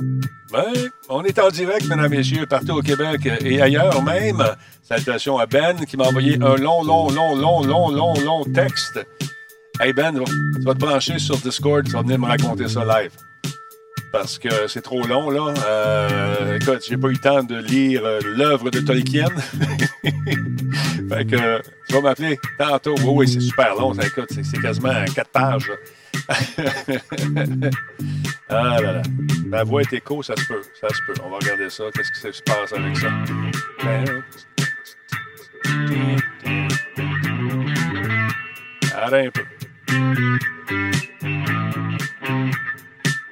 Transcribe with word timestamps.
Ben, 0.00 0.90
on 1.08 1.22
est 1.24 1.38
en 1.38 1.48
direct, 1.50 1.86
mesdames 1.88 2.12
et 2.12 2.16
messieurs, 2.16 2.46
partout 2.46 2.72
au 2.72 2.82
Québec 2.82 3.20
et 3.40 3.60
ailleurs 3.60 4.02
même. 4.02 4.42
Salutations 4.82 5.38
à 5.38 5.46
Ben 5.46 5.84
qui 5.86 5.96
m'a 5.96 6.04
envoyé 6.04 6.34
un 6.40 6.56
long, 6.56 6.82
long, 6.82 7.10
long, 7.10 7.34
long, 7.34 7.62
long, 7.62 7.90
long, 7.90 8.14
long 8.24 8.44
texte. 8.44 9.00
Hey 9.80 9.92
Ben, 9.92 10.12
tu 10.14 10.62
vas 10.62 10.74
te 10.74 10.78
brancher 10.78 11.18
sur 11.18 11.36
Discord, 11.38 11.84
tu 11.84 11.92
vas 11.92 12.02
venir 12.02 12.18
me 12.18 12.26
raconter 12.26 12.68
ça 12.68 12.84
live. 12.84 13.10
Parce 14.12 14.38
que 14.38 14.68
c'est 14.68 14.82
trop 14.82 15.04
long, 15.04 15.28
là. 15.28 15.52
Euh, 15.66 16.58
écoute, 16.60 16.84
j'ai 16.88 16.96
pas 16.96 17.08
eu 17.08 17.14
le 17.14 17.18
temps 17.18 17.42
de 17.42 17.56
lire 17.56 18.02
euh, 18.04 18.20
l'œuvre 18.24 18.70
de 18.70 18.78
Tolkien. 18.78 19.26
fait 20.04 21.24
que 21.24 21.62
tu 21.88 21.94
vas 21.94 22.00
m'appeler 22.00 22.38
tantôt. 22.56 22.94
Oui, 22.98 23.12
oui, 23.12 23.28
c'est 23.28 23.40
super 23.40 23.74
long. 23.74 23.92
Ça, 23.92 24.06
écoute, 24.06 24.28
c'est 24.30 24.62
quasiment 24.62 25.04
quatre 25.12 25.30
pages. 25.30 25.72
ah 28.48 28.80
là 28.80 28.92
là. 28.92 29.02
Ma 29.46 29.64
voix 29.64 29.82
est 29.82 29.92
écho, 29.92 30.22
ça 30.22 30.36
se 30.36 30.44
peut. 30.46 30.62
Ça 30.80 30.88
se 30.88 31.00
peut. 31.06 31.14
On 31.24 31.30
va 31.30 31.36
regarder 31.38 31.70
ça. 31.70 31.84
Qu'est-ce 31.94 32.12
qui 32.12 32.38
se 32.38 32.42
passe 32.42 32.72
avec 32.72 32.96
ça? 32.96 33.08
Arrête 38.96 39.28
un 39.28 39.30
peu. 39.30 39.44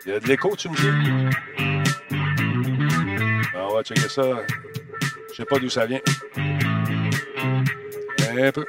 Il 0.04 0.12
y 0.12 0.12
a 0.12 0.20
de 0.20 0.28
l'écho, 0.28 0.56
tu 0.56 0.68
me 0.68 0.76
dis? 0.76 0.90
On 3.54 3.74
va 3.74 3.82
checker 3.82 4.08
ça. 4.08 4.22
Je 5.30 5.34
sais 5.34 5.44
pas 5.44 5.58
d'où 5.58 5.68
ça 5.68 5.86
vient. 5.86 6.00
Un 8.38 8.52
peu. 8.52 8.64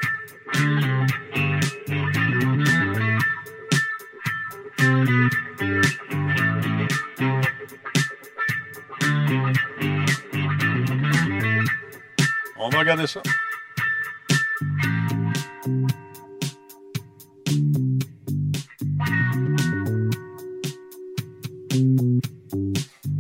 On 12.58 12.70
va 12.70 12.80
regarder 12.80 13.08
ça. 13.08 13.22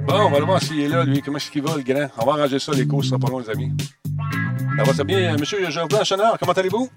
Bon, 0.05 0.25
on 0.25 0.29
va 0.29 0.39
le 0.39 0.45
voir 0.45 0.61
s'il 0.61 0.79
est 0.79 0.87
là, 0.87 1.03
lui. 1.03 1.21
Comment 1.21 1.37
est-ce 1.37 1.51
qu'il 1.51 1.61
va, 1.61 1.75
le 1.75 1.83
grand? 1.83 2.07
On 2.17 2.25
va 2.25 2.33
arranger 2.33 2.59
ça, 2.59 2.71
l'écho, 2.73 3.01
ce 3.01 3.09
sera 3.09 3.19
pas 3.19 3.29
long, 3.29 3.39
les 3.39 3.49
amis. 3.49 3.71
Ça 4.77 4.83
va 4.83 4.93
ça 4.93 5.03
bien? 5.03 5.35
Monsieur 5.37 5.69
Jordan 5.69 6.05
Chenard, 6.05 6.37
comment 6.39 6.53
allez-vous? 6.53 6.89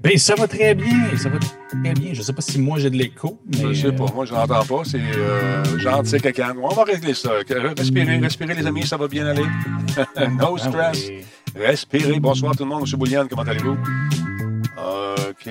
Ben, 0.00 0.16
ça 0.16 0.36
va 0.36 0.46
très 0.46 0.74
bien. 0.74 1.16
Ça 1.16 1.28
va 1.28 1.38
très 1.38 1.92
bien. 1.94 2.14
Je 2.14 2.22
sais 2.22 2.32
pas 2.32 2.40
si 2.40 2.60
moi 2.60 2.78
j'ai 2.78 2.88
de 2.88 2.96
l'écho. 2.96 3.40
Mais... 3.46 3.74
Je 3.74 3.88
sais 3.88 3.92
pas. 3.92 4.06
Moi, 4.14 4.26
je 4.26 4.32
l'entends 4.32 4.64
pas. 4.64 4.82
C'est 4.84 5.00
euh, 5.00 6.04
sais, 6.04 6.20
quelqu'un. 6.20 6.54
On 6.62 6.68
va 6.68 6.84
régler 6.84 7.14
ça. 7.14 7.30
Respirez, 7.76 8.18
respirez, 8.18 8.54
les 8.54 8.66
amis. 8.66 8.86
Ça 8.86 8.96
va 8.96 9.08
bien 9.08 9.26
aller. 9.26 9.42
no 10.38 10.56
ah 10.56 10.58
stress. 10.58 11.10
Respirez. 11.56 12.20
Bonsoir 12.20 12.56
tout 12.56 12.62
le 12.62 12.68
monde. 12.68 12.82
Monsieur 12.82 12.96
Boulian, 12.96 13.26
comment 13.28 13.42
allez-vous? 13.42 13.76
OK. 14.76 15.50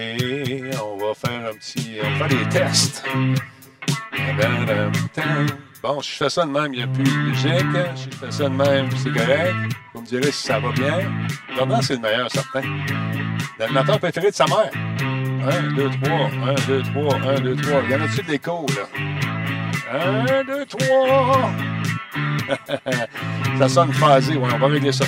On 0.82 0.98
va 0.98 1.14
faire 1.14 1.50
un 1.50 1.54
petit. 1.58 1.98
On 2.02 2.18
va 2.18 2.28
faire 2.28 2.40
des 2.40 2.50
tests. 2.50 3.04
Bon, 5.84 6.02
si 6.02 6.12
je 6.12 6.18
fais 6.18 6.30
ça 6.30 6.46
de 6.46 6.52
même, 6.52 6.74
il 6.74 6.78
n'y 6.78 6.84
a 6.84 6.88
plus 6.88 7.04
de 7.04 7.10
musique. 7.10 7.96
Si 7.96 8.10
je 8.12 8.18
fais 8.18 8.32
ça 8.32 8.44
de 8.46 8.56
même, 8.56 8.90
c'est 8.98 9.12
correct. 9.12 9.56
Vous 9.94 10.02
me 10.02 10.06
direz 10.08 10.32
si 10.32 10.48
ça 10.48 10.60
va 10.60 10.72
bien. 10.72 11.00
Comment 11.58 11.82
c'est 11.82 11.94
le 11.94 12.00
meilleur, 12.00 12.32
certain. 12.32 12.62
L'animateur 13.60 14.00
préféré 14.00 14.32
de 14.32 14.36
sa 14.36 14.46
mère. 14.46 14.72
1, 14.74 15.74
2, 15.76 15.90
3, 16.04 16.18
1, 16.50 16.54
2, 16.68 16.82
3, 16.82 17.16
1, 17.16 17.40
2, 17.42 17.56
3. 17.56 17.82
Il 17.84 17.92
y 17.92 17.96
en 17.96 18.02
a-tu 18.02 18.22
de 18.24 18.32
l'écho, 18.32 18.66
là? 18.76 20.04
1, 20.40 20.44
2, 20.44 20.66
3. 20.66 21.52
ça 23.60 23.70
sonne 23.70 23.94
phasé. 23.94 24.36
Ouais, 24.36 24.50
on 24.54 24.58
va 24.58 24.68
régler 24.68 24.92
ça. 24.92 25.06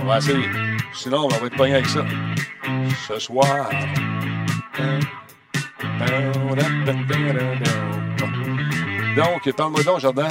On 0.00 0.04
va 0.06 0.18
essayer. 0.18 0.48
Sinon, 0.92 1.24
on 1.24 1.28
va 1.28 1.46
être 1.46 1.56
pogné 1.56 1.74
avec 1.74 1.86
ça. 1.86 2.04
Ce 3.06 3.18
soir. 3.18 3.70
Donc, 9.16 9.52
parle-moi 9.56 9.82
donc, 9.84 10.00
Jardin. 10.00 10.28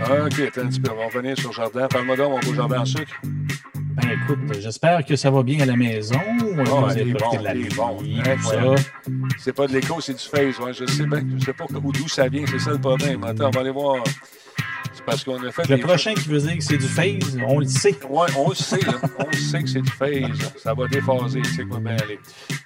OK, 0.00 0.40
attends 0.40 0.60
un 0.62 0.66
petit 0.66 0.80
peu. 0.80 0.90
On 0.90 0.96
va 0.96 1.06
revenir 1.06 1.38
sur 1.38 1.52
Jardin. 1.52 1.86
Parle-moi 1.88 2.16
donc, 2.16 2.30
mon 2.30 2.40
beau 2.40 2.54
Jardin 2.54 2.80
en 2.80 2.84
sucre. 2.84 3.20
Ben 3.74 4.10
écoute, 4.10 4.38
j'espère 4.58 5.04
que 5.04 5.16
ça 5.16 5.30
va 5.30 5.42
bien 5.42 5.60
à 5.60 5.66
la 5.66 5.76
maison. 5.76 6.18
Oh, 6.40 6.88
c'est 6.90 7.04
bon, 7.04 7.18
bon. 7.76 8.76
C'est 9.38 9.52
pas 9.52 9.66
de 9.66 9.72
l'écho, 9.74 10.00
c'est 10.00 10.14
du 10.14 10.24
face. 10.24 10.58
Ouais, 10.58 10.72
je 10.72 10.86
sais 10.86 11.06
bien, 11.06 11.22
je 11.38 11.44
sais 11.44 11.52
pas 11.52 11.66
d'où 11.68 12.08
ça 12.08 12.28
vient, 12.28 12.44
c'est 12.46 12.58
ça 12.58 12.70
le 12.70 12.78
problème. 12.78 13.22
Attends, 13.24 13.48
on 13.48 13.50
va 13.50 13.60
aller 13.60 13.70
voir. 13.70 14.02
Parce 15.06 15.24
qu'on 15.24 15.42
a 15.42 15.50
fait. 15.50 15.68
Le 15.68 15.78
prochain 15.78 16.14
qui 16.14 16.28
veut 16.28 16.38
dire 16.38 16.56
que 16.56 16.62
c'est 16.62 16.76
du 16.76 16.86
phase, 16.86 17.38
on 17.46 17.58
le 17.58 17.66
sait. 17.66 17.96
Oui, 18.08 18.26
on 18.36 18.50
le 18.50 18.54
sait, 18.54 18.80
là. 18.80 18.94
on 19.18 19.26
le 19.26 19.36
sait 19.36 19.62
que 19.62 19.68
c'est 19.68 19.82
du 19.82 19.90
phase. 19.90 20.52
Ça 20.62 20.74
va 20.74 20.86
déphaser, 20.88 21.42
c'est 21.56 21.64
quoi 21.64 21.78
bien 21.80 21.96
aller. 21.96 22.20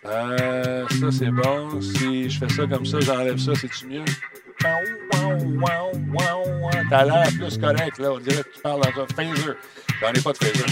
Euh, 0.04 0.86
ça, 0.88 1.10
c'est 1.10 1.30
bon. 1.30 1.80
Si 1.80 2.28
je 2.30 2.38
fais 2.38 2.48
ça 2.48 2.66
comme 2.66 2.84
ça, 2.86 3.00
j'enlève 3.00 3.38
ça, 3.38 3.52
c'est-tu 3.54 3.86
mieux? 3.86 4.04
T'as 6.90 7.04
l'air 7.04 7.28
plus 7.38 7.58
correct, 7.58 7.98
là. 7.98 8.12
On 8.12 8.18
dirait 8.18 8.42
que 8.42 8.54
tu 8.54 8.60
parles 8.62 8.80
dans 8.80 9.02
un 9.02 9.06
phaser. 9.14 9.52
J'en 10.00 10.12
ai 10.12 10.20
pas 10.20 10.32
de 10.32 10.38
phaser. 10.38 10.64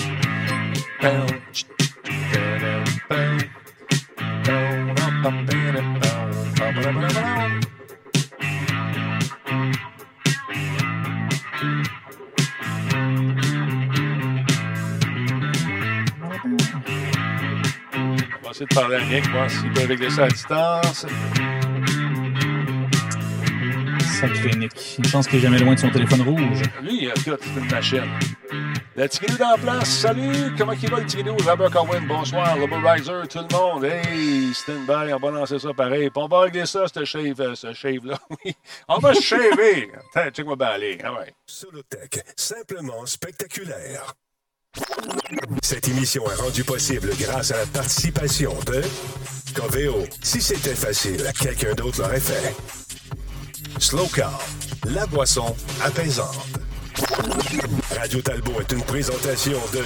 Essayer 18.65 18.67
de 18.67 18.75
parler 18.75 18.97
à 18.97 19.05
Nick, 19.05 19.31
voir 19.31 19.51
s'il 19.51 19.73
peut 19.73 19.87
régler 19.87 20.11
ça 20.11 20.25
à 20.25 20.29
distance. 20.29 21.07
Sacré 24.21 24.51
Nick. 24.57 24.97
Une 24.99 25.05
chance 25.05 25.27
qu'il 25.27 25.37
n'est 25.39 25.43
jamais 25.43 25.59
loin 25.59 25.75
de 25.75 25.81
son 25.81 25.91
téléphone 25.91 26.23
rouge. 26.23 26.63
Lui, 26.83 27.07
écoute, 27.07 27.41
c'est 27.43 27.61
une 27.61 27.71
machine. 27.71 28.11
Le 28.97 29.09
Tigidou 29.09 29.37
dans 29.39 29.51
la 29.51 29.59
place? 29.59 29.89
Salut! 29.89 30.55
Comment 30.57 30.73
il 30.73 30.89
va 30.89 31.01
le 31.01 31.07
Tigidou? 31.07 31.37
Robert 31.45 31.71
Cowen, 31.71 32.07
bonsoir. 32.07 32.57
Le 32.57 32.65
Riser, 32.65 33.29
tout 33.29 33.45
le 33.51 33.57
monde. 33.57 33.85
Hey, 33.85 34.55
stand 34.55 34.87
by, 34.87 35.13
on 35.13 35.19
va 35.19 35.31
lancer 35.33 35.59
ça 35.59 35.75
pareil. 35.75 36.11
Puis 36.11 36.23
on 36.23 36.29
va 36.29 36.41
régler 36.41 36.65
ça, 36.65 36.87
ce 36.87 37.05
shave, 37.05 37.41
euh, 37.41 37.55
ce 37.55 37.73
shave-là. 37.73 38.19
Oui. 38.45 38.55
On 38.89 38.99
va 38.99 39.15
se 39.15 39.21
shaver. 39.23 39.91
Attends, 40.15 40.31
check-moi 40.31 40.55
bien 40.57 40.69
aller. 40.69 40.99
Ah 41.03 41.13
ouais. 41.13 41.35
Solotech, 41.45 42.21
simplement 42.37 43.05
spectaculaire. 43.05 44.15
Cette 45.63 45.89
émission 45.89 46.25
est 46.31 46.35
rendue 46.35 46.65
possible 46.65 47.11
grâce 47.19 47.51
à 47.51 47.59
la 47.59 47.67
participation 47.67 48.55
de 48.67 48.83
Coveo. 49.55 50.05
Si 50.23 50.41
c'était 50.41 50.75
facile, 50.75 51.31
quelqu'un 51.41 51.75
d'autre 51.75 52.01
l'aurait 52.03 52.21
fait. 52.21 52.55
Slow 53.79 54.07
Car, 54.15 54.41
la 54.87 55.07
boisson 55.07 55.55
apaisante. 55.83 56.49
Radio 57.97 58.21
Talbot 58.21 58.61
est 58.61 58.73
une 58.73 58.83
présentation 58.83 59.59
de 59.73 59.85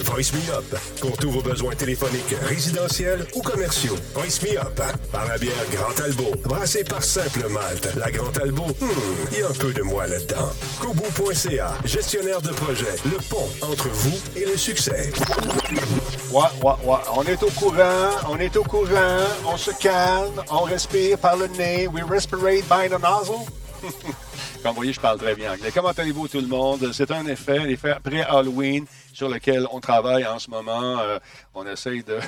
Voice 0.00 0.32
Me 0.32 0.54
Up 0.54 0.64
pour 1.00 1.16
tous 1.16 1.30
vos 1.30 1.42
besoins 1.42 1.74
téléphoniques, 1.74 2.34
résidentiels 2.42 3.26
ou 3.34 3.42
commerciaux. 3.42 3.96
Voice 4.14 4.42
Me 4.42 4.58
Up 4.58 4.80
par 5.12 5.26
la 5.26 5.38
bière 5.38 5.54
Grand 5.70 5.92
Talbot, 5.94 6.32
brassée 6.44 6.84
par 6.84 7.02
Simple 7.02 7.48
Malte. 7.48 7.94
La 7.96 8.10
Grand 8.10 8.30
Talbot, 8.32 8.66
hmm, 8.80 8.88
il 9.32 9.38
y 9.38 9.42
a 9.42 9.48
un 9.48 9.52
peu 9.52 9.72
de 9.72 9.82
moi 9.82 10.06
là-dedans. 10.06 10.50
Kobu.ca, 10.80 11.74
gestionnaire 11.84 12.42
de 12.42 12.50
projet, 12.50 12.96
le 13.04 13.18
pont 13.28 13.48
entre 13.62 13.88
vous 13.88 14.18
et 14.36 14.44
le 14.44 14.56
succès. 14.56 15.12
Ouais, 16.30 16.42
ouais, 16.62 16.72
ouais. 16.84 16.98
On 17.14 17.22
est 17.22 17.42
au 17.42 17.50
courant, 17.50 18.10
on 18.28 18.38
est 18.38 18.56
au 18.56 18.64
courant, 18.64 19.26
on 19.46 19.56
se 19.56 19.70
calme, 19.80 20.42
on 20.50 20.62
respire 20.62 21.18
par 21.18 21.36
le 21.36 21.46
nez. 21.46 21.86
We 21.88 22.02
respirate 22.02 22.64
by 22.68 22.88
the 22.88 23.00
nozzle. 23.00 23.46
Comme 24.62 24.70
vous 24.70 24.76
voyez, 24.76 24.92
je 24.92 25.00
parle 25.00 25.18
très 25.18 25.34
bien 25.34 25.52
anglais. 25.52 25.70
Comment 25.74 25.90
allez-vous 25.90 26.28
tout 26.28 26.40
le 26.40 26.46
monde? 26.46 26.90
C'est 26.92 27.10
un 27.10 27.26
effet, 27.26 27.58
l'effet 27.60 27.90
après 27.90 28.22
Halloween 28.22 28.86
sur 29.12 29.28
lequel 29.28 29.66
on 29.70 29.80
travaille 29.80 30.26
en 30.26 30.38
ce 30.38 30.50
moment. 30.50 30.98
Euh, 30.98 31.18
on 31.54 31.66
essaye 31.66 32.02
de, 32.02 32.18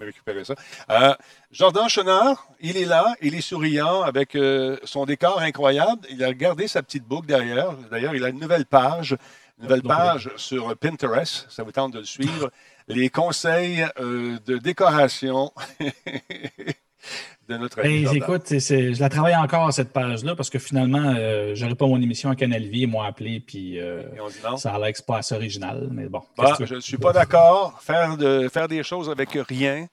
récupérer 0.00 0.44
ça. 0.44 0.54
Euh, 0.90 1.14
Jordan 1.50 1.88
Chenard, 1.88 2.48
il 2.60 2.76
est 2.76 2.84
là, 2.84 3.14
il 3.20 3.34
est 3.34 3.40
souriant 3.40 4.02
avec 4.02 4.34
euh, 4.34 4.76
son 4.84 5.04
décor 5.04 5.40
incroyable. 5.40 6.06
Il 6.10 6.22
a 6.22 6.32
gardé 6.32 6.68
sa 6.68 6.82
petite 6.82 7.04
boucle 7.04 7.26
derrière. 7.26 7.72
D'ailleurs, 7.90 8.14
il 8.14 8.24
a 8.24 8.28
une 8.28 8.40
nouvelle 8.40 8.66
page, 8.66 9.16
une 9.58 9.64
nouvelle 9.64 9.82
page 9.82 10.30
sur 10.36 10.76
Pinterest. 10.76 11.46
Ça 11.50 11.62
vous 11.62 11.72
tente 11.72 11.92
de 11.92 11.98
le 11.98 12.04
suivre. 12.04 12.50
Les 12.88 13.10
conseils 13.10 13.86
de 13.98 14.58
décoration. 14.58 15.52
de 17.48 17.56
notre 17.56 17.84
hey, 17.84 18.06
écoute, 18.14 18.46
je 18.50 19.00
la 19.00 19.08
travaille 19.08 19.34
encore, 19.34 19.72
cette 19.72 19.92
page-là, 19.92 20.36
parce 20.36 20.50
que 20.50 20.58
finalement, 20.58 21.14
euh, 21.16 21.54
je 21.54 21.64
n'aurais 21.64 21.74
pas 21.74 21.86
mon 21.86 22.00
émission 22.00 22.28
à 22.30 22.36
Canal 22.36 22.62
Vie, 22.62 22.80
ils 22.80 22.86
m'ont 22.86 23.00
appelé, 23.00 23.40
puis 23.40 23.80
euh, 23.80 24.02
ça 24.56 24.74
a 24.74 24.78
l'air 24.78 24.92
que 24.92 25.02
pas 25.02 25.18
assez 25.18 25.34
original, 25.34 25.88
mais 25.90 26.08
bon. 26.08 26.22
Bah, 26.36 26.56
je 26.60 26.74
ne 26.74 26.80
suis 26.80 26.98
pas 26.98 27.12
d'accord. 27.12 27.80
Faire, 27.80 28.16
de, 28.16 28.48
faire 28.48 28.68
des 28.68 28.82
choses 28.82 29.08
avec 29.08 29.30
rien, 29.48 29.86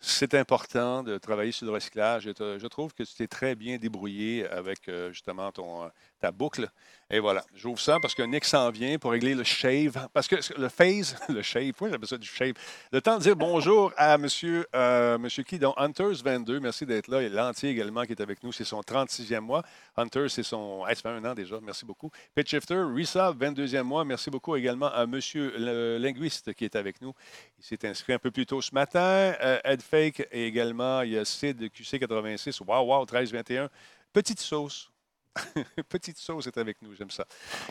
c'est 0.00 0.34
important 0.34 1.02
de 1.02 1.18
travailler 1.18 1.52
sur 1.52 1.66
le 1.66 1.72
recyclage. 1.72 2.22
je 2.24 2.66
trouve 2.66 2.94
que 2.94 3.02
tu 3.02 3.14
t'es 3.14 3.26
très 3.26 3.54
bien 3.54 3.76
débrouillé 3.76 4.48
avec 4.48 4.90
justement 5.10 5.52
ton, 5.52 5.90
ta 6.20 6.30
boucle. 6.30 6.68
Et 7.10 7.20
voilà, 7.20 7.42
j'ouvre 7.54 7.80
ça 7.80 7.98
parce 8.02 8.14
que 8.14 8.22
Nick 8.22 8.44
s'en 8.44 8.70
vient 8.70 8.98
pour 8.98 9.12
régler 9.12 9.34
le 9.34 9.42
shave. 9.42 10.08
Parce 10.12 10.28
que 10.28 10.36
le 10.60 10.68
phase, 10.68 11.16
le 11.30 11.40
shave, 11.40 11.70
pourquoi 11.70 11.88
j'appelle 11.88 12.08
ça 12.08 12.18
du 12.18 12.28
shave? 12.28 12.52
Le 12.92 13.00
temps 13.00 13.16
de 13.16 13.22
dire 13.22 13.34
bonjour 13.34 13.94
à 13.96 14.18
monsieur, 14.18 14.66
euh, 14.74 15.16
monsieur 15.16 15.42
qui, 15.42 15.58
donc 15.58 15.74
Hunters22, 15.78 16.60
merci 16.60 16.84
d'être 16.84 17.08
là. 17.08 17.22
Et 17.22 17.30
Lantier 17.30 17.70
également 17.70 18.02
qui 18.02 18.12
est 18.12 18.20
avec 18.20 18.42
nous, 18.42 18.52
c'est 18.52 18.64
son 18.64 18.82
36e 18.82 19.40
mois. 19.40 19.62
Hunter, 19.96 20.28
c'est 20.28 20.42
son. 20.42 20.84
ça 20.86 20.94
fait 20.94 21.08
un 21.08 21.24
an 21.24 21.32
déjà, 21.32 21.58
merci 21.62 21.86
beaucoup. 21.86 22.10
Pitchifter, 22.34 22.82
Risa, 22.94 23.32
22e 23.32 23.84
mois, 23.84 24.04
merci 24.04 24.28
beaucoup 24.28 24.54
également 24.54 24.92
à 24.92 25.06
monsieur 25.06 25.54
le 25.56 25.96
linguiste 25.96 26.52
qui 26.52 26.66
est 26.66 26.76
avec 26.76 27.00
nous. 27.00 27.14
Il 27.58 27.64
s'est 27.64 27.88
inscrit 27.88 28.12
un 28.12 28.18
peu 28.18 28.30
plus 28.30 28.44
tôt 28.44 28.60
ce 28.60 28.74
matin. 28.74 29.34
Euh, 29.40 29.58
Ed 29.64 29.80
Fake 29.80 30.28
également, 30.30 31.00
il 31.00 31.12
y 31.12 31.18
a 31.18 31.24
Sid 31.24 31.70
QC86, 31.70 32.60
wow, 32.66 32.84
wow, 32.84 33.06
13-21. 33.06 33.68
Petite 34.12 34.40
sauce. 34.40 34.90
Petite 35.88 36.18
sauce 36.18 36.46
est 36.46 36.58
avec 36.58 36.80
nous, 36.82 36.94
j'aime 36.94 37.10
ça. 37.10 37.24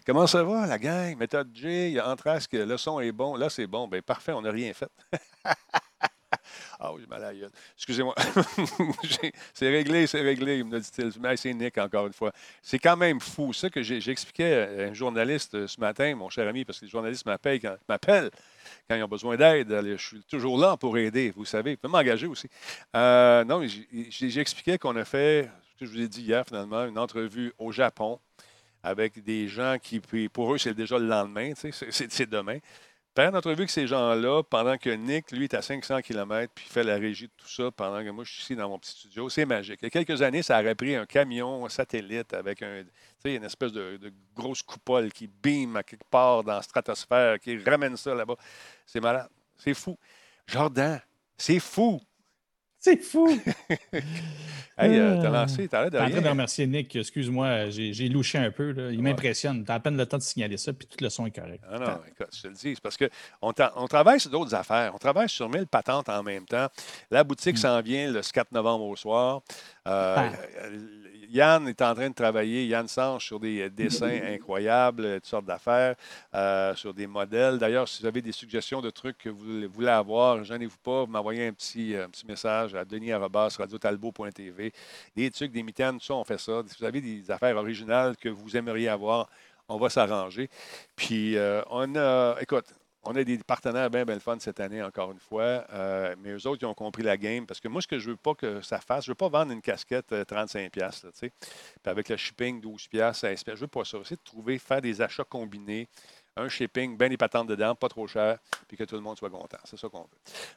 Comment 0.05 0.27
ça 0.27 0.43
va, 0.43 0.67
la 0.67 0.77
gang? 0.77 1.17
Méthode 1.17 1.49
J, 1.53 1.87
il 1.87 1.93
y 1.93 1.99
a 1.99 2.09
Antrask, 2.09 2.51
le 2.53 2.77
son 2.77 2.99
est 2.99 3.11
bon. 3.11 3.35
Là, 3.35 3.49
c'est 3.49 3.67
bon. 3.67 3.87
Ben 3.87 4.01
parfait, 4.01 4.31
on 4.31 4.41
n'a 4.41 4.51
rien 4.51 4.73
fait. 4.73 4.89
Ah 6.79 6.93
oui, 6.93 7.03
mal 7.09 7.23
à 7.23 7.33
la 7.33 7.47
Excusez-moi. 7.75 8.13
c'est 9.53 9.69
réglé, 9.69 10.05
c'est 10.07 10.21
réglé, 10.21 10.63
me 10.63 10.79
dit-il. 10.79 11.11
Mais 11.19 11.37
c'est 11.37 11.53
Nick, 11.53 11.77
encore 11.77 12.07
une 12.07 12.13
fois. 12.13 12.31
C'est 12.61 12.79
quand 12.79 12.97
même 12.97 13.19
fou. 13.19 13.53
Ça 13.53 13.69
que 13.69 13.81
j'expliquais 13.81 14.53
à 14.53 14.89
un 14.89 14.93
journaliste 14.93 15.55
euh, 15.55 15.67
ce 15.67 15.79
matin, 15.79 16.15
mon 16.15 16.29
cher 16.29 16.47
ami, 16.47 16.65
parce 16.65 16.79
que 16.79 16.85
les 16.85 16.91
journalistes 16.91 17.25
m'appellent 17.25 17.59
quand, 17.59 17.75
ils 18.89 19.03
ont 19.03 19.07
besoin 19.07 19.37
d'aide. 19.37 19.69
Je 19.69 19.95
suis 19.97 20.23
toujours 20.23 20.57
là 20.57 20.77
pour 20.77 20.97
aider, 20.97 21.31
vous 21.35 21.45
savez. 21.45 21.71
Vous 21.71 21.77
pouvez 21.77 21.91
m'engager 21.91 22.27
aussi. 22.27 22.47
Euh, 22.95 23.43
non, 23.43 23.65
j'expliquais 24.09 24.77
qu'on 24.77 24.95
a 24.95 25.05
fait 25.05 25.49
je 25.85 25.91
vous 25.91 26.01
ai 26.01 26.07
dit 26.07 26.21
hier, 26.21 26.45
finalement, 26.45 26.85
une 26.85 26.97
entrevue 26.97 27.53
au 27.57 27.71
Japon 27.71 28.19
avec 28.83 29.23
des 29.23 29.47
gens 29.47 29.77
qui, 29.81 29.99
pour 30.29 30.53
eux, 30.53 30.57
c'est 30.57 30.73
déjà 30.73 30.97
le 30.97 31.07
lendemain, 31.07 31.53
c'est 31.55 32.29
demain. 32.29 32.59
Faire 33.15 33.29
une 33.29 33.35
entrevue 33.35 33.61
avec 33.61 33.71
ces 33.71 33.87
gens-là 33.87 34.43
pendant 34.43 34.77
que 34.77 34.91
Nick, 34.91 35.31
lui, 35.31 35.45
est 35.45 35.55
à 35.55 35.63
500 35.63 36.01
km 36.01 36.53
puis 36.53 36.65
fait 36.69 36.83
la 36.83 36.97
régie 36.97 37.25
de 37.25 37.31
tout 37.35 37.49
ça 37.49 37.71
pendant 37.71 38.03
que 38.03 38.09
moi, 38.11 38.23
je 38.23 38.31
suis 38.31 38.43
ici 38.43 38.55
dans 38.55 38.69
mon 38.69 38.77
petit 38.77 38.91
studio. 38.91 39.27
C'est 39.27 39.45
magique. 39.45 39.79
Il 39.81 39.85
y 39.85 39.87
a 39.87 39.89
quelques 39.89 40.21
années, 40.21 40.43
ça 40.43 40.59
aurait 40.59 40.75
pris 40.75 40.93
un 40.95 41.07
camion 41.07 41.65
un 41.65 41.69
satellite 41.69 42.35
avec 42.35 42.61
un, 42.61 42.83
une 43.25 43.43
espèce 43.43 43.71
de, 43.71 43.97
de, 43.97 44.13
grosse 44.35 44.61
coupole 44.61 45.11
qui 45.11 45.25
beam 45.25 45.77
à 45.77 45.81
quelque 45.81 46.07
part 46.11 46.43
dans 46.43 46.57
la 46.57 46.61
stratosphère, 46.61 47.39
qui 47.39 47.57
ramène 47.63 47.97
ça 47.97 48.13
là-bas. 48.13 48.35
C'est 48.85 49.01
malade. 49.01 49.29
C'est 49.57 49.73
fou. 49.73 49.97
Jordan, 50.45 51.01
c'est 51.35 51.59
fou. 51.59 51.99
C'est 52.79 53.01
fou! 53.01 53.27
hey, 54.77 54.99
euh, 54.99 55.21
t'as 55.21 55.29
lancé, 55.29 55.67
t'as 55.67 55.81
l'air 55.81 55.91
de 55.91 55.97
rien. 55.97 56.07
en 56.07 56.11
train 56.11 56.21
de 56.21 56.27
remercier 56.27 56.67
Nick, 56.67 56.95
excuse-moi, 56.95 57.69
j'ai 57.69 58.07
louché 58.07 58.37
un 58.37 58.51
peu. 58.51 58.71
Là. 58.71 58.91
Il 58.91 59.01
m'impressionne. 59.01 59.63
T'as 59.65 59.75
à 59.75 59.79
peine 59.79 59.97
le 59.97 60.05
temps 60.05 60.17
de 60.17 60.21
signaler 60.21 60.57
ça, 60.57 60.73
puis 60.73 60.87
tout 60.87 61.03
le 61.03 61.09
son 61.09 61.25
est 61.25 61.31
correct. 61.31 61.63
Ah 61.69 61.79
non, 61.79 61.99
écoute, 62.07 62.27
je 62.35 62.41
te 62.43 62.47
le 62.47 62.53
dis, 62.53 62.75
c'est 62.75 62.81
parce 62.81 62.97
qu'on 62.97 63.53
on 63.75 63.87
travaille 63.87 64.19
sur 64.19 64.29
d'autres 64.29 64.53
affaires. 64.53 64.91
On 64.93 64.99
travaille 64.99 65.29
sur 65.29 65.49
1000 65.49 65.65
patentes 65.67 66.09
en 66.09 66.21
même 66.21 66.45
temps. 66.45 66.67
La 67.09 67.23
boutique 67.23 67.55
mm. 67.55 67.57
s'en 67.57 67.81
vient 67.81 68.11
le 68.11 68.21
4 68.21 68.51
novembre 68.51 68.85
au 68.85 68.95
soir. 68.95 69.41
Euh, 69.87 70.15
ah. 70.17 70.31
Yann 71.29 71.67
est 71.67 71.81
en 71.81 71.93
train 71.93 72.09
de 72.09 72.13
travailler, 72.13 72.65
Yann 72.67 72.87
Sanche, 72.87 73.25
sur 73.25 73.39
des 73.39 73.69
dessins 73.69 74.19
incroyables, 74.25 75.15
toutes 75.15 75.25
sortes 75.25 75.45
d'affaires, 75.45 75.95
euh, 76.33 76.75
sur 76.75 76.93
des 76.93 77.07
modèles. 77.07 77.57
D'ailleurs, 77.57 77.87
si 77.87 78.01
vous 78.01 78.07
avez 78.07 78.21
des 78.21 78.31
suggestions 78.31 78.81
de 78.81 78.89
trucs 78.89 79.17
que 79.17 79.29
vous 79.29 79.67
voulez 79.69 79.89
avoir, 79.89 80.43
gênez-vous 80.43 80.77
pas, 80.83 81.03
vous 81.03 81.11
m'envoyez 81.11 81.47
un 81.47 81.53
petit, 81.53 81.95
un 81.95 82.09
petit 82.09 82.25
message 82.25 82.75
à 82.75 82.85
denis 82.85 83.13
radiotalbo.tv. 83.13 84.73
Des 85.15 85.31
trucs, 85.31 85.51
des 85.51 85.63
mitaines, 85.63 85.99
tout 85.99 86.05
ça, 86.05 86.13
on 86.15 86.23
fait 86.23 86.39
ça. 86.39 86.61
Si 86.67 86.75
vous 86.79 86.85
avez 86.85 87.01
des 87.01 87.29
affaires 87.31 87.55
originales 87.57 88.15
que 88.17 88.29
vous 88.29 88.55
aimeriez 88.55 88.89
avoir, 88.89 89.29
on 89.69 89.77
va 89.77 89.89
s'arranger. 89.89 90.49
Puis, 90.95 91.37
euh, 91.37 91.61
on 91.69 91.95
a, 91.95 92.37
écoute, 92.41 92.65
on 93.07 93.15
a 93.15 93.23
des 93.23 93.37
partenaires 93.37 93.89
bien, 93.89 94.03
bien 94.03 94.19
fun 94.19 94.37
cette 94.39 94.59
année, 94.59 94.83
encore 94.83 95.11
une 95.11 95.19
fois. 95.19 95.65
Euh, 95.73 96.13
mais 96.21 96.31
eux 96.31 96.45
autres, 96.47 96.61
ils 96.61 96.65
ont 96.65 96.73
compris 96.73 97.03
la 97.03 97.15
game. 97.15 97.45
Parce 97.45 97.61
que 97.61 97.69
moi, 97.69 97.81
ce 97.81 97.87
que 97.87 97.99
je 97.99 98.09
veux 98.09 98.17
pas 98.17 98.35
que 98.35 98.59
ça 98.61 98.79
fasse, 98.79 99.05
je 99.05 99.11
veux 99.11 99.15
pas 99.15 99.29
vendre 99.29 99.53
une 99.53 99.61
casquette 99.61 100.11
35$. 100.11 100.57
Euh, 100.57 100.81
là, 100.81 100.89
puis 101.21 101.31
avec 101.85 102.09
le 102.09 102.17
shipping, 102.17 102.61
12$, 102.61 102.89
16$. 102.91 103.55
Je 103.55 103.61
veux 103.61 103.67
pas 103.67 103.85
ça. 103.85 103.97
C'est 104.03 104.15
de 104.15 104.23
trouver, 104.23 104.59
faire 104.59 104.81
des 104.81 105.01
achats 105.01 105.23
combinés. 105.23 105.87
Un 106.35 106.49
shipping, 106.49 106.97
bien 106.97 107.09
des 107.09 107.17
patentes 107.17 107.47
dedans, 107.47 107.73
pas 107.73 107.87
trop 107.87 108.05
cher, 108.05 108.37
puis 108.67 108.77
que 108.77 108.83
tout 108.83 108.93
le 108.93 109.01
monde 109.01 109.17
soit 109.17 109.29
content. 109.29 109.57
C'est 109.63 109.79
ça 109.79 109.87
qu'on 109.89 110.01
veut. 110.01 110.07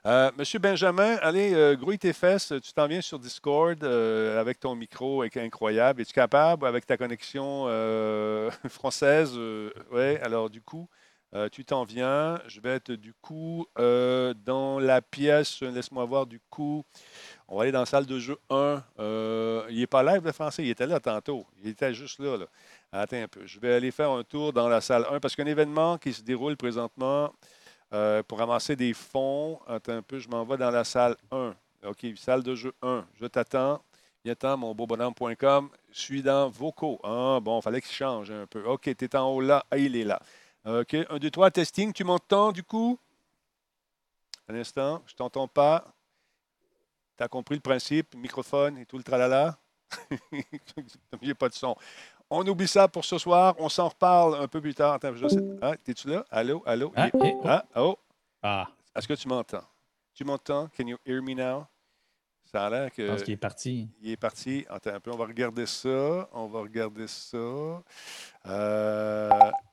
Euh, 0.05 0.31
Monsieur 0.37 0.59
Benjamin, 0.59 1.17
allez, 1.23 1.75
grouille 1.79 1.99
tes 1.99 2.13
fesses. 2.13 2.53
Tu 2.63 2.73
t'en 2.75 2.87
viens 2.87 3.01
sur 3.01 3.19
Discord 3.19 3.83
avec 3.83 4.61
ton 4.61 4.75
micro 4.75 5.23
incroyable. 5.23 6.03
Es-tu 6.03 6.13
capable, 6.13 6.67
avec 6.67 6.85
ta 6.85 6.99
connexion 6.99 7.65
française? 8.69 9.39
oui, 9.91 10.17
alors 10.17 10.51
du 10.51 10.61
coup. 10.61 10.87
Euh, 11.35 11.49
tu 11.49 11.65
t'en 11.65 11.85
viens. 11.85 12.41
Je 12.49 12.61
vais 12.61 12.71
être 12.71 12.93
du 12.93 13.15
coup 13.15 13.67
euh, 13.79 14.35
dans 14.45 14.81
la 14.81 15.01
pièce. 15.01 15.63
Laisse-moi 15.63 16.05
voir 16.05 16.27
du 16.27 16.41
coup. 16.51 16.85
On 17.49 17.57
va 17.57 17.63
aller 17.63 17.73
dans 17.73 17.81
la 17.81 17.87
salle 17.87 18.07
de 18.07 18.19
jeu 18.19 18.37
1. 18.51 18.83
Euh, 18.99 19.65
il 19.71 19.79
n'est 19.79 19.87
pas 19.87 20.03
live 20.03 20.25
le 20.25 20.33
français. 20.33 20.65
Il 20.65 20.71
était 20.71 20.87
là 20.87 20.99
tantôt. 20.99 21.47
Il 21.63 21.69
était 21.71 21.95
juste 21.95 22.19
là, 22.19 22.37
là. 22.37 22.47
Attends 22.93 23.23
un 23.23 23.29
peu. 23.29 23.47
Je 23.47 23.61
vais 23.61 23.75
aller 23.75 23.93
faire 23.93 24.11
un 24.11 24.25
tour 24.25 24.53
dans 24.53 24.69
la 24.69 24.81
salle 24.81 25.07
1 25.11 25.21
parce 25.21 25.37
qu'un 25.37 25.47
événement 25.47 25.99
qui 25.99 26.13
se 26.13 26.23
déroule 26.23 26.57
présentement 26.57 27.33
pour 28.27 28.39
ramasser 28.39 28.77
des 28.77 28.93
fonds. 28.95 29.61
Attends 29.69 29.93
un 29.93 30.03
peu. 30.03 30.19
Je 30.19 30.29
m'en 30.29 30.45
vais 30.45 30.57
dans 30.57 30.71
la 30.71 30.85
salle 30.85 31.17
1. 31.31 31.55
OK, 31.87 32.07
salle 32.17 32.43
de 32.43 32.55
jeu 32.55 32.73
1. 32.83 33.05
Je 33.21 33.27
t'attends. 33.27 33.81
Viens-t'en, 34.25 34.59
mon 34.59 34.75
beau 34.75 34.87
bonhomme.com. 34.87 35.71
Je 35.93 35.99
suis 35.99 36.23
dans 36.23 36.51
vocaux. 36.51 37.01
Ah, 37.03 37.39
bon, 37.41 37.61
il 37.61 37.63
fallait 37.63 37.81
qu'il 37.81 37.95
change 37.95 38.31
un 38.31 38.47
peu. 38.47 38.63
OK, 38.65 38.83
tu 38.83 39.05
es 39.05 39.17
en 39.17 39.29
haut 39.29 39.41
là. 39.41 39.65
Ah, 39.71 39.79
il 39.79 39.97
est 39.97 40.05
là. 40.05 40.21
OK, 40.65 40.95
1, 40.95 41.19
2, 41.19 41.31
3, 41.31 41.51
testing. 41.51 41.93
Tu 41.93 42.05
m'entends 42.05 42.53
du 42.53 42.63
coup? 42.63 42.99
Un 44.49 44.55
instant, 44.57 45.03
je 45.07 45.15
t'entends 45.15 45.49
pas. 45.49 45.95
Tu 47.17 47.25
as 47.25 47.29
compris 47.29 47.55
le 47.55 47.61
principe, 47.61 48.15
microphone 48.15 48.79
et 48.79 48.87
tout 48.87 48.99
le 48.99 49.05
tralala? 49.05 49.59
Il 50.33 50.43
n'y 51.23 51.31
a 51.31 51.35
pas 51.35 51.49
de 51.49 51.55
son. 51.55 51.77
On 52.29 52.47
oublie 52.47 52.69
ça 52.69 52.87
pour 52.87 53.05
ce 53.05 53.19
soir. 53.19 53.55
On 53.59 53.69
s'en 53.69 53.89
reparle 53.89 54.37
un 54.41 54.47
peu 54.47 54.61
plus 54.61 54.75
tard. 54.75 54.95
Attends, 54.95 55.15
je. 55.15 55.27
Ah, 55.61 55.75
es-tu 55.87 56.09
là? 56.09 56.25
Allô, 56.31 56.63
allô? 56.65 56.93
Ah, 56.95 57.11
ah, 57.45 57.65
oh. 57.77 57.99
ah. 58.43 58.69
Est-ce 58.95 59.09
que 59.09 59.15
tu 59.15 59.29
m'entends? 59.29 59.65
Tu 60.15 60.25
m'entends? 60.25 60.69
Can 60.77 60.87
you 60.87 60.97
hear 61.05 61.23
me 61.23 61.35
now? 61.35 61.67
Ça 62.45 62.67
a 62.67 62.71
l'air 62.71 62.93
que. 62.93 63.05
Je 63.05 63.13
pense 63.13 63.23
qu'il 63.23 63.35
est 63.35 63.37
parti. 63.37 63.89
Il 64.01 64.11
est 64.11 64.17
parti. 64.17 64.65
Attends 64.69 64.95
un 64.95 65.01
peu. 65.01 65.11
On 65.11 65.17
va 65.17 65.27
regarder 65.27 65.67
ça. 65.67 66.29
On 66.33 66.47
va 66.47 66.61
regarder 66.61 67.07
ça. 67.07 67.83
Euh, 68.47 69.31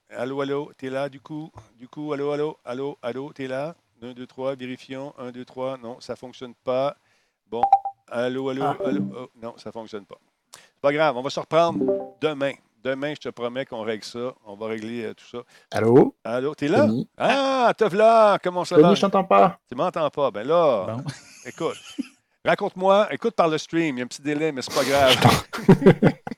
Allô, 0.09 0.39
allô, 0.39 0.71
t'es 0.77 0.89
là 0.89 1.09
du 1.09 1.19
coup? 1.19 1.51
Du 1.77 1.89
coup, 1.89 2.13
allô, 2.13 2.31
allô, 2.31 2.57
allô, 2.63 2.97
allô, 3.01 3.33
t'es 3.33 3.45
là? 3.45 3.75
1, 4.01 4.13
2, 4.13 4.25
3, 4.25 4.55
vérifions. 4.55 5.13
1, 5.17 5.31
2, 5.31 5.43
3, 5.43 5.77
non, 5.77 5.99
ça 5.99 6.13
ne 6.13 6.17
fonctionne 6.17 6.53
pas. 6.63 6.95
Bon, 7.49 7.61
allô, 8.09 8.49
allô, 8.49 8.63
ah. 8.63 8.77
allô, 8.85 9.01
oh, 9.15 9.29
non, 9.41 9.55
ça 9.57 9.69
ne 9.69 9.73
fonctionne 9.73 10.05
pas. 10.05 10.15
C'est 10.53 10.81
pas 10.81 10.93
grave, 10.93 11.17
on 11.17 11.21
va 11.21 11.29
se 11.29 11.39
reprendre 11.39 11.79
demain. 12.21 12.53
Demain, 12.81 13.13
je 13.15 13.19
te 13.19 13.29
promets 13.29 13.65
qu'on 13.65 13.81
règle 13.81 14.05
ça. 14.05 14.33
On 14.45 14.55
va 14.55 14.67
régler 14.67 15.03
euh, 15.03 15.13
tout 15.13 15.25
ça. 15.25 15.39
Allô? 15.71 16.15
Allô, 16.23 16.55
t'es 16.55 16.69
là? 16.69 16.87
Ah, 17.17 17.73
te 17.77 17.93
là, 17.93 18.39
comment 18.41 18.63
ça 18.63 18.77
va? 18.77 18.95
je 18.95 19.01
t'entends 19.01 19.25
pas. 19.25 19.59
Tu 19.67 19.75
m'entends 19.75 20.09
pas? 20.09 20.31
Ben 20.31 20.47
là, 20.47 20.97
écoute, 21.45 21.75
raconte-moi, 22.45 23.13
écoute 23.13 23.35
par 23.35 23.49
le 23.49 23.57
stream, 23.57 23.97
il 23.97 23.99
y 23.99 24.01
a 24.01 24.05
un 24.05 24.07
petit 24.07 24.21
délai, 24.21 24.53
mais 24.53 24.61
c'est 24.61 24.73
pas 24.73 24.85
grave. 24.85 25.17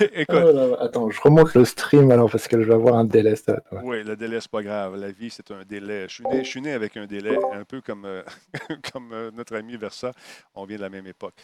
Oh 0.28 0.76
attends, 0.80 1.10
je 1.10 1.20
remonte 1.20 1.54
le 1.54 1.64
stream 1.64 2.10
alors 2.10 2.30
parce 2.30 2.48
que 2.48 2.60
je 2.60 2.66
vais 2.66 2.74
avoir 2.74 2.96
un 2.96 3.04
délai. 3.04 3.34
Oui, 3.82 4.02
le 4.02 4.16
délai, 4.16 4.40
c'est 4.40 4.50
pas 4.50 4.62
grave. 4.62 4.96
La 4.96 5.10
vie, 5.10 5.30
c'est 5.30 5.50
un 5.50 5.62
délai. 5.64 6.06
Je 6.08 6.42
suis, 6.42 6.60
né, 6.60 6.72
avec 6.72 6.96
un 6.96 7.06
délai, 7.06 7.38
un 7.52 7.64
peu 7.64 7.80
comme, 7.80 8.04
euh, 8.04 8.22
comme 8.92 9.12
euh, 9.12 9.30
notre 9.32 9.56
ami 9.56 9.76
Versa. 9.76 10.12
On 10.54 10.64
vient 10.64 10.76
de 10.76 10.82
la 10.82 10.90
même 10.90 11.06
époque. 11.06 11.34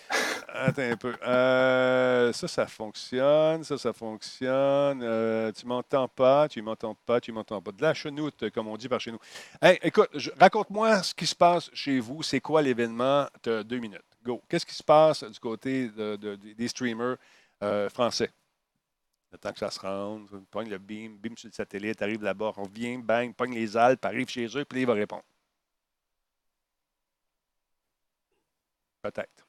Attends 0.49 0.83
un 0.83 0.97
peu. 0.97 1.15
Euh, 1.27 2.33
ça, 2.33 2.49
ça 2.49 2.67
fonctionne. 2.67 3.65
Ça, 3.65 3.79
ça 3.79 3.93
fonctionne. 3.93 5.01
tu 5.55 5.67
m'entends 5.67 6.09
pas, 6.09 6.49
tu 6.49 6.63
m'entends 6.63 6.97
pas, 7.07 7.21
tu 7.21 7.33
m'entends 7.33 7.61
pas. 7.61 7.73
De 7.73 7.83
la 7.83 7.95
chenoute, 7.95 8.51
comme 8.51 8.69
on 8.69 8.77
dit 8.77 8.89
par 8.89 9.01
chez 9.01 9.13
nous. 9.13 9.21
Hey, 9.61 9.79
écoute, 9.83 10.11
raconte-moi 10.39 11.03
ce 11.03 11.15
qui 11.15 11.27
se 11.27 11.35
passe 11.35 11.71
chez 11.73 12.01
vous. 12.01 12.23
C'est 12.23 12.41
quoi 12.41 12.63
l'événement? 12.63 13.27
Deux 13.45 13.79
minutes. 13.79 14.03
Go. 14.25 14.41
Qu'est-ce 14.49 14.67
qui 14.67 14.75
se 14.75 14.85
passe 14.85 15.25
du 15.25 15.41
côté 15.41 15.91
des 16.57 16.69
streamers? 16.69 17.17
Euh, 17.63 17.89
français? 17.89 18.31
Le 19.33 19.39
temps 19.39 19.53
que 19.53 19.59
ça 19.59 19.71
se 19.71 19.81
rende, 19.81 20.29
on 20.31 20.41
pogne 20.43 20.69
le 20.69 20.79
beam, 20.79 21.17
beam 21.17 21.37
sur 21.37 21.49
le 21.49 21.55
satellite, 21.55 22.03
arrive 22.03 22.23
là-bas, 22.23 22.53
on 22.59 22.65
vient, 22.65 22.99
bang, 22.99 23.35
pogne 23.35 23.55
les 23.55 23.77
Alpes, 23.77 24.05
arrive 24.05 24.29
chez 24.29 24.47
eux, 24.57 24.65
puis 24.67 24.83
il 24.83 24.87
va 24.87 24.93
répondre. 24.93 25.25
Peut-être. 29.01 29.47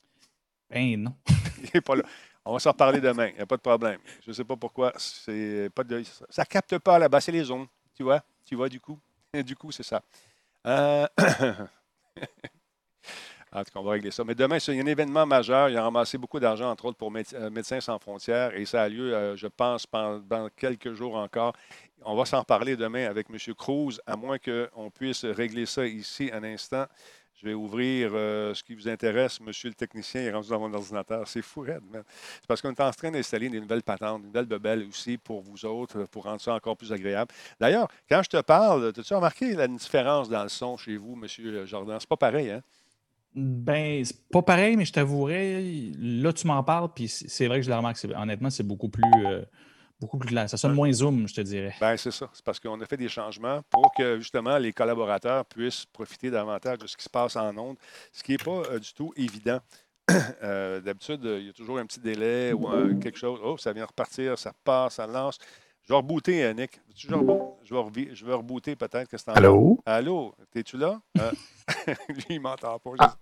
Ben 0.69 1.03
non. 1.03 1.15
il 1.63 1.69
n'est 1.73 1.81
pas 1.81 1.95
là. 1.95 2.03
On 2.45 2.53
va 2.53 2.59
s'en 2.59 2.71
reparler 2.71 2.99
demain, 3.01 3.27
il 3.27 3.35
n'y 3.35 3.41
a 3.41 3.45
pas 3.45 3.57
de 3.57 3.61
problème. 3.61 3.99
Je 4.21 4.29
ne 4.29 4.33
sais 4.33 4.43
pas 4.43 4.55
pourquoi. 4.55 4.93
C'est 4.97 5.69
pas 5.75 5.83
de, 5.83 6.01
ça 6.29 6.41
ne 6.41 6.45
capte 6.45 6.77
pas 6.79 6.97
là-bas, 6.97 7.19
c'est 7.19 7.31
les 7.31 7.51
ondes. 7.51 7.67
Tu 7.93 8.03
vois? 8.03 8.23
Tu 8.45 8.55
vois 8.55 8.69
du 8.69 8.79
coup? 8.79 8.99
du 9.45 9.55
coup, 9.55 9.71
c'est 9.71 9.83
ça. 9.83 10.01
Euh, 10.65 11.07
En 13.53 13.63
tout 13.63 13.71
cas, 13.71 13.79
on 13.79 13.83
va 13.83 13.91
régler 13.91 14.09
ça. 14.09 14.23
Mais 14.23 14.33
demain, 14.33 14.57
c'est 14.57 14.79
un 14.79 14.85
événement 14.85 15.27
majeur. 15.27 15.69
Il 15.69 15.77
a 15.77 15.83
ramassé 15.83 16.17
beaucoup 16.17 16.39
d'argent, 16.39 16.71
entre 16.71 16.85
autres, 16.85 16.97
pour 16.97 17.13
euh, 17.15 17.49
Médecins 17.51 17.79
sans 17.79 17.99
frontières. 17.99 18.55
Et 18.55 18.65
ça 18.65 18.81
a 18.81 18.89
lieu, 18.89 19.13
euh, 19.13 19.35
je 19.35 19.47
pense, 19.47 19.85
pendant 19.85 20.49
quelques 20.57 20.93
jours 20.93 21.15
encore. 21.15 21.53
On 22.03 22.15
va 22.15 22.25
s'en 22.25 22.43
parler 22.43 22.75
demain 22.75 23.05
avec 23.05 23.27
M. 23.29 23.37
Cruz, 23.53 23.99
à 24.07 24.15
moins 24.15 24.37
qu'on 24.39 24.89
puisse 24.89 25.23
régler 25.23 25.67
ça 25.67 25.85
ici 25.85 26.31
un 26.33 26.43
instant. 26.43 26.85
Je 27.35 27.45
vais 27.45 27.53
ouvrir 27.53 28.11
euh, 28.13 28.53
ce 28.53 28.63
qui 28.63 28.73
vous 28.73 28.87
intéresse, 28.87 29.39
monsieur 29.39 29.69
le 29.69 29.75
technicien, 29.75 30.21
est 30.21 30.31
rendu 30.31 30.49
dans 30.49 30.59
mon 30.59 30.73
ordinateur. 30.73 31.27
C'est 31.27 31.41
fou, 31.41 31.61
Red, 31.61 31.81
C'est 31.91 32.47
parce 32.47 32.61
qu'on 32.61 32.71
est 32.71 32.81
en 32.81 32.91
train 32.91 33.11
d'installer 33.11 33.49
des 33.49 33.59
nouvelles 33.59 33.83
patentes, 33.83 34.21
des 34.21 34.27
nouvelles 34.27 34.45
bebelles 34.45 34.87
aussi 34.87 35.17
pour 35.17 35.41
vous 35.41 35.65
autres, 35.65 36.05
pour 36.05 36.23
rendre 36.23 36.41
ça 36.41 36.55
encore 36.55 36.75
plus 36.75 36.91
agréable. 36.91 37.31
D'ailleurs, 37.59 37.87
quand 38.09 38.23
je 38.23 38.29
te 38.29 38.41
parle, 38.41 38.93
as-tu 38.97 39.13
remarqué 39.13 39.53
la 39.53 39.67
différence 39.67 40.27
dans 40.27 40.43
le 40.43 40.49
son 40.49 40.75
chez 40.77 40.97
vous, 40.97 41.15
monsieur 41.15 41.65
Jordan? 41.65 41.97
C'est 41.99 42.09
pas 42.09 42.17
pareil, 42.17 42.49
hein? 42.49 42.63
Ben, 43.35 44.05
c'est 44.05 44.27
pas 44.29 44.41
pareil, 44.41 44.75
mais 44.77 44.85
je 44.85 44.93
t'avouerais, 44.93 45.63
là, 45.97 46.31
tu 46.33 46.45
m'en 46.45 46.63
parles, 46.63 46.89
puis 46.93 47.07
c'est 47.07 47.47
vrai 47.47 47.59
que 47.59 47.65
je 47.65 47.69
le 47.69 47.75
remarque. 47.75 47.97
Honnêtement, 48.15 48.49
c'est 48.49 48.63
beaucoup 48.63 48.89
plus. 48.89 49.03
Euh, 49.25 49.43
beaucoup 49.99 50.17
plus 50.17 50.29
clair. 50.29 50.49
Ça 50.49 50.57
sonne 50.57 50.73
moins 50.73 50.91
zoom, 50.91 51.27
je 51.27 51.33
te 51.33 51.41
dirais. 51.41 51.73
Ben, 51.79 51.95
c'est 51.95 52.11
ça. 52.11 52.29
C'est 52.33 52.43
parce 52.43 52.59
qu'on 52.59 52.79
a 52.81 52.85
fait 52.85 52.97
des 52.97 53.07
changements 53.07 53.61
pour 53.69 53.93
que 53.93 54.19
justement 54.19 54.57
les 54.57 54.73
collaborateurs 54.73 55.45
puissent 55.45 55.85
profiter 55.85 56.29
davantage 56.29 56.79
de 56.79 56.87
ce 56.87 56.97
qui 56.97 57.03
se 57.03 57.09
passe 57.09 57.37
en 57.37 57.55
ondes, 57.57 57.77
ce 58.11 58.21
qui 58.21 58.33
n'est 58.33 58.37
pas 58.37 58.63
euh, 58.69 58.79
du 58.79 58.93
tout 58.93 59.13
évident. 59.15 59.59
Euh, 60.43 60.81
d'habitude, 60.81 61.21
il 61.23 61.45
y 61.45 61.49
a 61.49 61.53
toujours 61.53 61.79
un 61.79 61.85
petit 61.85 62.01
délai 62.01 62.51
ou 62.51 62.67
quelque 62.99 63.17
chose. 63.17 63.39
Oh, 63.41 63.57
ça 63.57 63.71
vient 63.71 63.85
repartir, 63.85 64.37
ça 64.37 64.51
passe, 64.65 64.95
ça 64.95 65.07
lance. 65.07 65.37
Je 65.83 65.89
vais 65.91 65.97
rebooter, 65.97 66.53
Nick. 66.53 66.79
Je 66.95 67.07
vais, 67.07 68.15
je 68.15 68.25
vais 68.25 68.33
rebooter 68.33 68.75
peut-être. 68.75 69.09
que 69.09 69.17
Allô? 69.27 69.79
Allô? 69.85 70.33
Es-tu 70.55 70.77
là? 70.77 71.01
Lui, 72.09 72.25
il 72.29 72.39
m'entend 72.39 72.79
pas. 72.79 72.91
Ah. 72.99 73.15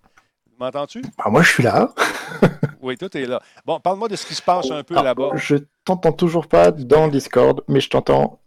M'entends-tu? 0.59 1.01
Ah, 1.17 1.31
moi, 1.31 1.41
je 1.41 1.53
suis 1.53 1.63
là. 1.63 1.91
oui, 2.81 2.95
toi, 2.97 3.09
tu 3.09 3.19
es 3.19 3.25
là. 3.25 3.41
Bon, 3.65 3.79
parle-moi 3.79 4.07
de 4.07 4.15
ce 4.15 4.27
qui 4.27 4.35
se 4.35 4.43
passe 4.43 4.69
un 4.69 4.83
peu 4.83 4.93
là-bas. 4.93 5.31
Je 5.33 5.55
t'entends 5.83 6.11
toujours 6.11 6.47
pas 6.47 6.71
dans 6.71 7.07
Discord, 7.07 7.63
mais 7.67 7.79
je 7.79 7.89
t'entends 7.89 8.39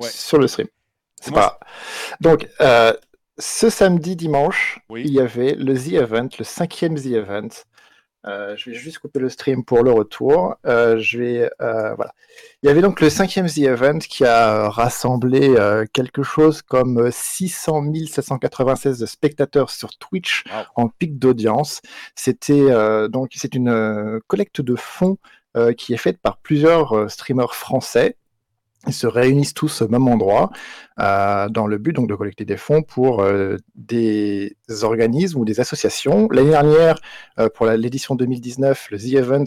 sur 0.00 0.38
le 0.38 0.48
stream. 0.48 0.66
C'est 1.20 1.32
pas. 1.32 1.60
Donc, 2.20 2.48
euh, 2.60 2.92
ce 3.38 3.70
samedi, 3.70 4.16
dimanche, 4.16 4.80
il 4.90 5.12
y 5.12 5.20
avait 5.20 5.54
le 5.54 5.78
The 5.78 5.92
Event, 5.92 6.28
le 6.38 6.44
cinquième 6.44 6.96
The 6.96 7.06
Event, 7.06 7.48
euh, 8.26 8.56
je 8.56 8.70
vais 8.70 8.76
juste 8.76 8.98
couper 8.98 9.20
le 9.20 9.28
stream 9.28 9.64
pour 9.64 9.82
le 9.82 9.92
retour. 9.92 10.56
Euh, 10.66 10.98
je 10.98 11.18
vais, 11.18 11.50
euh, 11.60 11.94
voilà. 11.94 12.14
Il 12.62 12.66
y 12.66 12.70
avait 12.70 12.80
donc 12.80 13.00
le 13.00 13.10
cinquième 13.10 13.46
The 13.46 13.58
Event 13.58 13.98
qui 13.98 14.24
a 14.24 14.68
rassemblé 14.68 15.54
quelque 15.92 16.22
chose 16.22 16.62
comme 16.62 17.10
600 17.10 17.92
796 18.06 19.04
spectateurs 19.04 19.70
sur 19.70 19.96
Twitch 19.98 20.44
en 20.74 20.88
pic 20.88 21.18
d'audience. 21.18 21.80
C'était 22.14 22.68
donc 23.08 23.32
c'est 23.34 23.54
une 23.54 24.20
collecte 24.26 24.60
de 24.60 24.74
fonds 24.74 25.18
qui 25.76 25.94
est 25.94 25.98
faite 25.98 26.18
par 26.18 26.38
plusieurs 26.38 27.10
streamers 27.10 27.54
français 27.54 28.16
ils 28.86 28.92
se 28.92 29.06
réunissent 29.06 29.54
tous 29.54 29.82
au 29.82 29.88
même 29.88 30.08
endroit 30.08 30.50
euh, 31.00 31.48
dans 31.48 31.66
le 31.66 31.78
but 31.78 31.92
donc 31.92 32.08
de 32.08 32.14
collecter 32.14 32.44
des 32.44 32.56
fonds 32.56 32.82
pour 32.82 33.22
euh, 33.22 33.56
des 33.74 34.56
organismes 34.82 35.40
ou 35.40 35.44
des 35.44 35.58
associations. 35.60 36.28
L'année 36.30 36.50
dernière, 36.50 36.96
euh, 37.40 37.48
pour 37.48 37.66
l'édition 37.66 38.14
2019, 38.14 38.88
le 38.90 38.98
The 38.98 39.14
Event 39.14 39.44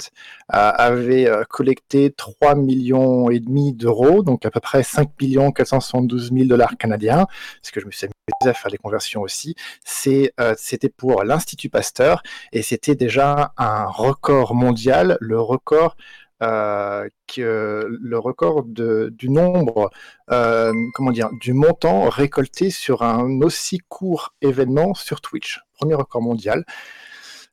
avait 0.50 1.30
collecté 1.50 2.12
3 2.12 2.56
millions 2.56 3.30
et 3.30 3.40
demi 3.40 3.74
d'euros, 3.74 4.24
donc 4.24 4.46
à 4.46 4.52
peu 4.52 4.60
près 4.60 4.84
5 4.84 5.10
millions 5.22 5.52
472 5.52 6.32
000 6.34 6.46
dollars 6.46 6.78
canadiens, 6.78 7.28
parce 7.62 7.72
que 7.72 7.80
je 7.80 7.86
me 7.86 7.92
suis 7.92 8.06
amusé 8.06 8.50
à 8.50 8.54
faire 8.54 8.72
les 8.72 8.78
conversions 8.78 9.22
aussi. 9.22 9.56
C'était 9.84 10.90
pour 10.96 11.24
l'Institut 11.24 11.70
Pasteur 11.70 12.24
et 12.52 12.62
c'était 12.62 12.96
déjà 12.96 13.54
un 13.58 13.86
record 13.86 14.56
mondial, 14.56 15.18
le 15.20 15.40
record 15.40 15.96
euh, 16.44 17.10
que 17.26 17.88
le 17.90 18.20
record 18.20 18.64
du 18.64 19.30
nombre, 19.30 19.90
euh, 20.30 20.72
comment 20.94 21.12
dire, 21.12 21.30
du 21.42 21.54
montant 21.54 22.10
récolté 22.10 22.70
sur 22.70 23.02
un 23.02 23.42
aussi 23.42 23.80
court 23.90 24.36
événement 24.42 24.94
sur 24.94 25.20
Twitch. 25.22 25.62
Premier 25.74 25.96
record 25.96 26.22
mondial. 26.22 26.64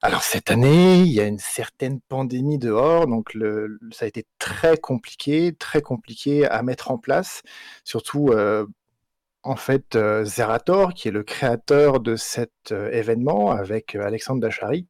Alors 0.03 0.23
cette 0.23 0.51
année, 0.51 1.01
il 1.01 1.13
y 1.13 1.21
a 1.21 1.25
une 1.25 1.39
certaine 1.39 2.01
pandémie 2.01 2.59
dehors, 2.59 3.07
donc 3.07 3.33
ça 3.91 4.05
a 4.05 4.09
été 4.09 4.27
très 4.39 4.77
compliqué, 4.77 5.55
très 5.59 5.81
compliqué 5.81 6.47
à 6.47 6.63
mettre 6.63 6.91
en 6.91 6.99
place, 6.99 7.43
surtout 7.85 8.29
euh, 8.29 8.67
en 9.43 9.57
fait 9.57 9.97
Zerator, 10.25 10.93
qui 10.93 11.09
est 11.09 11.11
le 11.11 11.23
créateur 11.23 12.01
de 12.01 12.17
cet 12.17 12.73
événement 12.73 13.51
avec 13.51 13.95
Alexandre 13.95 14.41
Dachary, 14.43 14.87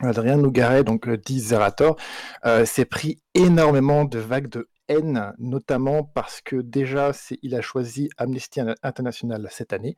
Adrien 0.00 0.36
Nougaret, 0.36 0.82
donc 0.82 1.08
dit 1.08 1.38
Zerator, 1.38 1.96
euh, 2.44 2.64
s'est 2.64 2.84
pris 2.84 3.22
énormément 3.34 4.04
de 4.04 4.18
vagues 4.18 4.48
de 4.48 4.68
haine, 4.88 5.32
notamment 5.38 6.02
parce 6.02 6.40
que 6.40 6.56
déjà, 6.56 7.12
il 7.42 7.54
a 7.54 7.60
choisi 7.60 8.10
Amnesty 8.16 8.60
International 8.82 9.46
cette 9.50 9.72
année 9.72 9.96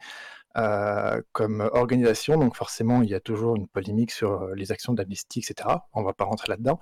euh, 0.58 1.20
comme 1.32 1.68
organisation, 1.72 2.38
donc 2.38 2.56
forcément, 2.56 3.02
il 3.02 3.10
y 3.10 3.14
a 3.14 3.20
toujours 3.20 3.56
une 3.56 3.68
polémique 3.68 4.10
sur 4.10 4.42
euh, 4.42 4.54
les 4.54 4.70
actions 4.70 4.92
d'Amnesty, 4.92 5.40
etc. 5.40 5.68
On 5.92 6.00
ne 6.00 6.06
va 6.06 6.12
pas 6.12 6.24
rentrer 6.24 6.48
là-dedans. 6.48 6.78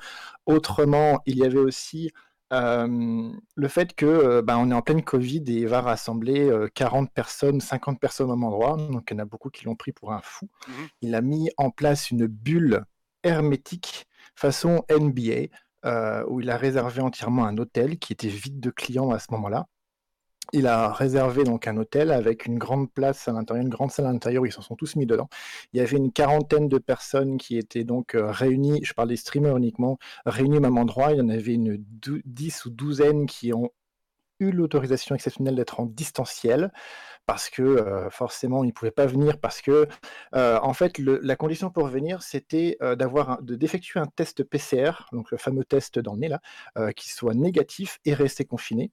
Autrement, 0.47 1.21
il 1.27 1.39
y 1.39 1.45
avait 1.45 1.59
aussi 1.59 2.11
le 2.51 3.67
fait 3.67 3.95
que 3.95 4.41
ben, 4.41 4.57
on 4.59 4.71
est 4.71 4.75
en 4.75 4.83
pleine 4.83 5.03
Covid 5.03 5.43
et 5.49 5.55
il 5.55 5.67
va 5.67 5.81
rassembler 5.81 6.49
40 6.77 7.11
personnes, 7.11 7.61
50 7.61 7.99
personnes 7.99 8.31
au 8.31 8.37
même 8.37 8.45
endroit, 8.45 8.77
donc 8.77 9.09
il 9.11 9.15
y 9.15 9.17
en 9.17 9.23
a 9.23 9.25
beaucoup 9.25 9.51
qui 9.51 9.65
l'ont 9.65 9.75
pris 9.75 9.91
pour 9.91 10.13
un 10.13 10.21
fou. 10.23 10.49
Mmh 10.69 10.73
il 11.03 11.15
a 11.17 11.21
mis 11.21 11.51
en 11.57 11.71
place 11.71 12.13
une 12.13 12.29
bulle 12.29 12.85
hermétique 13.25 14.07
façon 14.37 14.85
NBA, 14.91 15.49
euh, 15.85 16.25
où 16.29 16.41
il 16.41 16.51
a 16.51 16.57
réservé 16.57 17.03
entièrement 17.03 17.45
un 17.45 17.57
hôtel 17.59 17.99
qui 17.99 18.13
était 18.13 18.29
vide 18.29 18.61
de 18.61 18.71
clients 18.71 19.11
à 19.11 19.19
ce 19.19 19.27
moment-là. 19.33 19.67
Il 20.53 20.67
a 20.67 20.93
réservé 20.93 21.43
donc 21.43 21.67
un 21.67 21.77
hôtel 21.79 22.13
avec 22.13 22.47
une 22.47 22.59
grande 22.59 22.93
place 22.93 23.29
à 23.29 23.33
l'intérieur, 23.33 23.65
une 23.65 23.71
grande 23.71 23.91
salle 23.91 24.07
à 24.07 24.13
l'intérieur 24.13 24.43
où 24.43 24.47
ils 24.47 24.53
s'en 24.53 24.63
sont 24.63 24.77
tous 24.77 24.95
mis 24.95 25.07
dedans. 25.07 25.29
Il 25.73 25.79
y 25.79 25.81
avait 25.81 25.97
une 25.97 26.13
quarantaine 26.13 26.69
de 26.69 26.79
personnes 26.79 27.39
qui 27.39 27.57
étaient 27.57 27.85
donc 27.85 28.15
euh, 28.15 28.31
réunies, 28.31 28.81
je 28.85 28.93
parle 28.93 29.09
des 29.09 29.17
streamers 29.17 29.57
uniquement, 29.57 29.99
réunies 30.27 30.59
au 30.59 30.61
même 30.61 30.79
endroit. 30.79 31.13
Il 31.13 31.19
y 31.19 31.21
en 31.23 31.29
avait 31.31 31.55
une 31.55 31.83
dix 32.25 32.67
ou 32.67 32.71
douzaine 32.71 33.27
qui 33.27 33.53
ont 33.55 33.71
eu 34.41 34.51
l'autorisation 34.51 35.15
exceptionnelle 35.15 35.57
d'être 35.57 35.81
en 35.81 35.87
distanciel 35.87 36.73
parce 37.27 37.49
que 37.49 38.09
forcément 38.11 38.65
ils 38.65 38.69
ne 38.69 38.73
pouvaient 38.73 38.91
pas 38.91 39.07
venir 39.07 39.39
parce 39.39 39.63
que 39.63 39.89
en 40.33 40.75
fait 40.75 40.99
la 40.99 41.37
condition 41.37 41.71
pour 41.71 41.87
venir 41.87 42.23
c'était 42.23 42.77
d'avoir 42.99 43.41
de 43.43 43.55
d'effectuer 43.55 44.01
un 44.01 44.07
test 44.07 44.45
PCR 44.45 45.07
donc 45.13 45.31
le 45.31 45.39
fameux 45.39 45.65
test 45.65 45.99
dans 45.99 46.15
le 46.17 46.29
là 46.29 46.93
qui 46.93 47.09
soit 47.09 47.35
négatif 47.35 47.99
et 48.05 48.13
rester 48.13 48.45
confiné 48.45 48.93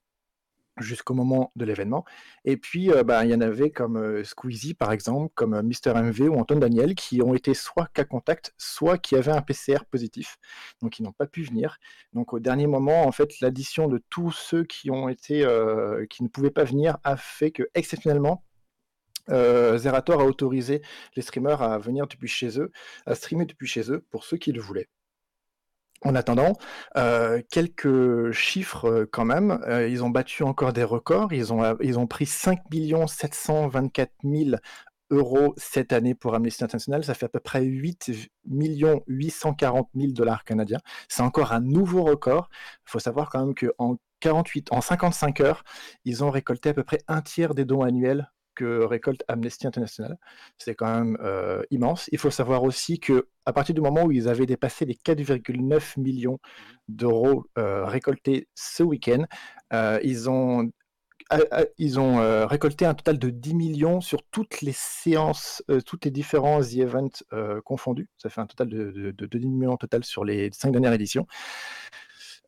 jusqu'au 0.77 1.13
moment 1.13 1.51
de 1.55 1.65
l'événement. 1.65 2.05
Et 2.45 2.57
puis, 2.57 2.89
bah, 3.05 3.25
il 3.25 3.31
y 3.31 3.35
en 3.35 3.41
avait 3.41 3.71
comme 3.71 4.23
Squeezie, 4.23 4.73
par 4.73 4.91
exemple, 4.91 5.31
comme 5.35 5.61
Mister 5.61 5.93
MV 5.93 6.29
ou 6.29 6.35
Antoine 6.35 6.59
Daniel, 6.59 6.95
qui 6.95 7.21
ont 7.21 7.33
été 7.35 7.53
soit 7.53 7.87
cas 7.93 8.05
contact, 8.05 8.53
soit 8.57 8.97
qui 8.97 9.15
avaient 9.15 9.31
un 9.31 9.41
PCR 9.41 9.85
positif. 9.89 10.37
Donc, 10.81 10.99
ils 10.99 11.03
n'ont 11.03 11.11
pas 11.11 11.27
pu 11.27 11.43
venir. 11.43 11.77
Donc, 12.13 12.33
au 12.33 12.39
dernier 12.39 12.67
moment, 12.67 13.05
en 13.05 13.11
fait, 13.11 13.39
l'addition 13.41 13.87
de 13.87 14.01
tous 14.09 14.31
ceux 14.31 14.63
qui 14.63 14.89
ont 14.91 15.09
été, 15.09 15.45
qui 16.09 16.23
ne 16.23 16.29
pouvaient 16.29 16.51
pas 16.51 16.63
venir 16.63 16.97
a 17.03 17.17
fait 17.17 17.51
que, 17.51 17.63
exceptionnellement, 17.75 18.43
Zerator 19.29 20.19
a 20.19 20.25
autorisé 20.25 20.81
les 21.15 21.21
streamers 21.21 21.61
à 21.61 21.77
venir 21.77 22.07
depuis 22.07 22.27
chez 22.27 22.59
eux, 22.59 22.71
à 23.05 23.15
streamer 23.15 23.45
depuis 23.45 23.67
chez 23.67 23.91
eux 23.91 24.05
pour 24.09 24.23
ceux 24.23 24.37
qui 24.37 24.51
le 24.51 24.61
voulaient. 24.61 24.89
En 26.03 26.15
attendant, 26.15 26.53
euh, 26.97 27.41
quelques 27.51 28.31
chiffres 28.31 28.85
euh, 28.89 29.05
quand 29.11 29.25
même. 29.25 29.61
Euh, 29.67 29.87
ils 29.87 30.03
ont 30.03 30.09
battu 30.09 30.41
encore 30.43 30.73
des 30.73 30.83
records. 30.83 31.31
Ils 31.31 31.53
ont, 31.53 32.07
pris 32.07 32.25
5 32.25 32.59
724 33.07 34.11
000 34.23 34.55
euros 35.11 35.53
cette 35.57 35.93
année 35.93 36.15
pour 36.15 36.33
Amnesty 36.33 36.63
International. 36.63 37.03
Ça 37.03 37.13
fait 37.13 37.27
à 37.27 37.29
peu 37.29 37.39
près 37.39 37.63
8 37.63 38.11
840 38.47 39.89
000 39.95 40.13
dollars 40.13 40.43
canadiens. 40.43 40.79
C'est 41.07 41.21
encore 41.21 41.51
un 41.51 41.61
nouveau 41.61 42.03
record. 42.03 42.49
Il 42.87 42.91
faut 42.91 42.99
savoir 42.99 43.29
quand 43.29 43.45
même 43.45 43.53
qu'en 43.53 43.97
48, 44.21 44.71
en 44.71 44.81
55 44.81 45.39
heures, 45.41 45.63
ils 46.05 46.23
ont 46.23 46.31
récolté 46.31 46.69
à 46.69 46.73
peu 46.73 46.83
près 46.83 46.99
un 47.07 47.21
tiers 47.21 47.53
des 47.53 47.65
dons 47.65 47.81
annuels 47.81 48.31
que 48.55 48.83
récolte 48.83 49.23
Amnesty 49.27 49.67
International. 49.67 50.17
C'est 50.57 50.75
quand 50.75 50.93
même 50.93 51.17
euh, 51.21 51.63
immense. 51.71 52.09
Il 52.11 52.17
faut 52.17 52.31
savoir 52.31 52.63
aussi 52.63 52.99
que 52.99 53.27
à 53.45 53.53
partir 53.53 53.75
du 53.75 53.81
moment 53.81 54.03
où 54.03 54.11
ils 54.11 54.27
avaient 54.27 54.45
dépassé 54.45 54.85
les 54.85 54.95
4,9 54.95 55.99
millions 55.99 56.39
d'euros 56.87 57.45
euh, 57.57 57.85
récoltés 57.85 58.47
ce 58.55 58.83
week-end, 58.83 59.25
euh, 59.73 59.99
ils 60.03 60.29
ont 60.29 60.71
ils 61.77 61.97
ont 61.97 62.45
récolté 62.45 62.85
un 62.85 62.93
total 62.93 63.17
de 63.17 63.29
10 63.29 63.55
millions 63.55 64.01
sur 64.01 64.21
toutes 64.31 64.59
les 64.59 64.73
séances, 64.73 65.63
toutes 65.85 66.03
les 66.03 66.11
différents 66.11 66.59
The 66.59 66.73
Events 66.79 67.23
confondus. 67.63 68.09
Ça 68.17 68.27
fait 68.27 68.41
un 68.41 68.47
total 68.47 68.67
de, 68.67 68.91
de, 68.91 69.11
de 69.11 69.37
10 69.37 69.47
millions 69.47 69.77
total 69.77 70.03
sur 70.03 70.25
les 70.25 70.49
cinq 70.51 70.71
dernières 70.71 70.91
éditions. 70.91 71.25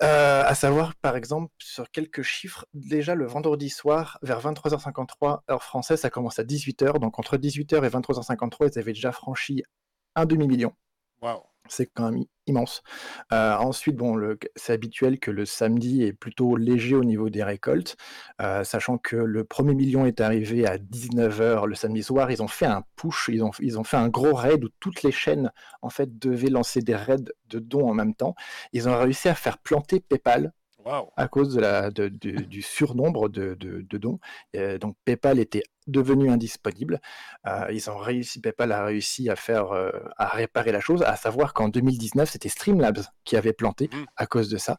Euh, 0.01 0.43
à 0.43 0.55
savoir, 0.55 0.95
par 0.95 1.15
exemple, 1.15 1.53
sur 1.59 1.89
quelques 1.91 2.23
chiffres, 2.23 2.65
déjà 2.73 3.15
le 3.15 3.25
vendredi 3.25 3.69
soir, 3.69 4.17
vers 4.21 4.41
23h53, 4.41 5.41
heure 5.49 5.63
française, 5.63 6.01
ça 6.01 6.09
commence 6.09 6.39
à 6.39 6.43
18h. 6.43 6.99
Donc 6.99 7.19
entre 7.19 7.37
18h 7.37 7.85
et 7.85 7.89
23h53, 7.89 8.71
ils 8.73 8.79
avaient 8.79 8.93
déjà 8.93 9.11
franchi 9.11 9.63
un 10.15 10.25
demi-million. 10.25 10.73
Wow. 11.21 11.43
C'est 11.69 11.87
quand 11.87 12.11
même 12.11 12.23
immense. 12.45 12.83
Euh, 13.31 13.55
ensuite, 13.55 13.95
bon, 13.95 14.17
c'est 14.55 14.73
habituel 14.73 15.19
que 15.19 15.31
le 15.31 15.45
samedi 15.45 16.03
est 16.03 16.13
plutôt 16.13 16.57
léger 16.57 16.95
au 16.95 17.03
niveau 17.03 17.29
des 17.29 17.43
récoltes, 17.43 17.95
euh, 18.41 18.63
sachant 18.63 18.97
que 18.97 19.15
le 19.15 19.43
premier 19.45 19.73
million 19.73 20.05
est 20.05 20.19
arrivé 20.19 20.67
à 20.67 20.77
19h 20.77 21.65
le 21.65 21.75
samedi 21.75 22.03
soir. 22.03 22.31
Ils 22.31 22.43
ont 22.43 22.47
fait 22.47 22.65
un 22.65 22.83
push, 22.95 23.29
ils 23.31 23.43
ont, 23.43 23.83
fait 23.83 23.97
un 23.97 24.09
gros 24.09 24.33
raid 24.33 24.63
où 24.65 24.69
toutes 24.79 25.03
les 25.03 25.11
chaînes 25.11 25.51
en 25.81 25.89
fait 25.89 26.19
devaient 26.19 26.49
lancer 26.49 26.81
des 26.81 26.95
raids 26.95 27.31
de 27.49 27.59
dons 27.59 27.89
en 27.89 27.93
même 27.93 28.13
temps. 28.13 28.35
Ils 28.73 28.89
ont 28.89 28.97
réussi 28.97 29.29
à 29.29 29.35
faire 29.35 29.57
planter 29.57 29.99
PayPal 30.01 30.53
à 31.15 31.27
cause 31.27 31.53
de 31.55 31.61
la, 31.61 31.91
du 31.91 32.61
surnombre 32.61 33.29
de, 33.29 33.55
dons. 33.91 34.19
Euh, 34.55 34.77
donc 34.77 34.95
PayPal 35.05 35.39
était 35.39 35.63
devenu 35.87 36.29
indisponible. 36.29 36.99
Euh, 37.47 37.67
ils 37.71 37.89
ont 37.89 37.97
réussi, 37.97 38.39
PayPal 38.39 38.71
a 38.71 38.85
réussi 38.85 39.29
à 39.29 39.35
faire, 39.35 39.71
euh, 39.71 39.91
à 40.17 40.27
réparer 40.27 40.71
la 40.71 40.79
chose, 40.79 41.03
à 41.03 41.15
savoir 41.15 41.53
qu'en 41.53 41.69
2019, 41.69 42.29
c'était 42.29 42.49
Streamlabs 42.49 43.03
qui 43.23 43.35
avait 43.35 43.53
planté 43.53 43.89
mmh. 43.91 44.05
à 44.15 44.25
cause 44.25 44.49
de 44.49 44.57
ça. 44.57 44.77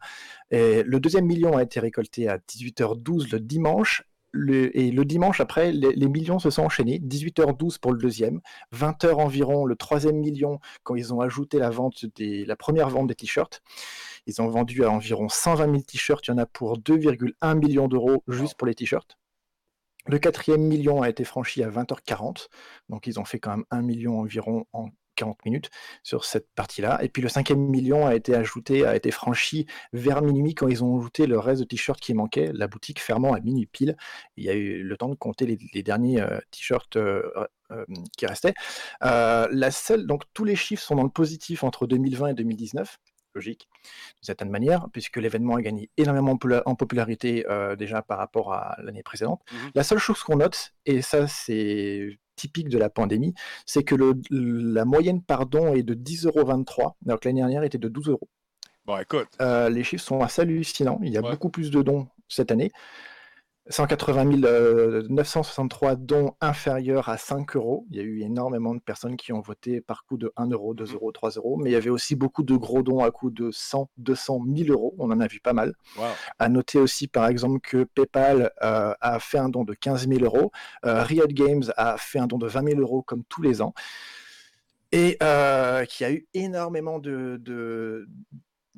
Et 0.50 0.82
le 0.82 1.00
deuxième 1.00 1.26
million 1.26 1.56
a 1.56 1.62
été 1.62 1.80
récolté 1.80 2.28
à 2.28 2.38
18h12 2.38 3.32
le 3.32 3.40
dimanche. 3.40 4.02
et 4.34 4.90
le 4.90 5.04
dimanche 5.04 5.40
après, 5.40 5.72
les, 5.72 6.08
millions 6.08 6.38
se 6.38 6.50
sont 6.50 6.62
enchaînés. 6.62 6.98
18h12 6.98 7.78
pour 7.78 7.92
le 7.92 7.98
deuxième, 7.98 8.40
20h 8.74 9.14
environ 9.14 9.64
le 9.64 9.76
troisième 9.76 10.16
million 10.16 10.58
quand 10.82 10.96
ils 10.96 11.14
ont 11.14 11.20
ajouté 11.20 11.58
la 11.58 11.70
vente 11.70 12.06
des, 12.16 12.44
la 12.44 12.56
première 12.56 12.88
vente 12.88 13.08
des 13.08 13.14
t-shirts. 13.14 13.62
Ils 14.26 14.40
ont 14.42 14.48
vendu 14.48 14.84
à 14.84 14.90
environ 14.90 15.28
120 15.28 15.64
000 15.64 15.82
t-shirts. 15.82 16.26
Il 16.26 16.30
y 16.30 16.34
en 16.34 16.38
a 16.38 16.46
pour 16.46 16.78
2,1 16.78 17.58
millions 17.58 17.88
d'euros 17.88 18.22
juste 18.28 18.54
pour 18.56 18.66
les 18.66 18.74
t-shirts. 18.74 19.16
Le 20.06 20.18
quatrième 20.18 20.62
million 20.62 21.02
a 21.02 21.08
été 21.08 21.24
franchi 21.24 21.62
à 21.62 21.70
20h40. 21.70 22.48
Donc 22.88 23.06
ils 23.06 23.18
ont 23.18 23.24
fait 23.24 23.38
quand 23.38 23.56
même 23.56 23.64
1 23.70 23.82
million 23.82 24.20
environ 24.20 24.66
en 24.72 24.90
40 25.16 25.44
minutes 25.44 25.70
sur 26.02 26.24
cette 26.24 26.48
partie-là. 26.54 27.02
Et 27.02 27.08
puis 27.08 27.22
le 27.22 27.28
cinquième 27.28 27.60
million 27.60 28.06
a 28.06 28.14
été 28.14 28.34
ajouté, 28.34 28.84
a 28.84 28.96
été 28.96 29.10
franchi 29.10 29.66
vers 29.92 30.22
minuit 30.22 30.54
quand 30.54 30.68
ils 30.68 30.84
ont 30.84 30.98
ajouté 30.98 31.26
le 31.26 31.38
reste 31.38 31.60
de 31.60 31.66
t-shirts 31.66 32.00
qui 32.00 32.14
manquait, 32.14 32.50
la 32.52 32.66
boutique 32.66 33.00
fermant 33.00 33.32
à 33.32 33.40
minuit 33.40 33.66
pile. 33.66 33.96
Il 34.36 34.44
y 34.44 34.50
a 34.50 34.54
eu 34.54 34.82
le 34.82 34.96
temps 34.96 35.08
de 35.08 35.14
compter 35.14 35.46
les, 35.46 35.82
derniers 35.82 36.20
euh, 36.20 36.38
t-shirts 36.50 36.96
euh, 36.96 37.22
euh, 37.70 37.84
qui 38.16 38.26
restaient. 38.26 38.54
la 39.00 39.70
seule, 39.70 40.06
donc 40.06 40.22
tous 40.34 40.44
les 40.44 40.56
chiffres 40.56 40.82
sont 40.82 40.96
dans 40.96 41.04
le 41.04 41.10
positif 41.10 41.64
entre 41.64 41.86
2020 41.86 42.28
et 42.28 42.34
2019 42.34 42.98
logique, 43.34 43.68
d'une 43.82 44.26
certaine 44.26 44.50
manière, 44.50 44.88
puisque 44.92 45.16
l'événement 45.16 45.56
a 45.56 45.62
gagné 45.62 45.90
énormément 45.96 46.38
en 46.66 46.74
popularité 46.74 47.44
euh, 47.48 47.76
déjà 47.76 48.02
par 48.02 48.18
rapport 48.18 48.52
à 48.52 48.76
l'année 48.82 49.02
précédente. 49.02 49.42
Mmh 49.50 49.56
la 49.74 49.82
seule 49.82 49.98
chose 49.98 50.22
qu'on 50.22 50.36
note, 50.36 50.72
et 50.86 51.02
ça 51.02 51.26
c'est 51.26 52.18
typique 52.36 52.68
de 52.68 52.78
la 52.78 52.90
pandémie, 52.90 53.34
c'est 53.66 53.84
que 53.84 53.94
le, 53.94 54.14
la 54.30 54.84
moyenne 54.84 55.22
par 55.22 55.46
don 55.46 55.74
est 55.74 55.82
de 55.82 55.94
10,23 55.94 56.28
euros, 56.28 56.94
alors 57.06 57.20
que 57.20 57.28
l'année 57.28 57.40
dernière 57.40 57.62
était 57.62 57.78
de 57.78 57.88
12 57.88 58.08
euros. 58.08 58.28
Bon, 58.86 58.98
écoute. 58.98 59.28
Euh, 59.40 59.70
les 59.70 59.82
chiffres 59.82 60.04
sont 60.04 60.20
assez 60.20 60.42
hallucinants. 60.42 61.00
Il 61.02 61.12
y 61.12 61.16
a 61.16 61.22
beaucoup 61.22 61.48
plus 61.48 61.70
de 61.70 61.82
dons 61.82 62.06
cette 62.28 62.50
année. 62.50 62.70
180 63.70 64.24
963 65.08 65.92
euh, 65.92 65.96
dons 65.96 66.34
inférieurs 66.40 67.08
à 67.08 67.16
5 67.16 67.56
euros. 67.56 67.86
Il 67.90 67.96
y 67.96 68.00
a 68.00 68.02
eu 68.02 68.20
énormément 68.20 68.74
de 68.74 68.80
personnes 68.80 69.16
qui 69.16 69.32
ont 69.32 69.40
voté 69.40 69.80
par 69.80 70.04
coût 70.04 70.18
de 70.18 70.32
1 70.36 70.50
euro, 70.50 70.74
2 70.74 70.84
mmh. 70.84 70.92
euros, 70.94 71.12
3 71.12 71.30
euros. 71.30 71.56
Mais 71.56 71.70
il 71.70 71.72
y 71.72 71.76
avait 71.76 71.90
aussi 71.90 72.14
beaucoup 72.14 72.42
de 72.42 72.54
gros 72.56 72.82
dons 72.82 73.02
à 73.02 73.10
coût 73.10 73.30
de 73.30 73.50
100, 73.50 73.88
200, 73.96 74.40
1000 74.40 74.70
euros. 74.70 74.94
On 74.98 75.10
en 75.10 75.20
a 75.20 75.26
vu 75.26 75.40
pas 75.40 75.54
mal. 75.54 75.74
À 76.38 76.48
noter 76.48 76.78
aussi, 76.78 77.08
par 77.08 77.26
exemple, 77.26 77.60
que 77.60 77.84
PayPal 77.84 78.52
euh, 78.62 78.94
a 79.00 79.18
fait 79.18 79.38
un 79.38 79.48
don 79.48 79.64
de 79.64 79.74
15 79.74 80.08
000 80.08 80.24
euros. 80.24 80.52
Euh, 80.84 81.02
Riot 81.02 81.28
Games 81.28 81.64
a 81.76 81.96
fait 81.96 82.18
un 82.18 82.26
don 82.26 82.38
de 82.38 82.46
20 82.46 82.68
000 82.68 82.80
euros 82.80 83.02
comme 83.02 83.24
tous 83.24 83.40
les 83.40 83.62
ans. 83.62 83.72
Et 84.92 85.16
euh, 85.22 85.84
qui 85.86 86.04
a 86.04 86.12
eu 86.12 86.28
énormément 86.34 86.98
de, 87.00 88.06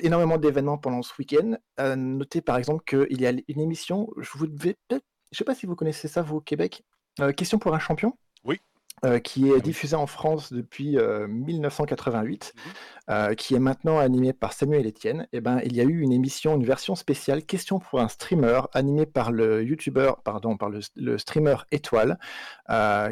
énormément 0.01 0.39
d'événements 0.39 0.79
pendant 0.79 1.03
ce 1.03 1.13
week-end. 1.19 1.57
Euh, 1.81 1.97
notez 1.97 2.41
par 2.41 2.57
exemple 2.57 2.85
qu'il 2.85 3.21
y 3.21 3.27
a 3.27 3.33
une 3.49 3.61
émission, 3.61 4.09
je 4.19 4.31
vous 4.35 4.47
devais 4.47 4.77
peut-être, 4.89 5.05
je 5.33 5.39
sais 5.39 5.45
pas 5.45 5.55
si 5.55 5.67
vous 5.67 5.77
connaissez 5.77 6.09
ça 6.09 6.23
vous 6.23 6.37
au 6.37 6.41
Québec, 6.41 6.83
euh, 7.21 7.33
Question 7.33 7.59
pour 7.59 7.75
un 7.75 7.79
champion. 7.79 8.17
Oui. 8.45 8.61
Euh, 9.05 9.19
qui 9.19 9.51
est 9.51 9.57
ah 9.57 9.61
diffusée 9.61 9.97
en 9.97 10.07
France 10.07 10.55
depuis 10.55 10.97
1988, 11.29 12.55
mmh 12.57 13.35
qui 13.37 13.55
est 13.55 13.59
maintenant 13.59 13.99
animée 13.99 14.33
par 14.33 14.55
Samuel 14.55 14.87
Etienne. 14.87 15.29
Et 15.33 15.39
eh 15.39 15.41
ben, 15.41 15.61
il 15.65 15.77
y 15.77 15.81
a 15.81 15.85
eu 15.85 16.01
une 16.01 16.13
émission, 16.13 16.57
une 16.57 16.65
version 16.65 16.95
spéciale 16.95 17.45
Question 17.45 17.79
pour 17.79 18.01
un 18.01 18.09
streamer, 18.09 18.63
animée 18.73 19.05
par 19.05 19.33
le 19.33 19.63
YouTuber, 19.63 20.13
pardon, 20.25 20.57
par 20.57 20.71
le, 20.71 20.81
le 20.97 21.19
streamer 21.19 21.57
Étoile, 21.73 22.19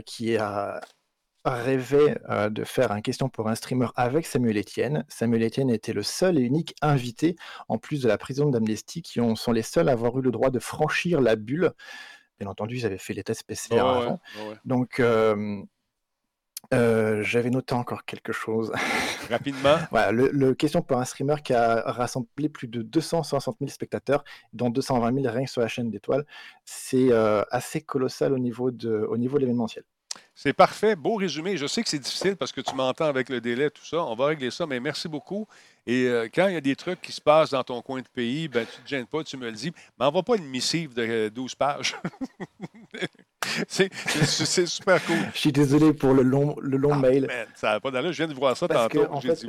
qui 0.06 0.36
a 0.36 0.80
rêvait 1.44 2.18
euh, 2.30 2.48
de 2.48 2.64
faire 2.64 2.90
un 2.92 3.00
question 3.00 3.28
pour 3.28 3.48
un 3.48 3.54
streamer 3.54 3.88
avec 3.96 4.26
Samuel 4.26 4.58
Etienne. 4.58 5.04
Samuel 5.08 5.44
Etienne 5.44 5.70
était 5.70 5.92
le 5.92 6.02
seul 6.02 6.38
et 6.38 6.42
unique 6.42 6.74
invité, 6.80 7.36
en 7.68 7.78
plus 7.78 8.00
de 8.02 8.08
la 8.08 8.16
prison 8.16 8.48
d'Amnesty, 8.48 9.02
qui 9.02 9.20
ont, 9.20 9.36
sont 9.36 9.52
les 9.52 9.62
seuls 9.62 9.88
à 9.88 9.92
avoir 9.92 10.18
eu 10.18 10.22
le 10.22 10.30
droit 10.30 10.50
de 10.50 10.58
franchir 10.58 11.20
la 11.20 11.36
bulle. 11.36 11.72
Bien 12.38 12.48
entendu, 12.48 12.78
ils 12.78 12.86
avaient 12.86 12.98
fait 12.98 13.12
les 13.12 13.22
tests 13.22 13.44
PCR 13.44 13.80
avant. 13.80 14.20
Donc, 14.64 15.00
euh, 15.00 15.62
euh, 16.72 17.22
j'avais 17.22 17.50
noté 17.50 17.74
encore 17.74 18.06
quelque 18.06 18.32
chose. 18.32 18.72
Rapidement. 19.30 19.76
voilà, 19.90 20.12
le, 20.12 20.54
question 20.54 20.82
pour 20.82 20.98
un 20.98 21.04
streamer 21.04 21.36
qui 21.44 21.52
a 21.52 21.82
rassemblé 21.82 22.48
plus 22.48 22.68
de 22.68 22.80
260 22.80 23.58
000 23.60 23.70
spectateurs, 23.70 24.24
dont 24.54 24.70
220 24.70 25.14
000 25.22 25.32
rien 25.32 25.44
que 25.44 25.50
sur 25.50 25.60
la 25.60 25.68
chaîne 25.68 25.90
d'étoiles. 25.90 26.24
C'est 26.64 27.12
assez 27.50 27.82
colossal 27.82 28.32
au 28.32 28.38
niveau 28.38 28.70
de, 28.70 29.06
au 29.08 29.18
niveau 29.18 29.36
de 29.36 29.42
l'événementiel. 29.42 29.84
C'est 30.34 30.52
parfait. 30.52 30.96
Beau 30.96 31.14
résumé. 31.14 31.56
Je 31.56 31.66
sais 31.66 31.82
que 31.82 31.88
c'est 31.88 31.98
difficile 31.98 32.36
parce 32.36 32.52
que 32.52 32.60
tu 32.60 32.74
m'entends 32.74 33.06
avec 33.06 33.28
le 33.28 33.40
délai, 33.40 33.70
tout 33.70 33.84
ça. 33.84 34.02
On 34.04 34.14
va 34.14 34.26
régler 34.26 34.50
ça, 34.50 34.66
mais 34.66 34.80
merci 34.80 35.08
beaucoup. 35.08 35.46
Et 35.86 36.06
euh, 36.06 36.28
quand 36.34 36.48
il 36.48 36.54
y 36.54 36.56
a 36.56 36.60
des 36.60 36.76
trucs 36.76 37.00
qui 37.00 37.12
se 37.12 37.20
passent 37.20 37.50
dans 37.50 37.62
ton 37.62 37.80
coin 37.82 38.00
de 38.00 38.08
pays, 38.08 38.48
ben, 38.48 38.66
tu 38.66 38.80
ne 38.80 38.84
te 38.84 38.88
gênes 38.88 39.06
pas, 39.06 39.22
tu 39.22 39.36
me 39.36 39.46
le 39.46 39.52
dis. 39.52 39.72
Mais 39.98 40.06
envoie 40.06 40.22
pas 40.22 40.36
une 40.36 40.46
missive 40.46 40.94
de 40.94 41.28
12 41.28 41.52
euh, 41.52 41.56
pages. 41.56 41.96
c'est 43.68 44.66
super 44.66 45.04
cool. 45.04 45.16
Je 45.32 45.38
suis 45.38 45.52
désolé 45.52 45.92
pour 45.92 46.14
le 46.14 46.22
long, 46.22 46.56
le 46.60 46.76
long 46.76 46.92
ah, 46.92 46.98
mail. 46.98 47.28
ça 47.54 47.72
n'a 47.72 47.80
pas 47.80 47.90
d'allure. 47.90 48.12
Je 48.12 48.18
viens 48.18 48.28
de 48.28 48.34
voir 48.34 48.56
ça 48.56 48.68
tantôt. 48.68 49.06
en 49.10 49.20
fait, 49.20 49.46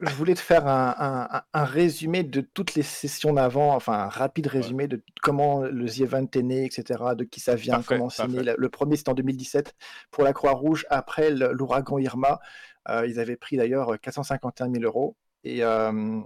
je, 0.00 0.14
voulais 0.14 0.34
te 0.34 0.40
faire 0.40 0.66
un, 0.66 1.42
un, 1.52 1.64
résumé 1.64 2.24
de 2.24 2.40
toutes 2.40 2.74
les 2.74 2.82
sessions 2.82 3.32
d'avant, 3.32 3.74
enfin 3.74 3.92
un 3.92 4.08
rapide 4.08 4.48
résumé 4.48 4.88
de 4.88 5.02
comment 5.22 5.62
le 5.62 5.86
The 5.86 6.00
Event 6.00 6.28
est 6.34 6.42
né, 6.42 6.64
etc., 6.64 7.00
de 7.16 7.24
qui 7.24 7.40
ça 7.40 7.54
vient, 7.54 7.82
comment 7.82 8.10
c'est 8.10 8.26
né. 8.28 8.54
Le 8.56 8.68
premier, 8.68 8.96
c'était 8.96 9.10
en 9.10 9.14
2017 9.14 9.74
pour 10.10 10.24
la 10.24 10.32
Croix-Rouge, 10.32 10.86
après 10.90 11.30
l'ouragan 11.30 11.98
Irma. 11.98 12.40
Euh, 12.88 13.06
ils 13.06 13.20
avaient 13.20 13.36
pris 13.36 13.56
d'ailleurs 13.56 13.98
451 14.00 14.72
000 14.72 14.84
euros. 14.84 15.16
Et, 15.44 15.64
euh, 15.64 16.20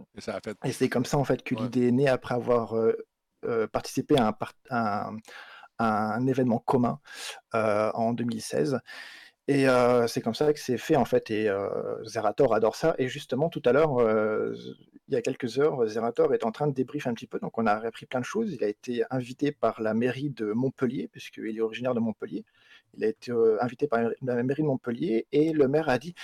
et, 0.65 0.73
c'est 0.73 0.89
comme 0.91 1.07
ça 1.07 1.17
en 1.17 1.25
fait 1.25 1.43
que 1.43 1.55
l'idée 1.55 1.89
est 1.89 1.93
née 1.93 2.09
après 2.09 2.35
avoir 2.35 2.77
euh, 2.77 3.67
participé 3.69 4.17
à 4.19 4.29
un, 4.29 4.37
un, 4.71 5.17
événement 5.81 6.59
commun 6.59 7.01
en 7.53 8.13
2016. 8.13 8.81
Et 9.49 9.67
c'est 10.09 10.21
comme 10.21 10.35
ça 10.35 10.53
que 10.53 10.59
c'est 10.59 10.79
fait 10.79 10.97
en 10.97 11.05
fait. 11.05 11.31
Et 11.31 11.51
Zerator 12.05 12.55
adore 12.55 12.77
ça. 12.77 12.95
Et 12.99 13.09
justement, 13.09 13.49
tout 13.49 13.63
à 13.65 13.73
l'heure, 13.73 14.01
il 15.09 15.15
y 15.15 15.17
a 15.17 15.23
quelques 15.23 15.59
heures, 15.61 15.87
Zerator 15.87 16.35
est 16.35 16.45
en 16.45 16.51
train 16.51 16.67
de 16.67 16.73
débriefer 16.73 17.09
un 17.09 17.15
petit 17.15 17.29
peu. 17.29 17.39
Donc, 17.39 17.57
on 17.59 17.67
a 17.67 17.73
appris 17.73 18.07
plein 18.07 18.21
de 18.21 18.25
choses. 18.25 18.53
Il 18.53 18.65
a 18.65 18.69
été 18.69 19.05
invité 19.11 19.53
par 19.53 19.81
la 19.81 19.95
mairie 19.95 20.31
de 20.31 20.53
Montpellier, 20.53 21.09
puisqu'il 21.13 21.57
est 21.57 21.61
originaire 21.61 21.95
de 21.95 22.01
Montpellier. 22.01 22.45
Il 22.97 23.05
a 23.05 23.09
été 23.09 23.33
invité 23.61 23.87
par 23.87 24.01
la 24.23 24.43
mairie 24.43 24.63
de 24.63 24.67
Montpellier 24.67 25.27
et 25.31 25.53
le 25.53 25.69
maire 25.69 25.89
a 25.89 25.99
dit 25.99 26.15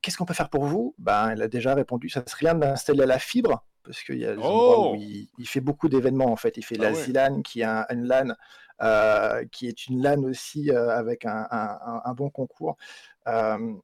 Qu'est-ce 0.00 0.16
qu'on 0.16 0.26
peut 0.26 0.34
faire 0.34 0.50
pour 0.50 0.64
vous? 0.64 0.94
Ben, 0.98 1.32
Il 1.34 1.42
a 1.42 1.48
déjà 1.48 1.74
répondu 1.74 2.08
Ça 2.08 2.22
serait 2.26 2.50
rien 2.50 2.54
d'installer 2.54 3.06
la 3.06 3.18
fibre, 3.18 3.64
parce 3.82 4.02
qu'il 4.02 4.18
y 4.18 4.26
a 4.26 4.36
des 4.36 4.42
endroits 4.42 4.92
où 4.92 4.94
oh! 4.94 4.96
il, 4.96 5.46
fait 5.46 5.60
beaucoup 5.60 5.88
d'événements 5.88 6.30
en 6.30 6.36
fait. 6.36 6.56
Il 6.56 6.64
fait 6.64 6.76
ah 6.78 6.84
la 6.84 6.94
ZILAN, 6.94 7.42
qui 7.42 7.62
est 7.62 7.64
une 7.64 8.06
LAN 8.06 8.30
euh, 8.30 8.34
qui 9.50 9.68
est 9.68 9.86
une 9.86 10.02
LAN 10.02 10.22
aussi 10.24 10.70
euh, 10.70 10.90
avec 10.90 11.24
un, 11.26 12.14
bon 12.16 12.30
concours, 12.30 12.76
euh, 13.28 13.74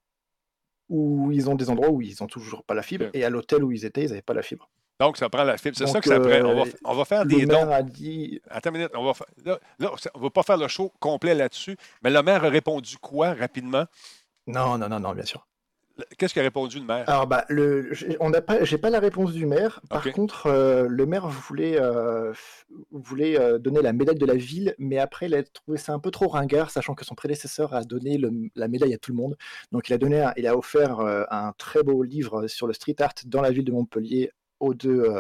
où 0.89 1.31
ils 1.33 1.51
ont 1.51 1.55
des 1.55 1.71
endroits 1.71 1.91
où 1.91 2.01
ils 2.01 2.17
n'ont 2.21 2.27
toujours 2.27 2.65
pas 2.65 2.75
la 2.75 2.83
fibre, 2.83 3.07
et 3.13 3.25
à 3.25 3.31
l'hôtel 3.31 3.65
où 3.65 3.73
ils 3.73 3.85
étaient, 3.85 4.05
ils 4.05 4.09
n'avaient 4.09 4.23
pas 4.23 4.35
la 4.35 4.43
fibre. 4.43 4.69
Donc, 4.99 5.19
ça 5.19 5.29
prend 5.29 5.45
la 5.45 5.59
fibre. 5.59 5.77
C'est 5.77 5.87
ça 5.87 6.01
que 6.01 6.09
ça 6.09 6.19
prend. 6.19 6.65
On 6.85 6.95
va, 6.95 7.05
faire 7.05 7.27
des 7.27 7.45
dons. 7.45 7.71
A 7.71 7.83
dit... 7.83 8.41
Attends 8.49 8.71
une 8.71 8.79
minute. 8.79 8.93
On 8.95 9.13
va, 9.13 9.13
on 10.15 10.21
va 10.21 10.31
pas 10.31 10.43
faire 10.43 10.57
le 10.57 10.69
show 10.69 10.91
complet 11.01 11.35
là-dessus, 11.35 11.77
mais 12.03 12.09
le 12.09 12.23
maire 12.23 12.45
a 12.45 12.49
répondu 12.49 12.97
quoi 12.97 13.35
rapidement? 13.35 13.85
Non, 14.47 14.79
non, 14.79 14.89
non, 14.89 15.01
non, 15.01 15.13
bien 15.13 15.25
sûr. 15.25 15.47
Qu'est-ce 16.19 16.35
qu'a 16.35 16.43
répondu 16.43 16.79
le 16.79 16.85
maire? 16.85 17.09
Alors, 17.09 17.27
bah, 17.27 17.47
le, 17.49 17.91
on 18.21 18.29
n'a 18.29 18.43
pas, 18.43 18.63
j'ai 18.65 18.77
pas 18.77 18.91
la 18.91 19.01
réponse 19.01 19.33
du 19.33 19.47
maire. 19.47 19.81
Par 19.89 20.05
contre, 20.13 20.47
euh, 20.47 20.87
le 20.89 21.07
maire 21.07 21.27
voulait, 21.27 21.81
euh, 21.81 22.35
voulait 22.91 23.41
euh, 23.41 23.59
donner 23.59 23.81
la 23.81 23.95
médaille 23.95 24.19
de 24.19 24.27
la 24.27 24.35
ville, 24.35 24.75
mais 24.79 24.99
après, 24.99 25.25
il 25.25 25.35
a 25.35 25.43
trouvé 25.43 25.79
ça 25.79 25.95
un 25.95 25.99
peu 25.99 26.11
trop 26.11 26.29
ringard, 26.29 26.71
sachant 26.71 26.95
que 26.95 27.05
son 27.07 27.15
prédécesseur 27.15 27.73
a 27.73 27.83
donné 27.83 28.21
la 28.55 28.69
médaille 28.69 28.93
à 28.93 28.99
tout 28.99 29.11
le 29.11 29.17
monde. 29.17 29.39
Donc, 29.73 29.89
il 29.89 29.95
a 29.95 29.99
donné, 29.99 30.29
il 30.37 30.47
a 30.47 30.55
offert 30.55 31.01
un 31.01 31.55
très 31.57 31.83
beau 31.83 32.03
livre 32.03 32.47
sur 32.47 32.67
le 32.67 32.75
street 32.75 32.97
art 33.01 33.15
dans 33.25 33.41
la 33.41 33.51
ville 33.51 33.65
de 33.65 33.73
Montpellier 33.73 34.33
aux 34.61 34.75
deux, 34.75 35.11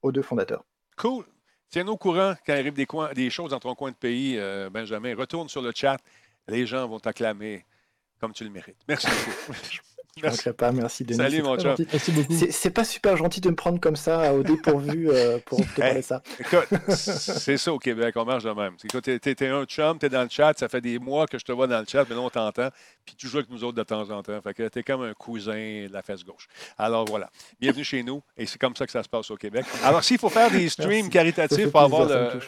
aux 0.00 0.12
deux 0.12 0.22
fondateurs. 0.22 0.64
Cool. 0.96 1.26
Tiens-nous 1.68 1.92
au 1.92 1.98
courant 1.98 2.34
quand 2.46 2.54
il 2.54 2.58
arrive 2.60 2.72
des, 2.72 2.86
des 3.14 3.28
choses 3.28 3.50
dans 3.50 3.60
ton 3.60 3.74
coin 3.74 3.90
de 3.90 3.96
pays, 3.96 4.40
Benjamin. 4.72 5.14
Retourne 5.14 5.48
sur 5.50 5.60
le 5.60 5.72
chat. 5.74 5.98
Les 6.48 6.66
gens 6.66 6.88
vont 6.88 6.98
t'acclamer. 6.98 7.66
Comme 8.20 8.32
tu 8.32 8.44
le 8.44 8.50
mérites. 8.50 8.76
Merci 8.86 9.06
beaucoup. 9.06 9.58
Je 10.16 10.26
ne 10.26 10.30
manquerai 10.30 10.52
pas, 10.52 10.72
merci 10.72 11.04
Denis. 11.04 11.18
Salut 11.18 11.42
mon 11.42 11.58
chat. 11.58 11.76
Merci 11.78 12.10
beaucoup. 12.10 12.34
C'est 12.50 12.70
pas 12.70 12.84
super 12.84 13.16
gentil 13.16 13.40
de 13.40 13.48
me 13.48 13.54
prendre 13.54 13.78
comme 13.78 13.94
ça 13.94 14.34
au 14.34 14.42
dépourvu 14.42 15.08
euh, 15.08 15.38
pour 15.46 15.60
te 15.60 15.76
parler 15.80 16.02
ça. 16.02 16.20
Écoute, 16.38 16.68
c'est 16.88 17.56
ça 17.56 17.72
au 17.72 17.78
Québec, 17.78 18.14
on 18.16 18.24
marche 18.24 18.42
de 18.42 18.50
même. 18.50 18.74
Écoute, 18.82 19.04
t'es 19.04 19.20
es 19.22 19.48
un 19.48 19.64
chum, 19.66 19.98
t'es 19.98 20.08
dans 20.08 20.24
le 20.24 20.28
chat, 20.28 20.58
ça 20.58 20.68
fait 20.68 20.80
des 20.80 20.98
mois 20.98 21.26
que 21.26 21.38
je 21.38 21.44
te 21.44 21.52
vois 21.52 21.68
dans 21.68 21.78
le 21.78 21.86
chat, 21.86 22.04
mais 22.08 22.16
là 22.16 22.22
on 22.22 22.28
t'entend, 22.28 22.70
puis 23.04 23.14
tu 23.14 23.28
joues 23.28 23.38
avec 23.38 23.50
nous 23.50 23.62
autres 23.62 23.76
de 23.76 23.82
temps 23.84 24.10
en 24.10 24.22
temps. 24.22 24.40
Fait 24.42 24.52
que 24.52 24.66
t'es 24.66 24.82
comme 24.82 25.02
un 25.02 25.14
cousin 25.14 25.86
de 25.86 25.92
la 25.92 26.02
fesse 26.02 26.24
gauche. 26.24 26.48
Alors 26.76 27.04
voilà, 27.04 27.30
bienvenue 27.60 27.84
chez 27.84 28.02
nous, 28.02 28.20
et 28.36 28.46
c'est 28.46 28.58
comme 28.58 28.74
ça 28.74 28.86
que 28.86 28.92
ça 28.92 29.04
se 29.04 29.08
passe 29.08 29.30
au 29.30 29.36
Québec. 29.36 29.64
Alors 29.84 30.02
s'il 30.02 30.18
faut 30.18 30.28
faire 30.28 30.50
des 30.50 30.68
streams 30.68 31.08
caritatifs 31.08 31.70
pour 31.70 31.82
avoir 31.82 32.08
le... 32.08 32.40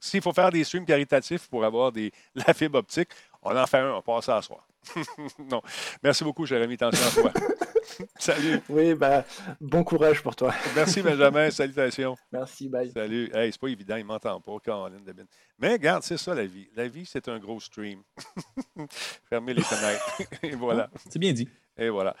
S'il 0.00 0.22
faut 0.22 0.32
faire 0.32 0.50
des 0.50 0.64
streams 0.64 0.86
caritatifs 0.86 1.48
pour 1.48 1.64
avoir 1.66 1.92
des... 1.92 2.10
la 2.34 2.54
fibre 2.54 2.78
optique, 2.78 3.10
on 3.42 3.54
en 3.54 3.66
fait 3.66 3.78
un, 3.78 3.92
on 3.92 4.02
passe 4.02 4.28
à 4.30 4.40
soir. 4.40 4.66
non. 5.38 5.62
Merci 6.02 6.24
beaucoup, 6.24 6.46
Jérémy. 6.46 6.74
Attention 6.74 7.26
à 7.26 7.30
toi. 7.30 7.32
Salut. 8.18 8.60
Oui, 8.68 8.94
bah, 8.94 9.24
bon 9.60 9.84
courage 9.84 10.22
pour 10.22 10.34
toi. 10.36 10.54
Merci, 10.74 11.02
Benjamin. 11.02 11.50
Salutations. 11.50 12.16
Merci, 12.32 12.68
bye. 12.68 12.90
Salut. 12.90 13.30
Hey, 13.34 13.52
c'est 13.52 13.60
pas 13.60 13.68
évident, 13.68 13.96
il 13.96 14.04
m'entend 14.04 14.40
pas, 14.40 14.58
Caroline 14.62 15.04
Debin. 15.04 15.24
Mais 15.58 15.72
regarde, 15.72 16.02
c'est 16.02 16.16
ça 16.16 16.34
la 16.34 16.46
vie. 16.46 16.68
La 16.74 16.88
vie, 16.88 17.06
c'est 17.06 17.28
un 17.28 17.38
gros 17.38 17.60
stream. 17.60 18.02
Fermez 19.28 19.54
les 19.54 19.62
fenêtres. 19.62 20.22
Et 20.42 20.54
voilà. 20.54 20.90
C'est 21.08 21.18
bien 21.18 21.32
dit. 21.32 21.48
Et 21.80 21.88
voilà. 21.88 22.14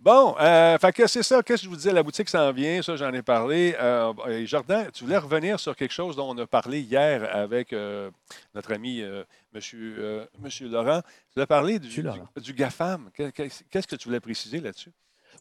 Bon, 0.00 0.34
euh, 0.40 0.78
fait 0.78 0.92
que 0.92 1.06
c'est 1.06 1.22
ça. 1.22 1.42
Qu'est-ce 1.42 1.60
que 1.60 1.64
je 1.66 1.68
vous 1.68 1.76
disais? 1.76 1.92
La 1.92 2.02
boutique 2.02 2.30
s'en 2.30 2.50
vient. 2.50 2.80
Ça, 2.80 2.96
j'en 2.96 3.12
ai 3.12 3.20
parlé. 3.20 3.76
Euh, 3.78 4.46
Jordan, 4.46 4.90
tu 4.90 5.04
voulais 5.04 5.18
revenir 5.18 5.60
sur 5.60 5.76
quelque 5.76 5.92
chose 5.92 6.16
dont 6.16 6.30
on 6.30 6.38
a 6.38 6.46
parlé 6.46 6.80
hier 6.80 7.28
avec 7.30 7.74
euh, 7.74 8.10
notre 8.54 8.72
ami 8.72 9.02
euh, 9.02 9.22
monsieur, 9.52 10.26
monsieur 10.40 10.66
Laurent. 10.66 11.02
Tu 11.02 11.34
voulais 11.34 11.46
parler 11.46 11.78
du, 11.78 11.88
du, 11.88 12.02
du 12.36 12.54
GAFAM. 12.54 13.10
Qu'est-ce 13.14 13.86
que 13.86 13.96
tu 13.96 14.08
voulais 14.08 14.20
préciser 14.20 14.60
là-dessus? 14.60 14.92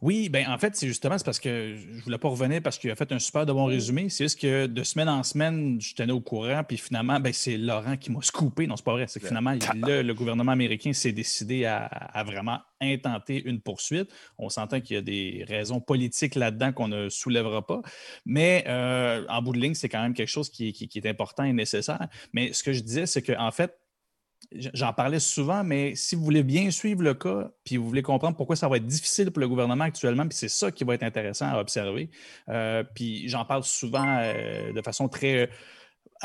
Oui, 0.01 0.29
ben 0.29 0.47
en 0.47 0.57
fait, 0.57 0.75
c'est 0.75 0.87
justement 0.87 1.15
parce 1.23 1.39
que 1.39 1.75
je 1.75 1.97
ne 1.97 2.01
voulais 2.01 2.17
pas 2.17 2.27
revenir 2.27 2.59
parce 2.63 2.79
qu'il 2.79 2.89
a 2.89 2.95
fait 2.95 3.11
un 3.11 3.19
super 3.19 3.45
de 3.45 3.53
bon 3.53 3.65
résumé. 3.65 4.09
C'est 4.09 4.23
juste 4.23 4.41
que 4.41 4.65
de 4.65 4.83
semaine 4.83 5.07
en 5.07 5.21
semaine, 5.21 5.79
je 5.79 5.93
tenais 5.93 6.11
au 6.11 6.21
courant, 6.21 6.63
puis 6.67 6.77
finalement, 6.77 7.19
ben, 7.19 7.31
c'est 7.31 7.55
Laurent 7.55 7.97
qui 7.97 8.11
m'a 8.11 8.21
scoopé. 8.23 8.65
Non, 8.65 8.75
c'est 8.75 8.85
pas 8.85 8.93
vrai. 8.93 9.05
C'est 9.07 9.19
que 9.19 9.27
finalement, 9.27 9.53
le 9.53 10.11
gouvernement 10.13 10.53
américain 10.53 10.91
s'est 10.93 11.11
décidé 11.11 11.65
à, 11.65 12.23
vraiment 12.25 12.59
intenter 12.81 13.43
une 13.45 13.61
poursuite. 13.61 14.09
On 14.39 14.49
s'entend 14.49 14.81
qu'il 14.81 14.95
y 14.95 14.97
a 14.97 15.03
des 15.03 15.45
raisons 15.47 15.79
politiques 15.79 16.33
là-dedans 16.33 16.73
qu'on 16.73 16.87
ne 16.87 17.09
soulèvera 17.09 17.67
pas. 17.67 17.81
Mais 18.25 18.63
euh, 18.67 19.23
en 19.29 19.43
bout 19.43 19.53
de 19.53 19.59
ligne, 19.59 19.75
c'est 19.75 19.89
quand 19.89 20.01
même 20.01 20.15
quelque 20.15 20.29
chose 20.29 20.49
qui, 20.49 20.73
qui, 20.73 20.97
est 20.97 21.05
important 21.05 21.43
et 21.43 21.53
nécessaire. 21.53 22.07
Mais 22.33 22.53
ce 22.53 22.63
que 22.63 22.73
je 22.73 22.81
disais, 22.81 23.05
c'est 23.05 23.21
qu'en 23.21 23.51
fait, 23.51 23.77
J'en 24.53 24.91
parlais 24.91 25.21
souvent, 25.21 25.63
mais 25.63 25.95
si 25.95 26.15
vous 26.15 26.23
voulez 26.23 26.43
bien 26.43 26.71
suivre 26.71 27.01
le 27.01 27.13
cas, 27.13 27.51
puis 27.63 27.77
vous 27.77 27.87
voulez 27.87 28.01
comprendre 28.01 28.35
pourquoi 28.35 28.57
ça 28.57 28.67
va 28.67 28.77
être 28.77 28.85
difficile 28.85 29.31
pour 29.31 29.39
le 29.39 29.47
gouvernement 29.47 29.85
actuellement, 29.85 30.27
puis 30.27 30.37
c'est 30.37 30.49
ça 30.49 30.71
qui 30.71 30.83
va 30.83 30.95
être 30.95 31.03
intéressant 31.03 31.47
à 31.47 31.59
observer. 31.59 32.09
Euh, 32.49 32.83
puis 32.95 33.29
j'en 33.29 33.45
parle 33.45 33.63
souvent 33.63 34.05
euh, 34.05 34.73
de 34.73 34.81
façon 34.81 35.07
très, 35.07 35.49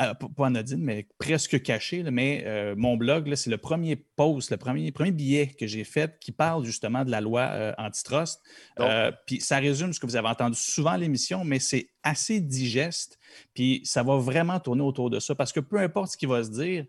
euh, 0.01 0.13
pas 0.13 0.47
anodine, 0.47 0.81
mais 0.81 1.07
presque 1.19 1.61
cachée. 1.61 2.03
mais 2.03 2.73
mon 2.75 2.97
blog, 2.97 3.33
c'est 3.35 3.49
le 3.49 3.57
premier 3.57 3.95
post, 3.95 4.51
le 4.51 4.57
premier, 4.57 4.91
premier 4.91 5.11
billet 5.11 5.47
que 5.47 5.65
j'ai 5.65 5.85
fait 5.85 6.19
qui 6.19 6.33
parle 6.33 6.65
justement 6.65 7.05
de 7.05 7.11
la 7.11 7.21
loi 7.21 7.73
antitrust. 7.77 8.41
puis 9.25 9.39
ça 9.39 9.57
résume 9.57 9.93
ce 9.93 10.01
que 10.01 10.05
vous 10.05 10.17
avez 10.17 10.27
entendu 10.27 10.57
souvent 10.59 10.91
à 10.91 10.97
l'émission, 10.97 11.45
mais 11.45 11.59
c'est 11.59 11.91
assez 12.03 12.41
digeste. 12.41 13.19
Puis 13.53 13.79
ça 13.85 14.03
va 14.03 14.17
vraiment 14.17 14.59
tourner 14.59 14.83
autour 14.83 15.09
de 15.09 15.21
ça 15.21 15.33
parce 15.33 15.53
que 15.53 15.61
peu 15.61 15.79
importe 15.79 16.11
ce 16.11 16.17
qui 16.17 16.25
va 16.25 16.43
se 16.43 16.51
dire, 16.51 16.85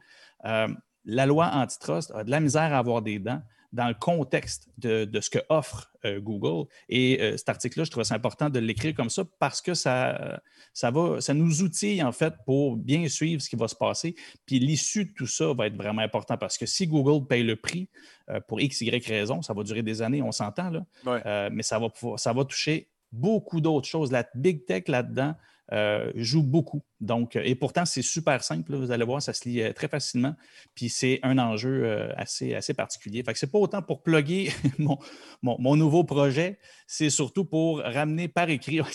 la 1.08 1.26
loi 1.26 1.50
antitrust 1.52 2.12
a 2.14 2.22
de 2.22 2.30
la 2.30 2.38
misère 2.38 2.74
à 2.74 2.78
avoir 2.78 3.02
des 3.02 3.18
dents 3.18 3.42
dans 3.72 3.88
le 3.88 3.94
contexte 3.94 4.68
de, 4.78 5.08
ce 5.20 5.28
que 5.28 5.40
offre 5.48 5.92
euh, 6.04 6.20
Google. 6.20 6.68
Et 6.88 7.20
euh, 7.20 7.36
cet 7.36 7.50
article-là, 7.50 7.84
je 7.84 7.90
trouvais 7.90 8.04
ça 8.04 8.14
important 8.14 8.48
de 8.48 8.58
l'écrire 8.58 8.94
comme 8.94 9.10
ça 9.10 9.24
parce 9.38 9.60
que 9.60 9.74
ça, 9.74 10.40
ça, 10.72 10.90
va, 10.90 11.20
ça 11.20 11.34
nous 11.34 11.62
outille 11.62 12.02
en 12.02 12.12
fait 12.12 12.32
pour 12.46 12.76
bien 12.76 13.08
suivre 13.08 13.42
ce 13.42 13.50
qui 13.50 13.56
va 13.56 13.68
se 13.68 13.74
passer. 13.74 14.14
Puis 14.46 14.58
l'issue 14.58 15.06
de 15.06 15.12
tout 15.12 15.26
ça 15.26 15.52
va 15.52 15.66
être 15.66 15.76
vraiment 15.76 16.02
important 16.02 16.38
parce 16.38 16.56
que 16.56 16.64
si 16.64 16.86
Google 16.86 17.26
paye 17.26 17.42
le 17.42 17.56
prix 17.56 17.88
euh, 18.30 18.40
pour 18.40 18.60
X, 18.60 18.80
Y 18.80 19.06
raison, 19.06 19.42
ça 19.42 19.52
va 19.52 19.62
durer 19.64 19.82
des 19.82 20.00
années, 20.00 20.22
on 20.22 20.32
s'entend, 20.32 20.70
là, 20.70 21.50
mais 21.50 21.62
ça 21.62 21.78
va, 21.78 21.88
ça 22.16 22.32
va 22.32 22.44
toucher 22.44 22.88
beaucoup 23.12 23.60
d'autres 23.60 23.88
choses. 23.88 24.12
La 24.12 24.26
big 24.34 24.64
tech 24.66 24.84
là-dedans, 24.88 25.34
euh, 25.72 26.10
joue 26.14 26.42
beaucoup. 26.42 26.82
Donc, 27.00 27.36
et 27.36 27.54
pourtant, 27.54 27.84
c'est 27.84 28.02
super 28.02 28.42
simple. 28.42 28.74
vous 28.74 28.90
allez 28.90 29.04
voir, 29.04 29.20
ça 29.20 29.34
se 29.34 29.46
lit 29.46 29.60
euh, 29.60 29.72
très 29.72 29.88
facilement. 29.88 30.34
Puis 30.74 30.88
c'est 30.88 31.20
un 31.22 31.38
enjeu 31.38 31.84
euh, 31.84 32.10
assez, 32.16 32.54
assez 32.54 32.72
particulier. 32.72 33.22
Fait 33.22 33.34
que 33.34 33.38
c'est 33.38 33.50
pas 33.50 33.58
autant 33.58 33.82
pour 33.82 34.02
plugger 34.02 34.50
mon, 35.42 35.76
nouveau 35.76 36.04
projet, 36.04 36.58
c'est 36.86 37.10
surtout 37.10 37.44
pour 37.44 37.80
ramener 37.80 38.28
par 38.28 38.48
écrit. 38.48 38.80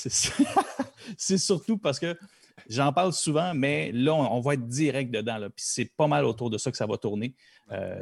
c'est 1.17 1.37
surtout 1.37 1.77
parce 1.77 1.99
que 1.99 2.17
j'en 2.67 2.91
parle 2.91 3.13
souvent, 3.13 3.53
mais 3.53 3.91
là, 3.91 4.15
on, 4.15 4.39
va 4.39 4.55
être 4.55 4.67
direct 4.67 5.11
dedans. 5.11 5.39
Puis 5.55 5.65
c'est 5.65 5.91
pas 5.95 6.07
mal 6.07 6.25
autour 6.25 6.49
de 6.49 6.57
ça 6.57 6.71
que 6.71 6.77
ça 6.77 6.87
va 6.87 6.97
tourner. 6.97 7.35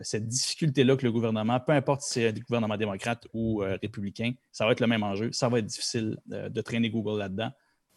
cette 0.01 0.27
difficulté-là 0.27 0.95
que 0.95 1.05
le 1.05 1.11
gouvernement, 1.11 1.59
peu 1.59 1.73
importe 1.73 2.03
si 2.03 2.13
c'est 2.13 2.27
un 2.29 2.31
gouvernement 2.31 2.77
démocrate 2.77 3.27
ou 3.33 3.57
républicain, 3.57 4.31
ça 4.53 4.65
va 4.65 4.71
être 4.71 4.79
le 4.79 4.87
même 4.87 5.03
enjeu. 5.03 5.29
Ça 5.33 5.49
va 5.49 5.59
être 5.59 5.65
difficile 5.65 6.17
de 6.27 6.61
traîner 6.61 6.89
Google 6.89 7.19
là-dedans 7.19 7.51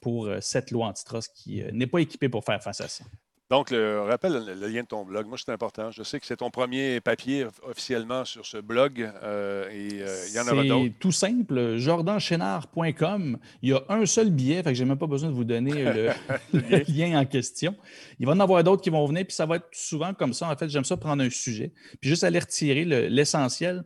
pour 0.05 0.27
euh, 0.27 0.37
cette 0.43 0.71
loi 0.71 0.89
antitrust 0.89 1.33
qui 1.35 1.63
euh, 1.63 1.71
n'est 1.73 1.87
pas 1.87 1.99
équipée 1.99 2.29
pour 2.29 2.45
faire 2.45 2.63
face 2.63 2.83
à 2.83 2.89
ça. 2.89 3.05
Donc, 3.49 3.71
le, 3.71 4.03
rappelle 4.03 4.35
le, 4.35 4.69
lien 4.69 4.83
de 4.83 4.87
ton 4.87 5.03
blog. 5.03 5.27
Moi, 5.27 5.39
c'est 5.43 5.51
important. 5.51 5.91
Je 5.91 6.03
sais 6.03 6.21
que 6.21 6.27
c'est 6.27 6.37
ton 6.37 6.51
premier 6.51 7.01
papier 7.01 7.47
officiellement 7.63 8.27
sur 8.27 8.45
ce 8.45 8.59
blog 8.59 9.01
euh, 9.23 9.67
et 9.71 10.03
il 10.29 10.35
y 10.35 10.39
en 10.39 10.47
aura 10.47 10.63
d'autres. 10.63 10.85
C'est 10.85 10.99
tout 10.99 11.13
simple. 11.13 11.79
jordanchénard.com. 11.79 13.39
Il 13.63 13.71
y 13.71 13.73
a 13.73 13.83
un 13.89 14.05
seul 14.05 14.29
billet, 14.31 14.63
fait 14.63 14.73
que 14.73 14.75
j'ai 14.75 14.85
même 14.85 14.99
pas 14.99 15.07
besoin 15.07 15.31
de 15.31 15.35
vous 15.35 15.45
donner 15.45 15.73
le, 15.73 16.11
lien 16.93 17.19
en 17.19 17.25
question. 17.25 17.75
Il 18.19 18.27
va 18.27 18.33
y 18.33 18.37
en 18.37 18.41
avoir 18.41 18.63
d'autres 18.63 18.83
qui 18.83 18.91
vont 18.91 19.07
venir, 19.07 19.25
puis 19.25 19.35
ça 19.35 19.47
va 19.47 19.57
être 19.57 19.69
souvent 19.73 20.13
comme 20.13 20.35
ça. 20.35 20.51
En 20.51 20.57
fait, 20.57 20.69
j'aime 20.69 20.85
ça 20.85 20.99
prendre 20.99 21.23
un 21.23 21.31
sujet, 21.31 21.73
puis 22.01 22.11
juste 22.11 22.25
aller 22.25 22.41
retirer 22.41 22.85
l'essentiel 22.85 23.85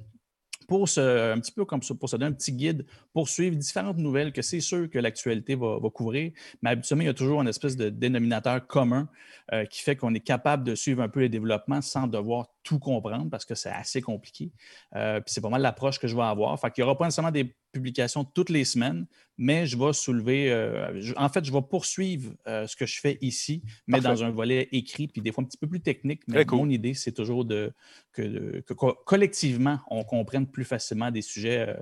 pour 0.69 0.87
se, 0.87 1.33
un 1.33 1.41
petit 1.41 1.51
peu 1.51 1.65
comme 1.65 1.81
pour 1.81 2.09
se 2.09 2.17
donner 2.17 2.31
un 2.31 2.33
petit 2.33 2.53
guide, 2.53 2.85
pour 3.15 3.29
suivre 3.29 3.57
différentes 3.57 3.97
nouvelles 3.97 4.33
que 4.33 4.43
c'est 4.43 4.61
sûr 4.61 4.89
que 4.89 4.99
l'actualité 4.99 5.57
va, 5.57 5.79
couvrir. 5.93 6.31
Mais 6.63 6.71
habituellement, 6.71 7.03
il 7.03 7.07
y 7.07 7.11
a 7.11 7.15
toujours 7.15 7.41
une 7.41 7.49
espèce 7.49 7.75
de 7.75 7.89
dénominateur 7.89 8.65
commun 8.67 9.09
euh, 9.53 9.65
qui 9.65 9.83
fait 9.83 9.97
qu'on 9.97 10.15
est 10.15 10.21
capable 10.21 10.65
de 10.65 10.75
suivre 10.75 11.03
un 11.03 11.09
peu 11.09 11.21
les 11.21 11.31
développements 11.31 11.81
sans 11.81 12.07
devoir 12.07 12.49
tout 12.69 12.79
comprendre 12.79 13.31
parce 13.31 13.47
que 13.47 13.55
c'est 13.55 13.71
assez 13.71 14.03
compliqué. 14.03 14.53
Euh, 14.95 15.21
puis 15.21 15.33
c'est 15.33 15.41
pas 15.41 15.49
mal 15.49 15.63
l'approche 15.63 15.99
que 15.99 16.07
je 16.07 16.15
vais 16.15 16.23
avoir. 16.23 16.59
Fait 16.61 16.71
qu'il 16.71 16.85
n'y 16.85 16.87
aura 16.87 16.99
pas 16.99 17.07
nécessairement 17.07 17.31
des 17.31 17.57
publications 17.73 18.25
toutes 18.25 18.51
les 18.51 18.65
semaines, 18.65 19.07
mais 19.39 19.67
je 19.67 19.79
vais 19.79 19.95
soulever, 19.95 20.53
euh, 20.53 21.01
en 21.17 21.29
fait, 21.31 21.45
je 21.45 21.53
vais 21.53 21.63
poursuivre 21.63 22.33
ce 22.47 22.77
que 22.77 22.85
je 22.85 23.01
fais 23.01 23.17
ici, 23.23 23.63
mais 23.87 24.01
dans 24.01 24.23
un 24.23 24.31
volet 24.31 24.69
écrit, 24.73 25.09
puis 25.09 25.23
des 25.23 25.33
fois 25.33 25.45
un 25.45 25.47
petit 25.47 25.59
peu 25.59 25.67
plus 25.67 25.81
technique. 25.81 26.23
Mais 26.29 26.45
mon 26.45 26.69
idée, 26.69 26.93
c'est 26.93 27.13
toujours 27.13 27.47
de, 27.47 27.73
que, 28.13 28.61
que, 28.61 28.75
collectivement, 28.75 29.81
on 29.89 30.05
comprenne 30.05 30.47
plus 30.47 30.65
facilement 30.65 31.11
des 31.11 31.23
sujets 31.23 31.75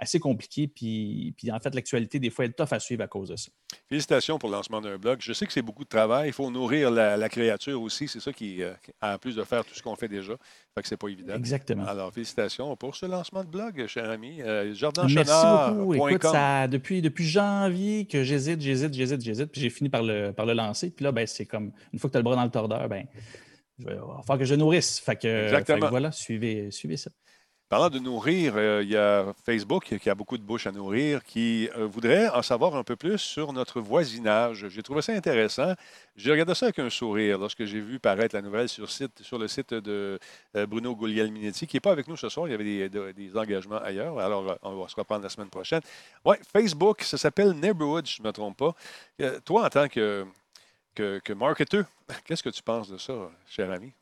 assez 0.00 0.18
compliqué. 0.18 0.66
Puis, 0.66 1.34
puis 1.36 1.52
en 1.52 1.60
fait, 1.60 1.74
l'actualité, 1.74 2.18
des 2.18 2.30
fois, 2.30 2.46
est 2.46 2.56
tough 2.56 2.72
à 2.72 2.80
suivre 2.80 3.02
à 3.04 3.06
cause 3.06 3.28
de 3.28 3.36
ça. 3.36 3.50
Félicitations 3.88 4.38
pour 4.38 4.48
le 4.48 4.56
lancement 4.56 4.80
d'un 4.80 4.96
blog. 4.96 5.18
Je 5.20 5.32
sais 5.32 5.46
que 5.46 5.52
c'est 5.52 5.62
beaucoup 5.62 5.84
de 5.84 5.88
travail. 5.88 6.30
Il 6.30 6.32
faut 6.32 6.50
nourrir 6.50 6.90
la, 6.90 7.28
créature 7.28 7.80
aussi. 7.80 8.08
C'est 8.08 8.18
ça 8.18 8.32
qui, 8.32 8.62
euh, 8.62 8.72
en 9.02 9.18
plus 9.18 9.36
de 9.36 9.44
faire 9.44 9.64
tout 9.64 9.74
ce 9.74 9.82
qu'on 9.82 9.94
fait 9.94 10.08
déjà, 10.08 10.32
fait 10.74 10.82
que 10.82 10.88
c'est 10.88 10.96
pas 10.96 11.08
évident. 11.08 11.34
Exactement. 11.34 11.86
Alors, 11.86 12.12
félicitations 12.12 12.74
pour 12.76 12.96
ce 12.96 13.06
lancement 13.06 13.44
de 13.44 13.50
blog, 13.50 13.86
cher 13.86 14.10
ami. 14.10 14.40
Euh, 14.40 14.74
Merci 15.08 15.46
beaucoup. 15.74 16.08
Écoute, 16.08 16.22
ça, 16.22 16.66
depuis, 16.66 17.02
depuis 17.02 17.26
janvier 17.26 18.06
que 18.06 18.24
j'hésite, 18.24 18.60
j'hésite, 18.60 18.94
j'hésite, 18.94 19.20
j'hésite, 19.20 19.52
puis 19.52 19.60
j'ai 19.60 19.70
fini 19.70 19.90
par 19.90 20.02
le, 20.02 20.32
par 20.32 20.46
le 20.46 20.54
lancer. 20.54 20.90
Puis 20.90 21.04
là, 21.04 21.12
ben, 21.12 21.26
c'est 21.26 21.46
comme, 21.46 21.72
une 21.92 21.98
fois 21.98 22.08
que 22.08 22.12
tu 22.12 22.16
as 22.16 22.20
le 22.20 22.24
bras 22.24 22.36
dans 22.36 22.44
le 22.44 22.50
tordeur, 22.50 22.88
ben, 22.88 23.06
il 23.78 23.86
va 23.86 24.22
falloir 24.22 24.38
que 24.38 24.44
je 24.44 24.54
nourrisse. 24.54 24.98
Fait 24.98 25.16
que, 25.16 25.48
fait 25.48 25.64
que 25.64 25.88
voilà, 25.88 26.10
suivez, 26.10 26.70
suivez 26.70 26.96
ça. 26.96 27.10
Parlant 27.70 27.88
de 27.88 28.00
nourrir, 28.00 28.54
euh, 28.56 28.82
il 28.82 28.90
y 28.90 28.96
a 28.96 29.32
Facebook 29.44 29.96
qui 29.96 30.10
a 30.10 30.14
beaucoup 30.16 30.36
de 30.36 30.42
bouches 30.42 30.66
à 30.66 30.72
nourrir, 30.72 31.22
qui 31.22 31.68
euh, 31.76 31.86
voudrait 31.86 32.28
en 32.28 32.42
savoir 32.42 32.74
un 32.74 32.82
peu 32.82 32.96
plus 32.96 33.18
sur 33.18 33.52
notre 33.52 33.80
voisinage. 33.80 34.66
J'ai 34.70 34.82
trouvé 34.82 35.02
ça 35.02 35.12
intéressant. 35.12 35.74
J'ai 36.16 36.32
regardé 36.32 36.52
ça 36.56 36.66
avec 36.66 36.80
un 36.80 36.90
sourire 36.90 37.38
lorsque 37.38 37.64
j'ai 37.66 37.78
vu 37.80 38.00
paraître 38.00 38.34
la 38.34 38.42
nouvelle 38.42 38.68
sur, 38.68 38.88
le 39.38 39.46
site 39.46 39.72
de 39.72 40.18
euh, 40.56 40.66
Bruno 40.66 40.96
Guglielminetti, 40.96 41.68
qui 41.68 41.76
n'est 41.76 41.80
pas 41.80 41.92
avec 41.92 42.08
nous 42.08 42.16
ce 42.16 42.28
soir. 42.28 42.48
Il 42.48 42.50
y 42.50 42.54
avait 42.54 42.88
des, 43.12 43.36
engagements 43.36 43.78
ailleurs. 43.78 44.18
Alors, 44.18 44.58
on 44.62 44.82
va 44.82 44.88
se 44.88 44.96
reprendre 44.96 45.22
la 45.22 45.28
semaine 45.28 45.48
prochaine. 45.48 45.82
Oui, 46.24 46.38
Facebook, 46.52 47.02
ça 47.02 47.18
s'appelle 47.18 47.52
Neighborhood, 47.52 48.04
je 48.04 48.20
ne 48.20 48.26
me 48.26 48.32
trompe 48.32 48.56
pas. 48.56 48.74
toi, 49.44 49.66
en 49.66 49.68
tant 49.68 49.86
que, 49.86 50.26
que 50.96 51.32
marketeur, 51.34 51.84
qu'est-ce 52.24 52.42
que 52.42 52.50
tu 52.50 52.64
penses 52.64 52.90
de 52.90 52.98
ça, 52.98 53.14
cher 53.46 53.70
ami? 53.70 53.92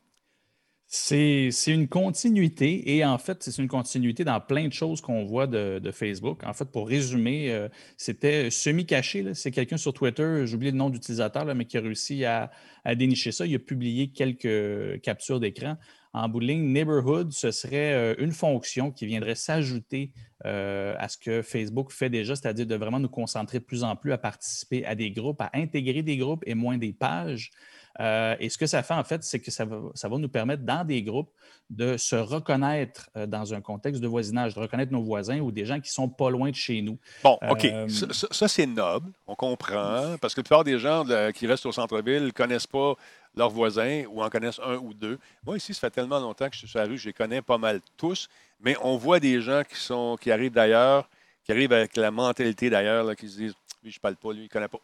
C'est 0.91 1.51
une 1.67 1.87
continuité 1.87 2.95
et 2.95 3.05
en 3.05 3.19
fait, 3.19 3.43
c'est 3.43 3.55
une 3.61 3.67
continuité 3.67 4.23
dans 4.23 4.41
plein 4.41 4.67
de 4.67 4.73
choses 4.73 5.01
qu'on 5.01 5.23
voit 5.23 5.45
de, 5.45 5.91
Facebook. 5.91 6.43
En 6.43 6.53
fait, 6.53 6.65
pour 6.65 6.87
résumer, 6.87 7.51
euh, 7.51 7.69
c'était 7.95 8.49
semi-caché. 8.49 9.35
C'est 9.35 9.51
quelqu'un 9.51 9.77
sur 9.77 9.93
Twitter, 9.93 10.47
j'oublie 10.47 10.71
le 10.71 10.77
nom 10.77 10.89
d'utilisateur, 10.89 11.45
mais 11.53 11.65
qui 11.65 11.77
a 11.77 11.81
réussi 11.81 12.25
à, 12.25 12.49
dénicher 12.95 13.31
ça. 13.31 13.45
Il 13.45 13.53
a 13.53 13.59
publié 13.59 14.07
quelques 14.07 14.99
captures 15.01 15.39
d'écran 15.39 15.77
en 16.13 16.27
bout 16.27 16.41
Neighborhood, 16.41 17.31
ce 17.31 17.51
serait 17.51 17.93
euh, 17.93 18.15
une 18.17 18.31
fonction 18.31 18.91
qui 18.91 19.05
viendrait 19.05 19.35
s'ajouter 19.35 20.11
euh, 20.45 20.95
à 20.97 21.07
ce 21.07 21.17
que 21.17 21.43
Facebook 21.43 21.91
fait 21.91 22.09
déjà, 22.09 22.35
c'est-à-dire 22.35 22.65
de 22.65 22.75
vraiment 22.75 22.99
nous 22.99 23.09
concentrer 23.09 23.59
de 23.59 23.63
plus 23.63 23.83
en 23.83 23.95
plus 23.95 24.11
à 24.11 24.17
participer 24.17 24.83
à 24.85 24.95
des 24.95 25.11
groupes, 25.11 25.39
à 25.41 25.51
intégrer 25.53 26.01
des 26.01 26.17
groupes 26.17 26.43
et 26.47 26.55
moins 26.55 26.77
des 26.77 26.93
pages. 26.93 27.51
Euh, 27.99 28.35
et 28.39 28.49
ce 28.49 28.57
que 28.57 28.65
ça 28.65 28.83
fait, 28.83 28.93
en 28.93 29.03
fait, 29.03 29.23
c'est 29.23 29.39
que 29.39 29.51
ça 29.51 29.65
va, 29.65 29.77
ça 29.93 30.07
va, 30.07 30.17
nous 30.17 30.29
permettre, 30.29 30.63
dans 30.63 30.85
des 30.85 31.03
groupes, 31.03 31.31
de 31.69 31.97
se 31.97 32.15
reconnaître 32.15 33.09
dans 33.27 33.53
un 33.53 33.61
contexte 33.61 34.01
de 34.01 34.07
voisinage, 34.07 34.55
de 34.55 34.59
reconnaître 34.59 34.91
nos 34.91 35.03
voisins 35.03 35.39
ou 35.39 35.51
des 35.51 35.65
gens 35.65 35.79
qui 35.79 35.91
sont 35.91 36.09
pas 36.09 36.29
loin 36.29 36.49
de 36.49 36.55
chez 36.55 36.81
nous. 36.81 36.97
Bon, 37.23 37.37
OK. 37.49 37.67
ça, 37.87 38.47
c'est 38.47 38.65
noble. 38.65 39.11
On 39.27 39.35
comprend. 39.35 40.15
Parce 40.19 40.33
que 40.33 40.39
la 40.39 40.43
plupart 40.43 40.63
des 40.63 40.79
gens 40.79 41.03
qui 41.35 41.45
restent 41.45 41.67
au 41.67 41.71
centre-ville 41.71 42.23
ne 42.23 42.31
connaissent 42.31 42.67
pas 42.67 42.95
leurs 43.35 43.49
voisins 43.49 44.03
ou 44.09 44.21
en 44.21 44.29
connaissent 44.29 44.59
un 44.63 44.77
ou 44.77 44.93
deux. 44.93 45.19
Moi, 45.45 45.57
ici, 45.57 45.73
ça 45.73 45.81
fait 45.81 45.91
tellement 45.91 46.19
longtemps 46.19 46.47
que 46.47 46.53
je 46.53 46.59
suis 46.59 46.67
sur 46.67 46.79
la 46.79 46.85
rue, 46.85 46.97
je 46.97 47.07
les 47.07 47.13
connais 47.13 47.41
pas 47.41 47.57
mal 47.57 47.81
tous, 47.97 48.27
mais 48.59 48.75
on 48.81 48.97
voit 48.97 49.19
des 49.19 49.41
gens 49.41 49.63
qui, 49.67 49.77
sont, 49.77 50.17
qui 50.19 50.31
arrivent 50.31 50.53
d'ailleurs, 50.53 51.09
qui 51.43 51.51
arrivent 51.51 51.73
avec 51.73 51.95
la 51.95 52.11
mentalité 52.11 52.69
d'ailleurs, 52.69 53.15
qui 53.15 53.29
se 53.29 53.37
disent 53.37 53.55
Lui, 53.83 53.91
je 53.91 53.99
parle 53.99 54.15
pas, 54.15 54.31
lui, 54.33 54.41
il 54.41 54.43
ne 54.43 54.49
connaît 54.49 54.67
pas. 54.67 54.79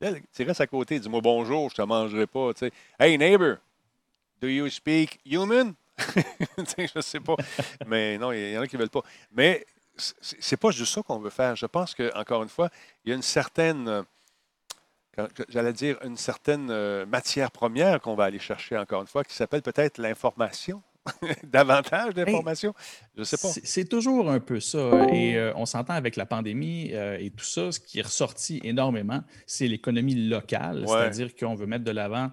Tu 0.00 0.42
restes 0.42 0.60
à 0.60 0.66
côté, 0.66 0.98
dis-moi 0.98 1.20
bonjour, 1.22 1.70
je 1.70 1.74
ne 1.74 1.84
te 1.84 1.88
mangerai 1.88 2.26
pas. 2.26 2.50
Hey, 2.98 3.16
neighbor, 3.16 3.56
do 4.40 4.48
you 4.48 4.68
speak 4.68 5.20
human? 5.24 5.74
je 5.98 6.96
ne 6.96 7.00
sais 7.00 7.20
pas. 7.20 7.36
Mais 7.86 8.18
non, 8.18 8.32
il 8.32 8.52
y 8.52 8.58
en 8.58 8.62
a 8.62 8.66
qui 8.66 8.76
ne 8.76 8.80
veulent 8.80 8.90
pas. 8.90 9.02
Mais 9.32 9.64
c'est 9.96 10.56
pas 10.56 10.70
juste 10.70 10.92
ça 10.92 11.02
qu'on 11.02 11.18
veut 11.18 11.30
faire. 11.30 11.54
Je 11.56 11.66
pense 11.66 11.94
qu'encore 11.94 12.42
une 12.42 12.48
fois, 12.48 12.68
il 13.04 13.10
y 13.10 13.12
a 13.12 13.16
une 13.16 13.22
certaine 13.22 14.04
j'allais 15.48 15.72
dire, 15.72 15.98
une 16.02 16.16
certaine 16.16 16.70
euh, 16.70 17.06
matière 17.06 17.50
première 17.50 18.00
qu'on 18.00 18.14
va 18.14 18.24
aller 18.24 18.38
chercher, 18.38 18.76
encore 18.76 19.02
une 19.02 19.06
fois, 19.06 19.24
qui 19.24 19.34
s'appelle 19.34 19.62
peut-être 19.62 19.98
l'information. 19.98 20.82
Davantage 21.44 22.14
d'informations? 22.14 22.74
Je 23.14 23.20
ne 23.20 23.24
sais 23.24 23.36
pas. 23.36 23.48
C'est 23.48 23.88
toujours 23.88 24.30
un 24.30 24.40
peu 24.40 24.60
ça. 24.60 25.06
Et 25.12 25.36
euh, 25.36 25.52
on 25.56 25.66
s'entend 25.66 25.94
avec 25.94 26.16
la 26.16 26.26
pandémie 26.26 26.90
euh, 26.92 27.18
et 27.18 27.30
tout 27.30 27.44
ça, 27.44 27.72
ce 27.72 27.80
qui 27.80 27.98
est 27.98 28.02
ressorti 28.02 28.60
énormément, 28.64 29.22
c'est 29.46 29.68
l'économie 29.68 30.14
locale. 30.14 30.84
C'est-à-dire 30.86 31.34
qu'on 31.34 31.54
veut 31.54 31.66
mettre 31.66 31.84
de 31.84 31.90
l'avant 31.90 32.30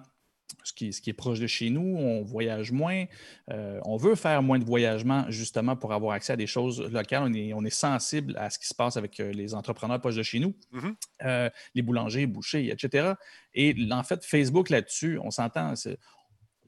ce 0.64 0.72
qui, 0.72 0.88
est 0.88 1.12
proche 1.12 1.40
de 1.40 1.46
chez 1.46 1.70
nous, 1.70 1.96
on 1.98 2.22
voyage 2.22 2.72
moins, 2.72 3.04
euh, 3.50 3.80
on 3.84 3.96
veut 3.96 4.14
faire 4.14 4.42
moins 4.42 4.58
de 4.58 4.64
voyagement 4.64 5.24
justement 5.28 5.76
pour 5.76 5.92
avoir 5.92 6.12
accès 6.12 6.34
à 6.34 6.36
des 6.36 6.46
choses 6.46 6.80
locales. 6.90 7.22
On 7.24 7.32
est, 7.32 7.52
on 7.52 7.64
est 7.64 7.70
sensible 7.70 8.36
à 8.36 8.50
ce 8.50 8.58
qui 8.58 8.66
se 8.66 8.74
passe 8.74 8.96
avec 8.96 9.18
les 9.18 9.54
entrepreneurs 9.54 10.00
proches 10.00 10.16
de 10.16 10.22
chez 10.22 10.38
nous, 10.38 10.54
mm-hmm. 10.72 10.94
euh, 11.24 11.50
les 11.74 11.82
boulangers, 11.82 12.26
bouchers, 12.26 12.70
etc. 12.70 13.14
Et 13.54 13.74
en 13.90 14.02
fait, 14.02 14.24
Facebook 14.24 14.70
là-dessus, 14.70 15.18
on 15.22 15.30
s'entend, 15.30 15.74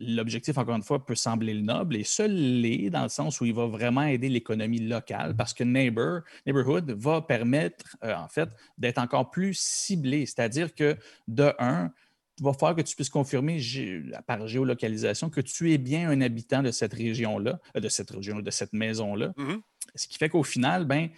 l'objectif, 0.01 0.59
encore 0.59 0.77
une 0.77 0.83
fois, 0.83 1.05
peut 1.05 1.15
sembler 1.15 1.55
noble 1.55 1.97
et 1.97 2.05
seul 2.05 2.33
l'est 2.33 2.91
dans 2.91 3.05
le 3.05 3.09
sens 3.09 3.41
où 3.41 3.45
il 3.45 3.55
va 3.55 3.67
vraiment 3.67 4.03
aider 4.03 4.29
l'économie 4.29 4.81
locale 4.81 5.37
parce 5.37 5.55
que 5.55 5.65
Neighbor, 5.65 6.21
Neighborhood 6.47 6.91
va 6.91 7.23
permettre, 7.23 7.97
en 8.03 8.29
fait, 8.29 8.49
d'être 8.79 8.99
encore 8.99 9.31
plus 9.31 9.55
ciblé. 9.55 10.27
C'est-à-dire 10.27 10.75
que, 10.75 10.97
de 11.29 11.53
un, 11.59 11.93
il 12.39 12.45
va 12.45 12.53
falloir 12.53 12.75
que 12.75 12.83
tu 12.83 12.95
puisses 12.97 13.11
confirmer 13.11 13.61
par 14.27 14.47
géolocalisation 14.47 15.31
que 15.31 15.41
tu 15.41 15.73
es 15.73 15.79
bien 15.79 16.11
un 16.11 16.21
habitant 16.21 16.63
de 16.63 16.71
cette 16.71 16.93
région-là, 16.93 17.61
euh, 17.77 17.81
de 17.81 17.89
cette 17.89 18.11
région, 18.11 18.41
de 18.41 18.51
cette 18.51 18.73
maison-là. 18.73 19.33
Mm-hmm. 19.37 19.61
Ce 19.95 20.09
qui 20.09 20.19
fait 20.19 20.29
qu'au 20.29 20.43
final, 20.43 20.85
ben, 20.85 21.09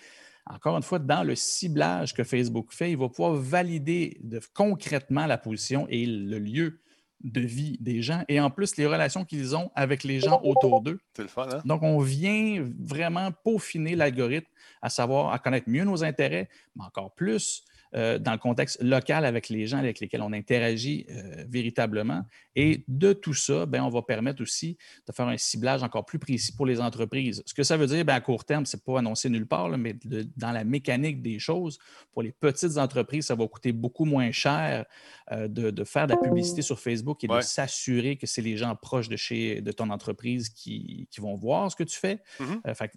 encore 0.47 0.77
une 0.77 0.83
fois, 0.83 0.99
dans 0.99 1.23
le 1.23 1.35
ciblage 1.35 2.13
que 2.13 2.23
Facebook 2.23 2.73
fait, 2.73 2.91
il 2.91 2.99
va 2.99 3.09
pouvoir 3.09 3.35
valider 3.35 4.21
concrètement 4.55 5.27
la 5.27 5.39
position 5.39 5.87
et 5.89 6.05
le 6.07 6.39
lieu 6.39 6.81
de 7.23 7.41
vie 7.41 7.79
des 7.81 8.03
gens 8.03 8.25
et 8.29 8.41
en 8.41 8.51
plus 8.51 8.77
les 8.77 8.87
relations 8.87 9.25
qu'ils 9.25 9.57
ont 9.57 9.71
avec 9.75 10.05
les 10.05 10.21
gens 10.21 10.41
autour 10.45 10.83
d'eux. 10.83 11.01
C'est 11.15 11.23
le 11.23 11.29
fun, 11.29 11.49
hein? 11.51 11.63
Donc, 11.65 11.83
on 11.83 11.99
vient 11.99 12.65
vraiment 12.79 13.33
peaufiner 13.33 13.97
l'algorithme 13.97 14.49
à 14.83 14.91
savoir, 14.91 15.33
à 15.33 15.39
connaître 15.39 15.69
mieux 15.69 15.85
nos 15.85 16.05
intérêts, 16.05 16.49
mais 16.75 16.85
encore 16.85 17.15
plus 17.15 17.65
euh, 17.95 18.19
dans 18.19 18.33
le 18.33 18.39
contexte 18.39 18.83
local 18.83 19.25
avec 19.25 19.49
les 19.49 19.67
gens 19.67 19.79
avec 19.79 20.01
lesquels 20.01 20.23
on 20.23 20.33
interagit 20.33 21.07
euh, 21.09 21.45
véritablement. 21.49 22.23
Et 22.57 22.85
de 22.89 23.13
tout 23.13 23.35
ça, 23.35 23.65
ben, 23.65 23.83
on 23.83 23.89
va 23.89 24.03
permettre 24.03 24.43
aussi 24.43 24.77
de 25.07 25.13
faire 25.13 25.29
un 25.29 25.37
ciblage 25.37 25.83
encore 25.83 26.05
plus 26.05 26.19
précis 26.19 26.53
pour 26.55 26.67
les 26.67 26.81
entreprises. 26.81 27.43
Ce 27.47 27.55
que 27.55 27.63
ça 27.63 27.77
veut 27.77 27.87
dire, 27.87 28.05
ben, 28.05 28.15
à 28.15 28.21
court 28.21 28.45
terme, 28.45 28.67
ce 28.67 28.77
n'est 28.77 28.83
pas 28.85 28.99
annoncé 28.99 29.29
nulle 29.29 29.47
part, 29.47 29.69
mais 29.79 29.95
dans 30.37 30.53
la 30.53 30.65
mécanique 30.65 31.23
des 31.23 31.39
choses, 31.39 31.79
pour 32.13 32.23
les 32.23 32.33
petites 32.33 32.77
entreprises, 32.77 33.27
ça 33.27 33.35
va 33.35 33.47
coûter 33.47 33.73
beaucoup 33.73 34.05
moins 34.05 34.33
cher 34.33 34.85
euh, 35.33 35.49
de, 35.49 35.85
faire 35.85 36.07
de 36.07 36.15
la 36.15 36.19
publicité 36.19 36.63
sur 36.63 36.81
Facebook 36.81 37.23
et 37.25 37.29
de 37.29 37.41
s'assurer 37.41 38.17
que 38.17 38.27
c'est 38.27 38.43
les 38.43 38.57
gens 38.57 38.75
proches 38.75 39.09
de 39.09 39.17
chez 39.17 39.61
de 39.61 39.73
ton 39.73 39.91
entreprise 39.91 40.49
qui, 40.49 41.09
vont 41.19 41.35
voir 41.35 41.71
ce 41.71 41.77
que 41.77 41.85
tu 41.85 41.99
fais. 41.99 42.21
Mm-hmm. 42.41 42.91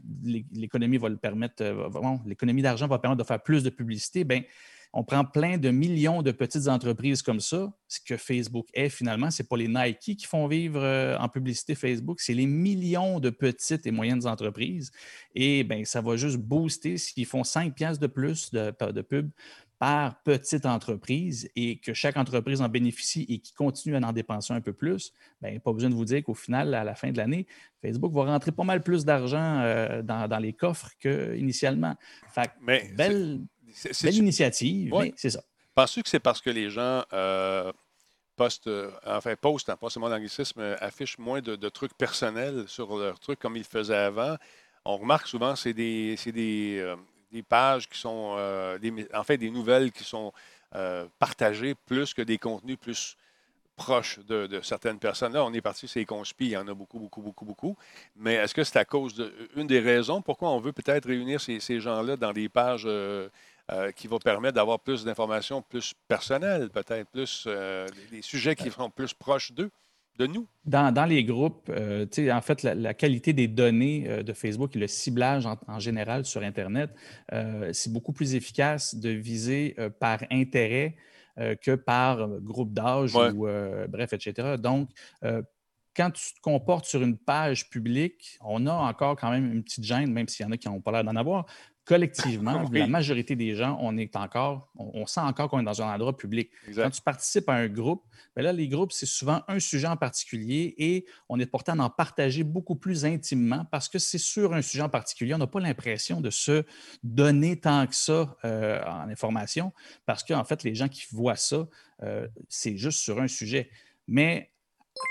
l'économie 0.54 0.98
va 0.98 1.08
le 1.10 1.16
permettre, 1.16 1.64
l'économie 2.26 2.62
d'argent 2.62 2.88
va 2.88 3.00
permettre 3.00 3.24
de 3.24 3.28
faire 3.28 3.42
plus 3.42 3.64
de 3.64 3.70
publicité. 3.70 4.24
Ben, 4.24 4.44
on 4.92 5.04
prend 5.04 5.24
plein 5.24 5.58
de 5.58 5.70
millions 5.70 6.22
de 6.22 6.32
petites 6.32 6.68
entreprises 6.68 7.22
comme 7.22 7.40
ça. 7.40 7.72
Ce 7.88 8.00
que 8.00 8.18
Facebook 8.18 8.68
est 8.74 8.90
finalement, 8.90 9.30
ce 9.30 9.42
n'est 9.42 9.48
pas 9.48 9.58
les 9.58 9.68
Nike 9.68 10.18
qui 10.18 10.26
font 10.26 10.48
vivre 10.48 10.82
euh, 10.82 11.18
en 11.18 11.30
publicité 11.30 11.76
Facebook, 11.76 12.20
c'est 12.20 12.34
les 12.34 12.48
millions 12.48 13.20
de 13.20 13.30
petites 13.30 13.86
et 13.86 13.92
moyennes 13.92 14.26
entreprises. 14.26 14.92
Et 15.36 15.64
bien, 15.64 15.86
ça 15.86 16.02
va 16.02 16.16
juste 16.16 16.38
booster 16.38 16.98
s'ils 16.98 17.26
font 17.26 17.44
5 17.44 17.76
piastres 17.76 18.02
de 18.02 18.08
plus 18.08 18.52
de, 18.52 18.74
de 18.92 19.02
pub 19.02 19.30
par 19.80 20.22
petite 20.24 20.66
entreprise 20.66 21.50
et 21.56 21.80
que 21.80 21.94
chaque 21.94 22.18
entreprise 22.18 22.62
en 22.62 22.68
bénéficie 22.68 23.26
et 23.30 23.40
qui 23.40 23.54
continue 23.54 23.96
à 23.96 24.00
en 24.00 24.12
dépenser 24.12 24.54
un 24.54 24.60
peu 24.60 24.74
plus, 24.74 25.14
bien, 25.42 25.58
pas 25.60 25.72
besoin 25.72 25.90
de 25.90 25.96
vous 25.96 26.04
dire 26.04 26.22
qu'au 26.22 26.34
final, 26.34 26.74
à 26.74 26.84
la 26.84 26.96
fin 26.96 27.12
de 27.12 27.18
l'année, 27.18 27.48
Facebook 27.82 28.12
va 28.12 28.26
rentrer 28.26 28.52
pas 28.52 28.66
mal 28.66 28.84
plus 28.84 29.06
d'argent 29.06 29.62
euh, 29.62 30.02
dans, 30.02 30.40
les 30.42 30.52
coffres 30.52 30.92
qu'initialement. 31.00 31.96
Fait 32.28 32.52
Mais 32.62 32.92
belle, 32.98 33.40
c'est 33.74 34.10
une 34.12 34.24
initiative, 34.24 34.94
mais 34.94 35.14
c'est 35.16 35.30
ça. 35.30 35.44
Penses-tu 35.76 36.04
que 36.04 36.10
c'est 36.10 36.20
parce 36.20 36.42
que 36.42 36.50
les 36.50 36.70
gens 36.70 37.04
euh, 37.14 37.72
postent, 38.36 38.68
euh, 38.68 38.92
enfin 39.06 39.36
postent, 39.36 39.70
hein, 39.70 39.78
pas 39.78 39.90
seulement 39.90 40.10
l'anglicisme, 40.10 40.60
euh, 40.60 40.76
affichent 40.80 41.18
moins 41.18 41.42
de, 41.42 41.70
trucs 41.70 41.94
personnels 41.94 42.66
sur 42.68 42.98
leurs 42.98 43.20
trucs 43.20 43.40
comme 43.40 43.56
ils 43.56 43.64
faisaient 43.64 43.96
avant? 43.96 44.36
On 44.86 44.98
remarque 44.98 45.28
souvent 45.28 45.56
c'est 45.56 45.74
des, 45.74 46.16
des, 46.26 46.96
des, 47.32 47.44
pages 47.44 47.88
qui 47.88 47.98
sont, 47.98 48.38
en 49.14 49.24
fait, 49.24 49.38
des 49.38 49.52
nouvelles 49.52 49.92
qui 49.92 50.04
sont 50.04 50.34
partagées 51.20 51.76
plus 51.76 52.14
que 52.14 52.22
des 52.22 52.38
contenus 52.38 52.78
plus 52.78 53.16
proches 53.80 54.20
de, 54.28 54.60
certaines 54.62 55.00
personnes. 55.00 55.34
Là, 55.34 55.46
on 55.46 55.54
est 55.54 55.62
parti, 55.62 55.88
c'est 55.88 56.06
conspi, 56.06 56.46
il 56.48 56.52
y 56.52 56.58
en 56.58 56.68
a 56.68 56.74
beaucoup, 56.74 57.00
beaucoup, 57.00 57.22
beaucoup, 57.22 57.46
beaucoup. 57.46 57.78
Mais 58.18 58.36
est-ce 58.36 58.54
que 58.54 58.64
c'est 58.64 58.78
à 58.78 58.86
cause 58.86 59.16
d'une 59.56 59.68
des 59.68 59.80
raisons 59.80 60.22
pourquoi 60.22 60.50
on 60.50 60.60
veut 60.60 60.74
peut-être 60.74 61.06
réunir 61.08 61.40
ces, 61.40 61.60
ces 61.60 61.80
gens-là 61.80 62.18
dans 62.18 62.34
des 62.34 62.50
pages 62.50 62.84
euh, 62.86 63.30
qui 63.96 64.08
va 64.08 64.20
permettre 64.20 64.56
d'avoir 64.56 64.80
plus 64.80 65.04
d'informations 65.04 65.62
plus 65.62 65.94
personnelles, 66.08 66.70
peut-être 66.70 67.10
plus 67.10 67.46
euh, 67.48 67.88
des, 68.12 68.22
sujets 68.22 68.56
qui 68.56 68.70
seront 68.70 68.90
plus 68.90 69.14
proches 69.14 69.52
d'eux. 69.52 69.72
De 70.18 70.28
nous. 70.28 70.50
Dans, 70.66 71.06
les 71.08 71.24
groupes, 71.24 71.70
euh, 71.70 72.06
en 72.30 72.42
fait, 72.42 72.64
la, 72.64 72.94
qualité 72.94 73.32
des 73.32 73.48
données 73.48 74.22
de 74.22 74.34
Facebook 74.34 74.76
et 74.76 74.80
le 74.80 74.88
ciblage 74.88 75.46
en, 75.46 75.80
général 75.80 76.26
sur 76.26 76.44
Internet, 76.44 76.90
c'est 77.72 77.94
beaucoup 77.94 78.12
plus 78.12 78.36
efficace 78.36 78.96
de 78.96 79.12
viser 79.12 79.78
par 80.02 80.20
intérêt 80.30 80.98
que 81.38 81.74
par 81.76 82.28
groupe 82.42 82.74
d'âge 82.74 83.16
ou 83.16 83.48
bref, 83.88 84.12
etc. 84.12 84.58
Donc, 84.58 84.90
quand 85.96 86.12
tu 86.12 86.34
te 86.34 86.42
comportes 86.42 86.86
sur 86.86 87.02
une 87.02 87.18
page 87.18 87.70
publique, 87.70 88.38
on 88.42 88.68
a 88.68 88.74
encore 88.74 89.16
quand 89.16 89.32
même 89.32 89.52
une 89.52 89.64
petite 89.64 89.84
gêne, 89.84 90.12
même 90.12 90.28
s'il 90.28 90.46
y 90.46 90.50
en 90.50 90.52
a 90.52 90.58
qui 90.58 90.68
n'ont 90.68 90.82
pas 90.82 90.92
l'air 90.92 91.04
d'en 91.04 91.16
avoir, 91.16 91.46
collectivement, 91.90 92.70
la 92.72 92.86
majorité 92.86 93.36
des 93.36 93.56
gens, 93.56 93.76
on 93.82 93.98
est 93.98 94.16
encore, 94.16 94.72
on, 94.76 95.08
sent 95.08 95.22
encore 95.22 95.50
qu'on 95.50 95.60
est 95.60 95.64
dans 95.64 95.82
un 95.82 95.92
endroit 95.92 96.16
public. 96.16 96.52
Quand 96.76 96.92
tu 96.92 97.02
participes 97.02 97.50
à 97.50 97.54
un 97.54 97.68
groupe, 97.68 98.04
bien 98.36 98.44
là, 98.44 98.54
les 98.54 98.68
groupes, 98.68 98.92
c'est 98.92 99.08
souvent 99.08 99.42
un 99.48 99.60
sujet 99.60 99.88
en 99.88 99.98
particulier 99.98 100.76
et 100.78 101.06
on 101.30 101.40
est 101.40 101.48
porté 101.48 101.72
à 101.72 101.76
en 101.76 101.90
partager 101.90 102.44
beaucoup 102.44 102.76
plus 102.76 103.06
intimement 103.06 103.66
parce 103.72 103.90
que 103.90 103.98
c'est 103.98 104.20
sur 104.20 104.54
un 104.54 104.62
sujet 104.62 104.84
en 104.84 104.90
particulier. 104.90 105.34
On 105.34 105.40
n'a 105.40 105.48
pas 105.48 105.60
l'impression 105.60 106.22
de 106.22 106.30
se 106.30 106.64
donner 107.02 107.60
tant 107.60 107.88
que 107.88 107.96
ça 107.96 108.38
euh, 108.46 108.80
en 108.86 109.10
information 109.10 109.74
parce 110.06 110.24
qu'en 110.24 110.44
fait, 110.44 110.62
les 110.64 110.76
gens 110.76 110.90
qui 110.90 111.06
voient 111.12 111.38
ça, 111.38 111.68
euh, 112.04 112.28
c'est 112.50 112.78
juste 112.78 113.00
sur 113.00 113.20
un 113.20 113.28
sujet. 113.28 113.72
Mais 114.08 114.52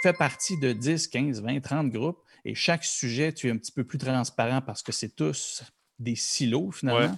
fait 0.05 0.17
partie 0.17 0.57
de 0.61 0.73
10, 0.73 1.09
15, 1.09 1.43
20, 1.43 1.61
30 1.61 1.91
groupes 1.91 2.21
et 2.45 2.55
chaque 2.55 2.85
sujet, 2.85 3.33
tu 3.33 3.49
es 3.49 3.51
un 3.51 3.57
petit 3.57 3.73
peu 3.73 3.83
plus 3.83 3.99
transparent 3.99 4.61
parce 4.63 4.85
que 4.85 4.93
c'est 4.93 5.17
tous 5.17 5.65
des 5.99 6.15
silos 6.15 6.71
finalement. 6.73 7.17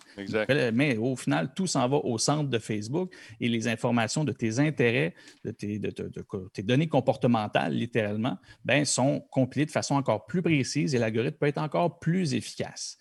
Mais 0.73 0.97
au 0.97 1.17
final, 1.17 1.53
tout 1.55 1.67
s'en 1.67 1.89
va 1.89 1.97
au 1.99 2.19
centre 2.19 2.49
de 2.49 2.59
Facebook 2.59 3.13
et 3.41 3.49
les 3.49 3.69
informations 3.69 4.25
de 4.25 4.33
tes 4.33 4.59
intérêts, 4.59 5.15
de 5.45 5.51
tes, 5.51 5.81
tes 6.53 6.63
données 6.63 6.89
comportementales, 6.89 7.75
littéralement, 7.75 8.39
ben, 8.65 8.85
sont 8.85 9.21
compilées 9.31 9.67
de 9.67 9.71
façon 9.71 9.95
encore 9.95 10.27
plus 10.27 10.43
précise 10.43 10.95
et 10.95 10.99
l'algorithme 10.99 11.37
peut 11.39 11.47
être 11.47 11.59
encore 11.59 11.99
plus 11.99 12.35
efficace. 12.35 12.99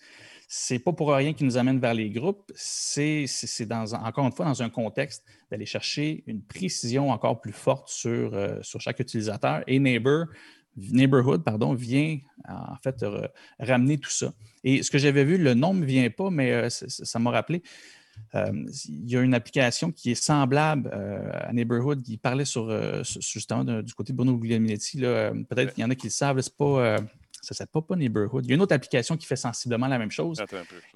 C'est 0.52 0.80
pas 0.80 0.92
pour 0.92 1.12
rien 1.12 1.32
qui 1.32 1.44
nous 1.44 1.56
amène 1.56 1.78
vers 1.78 1.94
les 1.94 2.10
groupes, 2.10 2.50
c'est 2.56 3.24
encore 3.70 4.26
une 4.26 4.32
fois 4.32 4.46
dans 4.46 4.62
un 4.64 4.68
contexte 4.68 5.24
d'aller 5.48 5.64
chercher 5.64 6.24
une 6.26 6.42
précision 6.42 7.10
encore 7.10 7.40
plus 7.40 7.52
forte 7.52 7.88
sur, 7.88 8.34
euh, 8.34 8.58
sur 8.62 8.80
chaque 8.80 8.98
utilisateur. 8.98 9.62
Et 9.68 9.78
Neighbor 9.78 10.24
Neighborhood, 10.76 11.42
pardon, 11.42 11.74
vient 11.74 12.18
en 12.48 12.76
fait 12.82 13.04
ramener 13.58 13.98
tout 13.98 14.10
ça. 14.10 14.32
Et 14.64 14.82
ce 14.82 14.90
que 14.90 14.98
j'avais 14.98 15.24
vu, 15.24 15.38
le 15.38 15.54
nom 15.54 15.74
ne 15.74 15.80
me 15.80 15.86
vient 15.86 16.08
pas, 16.10 16.30
mais 16.30 16.68
ça 16.70 17.18
m'a 17.18 17.30
rappelé. 17.30 17.62
il 18.34 19.10
y 19.10 19.16
a 19.16 19.22
une 19.22 19.34
application 19.34 19.90
qui 19.92 20.12
est 20.12 20.22
semblable 20.22 20.90
à 21.32 21.52
Neighborhood 21.52 22.02
qui 22.02 22.16
parlait 22.16 22.44
sur, 22.44 22.70
justement 23.20 23.64
du 23.82 23.94
côté 23.94 24.12
de 24.12 24.16
Bruno 24.16 24.36
Guglielminetti. 24.36 25.00
Peut-être 25.00 25.74
qu'il 25.74 25.82
y 25.82 25.84
en 25.84 25.90
a 25.90 25.94
qui 25.94 26.06
le 26.06 26.12
savent, 26.12 26.40
c'est 26.40 26.56
pas 26.56 26.98
ça 27.42 27.54
s'appelle 27.54 27.82
pas 27.82 27.96
Neighborhood. 27.96 28.44
Il 28.44 28.50
y 28.50 28.52
a 28.52 28.54
une 28.54 28.62
autre 28.62 28.74
application 28.74 29.16
qui 29.16 29.26
fait 29.26 29.36
sensiblement 29.36 29.88
la 29.88 29.98
même 29.98 30.10
chose. 30.10 30.42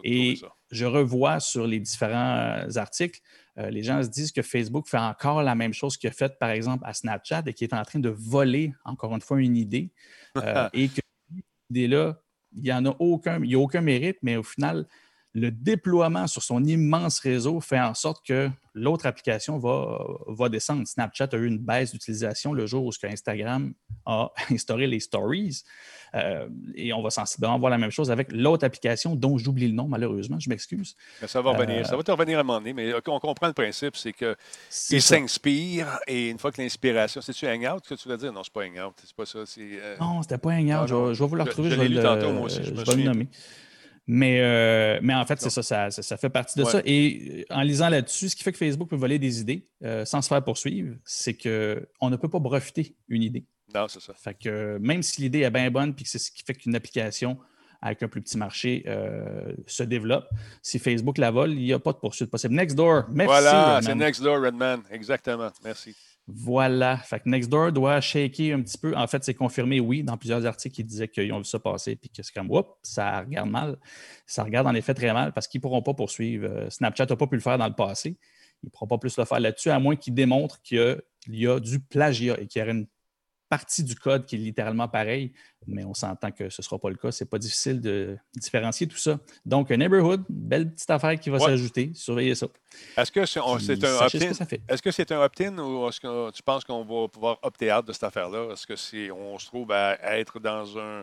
et 0.03 0.39
je 0.71 0.85
revois 0.85 1.41
sur 1.41 1.67
les 1.67 1.81
différents 1.81 2.37
euh, 2.37 2.77
articles, 2.77 3.21
euh, 3.59 3.71
les 3.71 3.83
gens 3.83 4.03
se 4.03 4.09
disent 4.09 4.33
que 4.33 4.43
Facebook 4.43 4.89
fait 4.89 4.99
encore 4.99 5.43
la 5.43 5.55
même 5.55 5.73
chose 5.73 5.97
qu'il 5.97 6.09
a 6.09 6.13
fait, 6.13 6.39
par 6.39 6.51
exemple, 6.51 6.85
à 6.87 6.93
Snapchat 6.93 7.45
et 7.47 7.55
qui 7.55 7.65
est 7.65 7.75
en 7.75 7.83
train 7.83 8.01
de 8.01 8.09
voler, 8.09 8.73
encore 8.85 9.15
une 9.15 9.21
fois, 9.21 9.41
une 9.41 9.57
idée. 9.57 9.93
Euh, 10.37 10.69
et 10.73 10.89
que 10.89 10.95
cette 10.95 11.45
idée-là, 11.71 12.21
il 12.53 12.63
n'y 12.63 12.73
en 12.73 12.85
a 12.87 12.97
aucun, 12.99 13.43
il 13.43 13.51
y 13.51 13.55
a 13.55 13.59
aucun 13.59 13.81
mérite, 13.81 14.19
mais 14.23 14.37
au 14.37 14.43
final, 14.43 14.87
le 15.35 15.51
déploiement 15.51 16.29
sur 16.29 16.43
son 16.43 16.63
immense 16.65 17.19
réseau 17.19 17.61
fait 17.61 17.81
en 17.81 17.95
sorte 17.95 18.25
que 18.25 18.49
l'autre 18.73 19.07
application 19.07 19.59
va, 19.59 19.99
va 20.29 20.49
descendre. 20.49 20.87
Snapchat 20.87 21.29
a 21.33 21.37
eu 21.37 21.47
une 21.47 21.59
baisse 21.59 21.91
d'utilisation 21.93 22.53
le 22.53 22.67
jour 22.67 22.85
où 22.85 22.91
Instagram 23.05 23.75
a 24.07 24.31
instauré 24.51 24.87
les 24.87 25.01
stories. 25.01 25.63
Euh, 26.15 26.49
et 26.77 26.93
on 26.93 27.03
va 27.03 27.11
sensiblement 27.11 27.59
voir 27.59 27.71
la 27.71 27.79
même 27.79 27.91
chose 27.91 28.13
avec 28.13 28.31
l'autre 28.31 28.65
application 28.65 29.17
dont 29.17 29.37
j'oublie 29.37 29.67
le 29.67 29.75
nom, 29.75 29.89
malheureusement. 29.89 30.39
Je 30.39 30.49
m'excuse. 30.49 30.97
ça 31.27 31.43
va 31.43 31.51
revenir. 31.51 31.81
Euh, 31.81 31.85
ça 31.85 31.97
va 31.97 32.05
te 32.05 32.13
revenir 32.13 32.39
à 32.39 32.43
un 32.43 32.45
moment 32.45 32.61
donné, 32.61 32.73
mais 32.73 32.95
on 32.95 33.19
comprend 33.19 33.49
le 33.49 33.53
principe, 33.53 33.97
c'est 33.97 34.13
qu'il 34.13 34.37
s'inspire 34.71 35.99
et 36.07 36.31
une 36.31 36.39
fois 36.39 36.53
que 36.53 36.63
l'inspiration. 36.63 37.21
C'est-tu 37.21 37.49
Hangout 37.49 37.81
que 37.89 37.95
tu 37.95 38.09
veux 38.09 38.17
dire? 38.17 38.33
Non, 38.33 38.45
c'est 38.45 38.53
pas 38.53 38.65
Hangout. 38.65 38.95
C'est 39.05 39.17
pas 39.17 39.27
ça. 39.27 39.41
Euh... 39.59 39.97
Non, 39.99 40.23
c'était 40.23 40.39
pas 40.39 40.51
Hangout. 40.51 40.87
Je, 40.87 41.15
je, 41.15 41.25
vais 41.25 41.29
vous 41.29 41.35
le 41.37 41.43
retrouver. 41.43 41.71
Je, 41.71 41.75
je, 41.75 41.83
le, 41.83 42.03
tantôt, 42.03 42.33
moi 42.33 42.43
aussi, 42.43 42.63
je, 42.63 42.73
je 42.73 42.91
vais 42.91 42.97
le 42.97 43.03
nommer. 43.03 43.29
Mais, 44.07 44.41
euh, 44.41 44.99
mais 45.03 45.15
en 45.15 45.25
fait, 45.25 45.41
c'est 45.41 45.51
ça, 45.51 45.91
ça, 45.91 46.17
fait 46.17 46.29
partie 46.29 46.59
de 46.59 46.65
ça. 46.65 46.83
Et 46.85 47.45
euh, 47.51 47.55
en 47.55 47.63
lisant 47.63 47.89
là-dessus, 47.89 48.29
ce 48.29 48.37
qui 48.37 48.43
fait 48.43 48.53
que 48.53 48.59
Facebook 48.59 48.89
peut 48.89 48.97
voler 48.97 49.19
des 49.19 49.41
idées 49.41 49.67
euh, 49.83 50.05
sans 50.05 50.21
se 50.21 50.29
faire 50.29 50.43
poursuivre, 50.45 50.97
c'est 51.05 51.35
qu'on 51.35 52.11
ne 52.11 52.17
peut 52.17 52.29
pas 52.29 52.39
breveter 52.39 52.95
une 53.09 53.23
idée. 53.23 53.47
Non, 53.75 53.89
c'est 53.89 54.01
ça. 54.01 54.13
Fait 54.15 54.35
que 54.35 54.79
même 54.79 55.03
si 55.03 55.23
l'idée 55.23 55.41
est 55.41 55.51
bien 55.51 55.71
bonne, 55.71 55.95
puis 55.95 56.05
que 56.05 56.11
c'est 56.11 56.19
ce 56.19 56.31
qui 56.31 56.43
fait 56.43 56.55
qu'une 56.55 56.75
application 56.75 57.39
avec 57.81 58.03
un 58.03 58.09
plus 58.09 58.23
petit 58.23 58.39
marché 58.39 58.85
se 59.67 59.83
développe, 59.83 60.29
si 60.63 60.79
Facebook 60.79 61.19
la 61.19 61.31
vole, 61.31 61.53
il 61.53 61.65
n'y 61.65 61.73
a 61.73 61.79
pas 61.79 61.93
de 61.93 61.99
poursuite 61.99 62.31
possible. 62.31 62.55
Nextdoor, 62.55 63.05
merci. 63.11 63.27
Voilà, 63.27 63.81
c'est 63.83 63.95
Nextdoor, 63.95 64.43
Redman. 64.43 64.83
Exactement. 64.91 65.51
Merci. 65.63 65.95
Voilà. 66.27 66.97
Fait 66.99 67.21
que 67.21 67.29
Nextdoor 67.29 67.73
doit 67.73 68.01
shaker 68.01 68.57
un 68.57 68.63
petit 68.63 68.79
peu. 68.79 68.97
En 68.97 69.07
fait, 69.07 69.23
c'est 69.25 69.35
confirmé, 69.35 69.79
oui, 69.81 70.03
dans 70.03 70.17
plusieurs 70.17 70.47
articles 70.47 70.75
qui 70.75 70.85
disaient 70.85 71.09
qu'ils 71.09 71.33
ont 71.33 71.39
vu 71.39 71.45
ça 71.45 71.59
passer 71.59 71.97
puis 71.97 72.09
que 72.09 72.23
c'est 72.23 72.33
comme, 72.33 72.51
oups, 72.51 72.69
ça 72.83 73.21
regarde 73.21 73.51
mal. 73.51 73.77
Ça 74.27 74.43
regarde 74.43 74.67
en 74.67 74.75
effet 74.75 74.95
très 74.95 75.13
mal 75.13 75.33
parce 75.33 75.47
qu'ils 75.47 75.59
ne 75.59 75.63
pourront 75.63 75.83
pas 75.83 75.95
poursuivre. 75.95 76.49
Euh, 76.49 76.71
Snapchat 76.71 77.07
n'a 77.07 77.17
pas 77.17 77.27
pu 77.27 77.35
le 77.35 77.43
faire 77.43 77.59
dans 77.59 77.69
le 77.69 77.75
passé. 77.75 78.17
Ils 78.63 78.67
ne 78.67 78.71
pourront 78.71 78.87
pas 78.87 78.99
plus 78.99 79.19
le 79.19 79.27
faire 79.27 79.41
là-dessus, 79.41 79.69
à 79.69 79.79
moins 79.79 79.97
qu'ils 79.97 80.15
démontrent 80.15 80.63
qu'il 80.63 81.03
y, 81.29 81.47
a 81.47 81.61
du 81.61 81.81
plagiat 81.81 82.41
et 82.41 82.47
qu'il 82.47 82.61
y 82.61 82.63
aurait 82.63 82.73
une 82.73 82.87
partie 83.49 83.85
du 83.85 83.95
code 83.95 84.27
qui 84.27 84.37
est 84.37 84.39
littéralement 84.39 84.89
pareil, 84.89 85.33
mais 85.67 85.85
on 85.85 85.95
s'entend 85.95 86.31
que 86.31 86.49
ce 86.49 86.61
ne 86.61 86.65
sera 86.65 86.79
pas 86.79 86.91
le 86.91 86.97
cas. 86.97 87.13
Ce 87.13 87.25
n'est 87.25 87.29
pas 87.29 87.39
difficile 87.39 87.81
de 87.81 88.17
différencier 88.35 88.87
tout 88.87 88.97
ça. 88.97 89.19
Donc, 89.45 89.71
un 89.71 89.77
neighborhood, 89.77 90.25
belle 90.29 90.73
petite 90.73 90.91
affaire 90.91 91.19
qui 91.19 91.31
va 91.31 91.39
s'ajouter. 91.39 91.93
Surveillez 91.95 92.35
ça. 92.35 92.47
Est-ce 92.97 93.13
que 93.13 93.25
c'est 93.25 93.41
un 93.41 93.43
opt-in? 93.43 94.59
Est-ce 94.69 94.83
que 94.83 94.91
c'est 94.91 95.13
un 95.13 95.23
opt-in 95.23 95.59
ou 95.59 95.89
est-ce 95.89 96.01
que 96.01 96.31
tu 96.33 96.43
penses 96.43 96.65
qu'on 96.65 96.85
va 96.85 97.09
pouvoir 97.09 97.39
opter 97.43 97.73
out 97.73 97.87
de 97.87 97.93
cette 97.93 98.05
affaire-là? 98.05 98.53
Est-ce 98.53 98.67
que 98.67 98.77
c'est 98.77 99.11
on 99.11 99.39
se 99.39 99.47
trouve 99.47 99.71
à 99.73 99.97
être 100.19 100.41
dans 100.41 100.79
un 100.79 101.03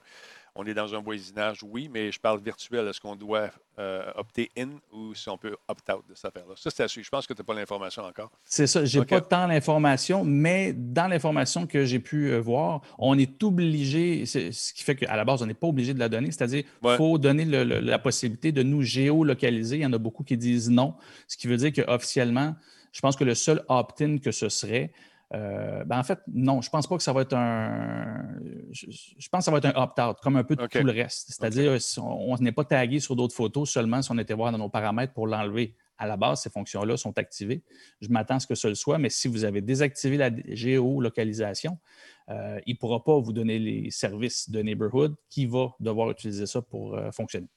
on 0.55 0.65
est 0.65 0.73
dans 0.73 0.93
un 0.93 0.99
voisinage, 0.99 1.63
oui, 1.63 1.89
mais 1.91 2.11
je 2.11 2.19
parle 2.19 2.41
virtuel. 2.41 2.87
Est-ce 2.87 2.99
qu'on 2.99 3.15
doit 3.15 3.49
euh, 3.79 4.11
opter 4.15 4.51
in 4.57 4.69
ou 4.91 5.13
si 5.15 5.29
on 5.29 5.37
peut 5.37 5.55
opt-out 5.67 6.03
de 6.09 6.13
cette 6.13 6.25
affaire-là? 6.25 6.55
Ça, 6.57 6.69
c'est 6.69 6.83
à 6.83 6.87
suivre. 6.87 7.05
Je 7.05 7.09
pense 7.09 7.25
que 7.25 7.33
tu 7.33 7.41
n'as 7.41 7.45
pas 7.45 7.53
l'information 7.53 8.03
encore. 8.03 8.31
C'est 8.43 8.67
ça. 8.67 8.83
Je 8.83 8.99
n'ai 8.99 9.05
pas 9.05 9.21
tant 9.21 9.47
l'information, 9.47 10.25
mais 10.25 10.73
dans 10.73 11.07
l'information 11.07 11.67
que 11.67 11.85
j'ai 11.85 11.99
pu 11.99 12.31
euh, 12.31 12.39
voir, 12.41 12.81
on 12.97 13.17
est 13.17 13.41
obligé, 13.43 14.25
ce 14.25 14.73
qui 14.73 14.83
fait 14.83 14.95
qu'à 14.95 15.15
la 15.15 15.23
base, 15.23 15.41
on 15.41 15.45
n'est 15.45 15.53
pas 15.53 15.67
obligé 15.67 15.93
de 15.93 15.99
la 15.99 16.09
donner. 16.09 16.31
C'est-à-dire 16.31 16.63
qu'il 16.63 16.95
faut 16.97 17.17
donner 17.17 17.45
la 17.45 17.99
possibilité 17.99 18.51
de 18.51 18.63
nous 18.63 18.81
géolocaliser. 18.81 19.77
Il 19.77 19.83
y 19.83 19.85
en 19.85 19.93
a 19.93 19.97
beaucoup 19.97 20.23
qui 20.23 20.35
disent 20.35 20.69
non, 20.69 20.95
ce 21.27 21.37
qui 21.37 21.47
veut 21.47 21.57
dire 21.57 21.71
qu'officiellement, 21.71 22.55
je 22.91 22.99
pense 22.99 23.15
que 23.15 23.23
le 23.23 23.35
seul 23.35 23.63
opt-in 23.69 24.17
que 24.17 24.31
ce 24.31 24.49
serait, 24.49 24.91
euh, 25.33 25.85
ben 25.85 25.99
en 25.99 26.03
fait, 26.03 26.19
non, 26.27 26.61
je 26.61 26.67
ne 26.67 26.71
pense 26.71 26.87
pas 26.87 26.97
que 26.97 27.03
ça 27.03 27.13
va 27.13 27.21
être 27.21 27.33
un. 27.33 28.37
Je, 28.71 29.29
pense 29.29 29.39
que 29.39 29.43
ça 29.45 29.51
va 29.51 29.59
être 29.59 29.65
un 29.65 29.81
opt-out, 29.81 30.17
comme 30.21 30.35
un 30.35 30.43
peu 30.43 30.55
de 30.55 30.65
tout 30.65 30.83
le 30.83 30.91
reste. 30.91 31.27
C'est-à-dire, 31.29 31.77
on 31.99 32.35
n'est 32.39 32.51
pas 32.51 32.65
tagué 32.65 32.99
sur 32.99 33.15
d'autres 33.15 33.35
photos 33.35 33.69
seulement 33.69 34.01
si 34.01 34.11
on 34.11 34.17
était 34.17 34.33
voir 34.33 34.51
dans 34.51 34.57
nos 34.57 34.69
paramètres 34.69 35.13
pour 35.13 35.27
l'enlever. 35.27 35.75
À 35.97 36.07
la 36.07 36.17
base, 36.17 36.41
ces 36.41 36.49
fonctions-là 36.49 36.97
sont 36.97 37.17
activées. 37.19 37.61
Je 38.01 38.09
m'attends 38.09 38.35
à 38.35 38.39
ce 38.39 38.47
que 38.47 38.55
ce 38.55 38.67
le 38.67 38.75
soit, 38.75 38.97
mais 38.97 39.09
si 39.09 39.27
vous 39.27 39.45
avez 39.45 39.61
désactivé 39.61 40.17
la 40.17 40.31
géolocalisation, 40.47 41.77
euh, 42.29 42.59
il 42.65 42.73
ne 42.73 42.77
pourra 42.79 43.03
pas 43.03 43.19
vous 43.19 43.33
donner 43.33 43.59
les 43.59 43.91
services 43.91 44.49
de 44.49 44.61
neighborhood 44.61 45.15
qui 45.29 45.45
va 45.45 45.75
devoir 45.79 46.09
utiliser 46.09 46.47
ça 46.47 46.61
pour 46.61 46.95
euh, 46.95 47.11
fonctionner. 47.11 47.47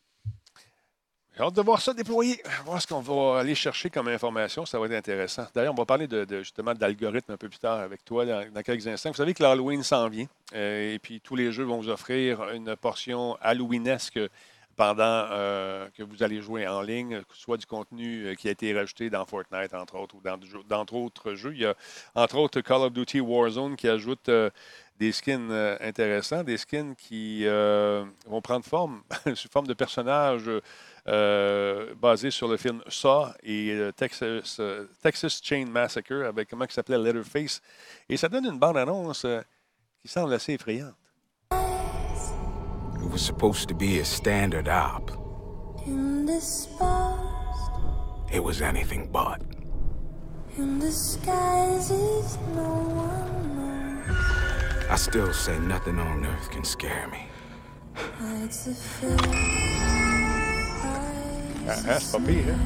J'ai 1.36 1.42
hâte 1.42 1.54
de 1.54 1.62
voir 1.62 1.80
ça 1.80 1.92
déployer, 1.92 2.40
voir 2.64 2.80
ce 2.80 2.86
qu'on 2.86 3.00
va 3.00 3.40
aller 3.40 3.56
chercher 3.56 3.90
comme 3.90 4.06
information. 4.06 4.64
Ça 4.66 4.78
va 4.78 4.86
être 4.86 4.92
intéressant. 4.92 5.44
D'ailleurs, 5.52 5.72
on 5.72 5.76
va 5.76 5.84
parler 5.84 6.06
de, 6.06 6.24
justement 6.38 6.74
d'algorithmes 6.74 7.32
un 7.32 7.36
peu 7.36 7.48
plus 7.48 7.58
tard 7.58 7.80
avec 7.80 8.04
toi 8.04 8.24
dans, 8.24 8.62
quelques 8.62 8.86
instants. 8.86 9.10
Vous 9.10 9.16
savez 9.16 9.34
que 9.34 9.42
l'Halloween 9.42 9.82
s'en 9.82 10.08
vient 10.08 10.28
euh, 10.54 10.94
et 10.94 10.98
puis 11.00 11.20
tous 11.20 11.34
les 11.34 11.50
jeux 11.50 11.64
vont 11.64 11.78
vous 11.78 11.88
offrir 11.88 12.50
une 12.50 12.76
portion 12.76 13.36
Halloweenesque 13.40 14.20
pendant 14.76 15.26
euh, 15.32 15.88
que 15.96 16.04
vous 16.04 16.22
allez 16.22 16.40
jouer 16.40 16.68
en 16.68 16.82
ligne, 16.82 17.20
soit 17.32 17.56
du 17.56 17.66
contenu 17.66 18.26
euh, 18.26 18.34
qui 18.36 18.46
a 18.46 18.52
été 18.52 18.72
rajouté 18.72 19.10
dans 19.10 19.24
Fortnite, 19.26 19.74
entre 19.74 19.96
autres, 19.96 20.14
ou 20.14 20.22
dans 20.68 20.84
d'autres 20.84 21.34
jeux. 21.34 21.52
Il 21.52 21.62
y 21.62 21.66
a 21.66 21.74
entre 22.14 22.36
autres 22.36 22.60
Call 22.60 22.82
of 22.82 22.92
Duty 22.92 23.18
Warzone 23.18 23.74
qui 23.74 23.88
ajoute 23.88 24.30
des 25.00 25.10
skins 25.10 25.50
intéressants, 25.80 26.44
des 26.44 26.58
skins 26.58 26.94
qui 26.94 27.44
vont 27.44 28.40
prendre 28.40 28.64
forme 28.64 29.02
sous 29.34 29.48
forme 29.48 29.66
de 29.66 29.74
personnages 29.74 30.48
basé 31.06 32.30
sur 32.30 32.48
le 32.48 32.56
film 32.56 32.82
Saw 32.88 33.28
et 33.42 33.70
euh, 33.70 33.92
Texas, 33.92 34.56
euh, 34.60 34.86
Texas 35.02 35.40
Chain 35.42 35.66
Massacre 35.66 36.24
avec 36.24 36.48
comment 36.48 36.64
il 36.64 36.72
s'appelait 36.72 36.98
Letterface. 36.98 37.60
Et 38.08 38.16
ça 38.16 38.28
donne 38.28 38.46
une 38.46 38.58
bande-annonce 38.58 39.26
qui 40.00 40.08
semble 40.08 40.32
assez 40.34 40.54
effrayante. 40.54 40.94
It 41.52 43.10
was 43.10 43.18
supposed 43.18 43.68
to 43.68 43.74
be 43.74 44.00
a 44.00 44.04
standard 44.04 44.66
op. 44.66 45.10
In 45.86 46.24
this 46.24 46.68
past, 46.78 47.70
it 48.32 48.42
was 48.42 48.62
anything 48.62 49.10
but. 49.12 49.42
In 50.56 50.78
the 50.78 50.90
skies 50.90 51.90
is 51.90 52.38
no 52.54 52.62
one 52.62 53.54
knows. 53.54 54.16
I 54.90 54.96
still 54.96 55.32
say 55.34 55.58
nothing 55.58 55.98
on 55.98 56.24
earth 56.24 56.50
can 56.50 56.64
scare 56.64 57.08
me. 57.08 57.28
Hides 58.18 58.64
the 58.64 58.74
fear. 58.74 60.03
That's 61.64 62.10
for 62.10 62.20
huh? 62.20 62.58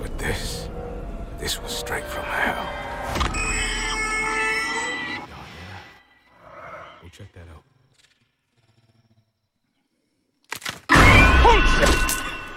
But 0.00 0.18
this, 0.18 0.68
this 1.38 1.62
was 1.62 1.70
straight 1.70 2.04
from 2.04 2.24
hell. 2.24 2.68
Go 7.00 7.08
check 7.12 7.32
that 7.32 7.46
out. 7.48 7.62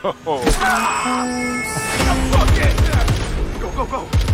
Oh, 0.03 0.15
oh. 0.25 0.41
Go, 3.61 3.69
go, 3.75 3.85
go! 3.85 4.30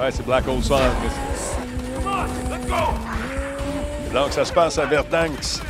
Ouais, 0.00 0.10
c'est 0.10 0.24
Black 0.24 0.48
Hole 0.48 0.62
Sun. 0.62 0.78
Donc, 4.14 4.32
ça 4.32 4.46
se 4.46 4.52
passe 4.52 4.78
à 4.78 4.86
Verdansk. 4.86 5.62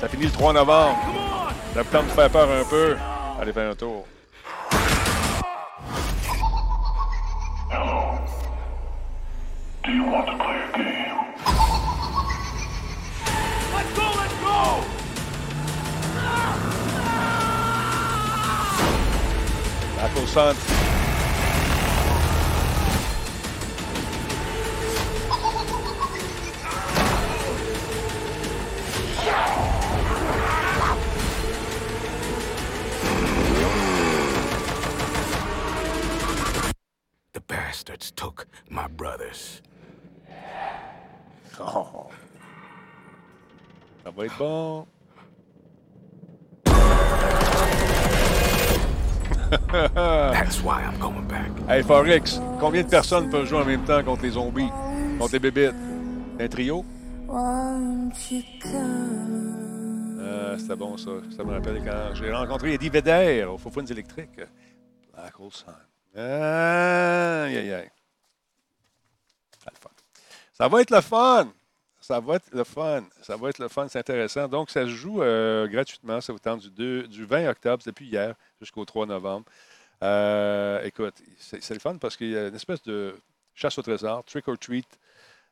Ça 0.00 0.08
finit 0.08 0.24
le 0.24 0.30
3 0.30 0.54
novembre. 0.54 0.96
Ça 1.74 1.84
tente 1.84 2.06
de 2.06 2.10
faire 2.10 2.30
peur 2.30 2.48
un 2.50 2.64
peu. 2.64 2.96
Allez 3.38 3.52
faire 3.52 3.70
un 3.70 3.74
tour. 3.74 4.06
Hello. 7.70 8.18
Do 9.84 9.90
you 9.90 10.04
want 10.04 10.24
to 10.24 10.36
play 10.38 10.56
a? 10.56 10.78
Let's 13.74 13.92
go, 13.94 14.06
let's 14.16 14.34
go! 20.32 21.05
Oh. 41.58 42.06
Ça 44.04 44.10
va 44.10 44.24
être 44.24 44.38
bon. 44.38 44.86
That's 49.72 50.60
why 50.62 50.82
I'm 50.82 50.98
going 50.98 51.26
back. 51.28 51.50
Hey, 51.68 51.82
Forex, 51.82 52.40
combien 52.60 52.82
de 52.82 52.88
personnes 52.88 53.30
peuvent 53.30 53.46
jouer 53.46 53.60
en 53.60 53.64
même 53.64 53.84
temps 53.84 54.02
contre 54.02 54.22
les 54.22 54.30
zombies, 54.30 54.70
contre 55.18 55.32
les 55.32 55.38
bébites? 55.38 55.74
Un 56.38 56.48
trio? 56.48 56.84
Euh, 60.18 60.58
C'était 60.58 60.76
bon, 60.76 60.96
ça. 60.96 61.10
Ça 61.36 61.44
me 61.44 61.52
rappelle 61.52 61.82
quand 61.84 62.14
j'ai 62.14 62.32
rencontré 62.32 62.74
Eddie 62.74 62.88
Vedder 62.88 63.44
au 63.48 63.58
Faux 63.58 63.70
électriques. 63.80 64.40
Black 65.14 65.38
Hole 65.40 65.52
Sun. 65.52 65.74
Aïe, 66.16 67.56
aïe, 67.58 67.72
aïe. 67.72 67.90
Ça 70.54 70.68
va 70.68 70.80
être 70.80 70.90
le 70.90 71.00
fun. 71.02 71.52
Ça 72.00 72.20
va 72.20 72.36
être 72.36 72.50
le 72.52 72.64
fun. 72.64 73.04
Ça 73.20 73.36
va 73.36 73.50
être 73.50 73.58
le 73.58 73.68
fun. 73.68 73.88
C'est 73.88 73.98
intéressant. 73.98 74.48
Donc, 74.48 74.70
ça 74.70 74.84
se 74.84 74.90
joue 74.90 75.22
euh, 75.22 75.66
gratuitement. 75.66 76.20
Ça 76.22 76.32
vous 76.32 76.38
tente 76.38 76.60
du, 76.60 76.70
2, 76.70 77.08
du 77.08 77.26
20 77.26 77.48
octobre, 77.50 77.82
depuis 77.84 78.06
hier, 78.06 78.34
jusqu'au 78.60 78.84
3 78.84 79.06
novembre. 79.06 79.44
Euh, 80.02 80.82
écoute, 80.84 81.14
c'est 81.38 81.74
le 81.74 81.80
fun 81.80 81.96
parce 81.96 82.16
qu'il 82.16 82.30
y 82.30 82.36
a 82.36 82.48
une 82.48 82.54
espèce 82.54 82.82
de 82.82 83.16
chasse 83.54 83.76
au 83.78 83.82
trésor, 83.82 84.24
trick 84.24 84.46
or 84.48 84.58
treat, 84.58 84.86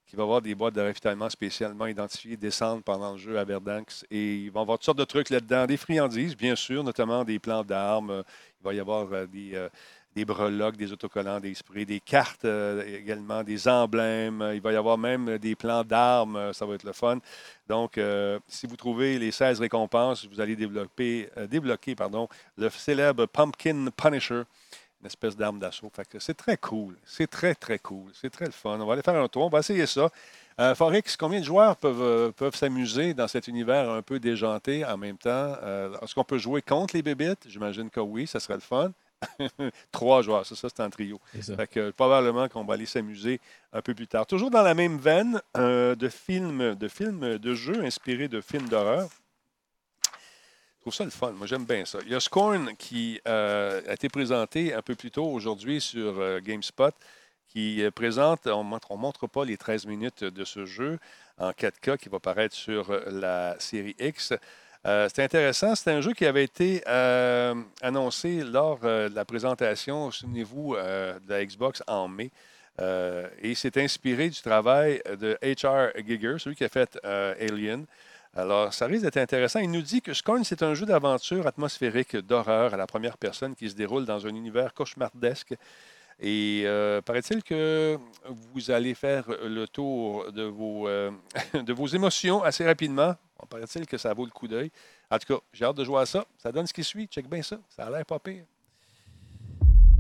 qui 0.06 0.16
va 0.16 0.22
avoir 0.22 0.42
des 0.42 0.54
boîtes 0.54 0.74
de 0.74 0.82
ravitaillement 0.82 1.30
spécialement 1.30 1.86
identifiées, 1.86 2.36
descendre 2.36 2.82
pendant 2.82 3.12
le 3.12 3.18
jeu 3.18 3.38
à 3.38 3.44
Verdansk. 3.44 4.06
Et 4.10 4.36
il 4.36 4.50
va 4.50 4.60
y 4.60 4.62
avoir 4.62 4.78
toutes 4.78 4.84
sortes 4.84 4.98
de 4.98 5.04
trucs 5.04 5.30
là-dedans. 5.30 5.66
Des 5.66 5.76
friandises, 5.76 6.36
bien 6.36 6.54
sûr, 6.56 6.84
notamment 6.84 7.24
des 7.24 7.38
plans 7.38 7.64
d'armes. 7.64 8.22
Il 8.60 8.64
va 8.64 8.74
y 8.74 8.80
avoir 8.80 9.08
euh, 9.12 9.68
des, 10.14 10.24
breloques, 10.24 10.76
des 10.76 10.92
autocollants, 10.92 11.40
des 11.40 11.54
sprays, 11.54 11.84
des 11.84 12.00
cartes 12.00 12.44
euh, 12.44 12.82
également, 12.86 13.42
des 13.42 13.68
emblèmes. 13.68 14.50
Il 14.54 14.60
va 14.60 14.72
y 14.72 14.76
avoir 14.76 14.96
même 14.96 15.38
des 15.38 15.54
plans 15.54 15.84
d'armes. 15.84 16.36
Euh, 16.36 16.52
ça 16.52 16.66
va 16.66 16.74
être 16.74 16.84
le 16.84 16.92
fun. 16.92 17.18
Donc, 17.68 17.98
euh, 17.98 18.38
si 18.48 18.66
vous 18.66 18.76
trouvez 18.76 19.18
les 19.18 19.30
16 19.30 19.60
récompenses, 19.60 20.26
vous 20.26 20.40
allez 20.40 20.56
développer, 20.56 21.28
débloquer 21.48 21.94
pardon, 21.94 22.28
le 22.56 22.70
célèbre 22.70 23.26
Pumpkin 23.26 23.86
Punisher, 23.96 24.42
une 25.00 25.06
espèce 25.06 25.36
d'arme 25.36 25.58
d'assaut. 25.58 25.90
c'est 26.18 26.36
très 26.36 26.56
cool. 26.56 26.96
C'est 27.04 27.28
très, 27.28 27.54
très 27.54 27.78
cool. 27.78 28.10
C'est 28.14 28.30
très 28.30 28.46
le 28.46 28.52
fun. 28.52 28.78
On 28.80 28.86
va 28.86 28.92
aller 28.94 29.02
faire 29.02 29.16
un 29.16 29.28
tour. 29.28 29.46
On 29.46 29.48
va 29.48 29.60
essayer 29.60 29.86
ça. 29.86 30.10
Forex, 30.76 31.16
combien 31.16 31.40
de 31.40 31.44
joueurs 31.44 31.76
peuvent, 31.76 32.32
peuvent 32.34 32.54
s'amuser 32.54 33.12
dans 33.12 33.26
cet 33.26 33.48
univers 33.48 33.90
un 33.90 34.02
peu 34.02 34.20
déjanté 34.20 34.84
en 34.84 34.96
même 34.96 35.18
temps? 35.18 35.56
Est-ce 36.00 36.14
qu'on 36.14 36.24
peut 36.24 36.38
jouer 36.38 36.62
contre 36.62 36.94
les 36.94 37.02
bébites? 37.02 37.46
J'imagine 37.48 37.90
que 37.90 38.00
oui, 38.00 38.26
ça 38.26 38.38
serait 38.38 38.54
le 38.54 38.60
fun. 38.60 38.92
Trois 39.92 40.22
joueurs, 40.22 40.46
ça, 40.46 40.54
ça 40.54 40.68
c'est 40.68 40.82
un 40.82 40.90
trio. 40.90 41.20
Fait 41.40 41.66
que, 41.66 41.90
probablement 41.90 42.48
qu'on 42.48 42.64
va 42.64 42.74
aller 42.74 42.86
s'amuser 42.86 43.40
un 43.72 43.82
peu 43.82 43.94
plus 43.94 44.06
tard. 44.06 44.26
Toujours 44.26 44.50
dans 44.50 44.62
la 44.62 44.74
même 44.74 44.98
veine 44.98 45.40
euh, 45.56 45.94
de 45.94 46.08
films, 46.08 46.74
de 46.74 46.88
films 46.88 47.38
de 47.38 47.54
jeux 47.54 47.84
inspirés 47.84 48.28
de 48.28 48.40
films 48.40 48.68
d'horreur. 48.68 49.08
Je 50.76 50.80
trouve 50.80 50.94
ça 50.94 51.04
le 51.04 51.10
fun. 51.10 51.32
Moi, 51.32 51.46
j'aime 51.46 51.64
bien 51.64 51.84
ça. 51.84 51.98
Il 52.04 52.12
y 52.12 52.14
a 52.14 52.20
Scorn 52.20 52.76
qui 52.76 53.20
euh, 53.26 53.80
a 53.88 53.94
été 53.94 54.08
présenté 54.08 54.74
un 54.74 54.82
peu 54.82 54.94
plus 54.94 55.10
tôt 55.10 55.26
aujourd'hui 55.26 55.80
sur 55.80 56.20
euh, 56.20 56.40
GameSpot, 56.40 56.92
qui 57.48 57.82
présente, 57.94 58.46
on 58.48 58.64
ne 58.64 58.96
montre 58.96 59.26
pas 59.28 59.44
les 59.44 59.56
13 59.56 59.86
minutes 59.86 60.24
de 60.24 60.44
ce 60.44 60.66
jeu 60.66 60.98
en 61.38 61.50
4K 61.50 61.96
qui 61.98 62.08
va 62.08 62.18
paraître 62.18 62.54
sur 62.54 62.90
la 63.06 63.54
série 63.60 63.94
X. 64.00 64.34
Euh, 64.86 65.08
c'est 65.12 65.22
intéressant. 65.22 65.74
C'est 65.74 65.90
un 65.90 66.00
jeu 66.00 66.12
qui 66.12 66.26
avait 66.26 66.44
été 66.44 66.82
euh, 66.86 67.54
annoncé 67.80 68.42
lors 68.44 68.80
euh, 68.84 69.08
de 69.08 69.14
la 69.14 69.24
présentation, 69.24 70.10
souvenez-vous, 70.10 70.76
de 70.76 71.28
la 71.28 71.44
Xbox 71.44 71.82
en 71.86 72.08
mai. 72.08 72.30
et 73.42 73.54
c'est 73.54 73.76
inspiré 73.78 74.28
du 74.28 74.40
travail 74.42 75.00
de 75.18 75.38
H.R. 75.42 75.92
Giger, 76.06 76.36
celui 76.38 76.56
qui 76.56 76.64
a 76.64 76.68
fait 76.68 76.98
Alien. 77.04 77.86
Alors, 78.36 78.74
ça 78.74 78.86
risque 78.86 79.04
d'être 79.04 79.16
intéressant. 79.16 79.60
Il 79.60 79.70
nous 79.70 79.80
dit 79.80 80.02
que 80.02 80.12
Scorn, 80.12 80.42
c'est 80.42 80.62
un 80.64 80.74
jeu 80.74 80.86
d'aventure 80.86 81.46
atmosphérique 81.46 82.16
d'horreur 82.16 82.74
à 82.74 82.76
la 82.76 82.86
première 82.86 83.16
personne 83.16 83.54
qui 83.54 83.70
se 83.70 83.76
déroule 83.76 84.04
dans 84.04 84.26
un 84.26 84.34
univers 84.34 84.74
cauchemardesque. 84.74 85.54
Et 86.20 86.64
paraît-il 87.04 87.42
que 87.42 87.98
vous 88.52 88.70
allez 88.70 88.94
faire 88.94 89.24
le 89.44 89.66
tour 89.66 90.30
de 90.32 90.44
vos, 90.44 90.88
de 91.54 91.72
vos 91.72 91.86
émotions 91.86 92.42
assez 92.42 92.64
rapidement 92.64 93.14
paraît-il 93.46 93.86
que 93.86 93.98
ça 93.98 94.12
vaut 94.14 94.24
le 94.24 94.30
coup 94.30 94.48
d'œil. 94.48 94.70
En 95.10 95.18
tout 95.18 95.34
cas, 95.34 95.40
j'ai 95.52 95.64
hâte 95.64 95.76
de 95.76 95.84
jouer 95.84 96.00
à 96.00 96.06
ça. 96.06 96.24
Ça 96.38 96.52
donne 96.52 96.66
ce 96.66 96.72
qui 96.72 96.84
suit. 96.84 97.06
Check 97.06 97.28
bien 97.28 97.42
ça. 97.42 97.58
Ça 97.68 97.86
a 97.86 97.90
l'air 97.90 98.04
pas 98.04 98.18
pire. 98.18 98.44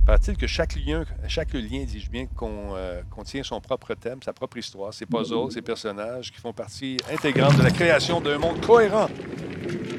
Paraît-il 0.06 0.36
que 0.36 0.46
chaque 0.46 0.76
lien, 0.76 1.04
chaque 1.28 1.54
lien 1.54 1.84
dis-je 1.86 2.10
bien, 2.10 2.26
euh, 2.42 3.02
contient 3.10 3.42
son 3.42 3.58
propre 3.60 3.94
thème, 3.94 4.22
sa 4.22 4.34
propre 4.34 4.58
histoire, 4.58 4.92
ses 4.92 5.06
puzzles, 5.06 5.50
ses 5.50 5.62
personnages 5.62 6.30
qui 6.30 6.38
font 6.38 6.52
partie 6.52 6.98
intégrante 7.10 7.56
de 7.56 7.62
la 7.62 7.70
création 7.70 8.20
d'un 8.20 8.36
monde 8.36 8.60
cohérent. 8.60 9.08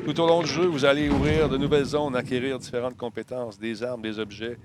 Tout 0.06 0.20
au 0.20 0.28
long 0.28 0.44
du 0.44 0.48
jeu, 0.48 0.66
vous 0.68 0.86
allez 0.86 1.10
ouvrir 1.10 1.50
de 1.50 1.58
nouvelles 1.58 1.86
zones, 1.86 2.16
acquérir 2.16 2.60
différentes 2.60 2.96
compétences, 2.96 3.58
des 3.58 3.82
armes, 3.82 4.04
des 4.04 4.20
objets, 4.20 4.60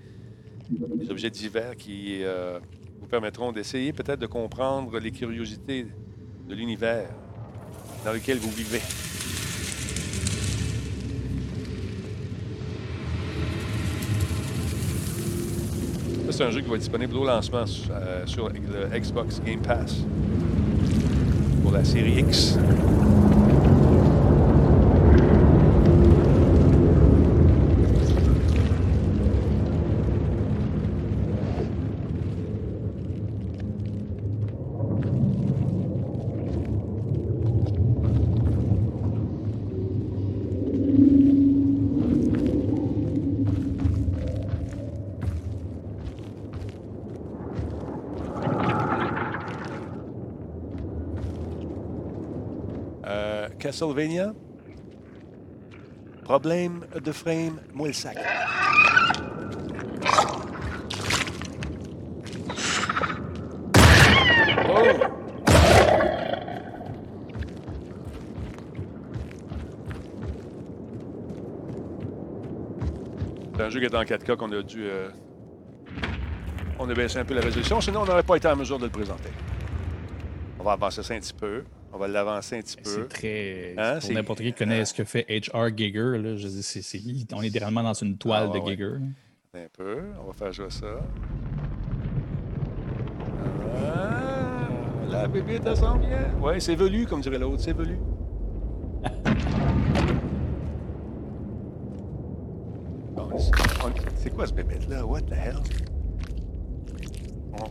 des 0.71 1.11
objets 1.11 1.31
divers 1.31 1.77
qui 1.77 2.23
euh, 2.23 2.59
vous 3.01 3.07
permettront 3.07 3.53
d'essayer 3.53 3.93
peut-être 3.93 4.21
de 4.21 4.27
comprendre 4.27 4.99
les 4.99 5.11
curiosités 5.11 5.87
de 6.49 6.55
l'univers 6.55 7.09
dans 8.05 8.13
lequel 8.13 8.39
vous 8.39 8.51
vivez. 8.51 8.81
C'est 16.31 16.45
un 16.45 16.51
jeu 16.51 16.61
qui 16.61 16.69
va 16.69 16.77
être 16.77 16.81
disponible 16.81 17.17
au 17.17 17.25
lancement 17.27 17.65
euh, 17.91 18.25
sur 18.25 18.49
le 18.49 18.99
Xbox 18.99 19.43
Game 19.45 19.61
Pass 19.61 20.05
pour 21.63 21.73
la 21.73 21.85
série 21.85 22.21
X. 22.21 22.57
Castlevania. 53.71 54.35
Problème 56.25 56.85
de 57.05 57.13
frame, 57.13 57.61
moi 57.73 57.87
le 57.87 57.93
sac. 57.93 58.17
Oh! 64.69 64.83
C'est 73.55 73.63
un 73.63 73.69
jeu 73.69 73.79
qui 73.79 73.87
est 73.87 73.95
en 73.95 74.03
4K 74.03 74.37
qu'on 74.37 74.51
a 74.51 74.63
dû. 74.63 74.83
Euh, 74.83 75.11
on 76.81 76.91
a 76.91 76.95
baissé 76.95 77.19
un 77.21 77.25
peu 77.25 77.35
la 77.35 77.41
résolution, 77.41 77.81
sinon 77.81 78.01
on 78.01 78.07
n'aurait 78.07 78.25
pas 78.25 78.35
été 78.35 78.49
en 78.49 78.57
mesure 78.57 78.81
de 78.81 78.87
le 78.87 78.91
présenter. 78.91 79.31
On 80.59 80.65
va 80.65 80.73
avancer 80.73 81.05
ça 81.05 81.15
un 81.15 81.21
petit 81.21 81.33
peu. 81.33 81.63
On 81.93 81.99
va 81.99 82.09
l'avancer 82.09 82.57
un 82.57 82.61
petit 82.61 82.77
peu. 82.77 82.89
C'est 82.89 83.09
très. 83.09 83.75
Hein? 83.77 83.99
Pour 84.01 84.13
n'importe 84.13 84.41
qui 84.41 84.53
connaît 84.53 84.85
ce 84.85 84.95
que 84.95 85.05
fait 85.05 85.27
H.R. 85.29 85.77
Giger, 85.77 86.19
là, 86.19 86.37
je 86.37 86.47
dis, 86.49 87.27
on 87.33 87.43
est 87.43 87.47
littéralement 87.47 87.83
dans 87.83 87.95
une 87.95 88.17
toile 88.17 88.51
ah, 88.53 88.59
de 88.59 88.65
Giger. 88.65 88.95
Un 89.55 89.67
peu. 89.77 90.03
On 90.23 90.27
va 90.29 90.33
faire 90.33 90.53
jouer 90.53 90.71
ça. 90.71 91.01
Ah, 93.85 94.69
la 95.11 95.27
bébé, 95.27 95.59
elle 95.65 95.77
sent 95.77 95.99
bien. 95.99 96.33
Ouais, 96.41 96.61
c'est 96.61 96.77
velu, 96.77 97.07
comme 97.07 97.21
dirait 97.21 97.39
l'autre. 97.39 97.63
C'est 97.63 97.73
velu. 97.73 97.99
c'est 104.17 104.35
quoi 104.35 104.47
ce 104.47 104.53
bébé-là? 104.53 105.05
What 105.05 105.23
the 105.23 105.33
hell? 105.33 105.57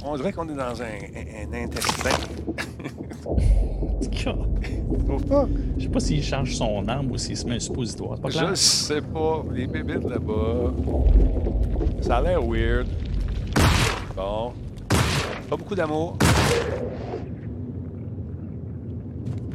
On, 0.05 0.15
dirait 0.15 0.31
qu'on 0.31 0.47
est 0.47 0.55
dans 0.55 0.81
un, 0.81 0.85
un, 0.85 1.53
un 1.53 1.63
intestin. 1.63 2.09
trouves 5.09 5.25
pas? 5.25 5.47
Je 5.77 5.83
sais 5.83 5.89
pas 5.89 5.99
s'il 5.99 6.23
change 6.23 6.55
son 6.55 6.87
arme 6.87 7.11
ou 7.11 7.17
s'il 7.17 7.35
se 7.35 7.45
met 7.45 7.55
un 7.55 7.59
suppositoire. 7.59 8.19
Pas 8.19 8.29
Je 8.29 8.53
sais 8.55 9.01
pas. 9.01 9.43
Les 9.51 9.67
bébites 9.67 10.07
là-bas. 10.07 10.73
Ça 12.01 12.17
a 12.17 12.21
l'air 12.21 12.43
weird. 12.43 12.87
Bon. 14.15 14.53
Pas 15.49 15.57
beaucoup 15.57 15.75
d'amour. 15.75 16.17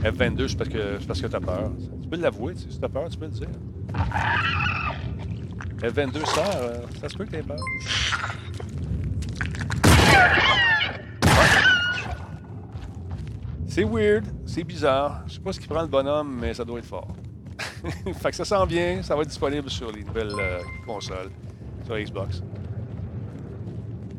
F22, 0.03 0.49
c'est 0.49 0.59
parce 0.59 0.70
que, 0.70 1.07
parce 1.07 1.20
que 1.20 1.26
t'as 1.26 1.40
peur. 1.40 1.70
Tu 2.03 2.09
peux 2.09 2.16
l'avouer, 2.16 2.55
si 2.57 2.78
t'as 2.78 2.88
peur, 2.88 3.09
tu 3.09 3.16
peux 3.16 3.26
le 3.26 3.30
dire. 3.30 3.49
F22, 5.80 6.26
ça, 6.26 6.51
euh, 6.57 6.78
ça 7.01 7.09
se 7.09 7.16
peut 7.16 7.24
que 7.24 7.30
t'aies 7.30 7.42
peur. 7.42 7.57
C'est 13.74 13.82
weird, 13.82 14.24
c'est 14.46 14.62
bizarre. 14.62 15.24
Je 15.26 15.32
sais 15.34 15.40
pas 15.40 15.52
ce 15.52 15.58
qui 15.58 15.66
prend 15.66 15.82
le 15.82 15.88
bonhomme, 15.88 16.38
mais 16.40 16.54
ça 16.54 16.64
doit 16.64 16.78
être 16.78 16.84
fort. 16.84 17.08
fait 18.22 18.30
que 18.30 18.36
ça 18.36 18.44
s'en 18.44 18.64
vient, 18.66 19.02
ça 19.02 19.16
va 19.16 19.22
être 19.22 19.28
disponible 19.28 19.68
sur 19.68 19.90
les 19.90 20.04
nouvelles 20.04 20.30
euh, 20.38 20.60
consoles, 20.86 21.30
sur 21.84 21.98
Xbox. 21.98 22.40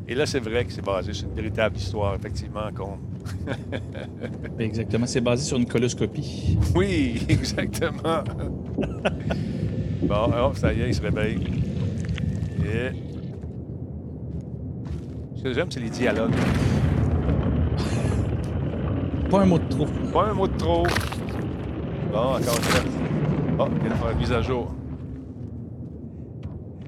Et 0.06 0.14
là, 0.14 0.26
c'est 0.26 0.40
vrai 0.40 0.66
que 0.66 0.72
c'est 0.74 0.84
basé 0.84 1.14
sur 1.14 1.26
une 1.28 1.34
véritable 1.34 1.78
histoire, 1.78 2.14
effectivement, 2.16 2.70
con. 2.74 2.98
exactement, 4.58 5.06
c'est 5.06 5.22
basé 5.22 5.42
sur 5.44 5.56
une 5.56 5.66
coloscopie. 5.66 6.58
Oui, 6.74 7.24
exactement. 7.30 8.22
bon, 10.02 10.30
oh, 10.38 10.52
ça 10.54 10.70
y 10.74 10.82
est, 10.82 10.88
il 10.88 10.94
se 10.94 11.00
réveille. 11.00 11.40
Et... 12.62 13.05
Que 15.46 15.52
j'aime, 15.52 15.70
c'est 15.70 15.78
les 15.78 15.90
dialogues. 15.90 16.34
Pas 19.30 19.42
un 19.42 19.46
mot 19.46 19.60
de 19.60 19.68
trop. 19.68 19.86
Pas 20.12 20.24
un 20.24 20.32
mot 20.32 20.48
de 20.48 20.56
trop. 20.56 20.82
Bon, 22.10 22.18
encore 22.18 22.36
une 22.36 22.42
fois. 22.42 22.80
Oh, 23.60 23.68
il 23.70 23.86
vient 23.86 23.94
faire 23.94 24.10
une 24.10 24.18
mise 24.18 24.32
à 24.32 24.42
jour. 24.42 24.74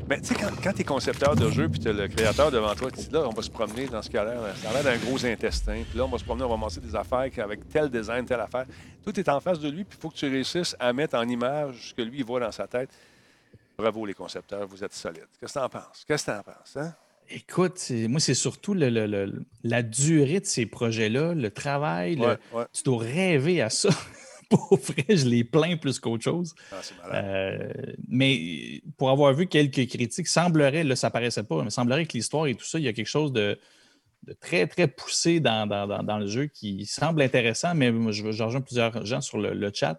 Mais 0.09 0.21
tu 0.21 0.35
sais, 0.35 0.35
quand, 0.35 0.73
tu 0.73 0.81
es 0.81 0.85
concepteur 0.85 1.37
de 1.37 1.49
jeu 1.51 1.69
puis 1.69 1.79
tu 1.79 1.89
as 1.89 1.93
le 1.93 2.09
créateur 2.09 2.51
devant 2.51 2.75
toi, 2.75 2.91
tu 2.91 2.99
dis 2.99 3.11
là, 3.13 3.29
on 3.29 3.33
va 3.33 3.43
se 3.43 3.51
promener 3.51 3.87
dans 3.87 4.03
ce 4.03 4.11
cas-là. 4.11 4.53
Ça 4.57 4.71
a 4.71 4.73
l'air 4.73 4.83
d'un 4.83 4.97
gros 5.07 5.25
intestin. 5.25 5.85
Puis 5.89 5.97
là, 5.97 6.07
on 6.07 6.09
va 6.09 6.19
se 6.19 6.25
promener, 6.25 6.45
on 6.45 6.51
va 6.51 6.57
monter 6.57 6.81
des 6.81 6.97
affaires 6.97 7.31
avec 7.39 7.69
tel 7.69 7.89
design, 7.89 8.25
telle 8.25 8.41
affaire. 8.41 8.67
Tout 9.05 9.21
est 9.21 9.29
en 9.29 9.39
face 9.39 9.61
de 9.61 9.69
lui, 9.69 9.85
puis 9.85 9.97
il 9.97 10.03
faut 10.03 10.11
que 10.11 10.17
tu 10.17 10.29
réussisses 10.29 10.75
à 10.81 10.93
mettre 10.93 11.17
en 11.17 11.29
image 11.29 11.91
ce 11.91 11.95
que 11.95 12.03
lui 12.03 12.25
voit 12.25 12.41
dans 12.41 12.51
sa 12.51 12.67
tête. 12.67 12.91
Bravo, 13.79 14.05
les 14.05 14.15
concepteurs, 14.15 14.67
vous 14.67 14.83
êtes 14.83 14.95
solides. 14.95 15.29
Qu'est-ce 15.39 15.55
que 15.55 15.59
tu 15.61 15.65
en 15.65 15.69
penses? 15.69 16.05
Qu'est-ce 16.05 16.27
que 16.27 16.33
tu 16.33 16.37
en 16.37 16.43
penses? 16.43 16.77
Hein? 16.77 16.93
Écoute, 17.31 17.91
moi, 18.09 18.21
c'est 18.21 18.35
surtout 18.35 18.75
la 18.75 19.83
durée 19.83 20.41
de 20.41 20.47
ces 20.47 20.67
projets-là, 20.67 21.35
le 21.35 21.51
travail. 21.51 22.19
Tu 22.73 22.83
dois 22.85 22.99
rêver 23.03 23.61
à 23.61 23.71
ça. 23.71 23.91
Pour 24.51 24.79
vrai, 24.79 25.05
je 25.09 25.27
les 25.27 25.45
plains 25.45 25.77
plus 25.77 25.99
qu'autre 25.99 26.25
chose. 26.25 26.55
Ah, 26.73 26.81
euh, 27.13 27.71
mais 28.09 28.81
pour 28.97 29.11
avoir 29.11 29.35
vu 29.35 29.47
quelques 29.47 29.87
critiques, 29.87 30.27
semblerait, 30.27 30.85
là, 30.85 30.97
ça 30.97 31.11
paraissait 31.11 31.43
pas, 31.43 31.63
mais 31.63 31.69
semblerait 31.69 32.07
que 32.07 32.15
l'histoire 32.15 32.47
et 32.47 32.55
tout 32.55 32.65
ça, 32.65 32.79
il 32.79 32.87
y 32.87 32.89
a 32.89 32.95
quelque 32.95 33.09
chose 33.09 33.31
de, 33.31 33.59
très, 34.41 34.67
très 34.67 34.89
poussé 34.89 35.41
dans, 35.41 36.19
le 36.19 36.27
jeu 36.27 36.47
qui 36.47 36.87
semble 36.87 37.21
intéressant, 37.21 37.75
mais 37.75 37.93
je, 38.11 38.33
je 38.33 38.43
rejoins 38.43 38.63
plusieurs 38.63 39.05
gens 39.05 39.21
sur 39.21 39.39
le, 39.39 39.71
chat. 39.75 39.99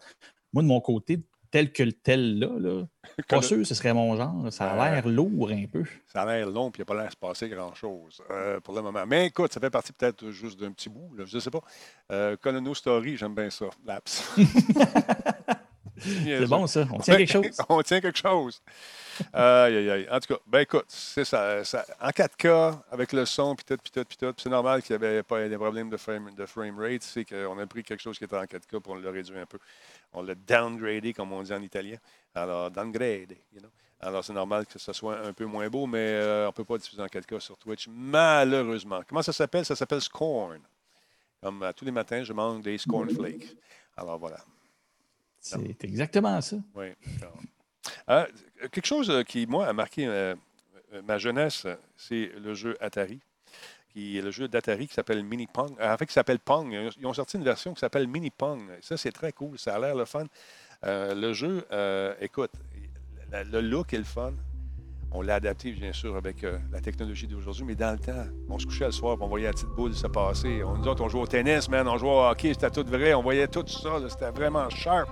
Moi, 0.54 0.64
de 0.64 0.68
mon 0.68 0.82
côté, 0.82 1.20
tel 1.52 1.72
que 1.72 1.84
le 1.84 1.94
tel 1.94 2.40
là, 2.40 2.50
là 2.60 2.84
pas 3.28 3.42
sûr 3.42 3.66
ce 3.66 3.76
serait 3.76 3.94
mon 3.94 4.16
genre. 4.16 4.52
Ça 4.52 4.72
a 4.72 4.92
l'air 4.92 5.08
lourd 5.08 5.50
un 5.52 5.66
peu. 5.66 5.84
Ça 6.08 6.22
a 6.22 6.26
l'air 6.26 6.50
long, 6.50 6.72
puis 6.72 6.82
il 6.82 6.86
n'y 6.86 6.92
a 6.92 6.94
pas 6.94 6.96
l'air 6.96 7.08
de 7.08 7.12
se 7.12 7.18
passer 7.18 7.50
grand-chose 7.50 8.22
euh, 8.30 8.60
pour 8.60 8.74
le 8.76 8.82
moment. 8.82 9.06
Mais 9.08 9.28
écoute, 9.28 9.54
ça 9.54 9.60
fait 9.60 9.70
partie 9.70 9.94
peut-être 9.94 10.30
juste 10.32 10.60
d'un 10.60 10.72
petit 10.72 10.90
bout, 10.90 11.12
je 11.18 11.36
ne 11.36 11.40
sais 11.40 11.52
pas. 11.52 11.62
Euh, 12.12 12.36
Colono 12.38 12.74
Story, 12.74 13.18
j'aime 13.18 13.36
bien 13.36 13.50
ça. 13.50 13.66
Laps. 13.86 14.36
c'est 16.00 16.46
bon, 16.48 16.68
ça. 16.68 16.88
On 16.92 17.00
tient 17.00 17.18
quelque 17.18 17.32
chose. 17.32 17.58
On 17.70 17.82
tient 17.82 18.02
quelque 18.02 18.18
chose. 18.18 18.62
aïe, 19.34 19.76
aïe, 19.76 19.90
aïe. 19.90 20.08
En 20.12 20.20
tout 20.20 20.34
cas, 20.34 20.40
ben 20.48 20.60
écoute, 20.60 20.86
c'est 20.88 21.26
ça, 21.26 21.62
En 22.02 22.10
4K, 22.10 22.80
avec 22.92 23.14
le 23.14 23.26
son, 23.26 23.56
puis 23.56 23.66
tout, 23.66 23.78
puis 23.78 23.92
tout, 23.92 24.06
puis 24.06 24.18
tout. 24.18 24.34
C'est 24.38 24.50
normal 24.50 24.82
qu'il 24.82 24.98
n'y 24.98 25.06
avait 25.06 25.24
pas 25.24 25.48
des 25.48 25.58
problèmes 25.58 25.90
de 25.90 25.98
frame, 25.98 26.34
de 26.36 26.46
frame 26.46 26.80
rate. 26.80 27.04
C'est 27.04 27.26
qu'on 27.26 27.58
a 27.60 27.68
pris 27.68 27.84
quelque 27.84 28.02
chose 28.02 28.18
qui 28.18 28.24
était 28.24 28.38
en 28.38 28.44
4K 28.44 28.80
pour 28.80 28.96
le 28.96 29.10
réduire 29.10 29.40
un 29.40 29.46
peu. 29.46 29.60
On 30.14 30.22
l'a 30.24 30.36
downgradé, 30.36 31.14
comme 31.14 31.32
on 31.34 31.44
dit 31.44 31.54
en 31.54 31.62
italien. 31.62 31.98
Alors, 32.34 32.72
downgrade, 32.72 33.36
you 33.54 33.60
know. 33.60 33.70
Alors, 34.02 34.24
c'est 34.24 34.34
normal 34.34 34.66
que 34.66 34.80
ce 34.80 34.94
soit 34.94 35.20
un 35.26 35.34
peu 35.34 35.46
moins 35.46 35.68
beau, 35.68 35.86
mais 35.86 35.98
euh, 36.00 36.46
on 36.46 36.48
ne 36.48 36.54
peut 36.54 36.64
pas 36.64 36.78
diffuser 36.78 37.02
en 37.02 37.08
4K 37.08 37.40
sur 37.42 37.58
Twitch, 37.58 37.88
malheureusement. 37.90 39.02
Comment 39.08 39.22
ça 39.22 39.34
s'appelle? 39.34 39.66
Ça 39.66 39.76
s'appelle 39.76 40.02
Scorn. 40.02 40.62
Comme 41.42 41.70
tous 41.76 41.86
les 41.86 41.92
matins, 41.92 42.24
je 42.24 42.32
mange 42.32 42.62
des 42.62 42.78
Scorn 42.78 43.10
Flakes. 43.10 43.56
Alors, 43.98 44.18
voilà. 44.18 44.38
C'est 45.40 45.84
exactement 45.84 46.40
ça. 46.42 46.58
Oui. 46.76 46.88
Euh, 48.10 48.26
quelque 48.72 48.86
chose 48.86 49.10
euh, 49.10 49.24
qui, 49.24 49.48
moi, 49.48 49.68
a 49.68 49.74
marqué 49.74 50.34
ma 51.04 51.18
jeunesse, 51.18 51.68
c'est 51.98 52.32
le 52.38 52.54
jeu 52.54 52.76
Atari 52.80 53.20
qui 53.94 54.18
est 54.18 54.22
le 54.22 54.32
jeu 54.32 54.48
d'Atari 54.48 54.88
qui 54.88 54.94
s'appelle 54.94 55.24
Mini 55.24 55.48
Pong. 55.48 55.72
En 55.82 55.98
fait, 55.98 56.06
qui 56.06 56.14
s'appelle 56.14 56.40
Pong. 56.40 56.72
Ils 56.98 57.08
ont 57.08 57.14
sorti 57.14 57.38
une 57.38 57.44
version 57.44 57.74
qui 57.74 57.80
s'appelle 57.80 58.08
Mini 58.08 58.30
Pong. 58.30 58.62
Ça, 58.82 58.98
c'est 58.98 59.12
très 59.12 59.32
cool. 59.32 59.58
Ça 59.58 59.76
a 59.76 59.80
l'air 59.80 59.96
le 59.96 60.06
fun. 60.06 60.26
Euh, 60.86 61.14
le 61.14 61.34
jeu, 61.34 61.66
euh, 61.72 62.14
écoute, 62.22 62.52
le 63.32 63.62
look 63.62 63.94
est 63.94 63.98
le 63.98 64.04
fun. 64.04 64.34
On 65.12 65.22
l'a 65.22 65.36
adapté, 65.36 65.72
bien 65.72 65.92
sûr, 65.92 66.16
avec 66.16 66.44
euh, 66.44 66.60
la 66.72 66.82
technologie 66.82 67.26
d'aujourd'hui, 67.26 67.64
mais 67.66 67.76
dans 67.76 67.94
le 67.94 68.00
temps, 68.00 68.26
on 68.48 68.60
se 68.60 68.66
couchait 68.66 68.86
le 68.86 68.92
soir, 68.92 69.18
on 69.20 69.28
voyait 69.28 69.48
la 69.48 69.54
petite 69.54 69.70
boule 69.70 69.94
se 69.96 70.06
passer. 70.06 70.62
On, 70.64 70.78
nous 70.78 70.88
autres, 70.88 71.04
on 71.04 71.10
jouait 71.10 71.22
au 71.22 71.28
tennis, 71.28 71.68
man, 71.68 71.88
on 71.88 71.98
jouait 71.98 72.10
au 72.10 72.22
hockey, 72.30 72.54
c'était 72.54 72.70
tout 72.70 72.86
vrai, 72.88 73.16
on 73.16 73.24
voyait 73.24 73.48
tout 73.48 73.66
ça, 73.68 73.90
c'était 74.08 74.30
vraiment 74.30 74.70
sharp. 74.70 75.10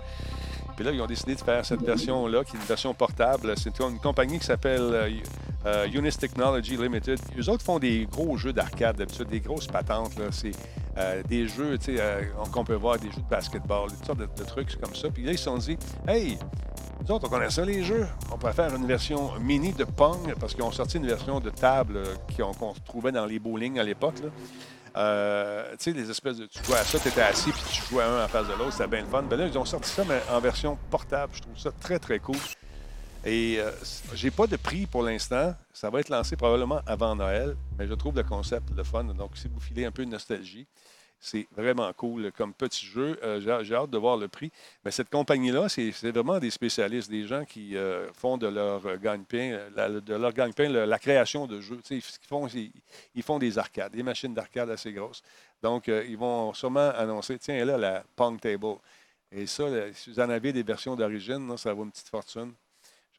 Puis 0.77 0.85
là, 0.85 0.91
ils 0.91 1.01
ont 1.01 1.07
décidé 1.07 1.33
de 1.33 1.41
faire 1.41 1.65
cette 1.65 1.81
version-là, 1.81 2.43
qui 2.43 2.55
est 2.55 2.59
une 2.59 2.65
version 2.65 2.93
portable. 2.93 3.53
C'est 3.57 3.79
une 3.79 3.97
compagnie 3.97 4.37
qui 4.37 4.45
s'appelle 4.45 5.11
Unis 5.91 6.15
Technology 6.15 6.77
Limited. 6.77 7.19
Eux 7.37 7.49
autres 7.49 7.63
font 7.63 7.79
des 7.79 8.05
gros 8.05 8.37
jeux 8.37 8.53
d'arcade, 8.53 8.95
d'habitude, 8.95 9.27
des 9.27 9.39
grosses 9.39 9.65
patentes. 9.65 10.13
C'est 10.29 10.51
des 11.27 11.47
jeux, 11.47 11.79
qu'on 12.51 12.63
peut 12.63 12.75
voir, 12.75 12.99
des 12.99 13.09
jeux 13.09 13.21
de 13.21 13.29
basketball, 13.29 13.89
toutes 13.89 14.05
sortes 14.05 14.19
de, 14.19 14.43
trucs 14.43 14.79
comme 14.79 14.93
ça. 14.93 15.09
Puis 15.09 15.23
là, 15.23 15.31
ils 15.31 15.37
se 15.39 15.45
sont 15.45 15.57
dit, 15.57 15.77
hey, 16.07 16.37
nous 17.01 17.11
autres, 17.11 17.25
on 17.25 17.29
connaît 17.29 17.49
ça, 17.49 17.65
les 17.65 17.83
jeux. 17.83 18.05
On 18.31 18.37
pourrait 18.37 18.53
faire 18.53 18.75
une 18.75 18.85
version 18.85 19.31
mini 19.39 19.73
de 19.73 19.83
Pong, 19.83 20.35
parce 20.39 20.53
qu'ils 20.53 20.63
ont 20.63 20.71
sorti 20.71 20.97
une 20.97 21.07
version 21.07 21.39
de 21.39 21.49
table 21.49 22.03
qu'on 22.37 22.73
trouvait 22.85 23.11
dans 23.11 23.25
les 23.25 23.39
bowling 23.39 23.79
à 23.79 23.83
l'époque. 23.83 24.21
Euh, 24.97 25.71
tu 25.71 25.77
sais, 25.79 25.91
les 25.91 26.09
espèces 26.09 26.37
de. 26.37 26.47
Tu 26.47 26.63
jouais 26.63 26.77
à 26.77 26.83
ça, 26.83 26.99
tu 26.99 27.07
étais 27.07 27.21
assis, 27.21 27.51
puis 27.51 27.61
tu 27.71 27.83
jouais 27.83 28.03
un 28.03 28.25
en 28.25 28.27
face 28.27 28.47
de 28.47 28.53
l'autre, 28.53 28.71
c'était 28.71 28.87
bien 28.87 29.01
le 29.01 29.07
fun. 29.07 29.21
Ben 29.21 29.37
là, 29.37 29.45
ils 29.45 29.57
ont 29.57 29.65
sorti 29.65 29.89
ça, 29.89 30.03
mais 30.07 30.19
en 30.31 30.39
version 30.39 30.77
portable. 30.89 31.33
Je 31.35 31.41
trouve 31.41 31.57
ça 31.57 31.71
très, 31.71 31.99
très 31.99 32.17
cool. 32.19 32.37
Et 33.23 33.57
euh, 33.59 33.71
j'ai 34.13 34.31
pas 34.31 34.47
de 34.47 34.55
prix 34.55 34.87
pour 34.87 35.03
l'instant. 35.03 35.53
Ça 35.71 35.89
va 35.89 35.99
être 35.99 36.09
lancé 36.09 36.35
probablement 36.35 36.81
avant 36.87 37.15
Noël, 37.15 37.55
mais 37.77 37.87
je 37.87 37.93
trouve 37.93 38.15
le 38.15 38.23
concept 38.23 38.69
le 38.75 38.83
fun. 38.83 39.03
Donc, 39.03 39.31
si 39.35 39.47
vous 39.47 39.59
filez 39.59 39.85
un 39.85 39.91
peu 39.91 40.03
de 40.03 40.09
nostalgie, 40.09 40.65
c'est 41.19 41.47
vraiment 41.55 41.91
cool 41.93 42.31
comme 42.31 42.53
petit 42.53 42.85
jeu. 42.85 43.19
Euh, 43.23 43.63
j'ai 43.63 43.75
hâte 43.75 43.89
de 43.89 43.97
voir 43.97 44.17
le 44.17 44.27
prix. 44.27 44.51
Mais 44.85 44.91
cette 44.91 45.09
compagnie-là, 45.09 45.67
c'est 45.69 45.91
vraiment 46.11 46.39
des 46.39 46.51
spécialistes, 46.51 47.09
des 47.09 47.25
gens 47.25 47.43
qui 47.43 47.75
euh, 47.75 48.11
font 48.13 48.37
de 48.37 48.47
leur 48.47 48.97
gagne-pain, 48.97 49.59
de 49.75 50.15
leur 50.15 50.33
gagne-pain 50.33 50.69
la, 50.69 50.99
création 50.99 51.47
de 51.47 51.59
jeux. 51.59 51.79
Ils 51.89 52.01
font, 52.01 52.47
ils, 52.47 53.23
font 53.23 53.39
des 53.39 53.57
arcades, 53.57 53.93
des 53.93 54.03
machines 54.03 54.33
d'arcade 54.33 54.69
assez 54.69 54.93
grosses. 54.93 55.23
Donc, 55.61 55.89
euh, 55.89 56.05
ils 56.07 56.17
vont 56.17 56.53
sûrement 56.53 56.89
annoncer, 56.91 57.39
tiens, 57.39 57.65
là, 57.65 57.77
la 57.77 58.03
Pong 58.15 58.39
Table. 58.39 58.75
Et 59.31 59.47
ça, 59.47 59.65
si 59.93 60.11
vous 60.11 60.19
en 60.19 60.29
avez 60.29 60.53
des 60.53 60.63
versions 60.63 60.95
d'origine, 60.95 61.57
ça 61.57 61.73
vaut 61.73 61.83
une 61.83 61.91
petite 61.91 62.09
fortune. 62.09 62.53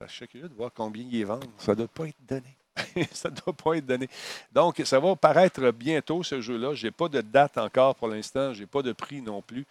Je 0.01 0.07
suis 0.07 0.29
curieux 0.29 0.49
de 0.49 0.55
voir 0.55 0.71
combien 0.73 1.05
ils 1.11 1.27
vendent. 1.27 1.45
Ça 1.59 1.73
ne 1.73 1.79
doit 1.79 1.89
pas 1.89 2.07
être 2.07 2.25
donné. 2.25 2.58
ça 3.13 3.31
ne 3.31 3.35
doit 3.37 3.53
pas 3.53 3.75
être 3.77 3.87
donné. 3.87 4.09
Donc, 4.53 4.81
ça 4.85 4.99
va 5.01 5.17
paraître 5.17 5.71
bientôt, 5.71 6.23
ce 6.23 6.41
jeu-là. 6.41 6.75
Je 6.75 6.87
n'ai 6.87 6.91
pas 6.91 7.09
de 7.09 7.21
date 7.21 7.59
encore 7.59 7.95
pour 7.95 8.09
l'instant. 8.09 8.53
Je 8.53 8.61
n'ai 8.61 8.67
pas 8.67 8.83
de 8.83 8.93
prix 8.93 9.21
non 9.23 9.43
plus. 9.43 9.67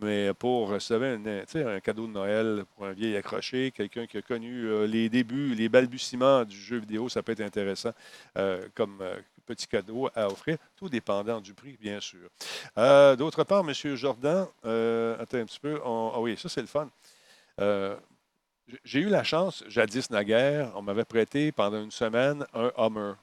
Mais 0.00 0.32
pour 0.32 0.68
recevoir 0.68 1.10
un, 1.10 1.26
un, 1.26 1.80
cadeau 1.80 2.06
de 2.06 2.12
Noël 2.12 2.64
pour 2.74 2.86
un 2.86 2.92
vieil 2.92 3.16
accroché, 3.16 3.70
quelqu'un 3.70 4.06
qui 4.06 4.16
a 4.16 4.22
connu 4.22 4.64
euh, 4.64 4.86
les 4.86 5.10
débuts, 5.10 5.54
les 5.54 5.68
balbutiements 5.68 6.44
du 6.44 6.56
jeu 6.56 6.78
vidéo, 6.78 7.10
ça 7.10 7.22
peut 7.22 7.32
être 7.32 7.42
intéressant 7.42 7.92
euh, 8.38 8.66
comme 8.74 8.98
euh, 9.02 9.16
petit 9.44 9.66
cadeau 9.66 10.08
à 10.14 10.28
offrir, 10.28 10.56
tout 10.76 10.88
dépendant 10.88 11.40
du 11.40 11.52
prix, 11.52 11.76
bien 11.78 12.00
sûr. 12.00 12.30
D'autre 13.18 13.44
part, 13.44 13.62
M. 13.68 13.74
Jordan, 13.96 14.46
attends 14.62 15.38
un 15.38 15.44
petit 15.44 15.60
peu. 15.60 15.80
ah 15.84 16.20
oui, 16.20 16.36
ça, 16.38 16.48
c'est 16.48 16.60
le 16.60 16.66
fun. 16.66 16.88
J'ai 18.84 19.00
eu 19.00 19.08
la 19.08 19.24
chance, 19.24 19.64
jadis 19.68 20.10
naguère, 20.10 20.72
on 20.74 20.82
m'avait 20.82 21.04
prêté 21.04 21.52
pendant 21.52 21.82
une 21.82 21.90
semaine 21.90 22.44
un 22.54 22.72
Hummer. 22.76 23.14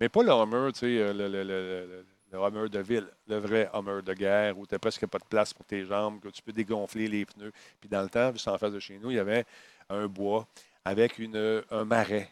Mais 0.00 0.08
pas 0.08 0.22
le 0.22 0.30
Hummer, 0.30 0.72
tu 0.72 0.80
sais, 0.80 0.98
euh, 0.98 1.12
le, 1.12 1.28
le, 1.28 1.44
le, 1.44 2.06
le, 2.32 2.38
Hummer 2.38 2.68
de 2.68 2.78
ville, 2.80 3.08
le 3.26 3.38
vrai 3.38 3.70
Hummer 3.72 4.02
de 4.02 4.14
guerre 4.14 4.58
où 4.58 4.66
tu 4.66 4.74
n'as 4.74 4.78
presque 4.78 5.06
pas 5.06 5.18
de 5.18 5.24
place 5.24 5.52
pour 5.52 5.64
tes 5.64 5.84
jambes, 5.84 6.20
que 6.20 6.28
tu 6.28 6.42
peux 6.42 6.52
dégonfler 6.52 7.08
les 7.08 7.24
pneus. 7.26 7.52
Puis 7.80 7.88
dans 7.88 8.02
le 8.02 8.08
temps, 8.08 8.32
juste 8.32 8.48
en 8.48 8.58
face 8.58 8.72
de 8.72 8.80
chez 8.80 8.98
nous, 8.98 9.10
il 9.10 9.16
y 9.16 9.20
avait 9.20 9.44
un 9.88 10.06
bois 10.06 10.46
avec 10.84 11.18
une, 11.18 11.62
un 11.70 11.84
marais, 11.84 12.30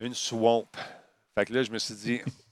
une 0.00 0.14
swamp. 0.14 0.68
Fait 1.34 1.44
que 1.44 1.54
là, 1.54 1.62
je 1.62 1.70
me 1.70 1.78
suis 1.78 1.94
dit, 1.94 2.20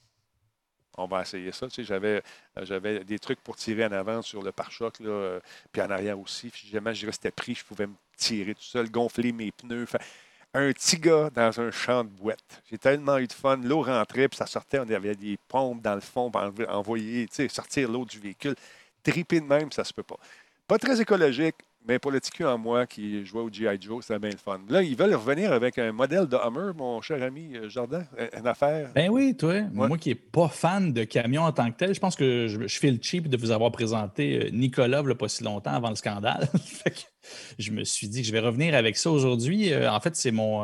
on 0.99 1.07
va 1.07 1.23
essayer 1.23 1.53
ça. 1.53 1.67
Tu 1.69 1.77
sais, 1.77 1.85
j'avais, 1.85 2.23
j'avais 2.63 3.05
des 3.05 3.19
trucs 3.19 3.41
pour 3.41 3.57
tirer 3.57 3.87
en 3.87 3.93
avant 3.93 4.23
sur 4.23 4.43
le 4.43 4.53
pare-choc, 4.53 4.95
euh, 5.01 5.41
puis 5.73 5.81
en 5.81 5.91
arrière 5.91 6.19
aussi. 6.19 6.51
Jamais 6.71 6.95
je 6.95 7.07
restais 7.07 7.31
pris, 7.31 7.55
je 7.55 7.65
pouvais 7.65 7.87
me 7.87 7.95
tirer 8.17 8.55
tout 8.55 8.63
seul, 8.63 8.91
gonfler 8.91 9.33
mes 9.33 9.53
pneus. 9.53 9.87
un 10.55 10.73
petit 10.73 10.99
gars 10.99 11.31
dans 11.31 11.61
un 11.61 11.71
champ 11.71 12.05
de 12.05 12.11
boîte. 12.11 12.63
J'ai 12.71 12.79
tellement 12.79 13.19
eu 13.19 13.27
de 13.27 13.33
fun. 13.33 13.59
L'eau 13.59 13.83
rentrait, 13.83 14.29
puis 14.29 14.37
ça 14.37 14.47
sortait. 14.47 14.81
On 14.81 14.91
avait 14.91 15.15
des 15.15 15.39
pompes 15.49 15.81
dans 15.83 15.95
le 15.95 16.01
fond 16.01 16.31
pour 16.31 16.43
envoyer, 16.69 17.29
sortir 17.49 17.89
l'eau 17.91 18.05
du 18.05 18.19
véhicule. 18.19 18.55
Triper 19.03 19.41
de 19.41 19.47
même, 19.47 19.71
ça 19.73 19.85
se 19.85 19.93
peut 19.93 20.03
pas. 20.03 20.19
Pas 20.67 20.79
très 20.79 21.01
écologique, 21.01 21.55
Mais 21.87 21.99
pour 21.99 22.11
le 22.11 22.21
TQ 22.21 22.45
en 22.45 22.59
moi 22.59 22.87
qui 22.87 23.25
jouait 23.25 23.41
au 23.41 23.51
G.I. 23.51 23.79
Joe, 23.81 24.05
c'était 24.05 24.19
bien 24.19 24.31
le 24.31 24.37
fun. 24.37 24.61
Là, 24.69 24.83
ils 24.83 24.97
veulent 24.97 25.15
revenir 25.15 25.53
avec 25.53 25.79
un 25.79 25.93
modèle 25.93 26.27
de 26.27 26.37
Hummer, 26.37 26.73
mon 26.77 27.01
cher 27.01 27.23
ami 27.23 27.57
euh, 27.57 27.69
Jardin, 27.69 28.05
une 28.39 28.47
affaire. 28.47 28.91
Ben 28.95 29.11
oui, 29.11 29.37
toi. 29.37 29.63
Moi 29.73 29.97
qui 29.97 30.11
n'ai 30.11 30.15
pas 30.15 30.49
fan 30.49 30.93
de 30.93 31.05
camions 31.05 31.45
en 31.45 31.53
tant 31.53 31.71
que 31.71 31.77
tel, 31.77 31.95
je 31.95 32.01
pense 32.01 32.17
que 32.17 32.47
je, 32.49 32.79
fais 32.79 32.91
le 32.91 32.99
cheap 33.01 33.29
de 33.29 33.37
vous 33.37 33.51
avoir 33.51 33.73
présenté 33.73 34.47
euh, 34.47 34.51
Nicolas 34.51 35.03
il 35.07 35.15
pas 35.15 35.29
si 35.29 35.45
longtemps 35.45 35.73
avant 35.73 35.91
le 35.91 35.97
scandale. 35.97 36.49
je 37.59 37.71
me 37.73 37.85
suis 37.85 38.09
dit 38.09 38.23
que 38.23 38.27
je 38.27 38.33
vais 38.33 38.41
revenir 38.41 38.75
avec 38.75 38.97
ça 38.97 39.11
aujourd'hui. 39.11 39.73
Euh, 39.73 39.91
en 39.91 40.01
fait, 40.01 40.17
c'est 40.17 40.31
mon, 40.31 40.63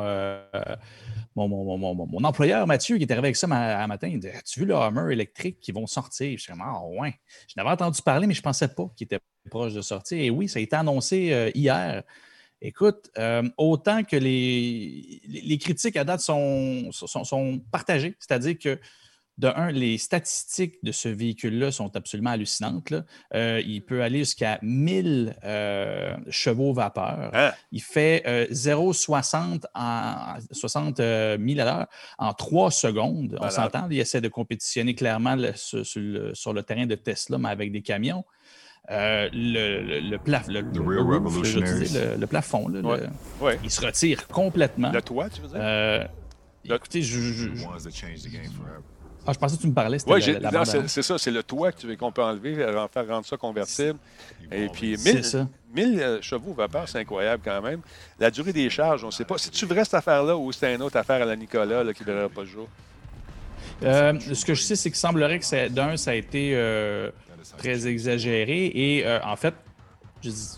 mon, 1.37 2.07
mon, 2.07 2.25
employeur 2.25 2.67
Mathieu 2.67 2.97
qui 2.97 3.03
est 3.03 3.13
arrivé 3.13 3.29
avec 3.29 3.37
ça 3.37 3.47
un 3.47 3.87
matin. 3.87 4.09
Il 4.09 4.21
dit 4.21 4.29
As-tu 4.29 4.61
vu 4.61 4.67
le 4.67 4.75
Hummer 4.75 5.13
électrique 5.13 5.61
qui 5.61 5.73
vont 5.73 5.87
sortir? 5.87 6.37
Je 6.37 6.43
suis 6.43 6.53
comme 6.53 6.63
Ah, 6.63 6.81
ouais. 6.85 7.15
Je 7.49 7.55
n'avais 7.57 7.71
entendu 7.71 8.01
parler, 8.03 8.27
mais 8.27 8.35
je 8.35 8.41
ne 8.41 8.45
pensais 8.45 8.69
pas 8.69 8.91
qu'il 8.97 9.07
était 9.07 9.21
proche 9.51 9.75
de 9.75 9.83
sortir. 9.83 10.19
Et 10.19 10.31
oui, 10.31 10.49
ça 10.49 10.59
a 10.59 10.63
été 10.63 10.77
annoncé 10.77 11.33
euh, 11.33 11.51
hier. 11.55 12.03
Écoute, 12.61 13.11
euh, 13.19 13.43
autant 13.59 14.05
que 14.05 14.17
les, 14.17 15.21
les, 15.29 15.59
critiques 15.59 15.97
à 15.97 16.05
date 16.05 16.21
sont, 16.21 16.91
sont, 16.93 17.61
partagées, 17.71 18.17
c'est-à-dire 18.19 18.57
que, 18.59 18.79
de 19.39 19.49
un, 19.49 19.71
les 19.73 19.99
statistiques 19.99 20.77
de 20.83 20.93
ce 20.93 21.09
véhicule-là 21.09 21.73
sont 21.73 21.95
absolument 21.97 22.31
hallucinantes. 22.31 22.95
Euh, 23.35 23.61
il 23.67 23.85
peut 23.85 24.03
aller 24.03 24.21
jusqu'à 24.21 24.59
1000 24.63 25.37
chevaux 26.31 26.73
vapeur. 26.73 27.31
Hein? 27.35 27.53
Il 27.73 27.83
fait 27.83 28.23
0,60 28.51 29.65
en 29.75 30.37
60 30.53 30.97
000 30.99 31.05
à 31.07 31.39
l'heure 31.39 31.87
en 32.19 32.33
3 32.33 32.71
secondes. 32.71 33.39
On 33.41 33.51
s'entend, 33.51 33.89
il 33.91 33.99
essaie 33.99 34.21
de 34.21 34.29
compétitionner 34.29 34.95
clairement 34.95 35.37
sur, 35.55 35.83
le, 35.97 36.63
terrain 36.63 36.87
de 36.87 36.95
Tesla, 36.95 37.39
mais 37.39 37.49
avec 37.49 37.73
des 37.73 37.83
camions. 37.83 38.25
Euh, 38.91 39.31
le, 39.33 40.01
le, 40.01 40.19
plaf, 40.19 40.47
le, 40.47 40.61
le, 40.61 42.27
plafond, 42.27 42.71
il 43.63 43.71
se 43.71 43.81
retire 43.81 44.29
complètement. 44.29 44.93
Le 44.93 45.01
toit, 45.01 45.31
tu 45.31 45.41
veux 45.41 45.49
dire? 45.49 45.57
Euh, 45.59 46.05
écoutez, 46.65 47.01
je, 47.01 47.49
Ah, 49.27 49.33
je 49.33 49.39
pensais 49.39 49.57
que 49.57 49.63
tu 49.63 49.69
me 49.69 49.75
parlais. 49.75 49.99
Oui, 50.07 50.23
c'est 50.87 51.03
ça, 51.03 51.19
c'est 51.19 51.31
le 51.31 51.43
toit 51.43 51.71
qu'on 51.73 52.13
peut 52.13 52.23
enlever, 52.23 52.59
euh, 52.59 52.87
faire 52.89 53.09
rendre 53.09 53.27
ça 53.27 53.37
convertible. 53.37 53.99
Et 54.53 54.69
puis, 54.69 54.97
1000, 54.97 55.47
1000 55.75 56.19
chevaux 56.21 56.53
vapeur, 56.53 56.89
c'est 56.89 56.99
incroyable 56.99 57.43
quand 57.45 57.63
même. 57.63 57.81
La 58.19 58.31
durée 58.31 58.53
des 58.53 58.69
charges, 58.69 59.03
on 59.03 59.09
ne 59.09 59.13
sait 59.13 59.25
pas. 59.25 59.39
Si 59.39 59.51
tu 59.51 59.67
vrai 59.67 59.85
cette 59.85 59.95
affaire-là 59.95 60.37
ou 60.37 60.53
c'est 60.53 60.75
une 60.75 60.83
autre 60.83 60.97
affaire 60.97 61.23
à 61.23 61.25
la 61.25 61.37
Nicolas 61.37 61.83
là, 61.83 61.93
qui 61.95 62.03
ne 62.03 62.13
verra 62.13 62.29
pas 62.29 62.43
le 62.43 62.49
jour? 62.49 62.69
ce 63.81 64.45
que 64.45 64.55
je 64.55 64.63
sais, 64.63 64.77
c'est 64.77 64.91
qu'il 64.91 64.99
semblerait 64.99 65.39
que 65.39 65.69
d'un, 65.69 65.97
ça 65.97 66.13
a 66.13 66.15
été 66.15 66.55
très 67.59 67.87
exagéré. 67.87 68.67
Et 68.75 69.07
euh, 69.07 69.21
en 69.25 69.37
fait, 69.37 69.55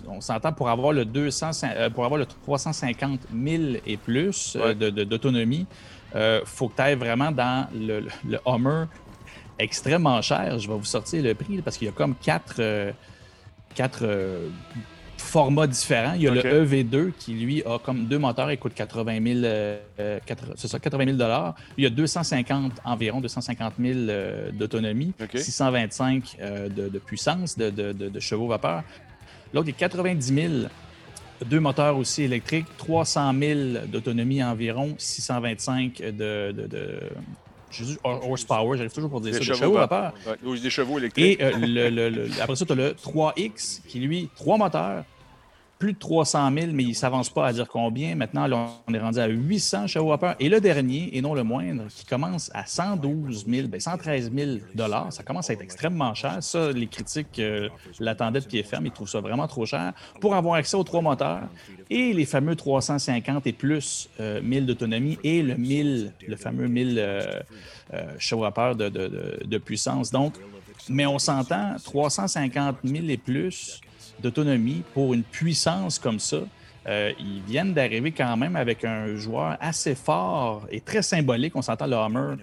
on 0.07 0.21
s'entend 0.21 0.53
pour 0.53 0.69
avoir 0.69 0.93
le 0.93 1.05
200, 1.05 1.51
euh, 1.65 1.91
pour 1.91 2.05
avoir 2.05 2.19
le 2.19 2.27
350 2.27 3.21
000 3.35 3.63
et 3.87 3.97
plus 3.97 4.57
euh, 4.57 4.75
d'autonomie, 4.75 5.67
il 6.17 6.47
faut 6.47 6.69
que 6.69 6.77
tu 6.77 6.83
ailles 6.83 6.95
vraiment 6.95 7.31
dans 7.31 7.69
le, 7.75 8.07
le, 8.27 8.39
Hummer 8.47 8.87
extrêmement 9.59 10.21
cher. 10.23 10.59
Je 10.59 10.69
vais 10.69 10.75
vous 10.75 10.85
sortir 10.85 11.23
le 11.23 11.35
prix 11.35 11.61
parce 11.63 11.77
qu'il 11.77 11.87
y 11.87 11.91
a 11.91 11.93
comme 11.93 12.15
quatre, 12.15 12.61
quatre 13.75 14.07
formats 15.17 15.67
différents. 15.67 16.15
Il 16.15 16.23
y 16.23 16.29
a 16.29 16.31
le 16.31 16.65
EV2 16.65 17.13
qui, 17.19 17.35
lui, 17.35 17.63
a 17.65 17.79
comme 17.79 18.07
deux 18.07 18.19
moteurs 18.19 18.51
et 18.51 18.57
coûte 18.57 18.75
80 18.75 19.19
000, 19.23 19.41
euh, 19.45 19.79
ça, 20.57 20.79
80 20.79 21.17
000 21.17 21.55
Il 21.77 21.85
y 21.85 21.87
a 21.87 21.91
250, 21.91 22.73
environ 22.85 23.21
250 23.21 23.75
000 23.79 23.95
euh, 23.95 24.51
d'autonomie, 24.53 25.13
625 25.35 26.37
euh, 26.41 26.69
de, 26.69 26.99
puissance 26.99 27.57
de, 27.59 27.71
de, 27.71 28.21
chevaux 28.21 28.49
vapeur. 28.49 28.83
L'autre 29.53 29.69
est 29.69 29.73
90 29.73 30.35
000 30.35 30.53
deux 31.45 31.61
moteurs 31.61 31.97
aussi 31.97 32.23
électriques, 32.23 32.67
300 32.79 33.35
000 33.39 33.61
d'autonomie 33.89 34.43
environ, 34.43 34.95
625 34.99 35.99
de, 36.01 36.53
de, 36.53 36.67
de 36.67 37.01
horsepower, 38.05 38.77
j'arrive 38.77 38.93
toujours 38.93 39.11
pour 39.11 39.21
dire 39.21 39.35
ça, 39.35 39.41
chevaux, 39.41 39.59
chevaux 39.59 39.75
vapeur. 39.75 40.13
des 40.63 40.71
chevaux 40.71 40.99
électriques. 40.99 41.41
Et 41.41 41.53
le, 41.53 42.29
après 42.41 42.57
ça, 42.57 42.65
tu 42.65 42.73
as 42.73 42.77
le 42.77 42.91
3X 42.93 43.83
qui, 43.87 44.01
lui, 44.01 44.31
trois 44.37 44.57
moteurs, 44.57 45.05
plus 45.79 45.93
de 45.93 45.99
300 45.99 46.51
000, 46.53 46.67
mais 46.73 46.85
il 46.85 46.89
ne 46.91 46.95
s'avance 46.95 47.29
pas 47.29 47.47
à 47.47 47.53
dire 47.53 47.69
combien. 47.69 48.15
Maintenant, 48.15 48.47
on 48.89 48.95
est 48.95 48.99
rendu 48.99 49.19
à 49.19 49.27
800 49.27 49.87
chevaux 49.87 50.09
vapeur. 50.09 50.35
Et 50.41 50.49
le 50.49 50.61
dernier, 50.61 51.17
et 51.17 51.21
non 51.21 51.35
le 51.35 51.43
moindre, 51.43 51.85
qui 51.89 52.07
commence 52.07 52.51
à 52.55 52.65
112 52.65 53.47
000, 53.47 53.69
113 53.79 54.33
000 54.35 54.51
Ça 55.11 55.23
commence 55.23 55.51
à 55.51 55.53
être 55.53 55.63
extrêmement 55.63 56.15
cher. 56.15 56.39
Ça, 56.41 56.73
les 56.73 56.87
critiques 56.87 57.39
euh, 57.39 57.69
l'attendaient 58.01 58.41
de 58.41 58.47
pied 58.47 58.63
ferme. 58.63 58.87
Ils 58.87 58.93
trouvent 58.93 59.09
ça 59.09 59.21
vraiment 59.21 59.47
trop 59.47 59.67
cher. 59.67 59.93
Pour 60.21 60.35
avoir 60.35 60.55
accès 60.55 60.77
aux 60.77 60.85
trois 60.85 61.03
moteurs 61.03 61.43
et 61.91 62.13
les 62.13 62.25
fameux 62.25 62.57
350 62.57 63.47
et 63.47 63.53
plus 63.53 64.09
1000 64.19 64.63
euh, 64.63 64.67
d'autonomie 64.67 65.19
et 65.23 65.43
le 65.43 65.57
1000, 65.57 66.13
le 66.27 66.37
fameux 66.37 66.69
1000 66.69 66.97
euh, 66.99 67.41
vapeur 68.33 68.77
de, 68.77 68.89
de 69.45 69.59
puissance. 69.59 70.11
Donc, 70.11 70.35
mais 70.89 71.07
on 71.07 71.19
s'entend, 71.19 71.77
350 71.83 72.77
000 72.85 73.07
et 73.09 73.17
plus, 73.17 73.81
d'autonomie 74.21 74.83
pour 74.95 75.15
une 75.15 75.23
puissance 75.23 75.99
comme 75.99 76.19
ça. 76.19 76.39
Euh, 76.89 77.13
ils 77.19 77.43
viennent 77.43 77.75
d'arriver 77.75 78.13
quand 78.13 78.37
même 78.37 78.55
avec 78.55 78.85
un 78.85 79.17
joueur 79.17 79.57
assez 79.61 79.97
fort 79.97 80.67
et 80.71 80.81
très 80.81 81.03
symbolique. 81.03 81.57
On 81.57 81.63
s'entend, 81.63 81.87
le 81.87 81.97
Hammer 81.97 82.37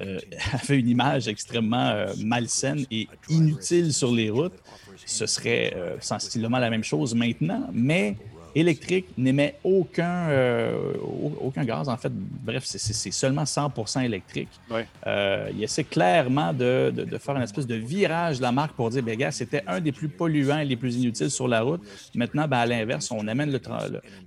euh, 0.00 0.18
avait 0.52 0.80
une 0.80 0.88
image 0.88 1.28
extrêmement 1.28 1.90
euh, 1.90 2.12
malsaine 2.24 2.84
et 2.90 3.06
inutile 3.28 3.92
sur 3.92 4.10
les 4.10 4.30
routes. 4.30 4.60
Ce 5.06 5.26
serait 5.26 5.76
sensiblement 6.00 6.58
la 6.58 6.70
même 6.70 6.84
chose 6.84 7.14
maintenant, 7.14 7.68
mais 7.72 8.16
électrique 8.54 9.06
n'émet 9.18 9.56
aucun, 9.64 10.28
euh, 10.28 10.94
aucun 11.40 11.64
gaz. 11.64 11.88
En 11.88 11.96
fait, 11.96 12.12
bref, 12.12 12.64
c'est 12.64 13.10
seulement 13.10 13.44
100% 13.44 14.04
électrique. 14.04 14.48
Euh, 15.06 15.50
il 15.54 15.62
essaie 15.62 15.84
clairement 15.84 16.52
de, 16.52 16.92
faire 17.18 17.36
une 17.36 17.42
espèce 17.42 17.66
de 17.66 17.74
virage 17.74 18.38
de 18.38 18.42
la 18.42 18.52
marque 18.52 18.74
pour 18.74 18.90
dire, 18.90 19.02
bien, 19.02 19.16
gars, 19.16 19.30
c'était 19.30 19.62
un 19.66 19.80
des 19.80 19.92
plus 19.92 20.08
polluants 20.08 20.58
et 20.58 20.64
les 20.64 20.76
plus 20.76 20.96
inutiles 20.96 21.30
sur 21.30 21.48
la 21.48 21.62
route. 21.62 21.82
Maintenant, 22.14 22.46
ben, 22.46 22.58
à 22.58 22.66
l'inverse, 22.66 23.10
on 23.10 23.26
amène 23.26 23.50
le, 23.50 23.60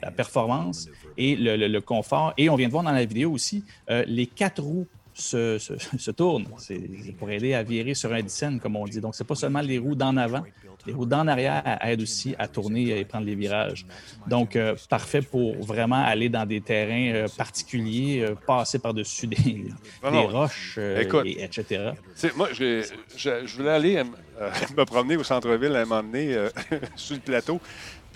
la 0.01 0.11
performance 0.11 0.89
et 1.17 1.35
le, 1.35 1.79
confort. 1.79 2.33
Et 2.37 2.49
on 2.49 2.55
vient 2.55 2.67
de 2.67 2.71
voir 2.71 2.83
dans 2.83 2.91
la 2.91 3.05
vidéo 3.05 3.31
aussi, 3.31 3.63
euh, 3.89 4.03
les 4.07 4.25
quatre 4.25 4.61
roues 4.61 4.87
se, 5.13 5.57
se, 5.57 6.11
tournent. 6.11 6.47
C'est 6.57 6.79
pour 7.17 7.29
aider 7.29 7.53
à 7.53 7.63
virer 7.63 7.93
sur 7.93 8.11
un 8.13 8.21
dixaine, 8.21 8.59
comme 8.59 8.75
on 8.75 8.85
dit. 8.85 9.01
Donc, 9.01 9.15
c'est 9.15 9.23
pas 9.23 9.35
seulement 9.35 9.61
les 9.61 9.77
roues 9.77 9.95
d'en 9.95 10.15
avant, 10.17 10.43
les 10.87 10.93
roues 10.93 11.05
d'en 11.05 11.27
arrière 11.27 11.61
aident 11.81 12.01
aussi 12.01 12.33
à 12.39 12.47
tourner 12.47 12.97
et 12.97 13.05
prendre 13.05 13.25
les 13.25 13.35
virages. 13.35 13.85
Donc, 14.27 14.55
euh, 14.55 14.75
parfait 14.89 15.21
pour 15.21 15.55
vraiment 15.63 16.03
aller 16.03 16.29
dans 16.29 16.45
des 16.45 16.61
terrains 16.61 17.13
euh, 17.13 17.27
particuliers, 17.37 18.21
euh, 18.21 18.35
passer 18.35 18.79
par-dessus 18.79 19.27
des, 19.27 19.69
roches, 20.03 20.77
et, 20.77 21.43
etc. 21.43 21.91
Moi, 22.35 22.49
je, 22.53 22.87
je, 23.15 23.57
voulais 23.57 23.69
aller 23.69 24.03
me 24.77 24.85
promener 24.85 25.17
au 25.17 25.23
centre-ville 25.23 25.75
à 25.75 25.81
un 25.81 25.85
moment 25.85 26.03
donné, 26.03 26.35
sur 26.95 27.15
le 27.15 27.21
plateau. 27.21 27.59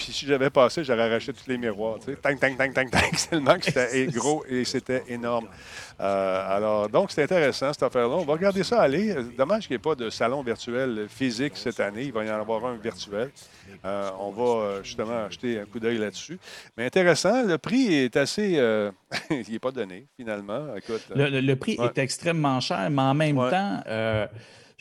Puis 0.04 0.14
si 0.14 0.26
j'avais 0.26 0.49
passé, 0.49 0.84
j'aurais 0.84 1.04
arraché 1.04 1.32
tous 1.32 1.47
les 1.47 1.60
miroirs. 1.60 1.99
Tu 1.99 2.06
sais. 2.06 2.16
Tang, 2.16 2.36
tang, 2.39 2.58
tang, 2.58 2.74
tang, 2.74 2.89
tang. 2.89 3.12
Tellement 3.30 3.56
que 3.60 3.66
c'était 3.66 4.08
gros 4.08 4.43
et 4.49 4.66
c'était 4.66 5.04
énorme. 5.08 5.47
Euh, 5.99 6.58
alors, 6.58 6.89
donc, 6.89 7.12
c'est 7.12 7.22
intéressant, 7.22 7.72
cette 7.72 7.84
affaire-là. 7.84 8.16
On 8.16 8.26
va 8.26 8.34
regarder 8.34 8.64
ça 8.64 8.82
aller. 8.82 9.16
Dommage 9.38 9.68
qu'il 9.68 9.76
n'y 9.76 9.76
ait 9.76 9.84
pas 9.84 9.93
de 9.93 10.10
salon 10.10 10.41
virtuel 10.41 11.06
physique 11.08 11.54
cette 11.56 11.80
année. 11.80 12.06
Il 12.06 12.14
va 12.14 12.26
y 12.26 12.32
en 12.32 12.41
avoir 12.41 12.66
un 12.66 12.78
virtuel. 12.78 13.30
Euh, 13.86 14.10
on 14.20 14.32
va 14.32 14.43
euh, 14.43 14.84
justement 14.84 15.26
acheter 15.26 15.60
un 15.60 15.66
coup 15.66 15.80
d'œil 15.80 15.99
là-dessus. 15.99 16.39
Mais 16.76 16.86
intéressant, 16.86 17.45
le 17.45 17.60
prix 17.60 17.93
est 17.93 18.18
assez. 18.18 18.54
il 19.30 19.52
n'est 19.52 19.60
pas 19.60 19.72
donné, 19.72 20.08
finalement. 20.18 20.66
le, 21.14 21.54
prix 21.54 21.78
est 21.80 21.99
extrêmement 21.99 22.60
cher, 22.60 22.89
mais 22.89 23.04
en 23.04 23.14
même 23.14 23.36
temps 23.36 23.84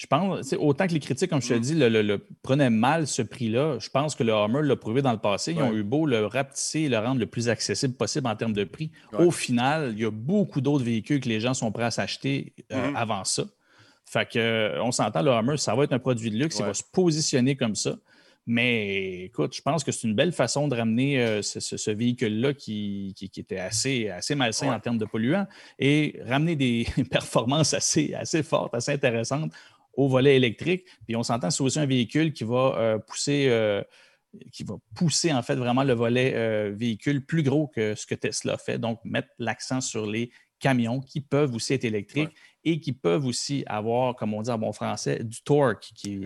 je 0.01 0.07
pense, 0.07 0.55
autant 0.59 0.87
que 0.87 0.95
les 0.95 0.99
critiques, 0.99 1.29
comme 1.29 1.43
je 1.43 1.49
te 1.49 1.55
mm. 1.55 1.61
dis, 1.61 1.75
le, 1.75 2.17
prenaient 2.43 2.71
mal 2.71 3.07
ce 3.07 3.21
prix-là, 3.21 3.79
je 3.79 3.91
pense 3.91 4.15
que 4.15 4.23
le 4.23 4.33
Hummer 4.33 4.63
l'a 4.63 4.75
prouvé 4.75 5.03
dans 5.03 5.13
le 5.13 5.19
passé. 5.19 5.53
Ils 5.53 5.61
ont 5.61 5.75
eu 5.75 5.83
beau 5.83 6.07
le 6.07 6.25
rapetisser 6.25 6.81
et 6.81 6.89
le 6.89 6.99
rendre 6.99 7.21
le 7.21 7.27
plus 7.27 7.51
accessible 7.51 7.93
possible 7.93 8.27
en 8.27 8.35
termes 8.35 8.55
de 8.55 8.65
prix. 8.65 8.91
Au 9.13 9.31
final, 9.31 9.93
il 9.93 10.01
y 10.01 10.07
a 10.07 10.11
beaucoup 10.11 10.63
d'autres 10.63 10.85
véhicules 10.85 11.21
que 11.21 11.29
les 11.29 11.39
gens 11.39 11.53
sont 11.53 11.71
prêts 11.71 11.85
à 11.85 11.91
s'acheter 11.91 12.55
euh, 12.73 12.93
mm-hmm. 12.93 12.97
avant 12.97 13.25
ça. 13.25 13.43
Fait 14.07 14.27
que, 14.27 14.39
euh, 14.39 14.83
on 14.83 14.91
s'entend, 14.91 15.21
le 15.21 15.33
Hummer, 15.33 15.59
ça 15.59 15.75
va 15.75 15.85
être 15.85 15.93
un 15.93 15.99
produit 15.99 16.31
de 16.31 16.37
luxe, 16.37 16.59
il 16.61 16.65
va 16.65 16.73
se 16.73 16.83
positionner 16.83 17.55
comme 17.55 17.75
ça. 17.75 17.97
Mais 18.47 19.25
écoute, 19.25 19.55
je 19.55 19.61
pense 19.61 19.85
que 19.85 19.93
c'est 19.93 20.09
une 20.09 20.15
belle 20.15 20.33
façon 20.33 20.67
de 20.67 20.77
ramener 20.77 21.21
euh, 21.21 21.43
ce, 21.43 21.91
véhicule-là 21.91 22.55
qui, 22.55 23.15
était 23.37 23.59
assez, 23.59 24.09
assez 24.09 24.35
malsain 24.35 24.73
en 24.73 24.81
termes 24.81 24.97
de 24.97 25.05
polluants 25.05 25.47
et 25.79 26.19
ramener 26.27 26.57
des 26.57 26.87
performances 27.11 27.75
assez, 27.75 28.15
assez 28.15 28.43
fortes, 28.43 28.75
assez 28.75 28.93
intéressantes 28.93 29.53
au 30.01 30.09
volet 30.09 30.37
électrique. 30.37 30.87
Puis 31.07 31.15
on 31.15 31.23
s'entend, 31.23 31.51
c'est 31.51 31.63
aussi 31.63 31.79
un 31.79 31.87
véhicule 31.87 32.33
qui 32.33 32.45
va 32.45 32.75
euh, 32.79 32.99
pousser. 32.99 33.47
Euh, 33.49 33.83
qui 34.53 34.63
va 34.63 34.77
pousser 34.95 35.33
en 35.33 35.43
fait 35.43 35.57
vraiment 35.57 35.83
le 35.83 35.93
volet 35.93 36.35
euh, 36.37 36.73
véhicule 36.73 37.27
plus 37.27 37.43
gros 37.43 37.67
que 37.67 37.97
ce 37.97 38.07
que 38.07 38.15
Tesla 38.15 38.57
fait. 38.59 38.79
Donc, 38.79 39.01
mettre 39.05 39.29
l'accent 39.41 39.81
sur 39.81 40.07
les 40.07 40.31
camions 40.61 41.01
qui 41.01 41.21
peuvent 41.21 41.53
aussi 41.53 41.75
être 41.75 41.85
électriques 41.85 42.31
et 42.65 42.81
qui 42.81 42.93
peuvent 42.93 43.25
aussi 43.27 43.65
avoir, 43.67 44.15
comme 44.17 44.35
on 44.35 44.43
dit 44.43 44.51
en 44.51 44.59
bon 44.59 44.73
français, 44.73 45.23
du 45.23 45.43
torque 45.43 45.91
qui, 45.95 46.21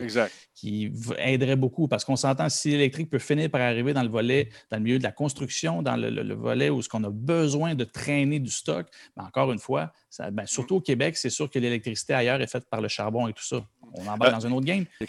qui 0.54 0.92
aiderait 1.18 1.56
beaucoup 1.56 1.88
parce 1.88 2.04
qu'on 2.04 2.16
s'entend 2.16 2.48
si 2.48 2.70
l'électrique 2.70 3.10
peut 3.10 3.18
finir 3.18 3.50
par 3.50 3.60
arriver 3.60 3.92
dans 3.92 4.02
le 4.02 4.08
volet, 4.08 4.48
dans 4.70 4.78
le 4.78 4.82
milieu 4.82 4.98
de 4.98 5.04
la 5.04 5.12
construction, 5.12 5.82
dans 5.82 5.96
le, 5.96 6.34
volet 6.34 6.70
où 6.70 6.82
ce 6.82 6.88
qu'on 6.88 7.04
a 7.04 7.10
besoin 7.10 7.74
de 7.74 7.84
traîner 7.84 8.40
du 8.40 8.50
stock, 8.50 8.86
ben, 9.16 9.24
encore 9.24 9.52
une 9.52 9.58
fois, 9.58 9.92
ça, 10.10 10.30
ben, 10.30 10.46
surtout 10.46 10.76
au 10.76 10.80
Québec, 10.80 11.16
c'est 11.16 11.30
sûr 11.30 11.48
que 11.50 11.58
l'électricité 11.58 12.14
ailleurs 12.14 12.40
est 12.40 12.50
faite 12.50 12.68
par 12.68 12.80
le 12.80 12.88
charbon 12.88 13.28
et 13.28 13.32
tout 13.32 13.44
ça. 13.44 13.64
On 13.94 14.06
embarque 14.06 14.32
euh, 14.32 14.36
dans 14.36 14.46
un 14.46 14.52
autre 14.52 14.66
game. 14.66 14.84
si 15.00 15.06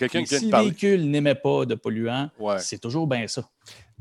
le 0.49 0.57
véhicule 0.57 1.09
n'émet 1.09 1.35
pas 1.35 1.65
de 1.65 1.75
polluants, 1.75 2.29
c'est 2.59 2.79
toujours 2.79 3.07
bien 3.07 3.27
ça. 3.27 3.49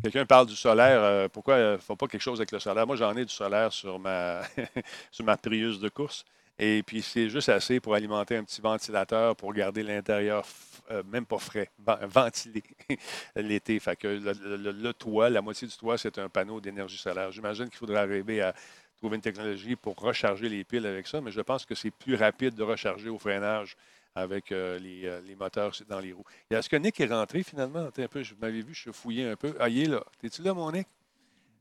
Quelqu'un 0.03 0.27
parle 0.27 0.47
du 0.47 0.57
solaire. 0.57 1.03
Euh, 1.03 1.29
pourquoi 1.29 1.57
il 1.57 1.61
euh, 1.61 1.73
ne 1.75 1.79
faut 1.79 1.97
pas 1.97 2.07
quelque 2.07 2.21
chose 2.21 2.39
avec 2.41 2.53
le 2.53 2.59
solaire? 2.59 2.87
Moi, 2.87 2.97
j'en 2.97 3.17
ai 3.17 3.25
du 3.25 3.33
solaire 3.33 3.73
sur 3.73 3.99
ma, 3.99 4.43
sur 5.11 5.25
ma 5.25 5.37
Prius 5.37 5.79
de 5.79 5.89
course. 5.89 6.25
Et 6.59 6.83
puis, 6.85 7.03
c'est 7.03 7.29
juste 7.29 7.49
assez 7.49 7.81
pour 7.81 7.95
alimenter 7.95 8.37
un 8.37 8.45
petit 8.45 8.61
ventilateur 8.61 9.35
pour 9.35 9.53
garder 9.53 9.83
l'intérieur 9.83 10.47
euh, 10.91 11.03
même 11.05 11.27
pas 11.27 11.39
frais, 11.39 11.71
ventilé 11.79 12.63
l'été. 13.37 13.81
Fait 13.81 13.97
que 13.97 14.07
le, 14.07 14.93
toit, 14.93 15.31
la 15.31 15.43
moitié 15.43 15.67
du 15.67 15.77
toit, 15.77 15.99
c'est 15.99 16.19
un 16.19 16.29
panneau 16.29 16.61
d'énergie 16.61 16.99
solaire. 16.99 17.33
J'imagine 17.33 17.69
qu'il 17.69 17.79
faudrait 17.79 18.01
arriver 18.01 18.43
à 18.43 18.55
trouver 18.99 19.17
une 19.17 19.23
technologie 19.23 19.77
pour 19.77 19.97
recharger 19.97 20.49
les 20.49 20.63
piles 20.63 20.87
avec 20.87 21.07
ça, 21.07 21.21
mais 21.21 21.31
je 21.31 21.41
pense 21.41 21.65
que 21.65 21.75
c'est 21.75 21.91
plus 21.91 22.15
rapide 22.15 22.55
de 22.55 22.63
recharger 22.63 23.09
au 23.09 23.19
freinage 23.19 23.77
avec 24.15 24.53
euh, 24.53 24.79
euh, 24.81 25.21
les, 25.27 25.35
moteurs 25.35 25.73
dans 25.89 26.01
les 26.01 26.13
roues. 26.13 26.25
Est-ce 26.51 26.69
que 26.69 26.77
Nick 26.77 27.01
est 27.01 27.07
rentré 27.07 27.43
finalement? 27.43 27.89
Un 27.97 28.09
peu, 28.09 28.23
je 28.23 28.35
m'avais 28.41 28.61
vu, 28.61 28.75
je 28.75 28.91
fouillais 28.91 29.31
un 29.31 29.37
peu. 29.37 29.57
Ah, 29.59 29.69
il 29.69 29.83
est 29.83 29.87
là. 29.87 30.05
T'es-tu 30.21 30.43
là, 30.43 30.55
mon 30.55 30.71
Nick? 30.71 30.87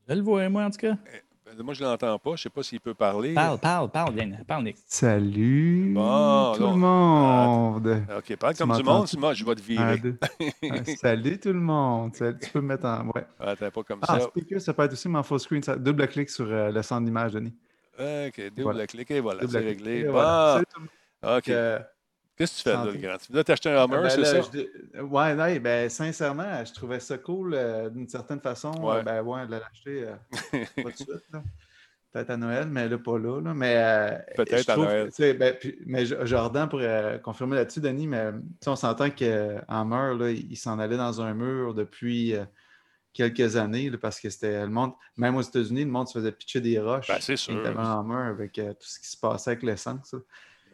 Je 0.08 0.14
le 0.14 0.20
vois, 0.20 0.48
moi, 0.48 0.64
en 0.64 0.70
tout 0.70 0.78
cas. 0.78 0.96
Ben, 1.46 1.62
moi, 1.62 1.74
je 1.74 1.84
ne 1.84 1.88
l'entends 1.88 2.18
pas. 2.18 2.30
Je 2.30 2.32
ne 2.32 2.36
sais 2.38 2.50
pas 2.50 2.62
s'il 2.62 2.80
peut 2.80 2.94
parler. 2.94 3.34
Parle, 3.34 3.58
parle, 3.58 3.90
parle, 3.90 4.14
bien. 4.14 4.30
Parle, 4.46 4.64
Nick. 4.64 4.76
Salut 4.86 5.92
tout 5.94 6.66
le 6.66 6.76
monde. 6.76 8.02
OK, 8.16 8.36
parle 8.36 8.54
comme 8.54 8.72
du 8.74 8.82
monde, 8.82 9.08
moi, 9.18 9.34
je 9.34 9.44
vais 9.44 9.54
te 9.54 9.60
virer. 9.60 10.00
Ah, 10.70 10.84
salut 10.96 11.38
tout 11.38 11.52
le 11.52 11.60
monde. 11.60 12.12
Tu 12.12 12.50
peux 12.50 12.60
me 12.60 12.68
mettre 12.68 12.86
en... 12.86 13.06
Ouais. 13.08 13.26
Attends, 13.38 13.70
pas 13.70 13.82
comme 13.82 14.00
ah, 14.02 14.18
ça. 14.18 14.20
Speaker, 14.20 14.60
ça 14.60 14.72
peut 14.72 14.84
être 14.84 14.92
aussi 14.92 15.08
mon 15.08 15.22
full 15.22 15.38
screen. 15.38 15.62
Ça... 15.62 15.76
Double 15.76 16.08
clic 16.08 16.30
sur 16.30 16.46
euh, 16.46 16.70
le 16.70 16.82
centre 16.82 17.04
d'image, 17.04 17.32
Denis. 17.32 17.54
OK, 17.98 18.52
double 18.56 18.86
clic 18.86 19.10
et 19.10 19.20
voilà, 19.20 19.46
c'est 19.46 19.58
réglé. 19.58 20.04
Bon. 20.04 20.62
OK. 21.22 21.50
Qu'est-ce 22.36 22.64
que 22.64 22.70
tu 22.70 22.76
fais 22.76 22.84
là, 22.84 22.90
le 22.92 22.98
grand? 22.98 23.16
Tu 23.18 23.32
veux 23.32 23.44
t'acheter 23.44 23.70
un 23.70 23.84
Hummer, 23.84 24.02
ben 24.02 24.10
c'est 24.10 24.24
ça? 24.24 24.40
Je... 24.40 25.00
Ouais, 25.00 25.34
non, 25.34 25.60
ben, 25.60 25.88
sincèrement, 25.88 26.64
je 26.64 26.72
trouvais 26.72 26.98
ça 26.98 27.16
cool 27.16 27.54
euh, 27.54 27.88
d'une 27.90 28.08
certaine 28.08 28.40
façon. 28.40 28.72
Ouais. 28.82 29.04
ben, 29.04 29.22
ouais, 29.22 29.46
de 29.46 29.52
l'acheter 29.52 30.08
euh, 30.08 30.14
pas 30.82 30.90
tout 30.90 31.04
de 31.04 31.18
suite. 31.18 31.44
Peut-être 32.10 32.30
à 32.30 32.36
Noël, 32.36 32.66
mais 32.68 32.88
là, 32.88 32.98
pas 32.98 33.18
là. 33.18 33.40
là. 33.40 33.54
Mais, 33.54 33.74
euh, 33.76 34.18
Peut-être 34.36 34.68
à 34.70 34.76
Noël. 34.76 35.10
Ben, 35.18 35.56
puis, 35.58 35.78
mais 35.86 36.06
Jordan 36.06 36.68
pourrait 36.68 37.20
confirmer 37.22 37.56
là-dessus, 37.56 37.80
Denis, 37.80 38.08
mais 38.08 38.30
on 38.66 38.76
s'entend 38.76 39.10
qu'Hammer, 39.10 40.14
là, 40.18 40.30
il 40.30 40.56
s'en 40.56 40.78
allait 40.80 40.96
dans 40.96 41.20
un 41.20 41.34
mur 41.34 41.72
depuis 41.72 42.34
quelques 43.12 43.54
années 43.54 43.90
là, 43.90 43.98
parce 43.98 44.18
que 44.18 44.28
c'était 44.28 44.62
le 44.62 44.70
monde, 44.70 44.92
même 45.16 45.36
aux 45.36 45.42
États-Unis, 45.42 45.84
le 45.84 45.90
monde 45.90 46.08
se 46.08 46.18
faisait 46.18 46.32
pitcher 46.32 46.60
des 46.60 46.80
roches. 46.80 47.06
Ben, 47.06 47.18
c'est 47.20 47.36
sûr. 47.36 47.64
Hammer 47.78 48.28
avec 48.30 48.54
tout 48.54 48.88
ce 48.88 48.98
qui 48.98 49.06
se 49.06 49.16
passait 49.16 49.50
avec 49.50 49.62
l'essence. 49.62 50.16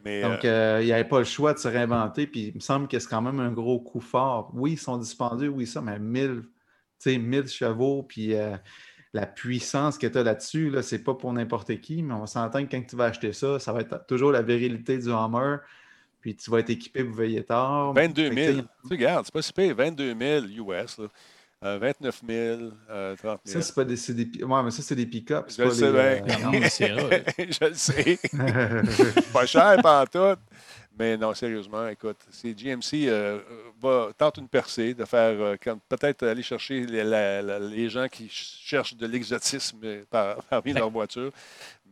Donc, 0.03 0.45
euh, 0.45 0.79
il 0.81 0.85
n'y 0.85 0.93
avait 0.93 1.07
pas 1.07 1.19
le 1.19 1.25
choix 1.25 1.53
de 1.53 1.59
se 1.59 1.67
réinventer. 1.67 2.27
Puis 2.27 2.47
il 2.47 2.55
me 2.55 2.59
semble 2.59 2.87
que 2.87 2.99
c'est 2.99 3.09
quand 3.09 3.21
même 3.21 3.39
un 3.39 3.51
gros 3.51 3.79
coup 3.79 4.01
fort. 4.01 4.51
Oui, 4.53 4.73
ils 4.73 4.79
sont 4.79 4.97
dispendieux, 4.97 5.49
oui, 5.49 5.67
ça, 5.67 5.81
mais 5.81 5.99
1000, 5.99 6.43
1000 7.05 7.47
chevaux, 7.47 8.03
puis 8.03 8.35
euh, 8.35 8.55
la 9.13 9.25
puissance 9.25 9.97
que 9.97 10.07
tu 10.07 10.17
as 10.17 10.23
là-dessus, 10.23 10.69
là, 10.69 10.81
c'est 10.81 11.03
pas 11.03 11.13
pour 11.13 11.33
n'importe 11.33 11.79
qui, 11.81 12.01
mais 12.01 12.13
on 12.13 12.25
s'entend 12.25 12.65
que 12.65 12.71
quand 12.71 12.83
tu 12.87 12.95
vas 12.95 13.05
acheter 13.05 13.33
ça, 13.33 13.59
ça 13.59 13.73
va 13.73 13.81
être 13.81 14.05
toujours 14.07 14.31
la 14.31 14.41
virilité 14.41 14.97
du 14.97 15.11
Hammer. 15.11 15.57
Puis 16.21 16.35
tu 16.35 16.51
vas 16.51 16.59
être 16.59 16.69
équipé 16.69 17.03
pour 17.03 17.15
veiller 17.15 17.43
tard. 17.43 17.93
22 17.93 18.31
000. 18.31 18.61
Tu 18.61 18.67
regardes, 18.91 19.25
c'est 19.25 19.33
pas 19.33 19.41
si 19.41 19.51
pire, 19.51 19.75
22 19.75 20.15
000 20.15 20.45
US. 20.45 20.99
Là. 20.99 21.07
29 21.61 22.21
000, 22.27 22.59
30 23.17 23.21
000. 23.21 23.39
Ça, 23.45 23.61
c'est 23.61 23.75
pas 23.75 23.83
des, 23.83 23.95
des, 23.95 24.43
ouais, 24.43 24.63
mais 24.63 24.71
ça, 24.71 24.81
c'est 24.81 24.95
des 24.95 25.05
pick-up. 25.05 25.45
Je, 25.55 25.63
le 25.63 25.71
sais 25.71 25.91
bien. 25.91 26.67
je 27.37 27.65
le 27.65 27.73
sais. 27.75 28.19
pas 29.33 29.45
cher, 29.45 29.77
pas 29.81 30.05
tout. 30.07 30.39
Mais 30.97 31.17
non, 31.17 31.33
sérieusement, 31.33 31.87
écoute, 31.87 32.17
c'est 32.31 32.53
GMC 32.53 33.07
euh, 33.07 33.39
va, 33.81 34.09
tente 34.17 34.37
une 34.37 34.47
percée 34.47 34.93
de 34.93 35.05
faire, 35.05 35.35
euh, 35.39 35.55
peut-être 35.87 36.27
aller 36.27 36.43
chercher 36.43 36.85
les, 36.85 37.03
les, 37.61 37.89
gens 37.89 38.07
qui 38.09 38.27
cherchent 38.29 38.95
de 38.95 39.07
l'exotisme 39.07 39.79
parmi 40.49 40.73
leurs 40.73 40.89
voitures. 40.89 41.31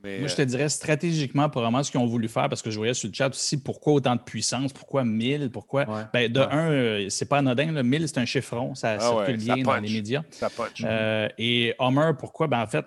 Moi, 0.04 0.28
je 0.28 0.36
te 0.36 0.42
dirais 0.42 0.70
stratégiquement, 0.70 1.50
probablement, 1.50 1.84
ce 1.84 1.92
qu'ils 1.92 2.00
ont 2.00 2.06
voulu 2.06 2.28
faire, 2.28 2.50
parce 2.50 2.62
que 2.62 2.72
je 2.72 2.78
voyais 2.78 2.94
sur 2.94 3.10
le 3.10 3.14
chat 3.14 3.30
aussi, 3.30 3.62
pourquoi 3.62 3.94
autant 3.94 4.16
de 4.16 4.22
puissance, 4.22 4.72
pourquoi 4.72 5.04
1000, 5.04 5.50
pourquoi. 5.52 5.86
Ben, 6.14 6.32
de 6.32 6.40
un, 6.40 6.72
euh, 6.72 7.10
c'est 7.10 7.28
pas 7.28 7.40
anodin, 7.40 7.72
le 7.72 7.84
1000, 7.84 8.08
c'est 8.08 8.20
un 8.20 8.26
chiffron, 8.26 8.76
ça 8.76 8.98
ah 9.00 9.00
circule 9.00 9.38
bien 9.38 9.58
dans 9.58 9.76
les 9.78 9.92
médias. 9.92 10.24
Ça 10.32 10.50
euh, 10.84 11.28
et 11.38 11.74
Homer, 11.80 12.12
pourquoi? 12.18 12.48
Ben, 12.48 12.62
en 12.62 12.68
fait, 12.68 12.86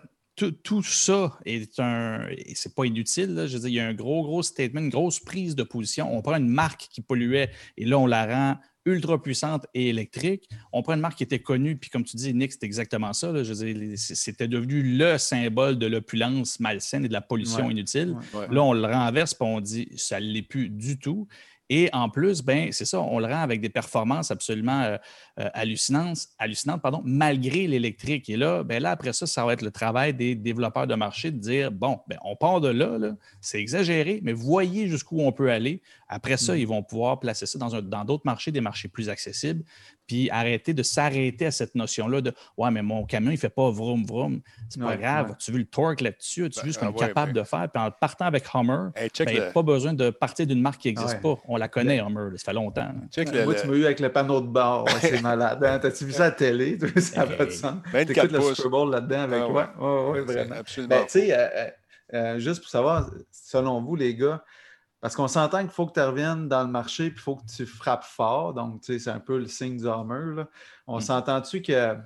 tout, 0.62 0.82
ça 0.82 1.38
est 1.44 1.78
un. 1.78 2.26
C'est 2.54 2.74
pas 2.74 2.84
inutile. 2.84 3.44
Je 3.46 3.54
veux 3.54 3.60
dire, 3.60 3.68
il 3.68 3.74
y 3.74 3.80
a 3.80 3.86
un 3.86 3.94
gros, 3.94 4.22
gros 4.22 4.42
statement, 4.42 4.80
une 4.80 4.88
grosse 4.88 5.20
prise 5.20 5.54
de 5.54 5.62
position. 5.62 6.08
On 6.16 6.22
prend 6.22 6.36
une 6.36 6.48
marque 6.48 6.88
qui 6.90 7.02
polluait 7.02 7.50
et 7.76 7.84
là, 7.84 7.98
on 7.98 8.06
la 8.06 8.26
rend 8.26 8.56
ultra 8.84 9.20
puissante 9.22 9.66
et 9.74 9.88
électrique. 9.88 10.48
On 10.72 10.82
prend 10.82 10.94
une 10.94 11.00
marque 11.00 11.18
qui 11.18 11.24
était 11.24 11.38
connue, 11.40 11.76
puis 11.76 11.90
comme 11.90 12.04
tu 12.04 12.16
dis, 12.16 12.34
Nick, 12.34 12.52
c'est 12.52 12.64
exactement 12.64 13.12
ça. 13.12 13.32
c'était 13.96 14.48
devenu 14.48 14.82
le 14.82 15.18
symbole 15.18 15.78
de 15.78 15.86
l'opulence 15.86 16.60
malsaine 16.60 17.04
et 17.04 17.08
de 17.08 17.12
la 17.12 17.20
pollution 17.20 17.70
inutile. 17.70 18.16
Là, 18.50 18.62
on 18.62 18.72
le 18.72 18.86
renverse, 18.86 19.34
puis 19.34 19.46
on 19.48 19.60
dit, 19.60 19.88
ça 19.96 20.20
ne 20.20 20.26
l'est 20.26 20.42
plus 20.42 20.68
du 20.68 20.98
tout. 20.98 21.28
Et 21.74 21.88
en 21.94 22.10
plus, 22.10 22.42
ben, 22.42 22.70
c'est 22.70 22.84
ça, 22.84 23.00
on 23.00 23.18
le 23.18 23.26
rend 23.26 23.40
avec 23.40 23.62
des 23.62 23.70
performances 23.70 24.30
absolument 24.30 24.82
euh, 24.82 24.98
euh, 25.38 25.48
hallucinantes 25.54 26.28
pardon, 26.82 27.00
malgré 27.04 27.66
l'électrique. 27.66 28.28
Et 28.28 28.36
là, 28.36 28.62
ben 28.62 28.82
là, 28.82 28.90
après 28.90 29.12
ça, 29.12 29.26
ça 29.26 29.44
va 29.44 29.54
être 29.54 29.62
le 29.62 29.70
travail 29.70 30.12
des 30.12 30.34
développeurs 30.34 30.86
de 30.86 30.94
marché 30.94 31.30
de 31.30 31.38
dire 31.38 31.70
bon, 31.70 32.00
ben, 32.06 32.18
on 32.22 32.36
part 32.36 32.60
de 32.60 32.68
là, 32.68 32.98
c'est 33.40 33.60
exagéré, 33.60 34.20
mais 34.22 34.32
voyez 34.32 34.88
jusqu'où 34.88 35.20
on 35.20 35.32
peut 35.32 35.50
aller. 35.50 35.80
Après 36.08 36.36
ça, 36.36 36.54
mmh. 36.54 36.58
ils 36.58 36.66
vont 36.66 36.82
pouvoir 36.82 37.18
placer 37.20 37.46
ça 37.46 37.58
dans, 37.58 37.80
dans 37.80 38.04
d'autres 38.04 38.26
marchés, 38.26 38.50
des 38.50 38.60
marchés 38.60 38.88
plus 38.88 39.08
accessibles 39.08 39.64
puis 40.06 40.28
arrêter 40.30 40.74
de 40.74 40.82
s'arrêter 40.82 41.46
à 41.46 41.50
cette 41.50 41.74
notion-là 41.74 42.20
de 42.20 42.34
Ouais, 42.58 42.70
mais 42.70 42.82
mon 42.82 43.04
camion, 43.04 43.30
il 43.30 43.34
ne 43.34 43.38
fait 43.38 43.48
pas 43.48 43.70
vroom 43.70 44.04
vroom. 44.04 44.40
C'est 44.68 44.80
pas 44.80 44.96
grave. 44.96 45.36
Tu 45.38 45.52
veux 45.52 45.58
le 45.58 45.64
torque 45.64 46.00
là-dessus, 46.00 46.50
tu 46.50 46.60
ben, 46.60 46.66
veux 46.66 46.72
ce 46.72 46.78
qu'on 46.78 46.90
est 46.90 46.98
capable 46.98 47.32
de 47.32 47.42
faire? 47.42 47.68
Puis 47.72 47.82
en 47.82 47.90
partant 47.90 48.26
avec 48.26 48.44
Hummer, 48.52 48.90
il 49.20 49.26
n'y 49.26 49.38
a 49.38 49.50
pas 49.52 49.62
besoin 49.62 49.94
de 49.94 50.10
partir 50.10 50.46
d'une 50.46 50.60
marque 50.60 50.82
qui 50.82 50.88
n'existe 50.88 51.20
pas. 51.20 51.36
On 51.48 51.56
la 51.56 51.68
connaît, 51.68 52.00
Hummer. 52.00 52.36
Ça 52.36 52.44
fait 52.44 52.52
longtemps. 52.52 52.92
Moi, 53.16 53.54
tu 53.54 53.66
m'as 53.68 53.74
eu 53.74 53.84
avec 53.84 54.00
le 54.00 54.12
panneau 54.12 54.40
de 54.40 54.46
bord. 54.46 54.88
c'est 55.00 55.21
malade. 55.22 55.64
Hein? 55.64 55.78
T'as-tu 55.78 56.04
vu 56.04 56.12
ça 56.12 56.24
à 56.24 56.26
la 56.26 56.32
télé? 56.32 56.78
ça 57.00 57.24
n'a 57.24 57.36
pas 57.36 57.46
de 57.46 57.50
sens. 57.50 57.76
T'écoutes 57.92 58.32
le 58.32 58.40
Super 58.54 58.70
Bowl 58.70 58.90
là-dedans 58.90 59.20
avec 59.20 59.46
toi? 59.46 59.72
Oui, 60.12 60.20
vraiment. 60.20 60.56
Absolument. 60.56 60.96
Ben, 60.96 61.04
tu 61.04 61.20
sais, 61.20 61.32
euh, 61.32 61.48
euh, 61.54 61.70
euh, 62.14 62.38
juste 62.38 62.60
pour 62.60 62.70
savoir, 62.70 63.10
selon 63.30 63.82
vous, 63.82 63.96
les 63.96 64.14
gars, 64.14 64.44
parce 65.00 65.16
qu'on 65.16 65.28
s'entend 65.28 65.60
qu'il 65.60 65.70
faut 65.70 65.86
que 65.86 65.94
tu 65.94 66.00
reviennes 66.00 66.48
dans 66.48 66.62
le 66.62 66.70
marché 66.70 67.10
puis 67.10 67.18
il 67.18 67.22
faut 67.22 67.36
que 67.36 67.46
tu 67.46 67.66
frappes 67.66 68.04
fort. 68.04 68.54
Donc, 68.54 68.82
tu 68.82 68.92
sais, 68.92 68.98
c'est 68.98 69.10
un 69.10 69.20
peu 69.20 69.38
le 69.38 69.46
signe 69.46 69.76
du 69.76 69.88
Hammer. 69.88 70.44
On 70.86 70.98
mm. 70.98 71.00
s'entend-tu 71.00 71.62
que 71.62 71.96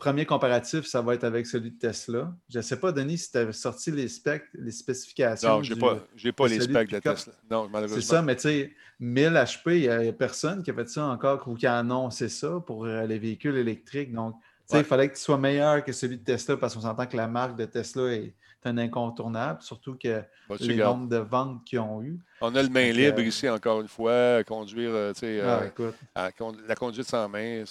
premier 0.00 0.26
comparatif, 0.26 0.86
ça 0.86 1.00
va 1.00 1.14
être 1.14 1.22
avec 1.24 1.46
celui 1.46 1.70
de 1.70 1.78
Tesla? 1.78 2.34
Je 2.48 2.58
ne 2.58 2.62
sais 2.62 2.80
pas, 2.80 2.90
Denis, 2.90 3.18
si 3.18 3.30
tu 3.30 3.38
avais 3.38 3.52
sorti 3.52 3.92
les 3.92 4.08
specs, 4.08 4.46
les 4.54 4.72
spécifications. 4.72 5.48
Non, 5.48 5.62
je 5.62 5.74
n'ai 5.74 5.80
pas, 5.80 5.96
pas 6.36 6.48
les 6.48 6.60
specs 6.60 6.90
de, 6.90 6.98
Tesla. 6.98 7.32
Non, 7.48 7.68
malheureusement. 7.68 8.00
C'est 8.00 8.06
ça, 8.06 8.22
mais 8.22 8.34
tu 8.34 8.42
sais, 8.42 8.74
1000 8.98 9.28
HP, 9.28 9.60
il 9.66 9.80
n'y 9.80 10.08
a, 10.08 10.12
personne 10.12 10.62
qui 10.62 10.70
a 10.70 10.74
fait 10.74 10.88
ça 10.88 11.06
encore 11.06 11.46
ou 11.46 11.54
qui 11.54 11.66
a 11.66 11.78
annoncé 11.78 12.28
ça 12.28 12.60
pour 12.66 12.86
euh, 12.86 13.06
les 13.06 13.18
véhicules 13.18 13.56
électriques. 13.56 14.12
Donc, 14.12 14.34
tu 14.68 14.76
sais, 14.76 14.78
il 14.78 14.84
fallait 14.84 15.08
que 15.08 15.14
tu 15.14 15.20
sois 15.20 15.38
meilleur 15.38 15.84
que 15.84 15.92
celui 15.92 16.18
de 16.18 16.24
Tesla 16.24 16.56
parce 16.56 16.74
qu'on 16.74 16.80
s'entend 16.80 17.06
que 17.06 17.16
la 17.16 17.28
marque 17.28 17.56
de 17.56 17.66
Tesla 17.66 18.12
est 18.12 18.34
un 18.64 18.76
incontournable, 18.78 19.62
surtout 19.62 19.96
que 19.96 20.22
les 20.60 20.76
nombres 20.76 21.08
de 21.08 21.16
ventes 21.16 21.64
qu'ils 21.64 21.78
ont 21.78 22.02
eu. 22.02 22.20
On 22.40 22.54
a 22.54 22.62
le 22.62 22.68
main 22.68 22.92
libre 22.92 23.20
ici, 23.20 23.48
encore 23.48 23.80
une 23.80 23.88
fois, 23.88 24.36
à 24.36 24.44
conduire, 24.44 24.90
euh, 24.92 25.12
ah, 25.24 25.62
euh, 25.80 26.52
la 26.68 26.74
conduite 26.74 27.06
sans 27.06 27.28
main, 27.28 27.64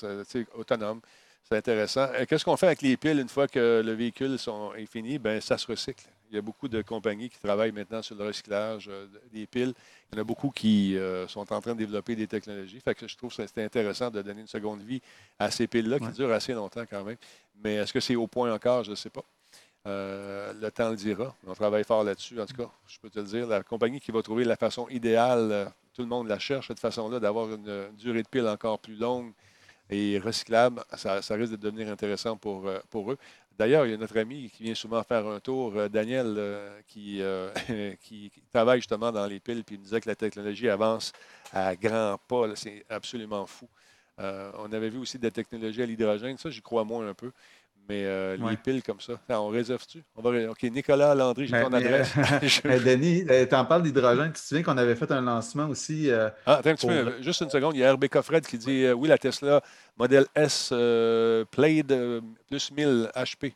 autonome. 0.56 1.02
C'est 1.44 1.58
intéressant. 1.58 2.08
Euh, 2.14 2.26
qu'est-ce 2.28 2.46
qu'on 2.46 2.58
fait 2.58 2.68
avec 2.68 2.82
les 2.82 2.96
piles 2.98 3.20
une 3.20 3.30
fois 3.30 3.48
que 3.48 3.82
le 3.84 3.92
véhicule 3.94 4.38
est 4.78 4.86
fini? 4.86 5.18
Ben, 5.18 5.42
ça 5.42 5.58
se 5.58 5.68
recycle. 5.68 6.06
Il 6.32 6.36
y 6.36 6.38
a 6.38 6.42
beaucoup 6.42 6.68
de 6.68 6.82
compagnies 6.84 7.30
qui 7.30 7.40
travaillent 7.40 7.72
maintenant 7.72 8.04
sur 8.04 8.16
le 8.16 8.26
recyclage 8.26 8.88
des 9.34 9.48
piles. 9.48 9.74
Il 10.12 10.16
y 10.16 10.20
en 10.20 10.22
a 10.22 10.24
beaucoup 10.24 10.52
qui 10.52 10.96
sont 11.28 11.52
en 11.52 11.60
train 11.60 11.74
de 11.74 11.80
développer 11.80 12.16
des 12.16 12.28
technologies. 12.28 12.80
Fait 12.82 12.94
que 12.94 13.08
je 13.08 13.18
trouve 13.18 13.36
que 13.36 13.48
c'est 13.48 13.64
intéressant 13.64 14.12
de 14.12 14.22
donner 14.22 14.42
une 14.42 14.48
seconde 14.48 14.84
vie 14.84 15.02
à 15.40 15.50
ces 15.50 15.66
piles-là 15.66 15.98
qui 15.98 16.10
durent 16.10 16.32
assez 16.32 16.54
longtemps 16.54 16.84
quand 16.88 17.04
même. 17.04 17.18
Mais 17.64 17.78
est-ce 17.78 17.92
que 17.92 18.00
c'est 18.00 18.16
au 18.16 18.28
point 18.28 18.54
encore? 18.54 18.84
Je 18.84 18.92
ne 18.92 18.96
sais 18.96 19.10
pas. 19.10 19.24
Euh, 19.88 20.54
le 20.54 20.70
temps 20.72 20.90
le 20.90 20.96
dira. 20.96 21.34
On 21.48 21.54
travaille 21.54 21.84
fort 21.84 22.04
là-dessus. 22.04 22.40
En 22.40 22.46
tout 22.46 22.56
cas, 22.56 22.70
je 22.88 23.00
peux 23.00 23.10
te 23.10 23.20
le 23.20 23.26
dire, 23.26 23.48
la 23.48 23.64
compagnie 23.64 24.00
qui 24.00 24.12
va 24.12 24.22
trouver 24.22 24.44
la 24.44 24.56
façon 24.56 24.88
idéale, 24.90 25.52
euh, 25.52 25.66
tout 25.94 26.02
le 26.02 26.08
monde 26.08 26.28
la 26.28 26.38
cherche, 26.38 26.68
cette 26.68 26.80
façon-là, 26.80 27.20
d'avoir 27.20 27.52
une 27.52 27.90
durée 27.98 28.22
de 28.22 28.28
pile 28.28 28.48
encore 28.48 28.80
plus 28.80 28.96
longue 28.96 29.32
et 29.90 30.20
recyclables, 30.20 30.84
ça, 30.96 31.20
risque 31.32 31.52
de 31.52 31.58
devenir 31.58 31.90
intéressant 31.90 32.38
pour, 32.38 32.70
pour 32.90 33.12
eux. 33.12 33.18
D'ailleurs, 33.58 33.86
il 33.86 33.92
y 33.92 33.94
a 33.94 33.98
notre 33.98 34.18
ami 34.18 34.50
qui 34.50 34.64
vient 34.64 34.76
souvent 34.76 35.04
faire 35.04 35.28
un 35.28 35.40
tour, 35.40 35.74
Daniel, 35.90 36.40
qui, 36.88 37.22
qui, 38.02 38.32
travaille 38.52 38.80
justement 38.80 39.12
dans 39.12 39.26
les 39.26 39.40
piles, 39.40 39.64
puis 39.64 39.76
il 39.76 39.80
nous 39.80 39.86
disait 39.86 40.00
que 40.00 40.10
la 40.10 40.16
technologie 40.16 40.70
avance 40.70 41.12
à 41.52 41.76
grands 41.76 42.18
pas. 42.28 42.56
C'est 42.56 42.86
absolument 42.90 43.46
fou. 43.46 43.68
on 44.18 44.72
avait 44.72 44.90
vu 44.90 45.00
aussi 45.00 45.20
des 45.20 45.32
technologies 45.32 45.82
à 45.82 45.86
l'hydrogène. 45.86 46.38
Ça, 46.38 46.50
j'y 46.50 46.62
crois 46.62 46.84
moins 46.84 47.08
un 47.08 47.14
peu. 47.14 47.32
Mais 47.90 48.06
euh, 48.06 48.38
les 48.38 48.56
piles 48.56 48.84
comme 48.84 49.00
ça, 49.00 49.14
on 49.30 49.48
réserve-tu? 49.48 50.04
On 50.16 50.22
va... 50.22 50.52
OK, 50.52 50.62
Nicolas 50.64 51.16
Landry, 51.16 51.48
j'ai 51.48 51.60
ton 51.60 51.74
adresse. 51.74 52.14
Denis, 52.64 53.26
euh, 53.28 53.48
tu 53.48 53.56
en 53.56 53.66
parles 53.66 53.82
d'hydrogène. 53.82 54.28
Tu 54.28 54.34
te 54.34 54.48
souviens 54.48 54.64
qu'on 54.64 54.78
avait 54.78 54.96
fait 54.96 55.12
un 55.12 55.22
lancement 55.22 55.68
aussi. 55.68 56.12
Euh, 56.12 56.30
ah, 56.46 56.58
attends 56.58 56.70
un 56.70 56.76
petit 56.76 56.86
peu, 56.86 57.16
juste 57.22 57.42
une 57.42 57.50
seconde. 57.50 57.76
Il 57.76 57.80
y 57.80 57.84
a 57.84 57.92
RB 57.92 58.06
Fred 58.22 58.46
qui 58.46 58.60
dit 58.60 58.88
oui, 58.92 59.08
la 59.08 59.18
Tesla 59.18 59.62
modèle 59.98 60.28
S 60.36 60.72
Plaid 61.50 62.22
plus 62.48 62.72
1000 62.72 63.10
HP, 63.16 63.54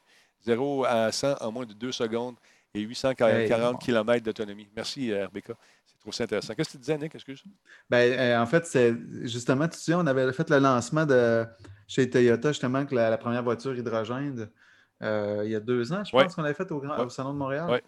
0 0.48 0.86
à 0.86 1.12
100 1.12 1.36
en 1.40 1.52
moins 1.52 1.68
de 1.68 1.74
2 1.74 1.92
secondes 1.92 2.36
et 2.74 2.82
840 2.82 3.80
km 3.80 4.24
d'autonomie. 4.26 4.68
Merci, 4.76 5.14
RBK. 5.14 5.52
C'est 5.86 6.00
trop 6.00 6.24
intéressant. 6.24 6.56
Qu'est-ce 6.56 6.70
que 6.70 6.74
tu 6.74 6.80
disais, 6.80 6.98
Nick? 6.98 7.14
Excuse. 7.14 7.44
Ben, 7.88 8.42
en 8.42 8.48
fait, 8.48 8.66
c'est 8.66 8.96
justement, 9.22 9.68
tu 9.68 9.78
sais, 9.78 9.94
on 9.94 10.08
avait 10.08 10.34
fait 10.34 10.50
le 10.50 10.58
lancement 10.58 11.06
de 11.06 11.46
chez 11.88 12.10
Toyota, 12.10 12.50
justement, 12.50 12.86
que 12.86 12.96
la, 12.96 13.18
première 13.18 13.44
voiture 13.44 13.76
hydrogène, 13.76 14.50
euh, 15.02 15.42
il 15.46 15.52
y 15.52 15.56
a 15.56 15.60
deux 15.60 15.92
ans, 15.94 16.04
je 16.04 16.12
pense 16.12 16.36
qu'on 16.36 16.44
avait 16.44 16.54
fait 16.54 16.72
au, 16.72 17.10
Salon 17.10 17.34
de 17.34 17.38
Montréal. 17.38 17.68
Oui. 17.70 17.80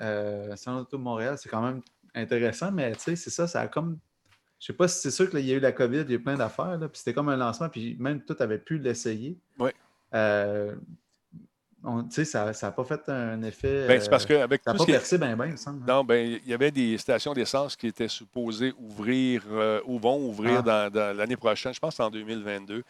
Euh, 0.00 0.56
Salon 0.56 0.86
de 0.90 0.96
Montréal, 0.96 1.36
c'est 1.38 1.48
quand 1.48 1.62
même 1.62 1.82
intéressant, 2.14 2.72
mais 2.72 2.92
tu 2.92 3.00
sais, 3.00 3.16
c'est 3.16 3.30
ça, 3.30 3.46
ça 3.46 3.60
a 3.60 3.68
comme. 3.68 3.98
Je 4.58 4.66
sais 4.66 4.72
pas 4.72 4.86
si 4.86 5.00
c'est 5.00 5.10
sûr 5.10 5.28
qu'il 5.28 5.40
y 5.40 5.52
a 5.52 5.56
eu 5.56 5.60
la 5.60 5.72
COVID, 5.72 6.02
il 6.02 6.10
y 6.10 6.12
a 6.12 6.16
eu 6.16 6.22
plein 6.22 6.36
d'affaires, 6.36 6.78
puis 6.78 6.90
c'était 6.92 7.12
comme 7.12 7.28
un 7.28 7.36
lancement, 7.36 7.68
puis 7.68 7.96
même 7.98 8.22
tout 8.22 8.36
avait 8.38 8.58
pu 8.58 8.78
l'essayer. 8.78 9.36
Oui. 9.58 9.70
Euh, 10.14 10.76
sais, 12.10 12.24
ça 12.24 12.52
n'a 12.62 12.70
pas 12.70 12.84
fait 12.84 13.08
un 13.08 13.42
effet. 13.42 13.86
Ben, 13.86 14.00
c'est 14.00 14.10
parce 14.10 14.26
que 14.26 14.34
avec 14.34 14.62
ça 14.64 14.72
n'a 14.72 14.78
pas 14.78 14.84
percé 14.84 15.18
bien, 15.18 15.36
bien, 15.36 15.54
hein. 15.66 15.78
Non, 15.86 16.04
ben, 16.04 16.40
il 16.44 16.50
y 16.50 16.54
avait 16.54 16.70
des 16.70 16.98
stations 16.98 17.32
d'essence 17.32 17.76
qui 17.76 17.88
étaient 17.88 18.08
supposées 18.08 18.72
ouvrir 18.78 19.42
ou 19.86 19.98
vont 19.98 20.18
ouvrir 20.28 20.62
ah. 20.66 20.90
dans, 20.90 21.16
l'année 21.16 21.36
prochaine, 21.36 21.74
je 21.74 21.80
pense 21.80 21.98
en 22.00 22.10
2022 22.10 22.82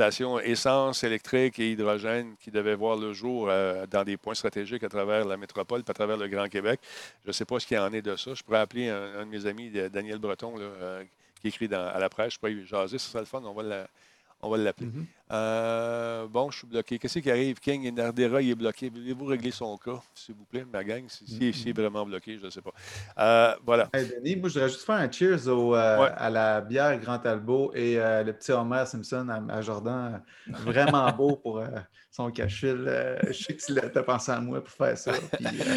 stations 0.00 0.40
essence, 0.40 1.04
électrique 1.04 1.58
et 1.58 1.72
hydrogène 1.72 2.34
qui 2.40 2.50
devaient 2.50 2.74
voir 2.74 2.96
le 2.96 3.12
jour 3.12 3.48
euh, 3.48 3.86
dans 3.86 4.02
des 4.04 4.16
points 4.16 4.34
stratégiques 4.34 4.82
à 4.82 4.88
travers 4.88 5.26
la 5.26 5.36
métropole, 5.36 5.82
à 5.86 5.92
travers 5.92 6.16
le 6.16 6.26
Grand 6.28 6.48
Québec. 6.48 6.80
Je 7.24 7.28
ne 7.28 7.32
sais 7.32 7.44
pas 7.44 7.60
ce 7.60 7.66
qu'il 7.66 7.78
en 7.78 7.92
est 7.92 8.02
de 8.02 8.16
ça. 8.16 8.32
Je 8.32 8.42
pourrais 8.42 8.60
appeler 8.60 8.88
un, 8.88 9.26
de 9.26 9.30
mes 9.30 9.44
amis, 9.46 9.70
Daniel 9.92 10.18
Breton, 10.18 10.54
euh, 10.58 11.02
qui 11.40 11.48
écrit 11.48 11.68
dans, 11.68 11.86
à 11.86 11.98
la 11.98 12.08
presse. 12.08 12.34
Je 12.34 12.38
pourrais 12.38 12.52
lui 12.52 12.66
jaser, 12.66 12.98
ce 12.98 13.10
serait 13.10 13.20
le 13.20 13.26
fun. 13.26 13.42
On 13.44 13.52
va 13.52 13.62
la, 13.62 13.88
on 14.40 14.48
va 14.48 14.56
l'appeler. 14.56 14.86
Mhm. 14.86 15.06
Euh, 15.30 16.26
bon, 16.26 16.50
je 16.50 16.58
suis 16.58 16.66
bloqué. 16.66 16.98
Qu'est-ce 16.98 17.20
qui 17.20 17.30
arrive? 17.30 17.58
King 17.60 17.84
et 17.84 17.92
Nardera, 17.92 18.42
il 18.42 18.50
est 18.50 18.54
bloqué. 18.54 18.90
Voulez-vous 18.90 19.26
régler 19.26 19.50
son 19.52 19.76
cas, 19.76 20.00
s'il 20.14 20.34
vous 20.34 20.44
plaît, 20.44 20.64
ma 20.70 20.82
gang? 20.82 21.04
S'il 21.08 21.54
si, 21.54 21.68
est 21.68 21.76
mhm. 21.76 21.82
vraiment 21.82 22.04
bloqué, 22.04 22.36
je 22.38 22.46
ne 22.46 22.50
sais 22.50 22.60
pas. 22.60 22.72
Euh, 23.18 23.54
voilà. 23.64 23.88
Denis, 23.94 24.36
moi, 24.36 24.48
je 24.48 24.54
voudrais 24.54 24.68
juste 24.68 24.84
faire 24.84 24.96
un 24.96 25.10
cheers 25.10 25.46
euh, 25.46 26.08
à 26.16 26.30
la 26.30 26.60
bière 26.60 26.98
Grand 26.98 27.24
Albo 27.24 27.72
et 27.74 27.96
le 27.96 28.32
petit 28.32 28.50
Homer 28.50 28.84
Simpson 28.86 29.28
à, 29.48 29.60
Jordan. 29.60 30.22
Vraiment 30.48 31.10
beau 31.16 31.36
pour 31.36 31.62
son 32.10 32.30
cachil. 32.30 32.90
je 33.28 33.32
sais 33.32 33.54
que 33.54 33.88
tu 33.88 33.98
as 33.98 34.02
pensé 34.02 34.32
à 34.32 34.40
moi 34.40 34.64
pour 34.64 34.72
faire 34.72 34.98
ça. 34.98 35.12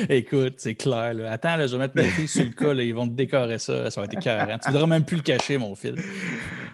Écoute, 0.09 0.55
c'est 0.57 0.75
clair. 0.75 1.15
Attends, 1.29 1.67
je 1.67 1.73
vais 1.73 1.77
mettre 1.77 1.95
mes 1.95 2.05
filles 2.05 2.27
sur 2.27 2.43
le 2.43 2.51
cas. 2.51 2.73
ils 2.73 2.95
vont 2.95 3.07
te 3.07 3.13
décorer 3.13 3.59
ça. 3.59 3.91
Ça 3.91 4.01
va 4.01 4.05
être 4.05 4.17
écœurant. 4.17 4.57
Tu 4.57 4.69
ne 4.69 4.73
devrais 4.73 4.87
même 4.87 5.05
plus 5.05 5.17
le 5.17 5.23
cacher, 5.23 5.59
mon 5.59 5.75
fils. 5.75 6.01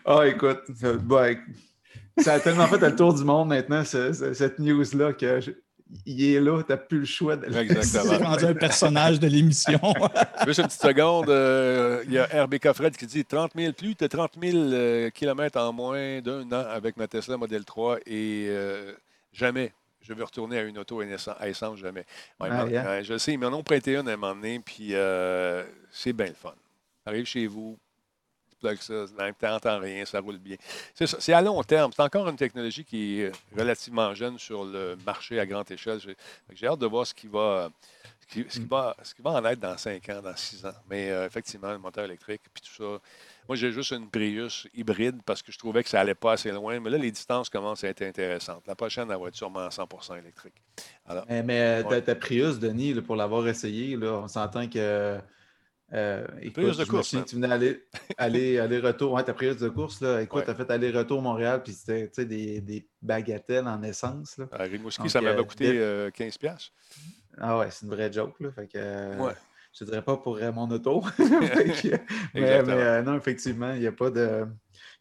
Ah, 0.05 0.25
écoute. 0.25 0.61
Bah, 1.03 1.27
ça 2.21 2.33
a 2.33 2.39
tellement 2.39 2.67
fait 2.67 2.79
le 2.79 2.95
tour 2.95 3.13
du 3.13 3.23
monde 3.23 3.49
maintenant, 3.49 3.83
cette 3.83 4.59
news-là, 4.59 5.13
que 5.13 5.39
il 6.05 6.23
est 6.23 6.39
là, 6.39 6.61
tu 6.61 6.71
n'as 6.71 6.77
plus 6.77 6.99
le 6.99 7.05
choix 7.05 7.35
de 7.35 7.47
Exactement. 7.47 8.17
C'est 8.17 8.23
rendu 8.23 8.45
un 8.45 8.53
personnage 8.53 9.19
de 9.19 9.27
l'émission. 9.27 9.79
Juste 10.45 10.59
une 10.59 10.65
petite 10.67 10.81
seconde, 10.81 11.29
euh, 11.29 12.03
il 12.05 12.13
y 12.13 12.19
a 12.19 12.43
RBK 12.43 12.73
Fred 12.73 12.95
qui 12.95 13.07
dit 13.07 13.25
30 13.25 13.53
000 13.55 13.73
plus, 13.73 13.95
tu 13.95 14.03
as 14.03 14.09
30 14.09 14.33
000 14.39 15.09
km 15.11 15.59
en 15.59 15.73
moins 15.73 16.21
d'un 16.21 16.43
an 16.51 16.65
avec 16.69 16.95
ma 16.97 17.07
Tesla 17.07 17.37
Model 17.37 17.65
3 17.65 17.99
et 18.05 18.45
euh, 18.49 18.93
jamais 19.33 19.73
je 20.01 20.13
veux 20.13 20.23
retourner 20.23 20.57
à 20.57 20.63
une 20.63 20.77
auto 20.77 21.01
à 21.01 21.47
essence, 21.47 21.77
jamais. 21.77 22.05
Ah, 22.39 22.63
hein? 22.63 23.03
je 23.03 23.17
sais, 23.17 23.33
ils 23.33 23.37
m'en 23.37 23.47
ont 23.47 23.63
prêté 23.63 23.95
une 23.95 24.07
à 24.07 24.13
un 24.13 24.17
moment 24.17 24.33
donné, 24.33 24.59
puis 24.59 24.89
euh, 24.93 25.63
c'est 25.91 26.13
bien 26.13 26.27
le 26.27 26.33
fun. 26.33 26.55
Arrive 27.05 27.25
chez 27.25 27.47
vous, 27.47 27.77
plug 28.59 28.77
ça, 28.79 29.05
tu 29.07 29.45
n'entends 29.45 29.79
rien, 29.79 30.05
ça 30.05 30.19
roule 30.19 30.37
bien. 30.37 30.57
C'est 30.93 31.33
à 31.33 31.41
long 31.41 31.61
terme. 31.63 31.91
C'est 31.95 32.01
encore 32.01 32.27
une 32.29 32.35
technologie 32.35 32.83
qui 32.83 33.21
est 33.21 33.31
relativement 33.57 34.13
jeune 34.13 34.37
sur 34.37 34.65
le 34.65 34.97
marché 35.05 35.39
à 35.39 35.45
grande 35.45 35.69
échelle. 35.71 35.99
J'ai 36.53 36.67
hâte 36.67 36.79
de 36.79 36.87
voir 36.87 37.05
ce 37.07 37.13
qui 37.13 37.27
va. 37.27 37.69
Ce 38.21 38.59
qui, 38.59 38.65
va, 38.69 38.95
ce 39.01 39.15
qui 39.15 39.23
va 39.23 39.31
en 39.31 39.45
être 39.45 39.59
dans 39.59 39.75
5 39.75 40.07
ans, 40.09 40.21
dans 40.21 40.35
6 40.35 40.63
ans. 40.63 40.75
Mais 40.87 41.09
euh, 41.09 41.25
effectivement, 41.25 41.71
le 41.71 41.79
moteur 41.79 42.05
électrique, 42.05 42.41
puis 42.53 42.61
tout 42.61 42.83
ça. 42.83 43.01
Moi, 43.47 43.55
j'ai 43.55 43.71
juste 43.71 43.89
une 43.89 44.07
Prius 44.07 44.67
hybride 44.75 45.23
parce 45.25 45.41
que 45.41 45.51
je 45.51 45.57
trouvais 45.57 45.81
que 45.81 45.89
ça 45.89 45.97
n'allait 45.97 46.13
pas 46.13 46.33
assez 46.33 46.51
loin. 46.51 46.79
Mais 46.79 46.91
là, 46.91 46.99
les 46.99 47.09
distances 47.09 47.49
commencent 47.49 47.83
à 47.83 47.87
être 47.87 48.03
intéressantes. 48.03 48.61
La 48.67 48.75
prochaine, 48.75 49.09
elle 49.09 49.19
va 49.19 49.29
être 49.29 49.35
sûrement 49.35 49.61
à 49.61 49.69
100% 49.69 50.19
électrique. 50.19 50.53
Alors, 51.07 51.25
mais, 51.27 51.83
euh, 51.83 52.01
ta, 52.01 52.13
Prius, 52.13 52.59
Denis, 52.59 52.93
pour 53.01 53.15
l'avoir 53.15 53.47
essayé, 53.47 53.95
là, 53.95 54.19
on 54.23 54.27
s'entend 54.27 54.69
que 54.69 55.19
euh, 55.93 56.25
écoute, 56.41 56.77
de 56.77 56.85
course. 56.85 57.13
Hein. 57.15 57.23
Tu 57.27 57.35
venais 57.35 57.51
aller, 57.51 57.83
aller, 58.17 58.59
aller 58.59 58.79
retour. 58.79 59.13
Ouais, 59.13 59.23
ta 59.23 59.33
prise 59.33 59.57
de 59.57 59.69
course, 59.69 60.01
là. 60.01 60.21
Écoute, 60.21 60.45
tu 60.45 60.51
as 60.51 60.55
fait 60.55 60.69
aller-retour 60.69 61.21
Montréal, 61.21 61.61
puis 61.63 61.73
c'était 61.73 62.25
des, 62.25 62.61
des 62.61 62.87
bagatelles 63.01 63.67
en 63.67 63.81
essence. 63.81 64.37
Là. 64.37 64.47
À 64.51 64.63
Rimouski, 64.63 65.09
ça 65.09 65.21
m'avait 65.21 65.39
euh, 65.39 65.43
coûté 65.43 65.73
15$. 66.29 66.45
Euh, 66.45 66.57
ah 67.39 67.57
ouais, 67.57 67.71
c'est 67.71 67.85
une 67.85 67.91
vraie 67.91 68.11
joke. 68.11 68.39
Là. 68.39 68.51
Fait 68.51 68.67
que, 68.67 69.17
ouais. 69.17 69.33
Je 69.71 69.83
ne 69.83 69.89
dirais 69.89 70.01
pas 70.01 70.17
pour 70.17 70.39
mon 70.39 70.69
auto. 70.71 71.03
mais, 72.33 72.63
mais 72.63 73.03
non, 73.03 73.15
effectivement, 73.15 73.73
il 73.73 73.81
n'y 73.81 73.87
a 73.87 73.91
pas 73.91 74.09
de. 74.09 74.45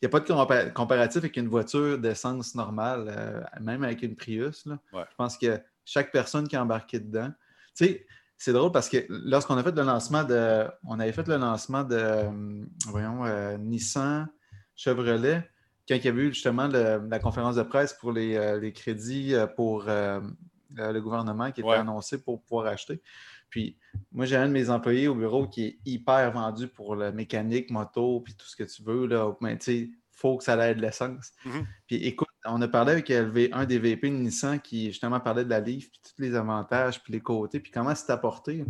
Il 0.01 0.07
a 0.07 0.09
pas 0.09 0.21
de 0.21 0.71
comparatif 0.71 1.19
avec 1.19 1.37
une 1.37 1.49
voiture 1.49 1.99
d'essence 1.99 2.55
normale, 2.55 3.45
même 3.61 3.83
avec 3.83 4.03
une 4.03 4.15
Prius. 4.15 4.65
Là. 4.67 4.79
Je 4.93 5.17
pense 5.17 5.37
que 5.37 5.59
chaque 5.85 6.13
personne 6.13 6.47
qui 6.47 6.55
est 6.55 6.59
embarquée 6.59 7.01
dedans, 7.01 7.33
tu 7.75 7.87
sais, 7.87 8.07
c'est 8.39 8.53
drôle 8.53 8.71
parce 8.71 8.89
que 8.89 9.05
lorsqu'on 9.09 9.57
a 9.57 9.65
fait 9.65 9.75
le 9.75 9.83
lancement 9.83 10.23
de. 10.23 10.65
On 10.85 11.01
avait 11.01 11.13
fait 11.13 11.27
le 11.27 11.37
lancement 11.37 11.83
de 11.83 11.97
euh, 11.97 12.65
voyons, 12.87 13.27
euh, 13.27 13.59
Nissan 13.59 14.29
Chevrolet, 14.77 15.43
quand 15.89 15.97
il 15.97 16.05
y 16.05 16.09
avait 16.09 16.23
eu 16.23 16.33
justement 16.33 16.69
la 16.69 17.19
conférence 17.19 17.57
de 17.57 17.65
presse 17.65 17.93
pour 17.95 18.13
les, 18.13 18.37
euh, 18.37 18.71
crédits 18.71 19.35
pour 19.57 19.87
le 19.87 21.01
gouvernement 21.01 21.51
qui 21.51 21.63
était 21.63 21.71
annoncé 21.71 22.23
pour 22.23 22.41
pouvoir 22.45 22.67
acheter. 22.67 23.03
Puis 23.51 23.77
moi, 24.13 24.25
j'ai 24.25 24.37
un 24.37 24.47
de 24.47 24.53
mes 24.53 24.71
employés 24.71 25.09
au 25.09 25.17
bureau 25.17 25.49
qui 25.49 25.65
est 25.65 25.79
hyper 25.85 26.31
vendu 26.31 26.69
pour 26.69 26.95
la 26.95 27.11
mécanique, 27.11 27.71
moto, 27.71 28.21
puis 28.21 28.35
tout 28.35 28.47
ce 28.47 28.55
que 28.55 28.65
tu 28.65 28.85
veux. 28.85 29.07
Là. 29.07 29.33
Mais 29.41 29.59
tu 29.59 29.65
sais, 29.65 29.77
il 29.79 29.95
faut 30.13 30.37
que 30.37 30.45
ça 30.45 30.53
aille 30.53 30.77
de 30.77 30.83
l'essence. 30.83 31.33
Mm-hmm. 31.45 31.65
Puis 31.87 31.97
écoute, 32.05 32.28
on 32.45 32.61
a 32.63 32.69
parlé 32.69 32.93
avec 32.93 33.11
un 33.11 33.65
des 33.65 33.79
VP 33.79 34.11
de 34.11 34.17
Nissan 34.17 34.61
qui 34.61 34.87
justement 34.87 35.21
parlait 35.21 35.45
de 35.45 35.51
la 35.51 35.61
Leaf, 35.61 35.91
puis 35.91 36.01
tous 36.03 36.23
les 36.23 36.35
avantages, 36.35 37.03
puis 37.03 37.13
les 37.13 37.21
côtés, 37.21 37.61
puis 37.61 37.73
comment 37.73 37.95
c'est 37.95 38.13
apporté. 38.13 38.65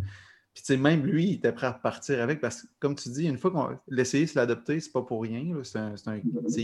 Puis 0.53 0.63
tu 0.63 0.73
sais, 0.73 0.77
même 0.77 1.05
lui, 1.05 1.25
il 1.27 1.33
était 1.35 1.51
prêt 1.51 1.67
à 1.67 1.71
repartir 1.73 2.21
avec, 2.21 2.41
parce 2.41 2.63
que 2.63 2.67
comme 2.79 2.95
tu 2.95 3.09
dis, 3.09 3.27
une 3.27 3.37
fois 3.37 3.51
qu'on 3.51 3.77
l'essayer, 3.87 4.27
c'est 4.27 4.39
l'adopter, 4.39 4.79
c'est 4.79 4.91
pas 4.91 5.03
pour 5.03 5.21
rien, 5.21 5.43
c'est 5.63 5.77
un, 5.77 6.19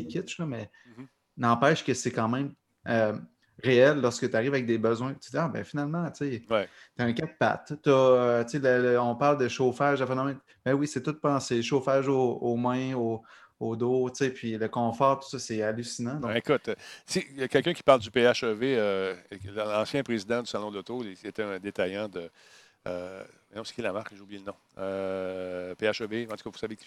kitsch, 0.09 0.39
mais 0.39 0.69
mm-hmm. 0.87 1.05
n'empêche 1.37 1.83
que 1.83 1.93
c'est 1.93 2.11
quand 2.11 2.27
même 2.27 2.53
euh, 2.87 3.17
réel 3.63 4.01
lorsque 4.01 4.29
tu 4.29 4.35
arrives 4.35 4.53
avec 4.53 4.65
des 4.65 4.77
besoins. 4.77 5.13
Tu 5.13 5.31
dis, 5.31 5.37
ah, 5.37 5.47
ben 5.47 5.63
finalement, 5.63 6.09
tu 6.11 6.29
sais, 6.29 6.45
as 6.49 7.03
un 7.03 7.13
quatre 7.13 7.37
pattes, 7.37 7.73
euh, 7.87 8.97
on 8.99 9.15
parle 9.15 9.37
de 9.37 9.47
chauffage, 9.47 10.03
ben 10.03 10.73
oui, 10.73 10.87
c'est 10.87 11.03
tout 11.03 11.17
pensé, 11.19 11.61
chauffage 11.61 12.07
aux, 12.07 12.55
mains, 12.55 12.95
aux, 12.95 13.21
au 13.59 13.75
dos, 13.75 14.09
tu 14.09 14.17
sais, 14.17 14.31
puis 14.31 14.57
le 14.57 14.67
confort, 14.67 15.19
tout 15.19 15.29
ça, 15.29 15.39
c'est 15.39 15.61
hallucinant. 15.61 16.15
Ben, 16.15 16.35
écoute, 16.35 16.69
il 17.15 17.39
y 17.39 17.43
a 17.43 17.47
quelqu'un 17.47 17.73
qui 17.73 17.83
parle 17.83 18.01
du 18.01 18.11
PHEV, 18.11 18.59
euh, 18.61 19.15
l'ancien 19.55 20.03
président 20.03 20.41
du 20.41 20.47
Salon 20.47 20.71
de 20.71 20.75
l'Auto, 20.75 21.03
il 21.03 21.27
était 21.27 21.43
un 21.43 21.59
détaillant 21.59 22.09
de. 22.09 22.29
Euh, 22.87 23.23
non, 23.55 23.63
c'est 23.63 23.73
qui 23.73 23.81
la 23.81 23.93
marque? 23.93 24.13
J'ai 24.13 24.21
oublié 24.21 24.39
le 24.39 24.45
nom. 24.45 24.55
Euh, 24.77 25.73
PHEV, 25.75 26.27
en 26.31 26.35
tout 26.35 26.43
cas, 26.43 26.49
vous 26.51 26.57
savez 26.57 26.77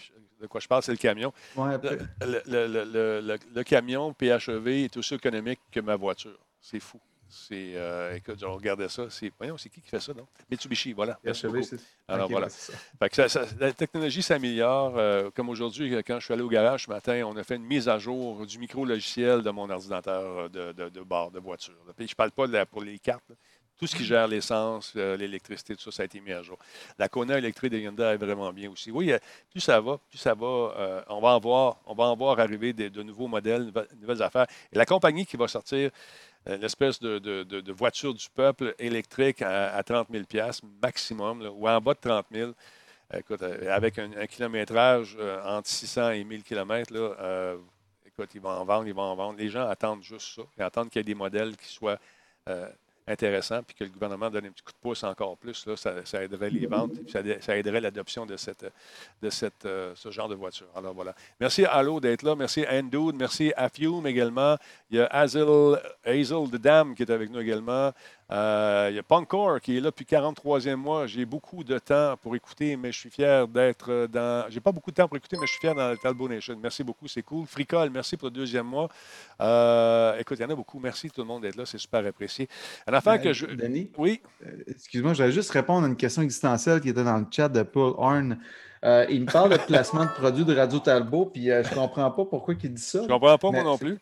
de 0.41 0.47
quoi 0.47 0.61
je 0.61 0.69
parle, 0.69 0.83
c'est 0.83 0.93
le 0.93 0.99
camion. 0.99 1.33
le, 1.57 3.63
camion 3.63 4.13
PHEV 4.13 4.85
est 4.85 4.97
aussi 4.97 5.15
économique 5.15 5.61
que 5.73 5.81
ma 5.81 5.97
voiture. 5.97 6.39
C'est 6.61 6.81
fou. 6.81 7.01
C'est, 7.31 7.73
euh, 7.75 8.15
écoute, 8.17 8.43
on 8.43 8.55
regardait 8.55 8.89
ça. 8.89 9.11
C'est, 9.11 9.31
voyons, 9.37 9.59
c'est 9.59 9.69
qui 9.69 9.81
qui 9.81 9.89
fait 9.89 10.01
ça, 10.01 10.15
non? 10.15 10.27
Mitsubishi, 10.51 10.93
voilà. 10.93 11.19
Alors 12.09 12.31
voilà. 12.31 12.49
la 13.61 13.73
technologie 13.73 14.23
s'améliore. 14.23 14.95
Euh, 14.97 15.31
comme 15.35 15.49
aujourd'hui, 15.49 15.95
quand 16.07 16.19
je 16.21 16.25
suis 16.25 16.35
allé 16.35 16.43
au 16.43 16.49
garage 16.49 16.85
ce 16.85 16.91
matin, 16.91 17.23
on 17.27 17.37
a 17.37 17.45
fait 17.45 17.57
une 17.57 17.65
mise 17.67 17.89
à 17.89 17.99
jour 17.99 18.47
du 18.47 18.59
micro-logiciel 18.59 19.43
de 19.43 19.51
mon 19.51 19.69
ordinateur 19.69 20.49
de, 20.49 20.73
de, 20.73 21.01
bord 21.01 21.31
de 21.31 21.39
voiture. 21.39 21.75
je 21.99 22.03
ne 22.03 22.15
parle 22.15 22.31
pas 22.31 22.67
pour 22.67 22.83
les 22.83 22.99
cartes. 22.99 23.33
tout 23.79 23.87
ce 23.87 23.95
qui 23.95 24.05
gère 24.05 24.27
l'essence, 24.27 24.93
euh, 24.97 25.17
l'électricité, 25.17 25.77
tout 25.77 25.83
ça, 25.85 25.99
ça 25.99 26.03
a 26.03 26.07
été 26.07 26.21
mis 26.21 26.33
à 26.33 26.43
jour. 26.43 26.59
La 26.99 27.09
Kona 27.09 27.39
électrique 27.39 27.71
de 27.71 27.79
Hyundai 27.79 28.03
est 28.03 28.17
vraiment 28.17 28.53
bien 28.53 28.71
aussi. 28.71 28.91
Oui, 28.91 29.13
euh, 29.13 29.19
plus 29.51 29.61
ça 29.61 29.81
va, 29.81 29.99
plus 30.09 30.19
ça 30.19 30.35
va, 30.35 30.47
euh, 30.47 31.03
on, 31.09 31.21
va 31.21 31.37
en 31.37 31.39
voir, 31.39 31.81
on 31.87 31.95
va 31.95 32.05
en 32.05 32.17
voir 32.17 32.39
arriver 32.41 32.73
de, 32.73 33.03
nouveaux 33.03 33.29
modèles, 33.29 33.71
de 33.71 33.89
nouvelles 34.01 34.23
affaires. 34.23 34.47
Et 34.73 34.77
la 34.77 34.85
compagnie 34.85 35.25
qui 35.25 35.37
va 35.37 35.47
sortir 35.47 35.91
l'espèce 36.47 37.01
de, 37.01 37.73
voiture 37.73 38.15
du 38.15 38.29
peuple 38.31 38.75
électrique 38.79 39.43
à, 39.43 39.83
30 39.83 40.09
000 40.11 40.25
maximum, 40.83 41.43
ou 41.55 41.69
en 41.69 41.81
bas 41.81 41.95
de 41.95 42.01
30 42.01 42.27
000, 42.33 42.53
écoute, 43.15 43.43
avec 43.43 43.99
un, 43.99 44.27
kilométrage 44.27 45.17
entre 45.45 45.69
600 45.69 46.11
et 46.11 46.25
1000 46.25 46.43
km, 46.43 46.93
là, 46.93 47.57
écoute, 48.07 48.31
ils 48.35 48.41
vont 48.41 48.51
en 48.51 48.65
vendre, 48.65 48.87
ils 48.87 48.95
vont 48.95 49.03
en 49.03 49.17
vendre. 49.17 49.39
Les 49.39 49.49
gens 49.49 49.69
attendent 49.69 50.03
juste 50.03 50.37
ça. 50.37 50.43
Ils 50.57 50.63
attendent 50.63 50.91
qu'il 50.91 51.01
y 51.01 51.03
ait 51.03 51.05
des 51.05 51.15
modèles 51.15 51.57
qui 51.57 51.69
soient 51.69 51.99
intéressant, 53.09 53.63
puis 53.63 53.75
que 53.75 53.85
le 53.85 53.91
gouvernement 53.91 54.31
donne 54.31 54.47
un 54.47 54.51
petit 54.51 54.63
coup 54.63 54.73
de 54.73 54.79
pouce 54.79 55.03
encore 55.05 55.37
plus, 55.37 55.67
là, 55.67 55.77
ça, 55.77 56.23
aiderait 56.23 56.51
les 56.51 56.67
ventes, 56.67 56.93
ça, 57.09 57.21
ça, 57.41 57.57
aiderait 57.57 57.81
l'adoption 57.81 58.27
de, 58.27 58.37
cette, 58.37 58.67
de 59.23 59.31
cette, 59.31 59.65
euh, 59.65 59.93
ce 59.95 60.11
genre 60.11 60.29
de 60.29 60.35
voiture. 60.35 60.67
Alors 60.75 60.95
voilà. 60.95 61.15
Merci 61.41 61.65
à 61.65 61.73
Allo 61.73 62.01
d'être 62.01 62.23
là. 62.23 62.35
Merci 62.35 62.65
à 62.65 62.79
Endude. 62.79 63.17
Merci 63.17 63.53
à 63.57 63.69
Fume 63.69 64.07
également. 64.07 64.57
Il 64.91 64.99
y 64.99 65.01
a 65.01 65.07
Hazel, 65.07 65.79
Hazel 66.05 66.51
de 66.51 66.57
Dame 66.59 66.95
qui 66.95 67.03
est 67.03 67.11
avec 67.11 67.31
nous 67.31 67.41
également. 67.41 67.93
Euh, 68.31 68.89
il 68.91 68.97
y 68.97 68.99
a 68.99 69.03
Punkcore 69.03 69.61
qui 69.61 69.79
est 69.79 69.81
là 69.81 69.91
depuis 69.91 70.05
43e 70.05 70.77
mois. 70.77 71.07
J'ai 71.07 71.25
beaucoup 71.25 71.65
de 71.65 71.79
temps 71.79 72.15
pour 72.21 72.37
écouter, 72.37 72.77
mais 72.77 72.93
je 72.93 72.99
suis 72.99 73.11
fier 73.11 73.49
d'être 73.49 74.07
dans. 74.13 74.51
J'ai 74.51 74.61
pas 74.61 74.71
beaucoup 74.71 74.91
de 74.91 74.97
temps 74.97 75.09
pour 75.09 75.17
écouter, 75.17 75.37
mais 75.41 75.47
je 75.47 75.53
suis 75.53 75.61
fier 75.61 75.75
dans 75.75 75.91
le 75.91 75.97
Talbot 75.97 76.29
Nation. 76.29 76.57
Merci 76.63 76.85
beaucoup, 76.85 77.09
c'est 77.09 77.23
cool. 77.23 77.47
Fricole, 77.47 77.89
merci 77.91 78.17
pour 78.17 78.27
le 78.27 78.33
deuxième 78.33 78.67
mois. 78.67 78.89
Euh, 79.41 80.19
écoute, 80.19 80.39
il 80.39 80.43
y 80.43 80.45
en 80.45 80.51
a 80.51 80.55
beaucoup. 80.55 80.79
Merci 80.79 81.11
tout 81.11 81.23
le 81.23 81.27
monde 81.27 81.43
d'être 81.43 81.57
là, 81.57 81.65
c'est 81.65 81.79
super 81.79 82.05
apprécié. 82.05 82.49
Un 82.87 82.93
affaire 82.93 83.21
que 83.21 83.33
je. 83.33 83.47
Denis? 83.47 83.91
Oui? 83.97 84.21
Euh, 84.45 84.63
excuse-moi, 84.67 85.15
je 85.15 85.23
vais 85.23 85.33
juste 85.33 85.51
répondre 85.51 85.87
à 85.87 85.89
une 85.89 85.97
question 85.97 86.21
existentielle 86.21 86.81
qui 86.83 86.91
était 86.91 87.05
dans 87.05 87.17
le 87.17 87.27
chat 87.31 87.49
de 87.49 87.63
Paul 87.63 87.95
Horn. 87.97 88.39
il 88.83 89.23
me 89.23 89.33
parle 89.33 89.53
de 89.53 89.57
placement 89.57 90.05
de 90.05 90.11
produits 90.11 90.45
de 90.45 90.55
Radio 90.55 90.81
Talbot, 90.81 91.27
puis 91.27 91.47
je 91.47 91.71
ne 91.71 91.75
comprends 91.75 92.11
pas 92.11 92.27
pourquoi 92.27 92.55
il 92.63 92.75
dit 92.75 92.83
ça. 92.83 93.03
Je 93.03 93.09
comprends 93.09 93.39
pas, 93.39 93.51
moi 93.51 93.63
non 93.63 93.79
plus. 93.79 93.99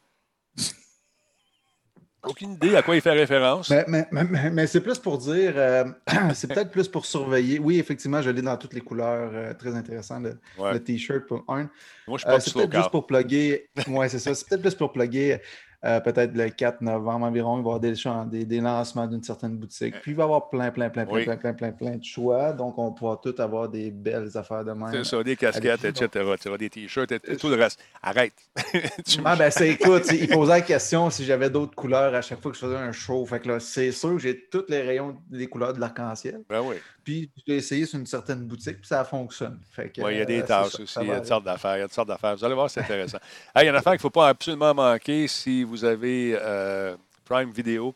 Aucune 2.22 2.52
idée 2.52 2.74
à 2.74 2.82
quoi 2.82 2.96
il 2.96 3.00
fait 3.00 3.12
référence. 3.12 3.72
Mais, 3.86 4.66
c'est 4.66 4.80
plus 4.80 4.98
pour 4.98 5.18
dire, 5.18 5.52
euh, 5.56 5.84
c'est 6.34 6.48
peut-être 6.48 6.70
plus 6.70 6.88
pour 6.88 7.06
surveiller. 7.06 7.58
Oui, 7.58 7.78
effectivement, 7.78 8.20
je 8.20 8.30
l'ai 8.30 8.42
dans 8.42 8.56
toutes 8.56 8.72
les 8.74 8.80
couleurs. 8.80 9.30
Euh, 9.32 9.54
très 9.54 9.74
intéressant, 9.74 10.20
le, 10.20 10.78
t-shirt 10.78 11.26
pour 11.26 11.44
un. 11.48 11.68
Moi, 12.08 12.18
je 12.18 12.18
suis 12.18 12.26
pas 12.26 12.34
euh, 12.34 12.40
C'est 12.40 12.52
peut-être 12.52 12.74
juste 12.74 12.90
pour 12.90 13.06
plugger. 13.06 13.68
ouais, 13.88 14.08
c'est 14.08 14.18
ça. 14.18 14.34
C'est 14.34 14.48
peut-être 14.48 14.62
plus 14.62 14.74
pour 14.74 14.92
plugger 14.92 15.40
euh, 15.86 16.00
peut-être 16.00 16.34
le 16.34 16.48
4 16.48 16.80
novembre 16.80 17.26
environ, 17.26 17.58
il 17.58 17.62
va 17.62 17.70
y 17.70 17.74
avoir 17.76 18.26
des, 18.26 18.44
des, 18.44 18.60
lancements 18.60 19.06
d'une 19.06 19.22
certaine 19.22 19.56
boutique. 19.56 19.94
Puis 20.02 20.12
il 20.12 20.16
va 20.16 20.24
y 20.24 20.24
avoir 20.24 20.48
plein, 20.48 20.70
plein, 20.72 20.90
plein, 20.90 21.06
plein, 21.06 21.22
plein, 21.22 21.36
plein, 21.36 21.52
plein, 21.54 21.72
plein 21.72 21.96
de 21.96 22.04
choix. 22.04 22.52
Donc, 22.52 22.76
on 22.76 22.92
pourra 22.92 23.20
tous 23.22 23.40
avoir 23.40 23.68
des 23.68 23.92
belles 23.92 24.36
affaires 24.36 24.64
de 24.64 24.72
même. 24.72 24.90
C'est 24.90 25.04
ça, 25.04 25.22
des 25.22 25.36
casquettes, 25.36 25.84
etc. 25.84 26.08
Tu 26.42 26.58
des 26.58 26.70
t-shirts 26.70 27.12
et 27.12 27.36
tout 27.36 27.48
le 27.48 27.54
reste. 27.54 27.80
Arrête. 28.02 28.32
ah, 29.24 29.36
ben, 29.36 29.50
c'est 29.50 29.68
écoute, 29.68 30.10
il 30.12 30.28
posait 30.28 30.52
la 30.52 30.60
question 30.60 31.08
si 31.10 31.24
j'avais 31.24 31.50
d'autres 31.50 31.74
couleurs 31.76 32.14
à 32.14 32.22
chaque 32.22 32.42
fois 32.42 32.50
que 32.50 32.56
je 32.56 32.64
faisais 32.64 32.76
un 32.76 32.92
show. 32.92 33.24
Fait 33.24 33.38
que 33.38 33.48
là, 33.48 33.60
c'est 33.60 33.92
sûr 33.92 34.10
que 34.14 34.18
j'ai 34.18 34.48
tous 34.50 34.64
les 34.68 34.82
rayons 34.82 35.16
des 35.30 35.46
couleurs 35.46 35.72
de 35.72 35.80
l'arc-en-ciel. 35.80 36.40
Ben 36.48 36.62
oui. 36.64 36.76
Puis 37.06 37.30
j'ai 37.46 37.54
essayé 37.54 37.86
sur 37.86 38.00
une 38.00 38.06
certaine 38.06 38.48
boutique, 38.48 38.78
puis 38.78 38.88
ça 38.88 39.04
fonctionne. 39.04 39.60
Oui, 39.78 39.84
il 39.96 40.18
y 40.18 40.20
a 40.20 40.24
des 40.24 40.42
euh, 40.42 40.44
tâches 40.44 40.80
aussi, 40.80 40.98
il 41.02 41.06
y 41.06 41.12
a 41.12 41.18
toutes 41.18 41.26
sortes 41.26 41.44
d'affaires. 41.44 41.76
Il 41.76 41.78
y 41.78 41.82
a 41.82 41.84
toutes 41.84 41.94
sortes 41.94 42.08
d'affaires. 42.08 42.34
Vous 42.34 42.44
allez 42.44 42.56
voir, 42.56 42.68
c'est 42.68 42.80
intéressant. 42.80 43.18
il 43.54 43.62
y 43.62 43.66
a 43.68 43.70
une 43.70 43.76
affaire 43.76 43.92
qu'il 43.92 43.98
ne 43.98 44.02
faut 44.02 44.10
pas 44.10 44.26
absolument 44.26 44.74
manquer 44.74 45.28
si 45.28 45.62
vous 45.62 45.84
avez 45.84 46.36
euh, 46.36 46.96
Prime 47.24 47.52
Video. 47.52 47.94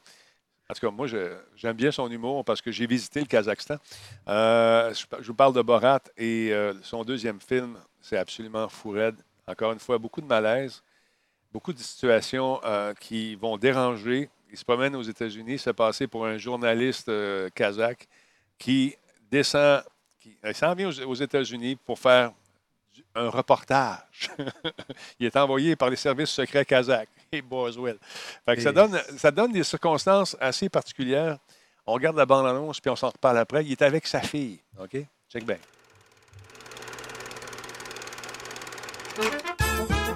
En 0.70 0.74
tout 0.74 0.86
cas, 0.86 0.92
moi, 0.92 1.08
j'aime 1.56 1.76
bien 1.76 1.90
son 1.90 2.08
humour 2.08 2.44
parce 2.44 2.62
que 2.62 2.70
j'ai 2.70 2.86
visité 2.86 3.18
le 3.18 3.26
Kazakhstan. 3.26 3.78
Euh, 4.28 4.94
je, 4.94 5.26
vous 5.26 5.34
parle 5.34 5.54
de 5.54 5.62
Borat 5.62 6.02
et 6.16 6.52
son 6.82 7.02
deuxième 7.02 7.40
film, 7.40 7.78
c'est 8.00 8.16
absolument 8.16 8.68
fou 8.68 8.94
Encore 9.48 9.72
une 9.72 9.80
fois, 9.80 9.98
beaucoup 9.98 10.20
de 10.20 10.26
malaise, 10.26 10.84
beaucoup 11.52 11.72
de 11.72 11.80
situations 11.80 12.60
qui 13.00 13.34
vont 13.34 13.58
déranger. 13.58 14.30
Il 14.52 14.56
se 14.56 14.64
promène 14.64 14.94
aux 14.94 15.02
États-Unis, 15.02 15.58
c'est 15.58 15.72
passé 15.72 16.06
pour 16.06 16.24
un 16.26 16.38
journaliste 16.38 17.10
kazakh 17.56 18.06
qui 18.60 18.94
descend, 19.30 19.82
qui, 20.20 20.36
il 20.44 20.54
s'en 20.54 20.74
vient 20.74 20.88
aux, 20.88 21.14
États-Unis 21.14 21.76
pour 21.76 21.98
faire 21.98 22.32
un 23.14 23.28
reportage. 23.28 24.30
il 25.18 25.26
est 25.26 25.36
envoyé 25.36 25.76
par 25.76 25.90
les 25.90 25.96
services 25.96 26.30
secrets 26.30 26.64
kazakhs 26.64 27.08
et 27.32 27.42
Boswell. 27.42 27.98
ça, 28.58 28.72
donne, 28.72 29.00
ça 29.16 29.30
donne 29.30 29.52
des 29.52 29.64
circonstances 29.64 30.36
assez 30.40 30.68
particulières. 30.68 31.38
On 31.86 31.94
regarde 31.94 32.16
la 32.16 32.26
bande-annonce, 32.26 32.80
puis 32.80 32.90
on 32.90 32.96
s'en 32.96 33.08
reparle 33.08 33.38
après. 33.38 33.64
Il 33.64 33.72
est 33.72 33.82
avec 33.82 34.06
sa 34.06 34.20
fille. 34.20 34.60
OK? 34.78 34.96
Check 35.28 35.44
bien. 35.44 35.58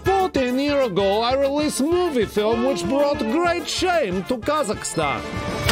14 0.04 0.58
years 0.58 0.86
ago, 0.86 1.20
I 1.20 1.34
released 1.34 1.80
a 1.80 1.84
movie 1.84 2.26
film 2.26 2.64
which 2.64 2.84
brought 2.84 3.18
great 3.18 3.68
shame 3.68 4.24
to 4.24 4.38
Kazakhstan. 4.38 5.63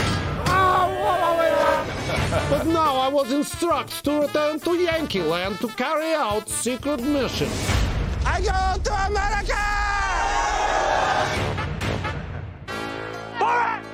But 2.52 2.66
now 2.66 2.96
I 2.96 3.08
was 3.08 3.32
instructed 3.32 4.04
to 4.04 4.20
return 4.20 4.60
to 4.60 4.74
Yankee 4.74 5.22
Land 5.22 5.58
to 5.60 5.68
carry 5.68 6.12
out 6.12 6.50
secret 6.50 7.02
mission. 7.02 7.48
I 8.26 8.42
go 8.42 8.82
to 8.84 8.92
America! 9.08 9.62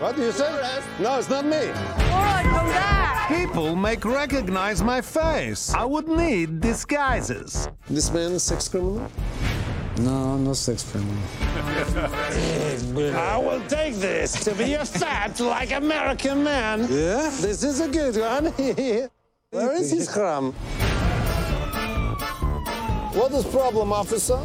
What 0.00 0.16
do 0.16 0.22
you 0.22 0.32
say? 0.32 0.50
No, 0.98 1.18
it's 1.18 1.30
not 1.30 1.44
me. 1.44 1.70
Borat, 2.11 2.42
come 2.42 2.66
back! 2.66 3.28
People 3.28 3.76
make 3.76 4.04
recognize 4.04 4.82
my 4.82 5.00
face. 5.02 5.72
I 5.72 5.84
would 5.84 6.09
need 6.09 6.61
disguises. 6.61 7.68
This 7.88 8.12
man 8.12 8.32
is 8.32 8.42
sex 8.42 8.66
criminal? 8.68 9.09
No, 9.99 10.36
no 10.36 10.53
sex 10.53 10.88
criminal. 10.88 11.16
I 13.16 13.36
will 13.36 13.61
take 13.66 13.94
this 13.96 14.44
to 14.44 14.55
be 14.55 14.74
a 14.74 14.84
fat 14.84 15.40
like 15.40 15.72
American 15.72 16.44
man. 16.44 16.82
Yeah, 16.82 17.30
this 17.40 17.64
is 17.64 17.80
a 17.80 17.88
good 17.88 18.16
one. 18.16 18.46
Where 19.51 19.72
is 19.72 19.90
his 19.90 20.09
crumb? 20.09 20.53
What 23.12 23.32
is 23.32 23.44
problem, 23.46 23.92
officer? 23.92 24.38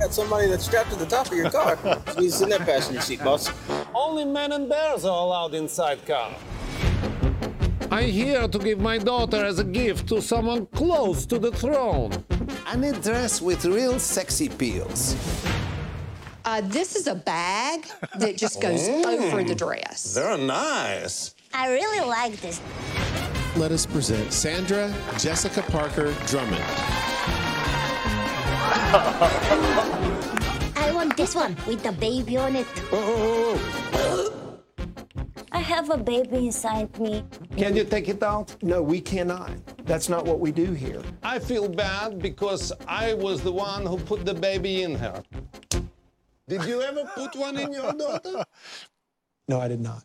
Got 0.00 0.12
somebody 0.12 0.48
that's 0.48 0.64
strapped 0.64 0.90
to 0.90 0.96
the 0.96 1.06
top 1.06 1.26
of 1.26 1.34
your 1.34 1.50
car. 1.50 1.78
He's 2.18 2.40
in 2.40 2.48
that 2.48 2.62
passenger 2.62 3.00
seat, 3.00 3.22
boss. 3.22 3.52
Only 3.94 4.24
men 4.24 4.52
and 4.52 4.68
bears 4.68 5.04
are 5.04 5.24
allowed 5.24 5.54
inside 5.54 6.04
car. 6.04 6.34
I'm 7.92 8.08
here 8.08 8.48
to 8.48 8.58
give 8.58 8.80
my 8.80 8.98
daughter 8.98 9.44
as 9.44 9.60
a 9.60 9.64
gift 9.64 10.08
to 10.08 10.20
someone 10.20 10.66
close 10.66 11.24
to 11.26 11.38
the 11.38 11.52
throne. 11.52 12.24
I 12.70 12.76
need 12.76 13.00
dress 13.00 13.40
with 13.40 13.64
real 13.64 13.98
sexy 13.98 14.50
peels. 14.50 15.16
Uh, 16.44 16.60
this 16.64 16.96
is 16.96 17.06
a 17.06 17.14
bag 17.14 17.86
that 18.18 18.36
just 18.36 18.60
goes 18.60 18.86
oh, 18.86 19.26
over 19.32 19.42
the 19.42 19.54
dress. 19.54 20.12
They're 20.12 20.36
nice. 20.36 21.34
I 21.54 21.72
really 21.72 22.06
like 22.06 22.38
this. 22.42 22.60
Let 23.56 23.72
us 23.72 23.86
present 23.86 24.34
Sandra 24.34 24.94
Jessica 25.16 25.62
Parker 25.62 26.12
Drummond. 26.26 26.62
I 30.76 30.90
want 30.92 31.16
this 31.16 31.34
one 31.34 31.56
with 31.66 31.82
the 31.82 31.92
baby 31.92 32.36
on 32.36 32.54
it. 32.54 32.66
Oh, 32.92 33.58
oh, 33.94 34.34
oh. 34.34 34.37
I 35.52 35.60
have 35.60 35.90
a 35.90 35.96
baby 35.96 36.46
inside 36.46 36.98
me. 36.98 37.24
Can 37.56 37.74
you 37.74 37.84
take 37.84 38.08
it 38.08 38.22
out? 38.22 38.54
No, 38.62 38.82
we 38.82 39.00
cannot. 39.00 39.52
That's 39.86 40.08
not 40.08 40.24
what 40.24 40.40
we 40.40 40.52
do 40.52 40.72
here. 40.72 41.02
I 41.22 41.38
feel 41.38 41.68
bad 41.68 42.20
because 42.20 42.72
I 42.86 43.14
was 43.14 43.42
the 43.42 43.52
one 43.52 43.86
who 43.86 43.96
put 43.98 44.26
the 44.26 44.34
baby 44.34 44.82
in 44.82 44.94
her. 44.96 45.22
Did 46.48 46.64
you 46.64 46.82
ever 46.82 47.04
put 47.14 47.34
one 47.36 47.58
in 47.58 47.72
your 47.72 47.92
daughter? 47.92 48.44
No, 49.48 49.60
I 49.60 49.68
did 49.68 49.80
not. 49.80 50.04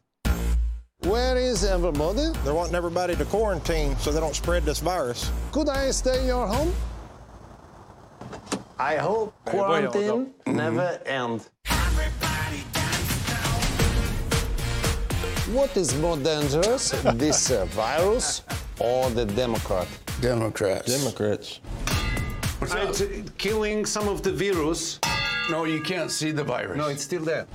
Where 0.99 1.35
is 1.37 1.65
everybody? 1.65 2.29
They're 2.45 2.53
wanting 2.53 2.75
everybody 2.75 3.15
to 3.17 3.25
quarantine 3.25 3.97
so 3.97 4.11
they 4.11 4.21
don't 4.21 4.35
spread 4.35 4.63
this 4.63 4.79
virus. 4.79 5.29
Could 5.51 5.67
I 5.67 5.91
stay 5.91 6.21
in 6.21 6.27
your 6.27 6.47
home? 6.47 6.73
I 8.79 8.95
hope 8.95 9.33
quarantine 9.45 10.33
never 10.47 11.01
ends. 11.05 11.49
What 15.53 15.77
is 15.77 15.95
more 15.99 16.17
dangerous, 16.17 16.89
this 17.13 17.51
uh, 17.51 17.65
virus 17.65 18.41
or 18.79 19.11
the 19.11 19.23
Democrat? 19.23 19.87
Democrats. 20.19 20.97
Democrats. 20.97 21.59
It's 22.59 23.29
killing 23.37 23.85
some 23.85 24.07
of 24.07 24.23
the 24.23 24.31
virus. 24.31 24.99
No, 25.51 25.65
you 25.65 25.81
can't 25.83 26.09
see 26.09 26.31
the 26.31 26.43
virus. 26.43 26.75
No, 26.75 26.87
it's 26.87 27.03
still 27.03 27.21
there. 27.23 27.45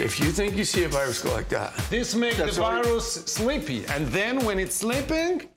If 0.00 0.18
you 0.18 0.32
think 0.32 0.56
you 0.56 0.64
see 0.64 0.82
a 0.82 0.88
virus 0.88 1.22
go 1.22 1.32
like 1.32 1.48
that, 1.50 1.76
this 1.90 2.16
makes 2.16 2.38
the 2.38 2.50
virus 2.50 3.18
you... 3.18 3.22
sleepy, 3.28 3.86
and 3.86 4.08
then 4.08 4.44
when 4.44 4.58
it's 4.58 4.74
sleeping, 4.74 5.48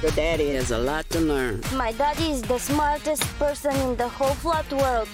your 0.00 0.12
daddy 0.12 0.50
has 0.50 0.70
a 0.70 0.78
lot 0.78 1.10
to 1.10 1.18
learn. 1.18 1.60
My 1.74 1.90
daddy 1.90 2.30
is 2.30 2.42
the 2.42 2.58
smartest 2.58 3.24
person 3.40 3.74
in 3.80 3.96
the 3.96 4.06
whole 4.06 4.34
flat 4.34 4.70
world. 4.72 5.08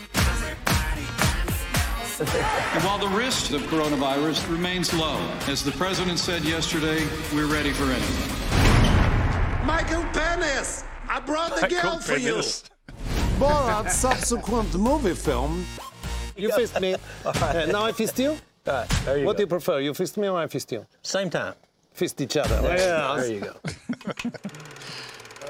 And 2.21 2.29
while 2.85 2.99
the 2.99 3.09
risk 3.09 3.53
of 3.53 3.63
coronavirus 3.63 4.49
remains 4.51 4.93
low, 4.95 5.19
as 5.49 5.63
the 5.65 5.73
president 5.73 6.19
said 6.19 6.43
yesterday, 6.45 7.07
we're 7.35 7.47
ready 7.47 7.73
for 7.73 7.85
anything. 7.85 9.67
Michael 9.67 10.05
Penis! 10.13 10.85
I 11.09 11.21
brought 11.21 11.55
the 11.55 11.63
Michael 11.63 11.83
girl 11.83 11.99
for 12.01 12.17
you! 12.17 12.33
Penis. 12.33 12.65
Borat's 13.39 13.95
subsequent 13.97 14.75
movie 14.75 15.15
film. 15.15 15.65
You 16.37 16.51
fist 16.53 16.81
me. 16.81 16.97
Uh, 17.25 17.67
now 17.71 17.85
I 17.85 17.93
fist 17.93 18.19
you? 18.19 18.37
Right, 18.67 18.89
there 19.05 19.19
you 19.19 19.27
what 19.27 19.33
go. 19.33 19.39
do 19.39 19.43
you 19.45 19.47
prefer? 19.49 19.81
You 19.81 19.95
fist 19.95 20.17
me 20.17 20.29
or 20.29 20.39
I 20.39 20.47
fist 20.49 20.71
you? 20.73 20.87
Same 21.03 21.31
time. 21.31 21.55
Fist 21.93 22.21
each 22.21 22.37
other. 22.37 22.61
right? 22.63 22.79
Yeah, 22.79 23.15
there 23.17 23.33
you 23.33 23.41
go. 23.41 23.55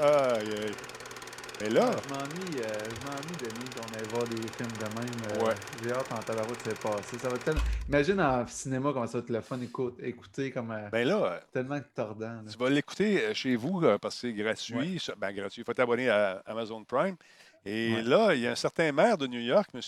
Aïe, 0.03 0.55
aïe. 0.65 0.75
Mais 1.63 1.71
là, 1.71 1.93
Je 2.09 2.13
m'ennuie, 2.15 2.61
euh, 2.61 2.69
je 2.85 3.07
m'ennuie, 3.07 3.37
Denis, 3.41 3.71
qu'on 3.71 3.97
aille 3.97 4.09
voir 4.11 4.25
des 4.25 4.37
films 4.37 4.73
de 4.81 5.01
même. 5.01 5.41
euh, 5.43 5.45
Ouais. 5.47 5.55
J'ai 5.85 5.93
hâte 5.93 6.11
en 6.13 6.19
tabarouette 6.19 6.65
de 6.65 6.71
se 6.71 6.75
passer. 6.81 7.19
Ça 7.19 7.29
va 7.29 7.39
tellement... 7.39 7.61
Imagine 7.89 8.21
en 8.21 8.47
cinéma 8.49 8.91
comment 8.93 9.07
ça 9.07 9.19
va 9.19 9.25
être 9.25 9.31
le 9.31 9.41
fun 9.41 9.61
écoute, 9.61 9.95
écouter 10.03 10.51
comme 10.51 10.73
euh, 10.73 10.89
ben 10.91 11.07
là, 11.07 11.41
tellement 11.53 11.79
tordant. 11.95 12.27
là. 12.27 12.43
tu 12.51 12.59
vas 12.59 12.69
l'écouter 12.69 13.23
euh, 13.27 13.35
chez 13.35 13.55
vous 13.55 13.81
euh, 13.85 13.97
parce 13.99 14.17
que 14.17 14.21
c'est 14.23 14.33
gratuit. 14.33 15.01
Ben, 15.19 15.33
gratuit. 15.33 15.63
Il 15.63 15.65
faut 15.65 15.73
t'abonner 15.75 16.09
à 16.09 16.43
Amazon 16.47 16.83
Prime. 16.85 17.17
Et 17.65 17.95
Ouais. 17.95 18.03
là, 18.03 18.35
il 18.35 18.41
y 18.41 18.47
a 18.49 18.51
un 18.51 18.57
certain 18.57 18.91
maire 18.91 19.17
de 19.17 19.29
New 19.29 19.39
York, 19.41 19.69
M. 19.73 19.81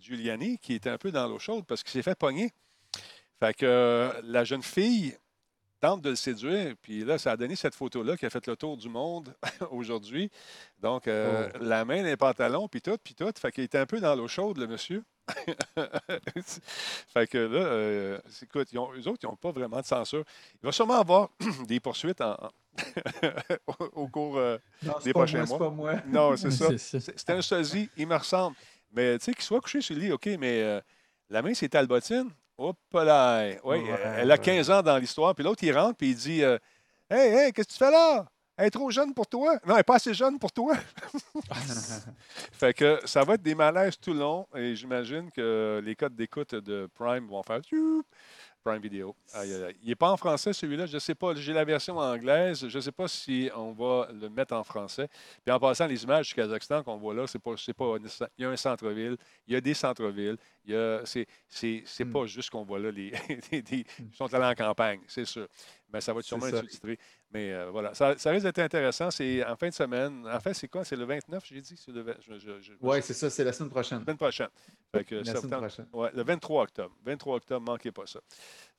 Giuliani, 0.00 0.56
qui 0.58 0.74
est 0.76 0.86
un 0.86 0.96
peu 0.96 1.10
dans 1.12 1.28
l'eau 1.28 1.38
chaude 1.38 1.66
parce 1.66 1.82
qu'il 1.82 1.92
s'est 1.92 2.02
fait 2.02 2.18
pogner. 2.18 2.50
Fait 3.38 3.52
que 3.52 3.66
euh, 3.66 4.12
la 4.22 4.44
jeune 4.44 4.62
fille 4.62 5.14
tente 5.80 6.02
de 6.02 6.10
le 6.10 6.16
séduire. 6.16 6.74
Puis 6.82 7.04
là, 7.04 7.18
ça 7.18 7.32
a 7.32 7.36
donné 7.36 7.56
cette 7.56 7.74
photo-là 7.74 8.16
qui 8.16 8.26
a 8.26 8.30
fait 8.30 8.46
le 8.46 8.56
tour 8.56 8.76
du 8.76 8.88
monde 8.88 9.34
aujourd'hui. 9.70 10.30
Donc, 10.80 11.06
euh, 11.08 11.48
Oh. 11.54 11.58
la 11.60 11.84
main 11.84 12.02
les 12.02 12.16
pantalons, 12.16 12.68
puis 12.68 12.80
tout, 12.82 12.96
puis 13.02 13.14
tout. 13.14 13.30
Fait 13.38 13.52
qu'il 13.52 13.64
était 13.64 13.78
un 13.78 13.86
peu 13.86 14.00
dans 14.00 14.14
l'eau 14.14 14.28
chaude, 14.28 14.58
le 14.58 14.66
monsieur. 14.66 15.02
fait 17.12 17.26
que 17.26 17.38
là, 17.38 17.58
euh, 17.58 18.18
écoute, 18.42 18.68
ils 18.72 18.78
ont- 18.78 18.92
eux 18.94 19.08
autres, 19.08 19.20
ils 19.22 19.26
n'ont 19.26 19.36
pas 19.36 19.50
vraiment 19.50 19.80
de 19.80 19.86
censure. 19.86 20.24
Il 20.62 20.66
va 20.66 20.72
sûrement 20.72 21.00
avoir 21.00 21.30
des 21.66 21.80
poursuites 21.80 22.20
en- 22.20 22.36
au, 23.66 23.84
au 24.02 24.08
cours 24.08 24.36
euh, 24.38 24.58
Non, 24.82 24.94
des 25.04 25.12
pas 25.12 25.20
prochains 25.20 25.44
moi, 25.46 25.58
mois. 25.58 25.68
pas 25.68 25.74
moi. 25.74 25.94
Non, 26.06 26.36
c'est 26.36 26.50
ça. 26.50 26.68
C'est 26.78 27.30
un 27.30 27.42
sosie, 27.42 27.88
il 27.96 28.06
me 28.06 28.16
ressemble. 28.16 28.56
Mais 28.92 29.18
tu 29.18 29.24
sais, 29.26 29.34
qu'il 29.34 29.42
soit 29.44 29.60
couché 29.60 29.80
sur 29.80 29.94
le 29.96 30.02
lit, 30.02 30.12
OK, 30.12 30.26
mais 30.38 30.62
euh, 30.62 30.80
la 31.28 31.42
main, 31.42 31.52
c'est 31.54 31.68
Talbotine. 31.68 32.30
Hop 32.58 32.78
là! 32.92 33.50
Oui, 33.64 33.78
Ouais, 33.78 34.00
elle 34.18 34.30
a 34.30 34.34
ouais. 34.34 34.40
15 34.40 34.70
ans 34.70 34.82
dans 34.82 34.98
l'histoire. 34.98 35.34
Puis 35.34 35.44
l'autre, 35.44 35.62
il 35.62 35.76
rentre, 35.76 35.96
puis 35.96 36.10
il 36.10 36.16
dit 36.16 36.42
euh, 36.42 36.58
Hey, 37.10 37.32
hey, 37.34 37.52
qu'est-ce 37.52 37.68
que 37.68 37.72
tu 37.72 37.78
fais 37.78 37.90
là? 37.90 38.26
Elle 38.56 38.66
est 38.68 38.70
trop 38.70 38.90
jeune 38.90 39.12
pour 39.12 39.26
toi. 39.26 39.54
Non, 39.66 39.72
elle 39.72 39.76
n'est 39.76 39.82
pas 39.82 39.96
assez 39.96 40.14
jeune 40.14 40.38
pour 40.38 40.50
toi. 40.50 40.74
fait 42.52 42.72
que 42.72 43.00
ça 43.04 43.22
va 43.22 43.34
être 43.34 43.42
des 43.42 43.54
malaises 43.54 43.98
tout 44.00 44.14
le 44.14 44.20
long. 44.20 44.46
Et 44.54 44.74
j'imagine 44.74 45.30
que 45.30 45.82
les 45.84 45.94
codes 45.94 46.16
d'écoute 46.16 46.54
de 46.54 46.88
Prime 46.94 47.26
vont 47.28 47.42
faire 47.42 47.60
Prime 48.64 48.80
Video. 48.80 49.14
Aïe, 49.34 49.54
aïe, 49.54 49.62
aïe. 49.62 49.76
Il 49.82 49.88
n'est 49.90 49.94
pas 49.94 50.10
en 50.10 50.16
français, 50.16 50.52
celui-là. 50.52 50.86
Je 50.86 50.94
ne 50.94 50.98
sais 50.98 51.14
pas. 51.14 51.34
J'ai 51.34 51.52
la 51.52 51.64
version 51.64 51.98
anglaise. 51.98 52.66
Je 52.66 52.76
ne 52.76 52.80
sais 52.80 52.90
pas 52.90 53.06
si 53.06 53.48
on 53.54 53.72
va 53.72 54.08
le 54.12 54.28
mettre 54.28 54.54
en 54.54 54.64
français. 54.64 55.08
Puis 55.44 55.54
en 55.54 55.60
passant, 55.60 55.86
les 55.86 56.02
images 56.02 56.28
du 56.28 56.34
Kazakhstan 56.34 56.82
qu'on 56.82 56.96
voit 56.96 57.14
là, 57.14 57.26
c'est 57.26 57.38
pas, 57.38 57.52
c'est 57.56 57.74
pas 57.74 57.98
nécessaire. 57.98 58.28
Il 58.36 58.42
y 58.42 58.44
a 58.44 58.50
un 58.50 58.56
centre-ville, 58.56 59.16
il 59.46 59.54
y 59.54 59.56
a 59.56 59.60
des 59.60 59.74
centres-villes. 59.74 60.36
C'est, 61.04 61.26
Hmm. 62.04 62.12
pas 62.12 62.26
juste 62.26 62.50
qu'on 62.50 62.64
voit 62.64 62.78
là. 62.78 62.90
Les, 62.90 63.12
ils 63.52 63.84
sont 64.12 64.32
allés 64.34 64.44
en 64.46 64.54
campagne, 64.54 65.00
c'est 65.06 65.24
sûr. 65.24 65.46
Mais 65.92 66.00
ça 66.00 66.12
va 66.12 66.20
C'est 66.20 66.28
sûrement 66.28 66.46
être 66.48 66.58
sous-titré. 66.60 66.98
Mais 67.32 67.52
euh, 67.52 67.70
voilà, 67.70 67.94
ça, 67.94 68.16
ça 68.18 68.30
risque 68.30 68.44
d'être 68.44 68.58
intéressant. 68.58 69.10
C'est 69.10 69.44
en 69.44 69.54
fin 69.56 69.68
de 69.68 69.74
semaine. 69.74 70.26
En 70.28 70.40
fait, 70.40 70.52
c'est 70.54 70.66
quoi? 70.68 70.84
C'est 70.84 70.96
le 70.96 71.04
29, 71.04 71.44
j'ai 71.46 71.60
dit? 71.60 71.76
Ouais, 72.80 73.00
c'est 73.00 73.14
ça, 73.14 73.30
c'est 73.30 73.44
la 73.44 73.52
semaine 73.52 73.70
prochaine. 73.70 73.98
la 73.98 74.04
semaine 74.04 74.16
prochaine. 74.16 74.48
Fait 74.94 75.04
que 75.04 75.14
La 75.16 75.36
semaine 75.36 75.58
prochaine. 75.60 75.86
ouais, 75.92 76.10
le 76.14 76.22
23 76.24 76.62
octobre. 76.64 76.94
23 77.04 77.36
octobre, 77.36 77.64
manquez 77.70 77.92
pas 77.92 78.06
ça. 78.06 78.20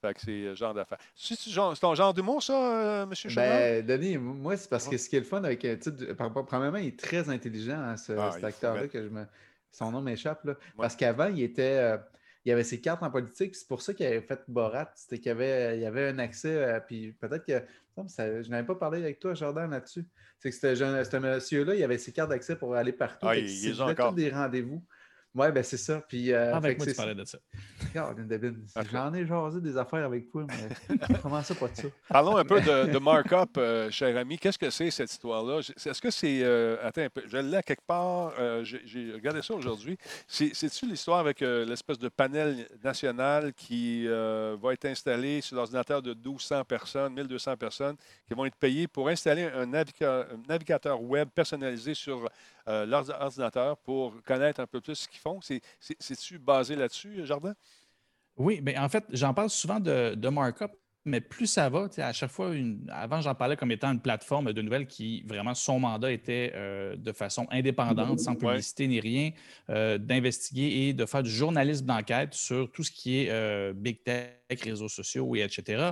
Fait 0.01 0.13
que 0.13 0.21
c'est 0.21 0.31
le 0.41 0.55
genre 0.55 0.73
d'affaire. 0.73 0.97
C'est 1.15 1.35
ton 1.79 1.95
genre 1.95 2.13
d'humour, 2.13 2.43
ça, 2.43 3.01
euh, 3.01 3.03
M. 3.03 3.13
Ben, 3.35 3.85
Denis, 3.85 4.17
moi, 4.17 4.55
c'est 4.57 4.69
parce 4.69 4.87
que 4.87 4.97
ce 4.97 5.09
qui 5.09 5.15
est 5.15 5.19
le 5.19 5.25
fun 5.25 5.43
avec 5.43 5.65
Premièrement, 6.47 6.77
il 6.77 6.87
est 6.87 6.99
très 6.99 7.29
intelligent, 7.29 7.79
hein, 7.79 7.97
ce- 7.97 8.11
Ah, 8.13 8.31
cet 8.33 8.43
acteur-là, 8.43 8.87
que 8.87 9.01
je 9.03 9.07
me. 9.09 9.25
Son 9.77 9.91
nom 9.91 10.01
m'échappe, 10.01 10.43
là. 10.45 10.55
Parce 10.75 10.95
qu'avant, 10.95 11.27
il 11.27 11.41
était. 11.43 11.77
euh, 11.77 11.97
il 12.45 12.51
avait 12.53 12.63
ses 12.63 12.79
cartes 12.79 13.03
en 13.03 13.11
politique, 13.11 13.55
c'est 13.55 13.67
pour 13.67 13.81
ça 13.81 13.93
qu'il 13.93 14.05
avait 14.05 14.21
fait 14.21 14.39
Borat. 14.47 14.89
C'était 14.95 15.19
qu'il 15.19 15.31
avait, 15.33 15.77
il 15.79 15.85
avait 15.85 16.07
un 16.07 16.17
accès, 16.19 16.55
euh, 16.55 16.79
puis 16.79 17.11
peut-être 17.11 17.45
que. 17.45 17.61
ça- 18.07 18.41
je 18.41 18.49
n'avais 18.49 18.65
pas 18.65 18.75
parlé 18.75 18.99
avec 19.03 19.19
toi, 19.19 19.33
Jordan, 19.33 19.69
là-dessus. 19.69 20.05
C'est 20.39 20.49
que 20.51 20.55
ce 20.55 21.17
monsieur-là, 21.17 21.75
il 21.75 21.83
avait 21.83 21.97
ses 21.97 22.11
cartes 22.13 22.29
d'accès 22.29 22.55
pour 22.55 22.73
aller 22.75 22.93
partout. 22.93 23.27
Ah, 23.27 23.35
il- 23.35 23.49
il 23.49 23.81
a 23.81 23.85
encore. 23.85 24.09
tous 24.11 24.15
des 24.15 24.29
rendez-vous. 24.29 24.81
Ouais, 25.37 25.51
ben 25.51 25.63
c'est 25.63 25.77
ça. 25.77 26.01
Puis, 26.09 26.33
euh, 26.33 26.51
Ah, 26.53 26.57
avec 26.57 26.77
moi, 26.77 26.87
tu 26.87 26.93
parlais 26.95 27.13
de 27.15 27.23
ça. 27.23 27.37
Regarde, 27.89 28.27
David, 28.27 28.55
j'en 28.91 29.13
ai 29.13 29.25
jasé 29.25 29.61
des 29.61 29.77
affaires 29.77 30.03
avec 30.03 30.31
toi, 30.31 30.45
mais 30.47 30.97
comment 31.21 31.41
ça, 31.43 31.53
pas 31.53 31.67
de 31.67 31.75
ça? 31.75 31.87
Parlons 32.09 32.35
un 32.37 32.43
peu 32.43 32.59
de, 32.59 32.91
de 32.91 32.97
markup, 32.99 33.57
euh, 33.57 33.91
cher 33.91 34.17
ami. 34.17 34.37
Qu'est-ce 34.39 34.57
que 34.57 34.69
c'est 34.71 34.89
cette 34.89 35.11
histoire-là? 35.11 35.59
Est-ce 35.59 36.01
que 36.01 36.09
c'est. 36.09 36.41
euh, 36.43 36.77
attends 36.81 37.01
un 37.03 37.09
peu, 37.09 37.21
je 37.27 37.37
l'ai 37.37 37.61
quelque 37.61 37.85
part. 37.85 38.33
euh, 38.39 38.63
J'ai 38.63 39.11
regardé 39.13 39.41
ça 39.43 39.53
aujourd'hui. 39.53 39.97
C'est- 40.27 40.53
C'est-tu 40.55 40.87
l'histoire 40.87 41.19
avec 41.19 41.41
euh, 41.41 41.65
l'espèce 41.65 41.99
de 41.99 42.09
panel 42.09 42.67
national 42.83 43.53
qui 43.53 44.05
euh, 44.07 44.57
va 44.59 44.73
être 44.73 44.85
installé 44.85 45.41
sur 45.41 45.55
l'ordinateur 45.57 46.01
de 46.01 46.13
1200 46.15 46.63
personnes, 46.65 47.13
1200 47.13 47.57
personnes, 47.57 47.95
qui 48.27 48.33
vont 48.33 48.45
être 48.45 48.55
payées 48.55 48.87
pour 48.87 49.07
installer 49.09 49.43
un, 49.43 49.65
naviga- 49.67 50.25
un 50.33 50.41
navigateur 50.49 50.99
web 51.01 51.29
personnalisé 51.29 51.93
sur 51.93 52.27
euh, 52.67 52.85
leur 52.85 53.09
ordinateur 53.21 53.77
pour 53.77 54.21
connaître 54.23 54.59
un 54.59 54.67
peu 54.67 54.81
plus 54.81 54.95
ce 54.95 55.07
qu'ils 55.07 55.19
font? 55.19 55.41
C'est- 55.41 55.61
c'est- 55.79 55.97
C'est-tu 55.99 56.39
basé 56.39 56.75
là-dessus, 56.75 57.25
Jardin? 57.25 57.53
Oui, 58.37 58.61
bien, 58.61 58.83
en 58.83 58.89
fait, 58.89 59.03
j'en 59.11 59.33
parle 59.33 59.49
souvent 59.49 59.79
de, 59.79 60.13
de 60.15 60.29
markup, 60.29 60.71
mais 61.05 61.21
plus 61.21 61.47
ça 61.47 61.69
va, 61.69 61.87
tu 61.89 61.95
sais, 61.95 62.01
à 62.03 62.13
chaque 62.13 62.29
fois, 62.29 62.53
une- 62.53 62.87
avant, 62.91 63.19
j'en 63.21 63.33
parlais 63.33 63.55
comme 63.55 63.71
étant 63.71 63.91
une 63.91 64.01
plateforme 64.01 64.53
de 64.53 64.61
nouvelles 64.61 64.85
qui, 64.85 65.23
vraiment, 65.23 65.55
son 65.55 65.79
mandat 65.79 66.11
était 66.11 66.51
euh, 66.53 66.95
de 66.97 67.11
façon 67.13 67.47
indépendante, 67.49 68.19
sans 68.19 68.35
publicité 68.35 68.87
ni 68.87 68.99
rien, 68.99 69.31
euh, 69.69 69.97
d'investiguer 69.97 70.89
et 70.89 70.93
de 70.93 71.05
faire 71.05 71.23
du 71.23 71.31
journalisme 71.31 71.85
d'enquête 71.85 72.33
sur 72.35 72.71
tout 72.71 72.83
ce 72.83 72.91
qui 72.91 73.19
est 73.23 73.29
euh, 73.31 73.73
big 73.73 74.03
tech, 74.03 74.37
réseaux 74.49 74.87
sociaux 74.87 75.35
et 75.35 75.41
etc. 75.41 75.91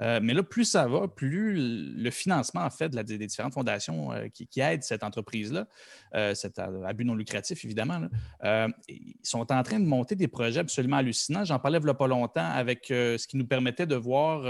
Euh, 0.00 0.20
mais 0.22 0.34
là, 0.34 0.42
plus 0.42 0.64
ça 0.64 0.86
va, 0.86 1.08
plus 1.08 1.54
le 1.96 2.10
financement, 2.10 2.62
en 2.62 2.70
fait, 2.70 2.88
de 2.88 2.96
la- 2.96 3.02
des 3.02 3.18
différentes 3.18 3.54
fondations 3.54 4.12
euh, 4.12 4.28
qui, 4.28 4.46
qui 4.46 4.60
aident 4.60 4.82
cette 4.82 5.02
entreprise-là, 5.02 5.66
euh, 6.14 6.34
cet 6.34 6.60
but 6.94 7.04
non 7.04 7.14
lucratif, 7.14 7.64
évidemment, 7.64 8.00
là, 8.42 8.68
ils 8.88 9.14
sont 9.22 9.50
en 9.52 9.62
train 9.62 9.80
de 9.80 9.86
monter 9.86 10.14
des 10.14 10.28
projets 10.28 10.60
absolument 10.60 10.96
hallucinants. 10.98 11.44
J'en 11.44 11.58
parlais 11.58 11.78
il 11.78 11.84
n'y 11.84 11.90
a 11.90 11.94
pas 11.94 12.06
longtemps 12.06 12.48
avec 12.48 12.86
ce 12.88 13.26
qui 13.26 13.36
nous 13.36 13.46
permettait 13.46 13.86
de 13.86 13.96
voir, 13.96 14.42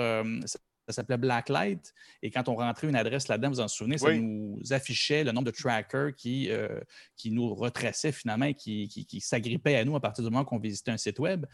ça, 0.44 0.58
s'appelait 0.92 1.16
Blacklight, 1.16 1.92
et 2.22 2.30
quand 2.30 2.48
on 2.48 2.54
rentrait 2.54 2.88
une 2.88 2.94
adresse 2.94 3.26
là-dedans, 3.26 3.48
vous 3.50 3.60
en 3.60 3.66
souvenez, 3.68 3.98
ça 3.98 4.06
nous 4.20 4.60
affichait 4.70 5.24
le 5.24 5.32
nombre 5.32 5.46
de 5.46 5.50
trackers 5.50 6.14
qui, 6.14 6.48
euh, 6.50 6.80
qui 7.16 7.32
nous 7.32 7.52
retraçaient 7.54 8.12
finalement 8.12 8.46
et 8.46 8.54
qui, 8.54 8.86
qui, 8.86 9.04
qui 9.04 9.20
s'agrippaient 9.20 9.74
à 9.76 9.84
nous 9.84 9.96
à 9.96 10.00
partir 10.00 10.22
du 10.22 10.30
moment 10.30 10.44
qu'on 10.44 10.58
visitait 10.58 10.92
un 10.92 10.96
site 10.96 11.18
web. 11.18 11.44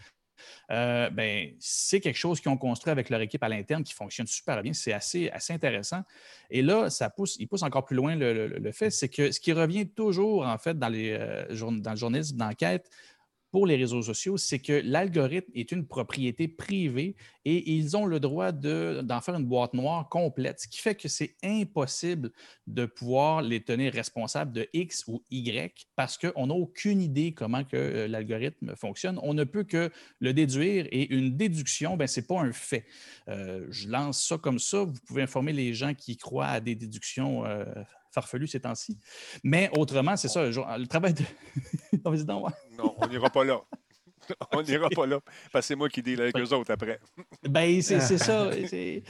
Euh, 0.71 1.11
ben, 1.11 1.55
c'est 1.59 2.01
quelque 2.01 2.17
chose 2.17 2.41
qu'ils 2.41 2.51
ont 2.51 2.57
construit 2.57 2.91
avec 2.91 3.11
leur 3.11 3.21
équipe 3.21 3.43
à 3.43 3.49
l'interne 3.49 3.83
qui 3.83 3.95
fonctionne 3.95 4.27
super 4.27 4.63
bien. 4.63 4.73
C'est 4.73 4.93
assez, 4.93 5.31
assez 5.31 5.53
intéressant. 5.53 6.03
Et 6.51 6.63
là, 6.63 6.91
ça 6.91 7.11
pousse, 7.11 7.37
il 7.39 7.49
pousse 7.49 7.63
encore 7.63 7.85
plus 7.85 7.97
loin 7.97 8.17
le, 8.17 8.73
fait, 8.73 8.91
c'est 8.91 9.09
que 9.09 9.31
ce 9.31 9.41
qui 9.41 9.53
revient 9.53 9.89
toujours, 9.89 10.47
en 10.47 10.59
fait, 10.59 10.79
dans, 10.79 10.89
les, 10.89 11.13
euh, 11.13 11.47
dans 11.81 11.91
le 11.91 11.97
journalisme 11.97 12.37
d'enquête, 12.37 12.91
pour 13.53 13.67
les 13.67 13.77
réseaux 13.77 14.03
sociaux, 14.03 14.39
c'est 14.39 14.59
que 14.59 14.81
l'algorithme 14.83 15.53
est 15.55 15.71
une 15.73 15.87
propriété 15.87 16.49
privée 16.49 17.15
et 17.45 17.73
ils 17.73 17.97
ont 17.99 18.07
le 18.07 18.19
droit 18.19 18.51
de- 18.51 19.03
d'en 19.05 19.21
faire 19.21 19.35
une 19.35 19.45
boîte 19.45 19.75
noire 19.75 20.09
complète, 20.09 20.61
ce 20.61 20.69
qui 20.69 20.79
fait 20.79 20.95
que 20.95 21.07
c'est 21.07 21.37
impossible 21.45 22.33
de 22.67 22.87
pouvoir 22.87 23.43
les 23.43 23.63
tenir 23.63 23.93
responsables 23.93 24.53
de 24.53 24.67
X 24.73 25.05
ou 25.07 25.23
Y 25.31 25.87
parce 25.97 26.17
qu'on 26.17 26.47
n'a 26.47 26.55
aucune 26.55 27.03
idée 27.03 27.35
comment 27.35 27.63
que 27.63 27.77
euh, 27.77 28.09
l'algorithme 28.09 28.75
fonctionne. 28.75 29.21
On 29.23 29.35
ne 29.35 29.45
peut 29.45 29.65
que 29.65 29.91
le 30.19 30.33
déduire 30.33 30.87
et 30.91 31.13
une 31.15 31.37
déduction, 31.37 31.97
ben, 31.99 32.07
ce 32.07 32.21
n'est 32.21 32.27
pas 32.27 32.41
un 32.41 32.53
fait. 32.53 32.87
Euh, 33.29 33.67
je 33.69 33.89
lance 33.89 34.27
ça 34.27 34.39
comme 34.39 34.59
ça. 34.59 34.85
Vous 34.85 35.01
pouvez 35.07 35.23
informer 35.23 35.53
les 35.53 35.75
gens 35.75 35.93
qui 35.93 36.17
croient 36.17 36.47
à 36.47 36.61
des 36.61 36.75
déductions 36.75 37.45
euh, 37.45 37.65
farfelues 38.13 38.47
ces 38.47 38.61
temps-ci. 38.61 38.99
Mais 39.43 39.71
autrement, 39.77 40.17
c'est 40.17 40.29
ça, 40.29 40.45
le, 40.45 40.87
travail 40.87 41.15
de... 41.15 41.23
Non, 42.05 42.11
vas-y 42.11 42.25
donc, 42.25 42.47
ouais. 42.47 42.53
Non, 42.77 42.95
on 42.99 43.07
n'ira 43.09 43.31
pas 43.31 43.45
là. 43.45 43.61
on 44.53 44.63
n'ira 44.63 44.89
pas 44.89 45.07
là. 45.07 45.21
Parce 45.53 45.65
que 45.65 45.69
c'est 45.69 45.75
moi 45.75 45.89
qui 45.89 46.03
deal 46.03 46.21
avec 46.21 46.37
eux 46.39 46.53
autres 46.53 46.71
après. 46.71 47.01
Ben, 47.49 47.81
c'est 47.83 48.01
c'est 48.01 48.19
ça. 48.19 48.51
Ouais. 48.53 49.03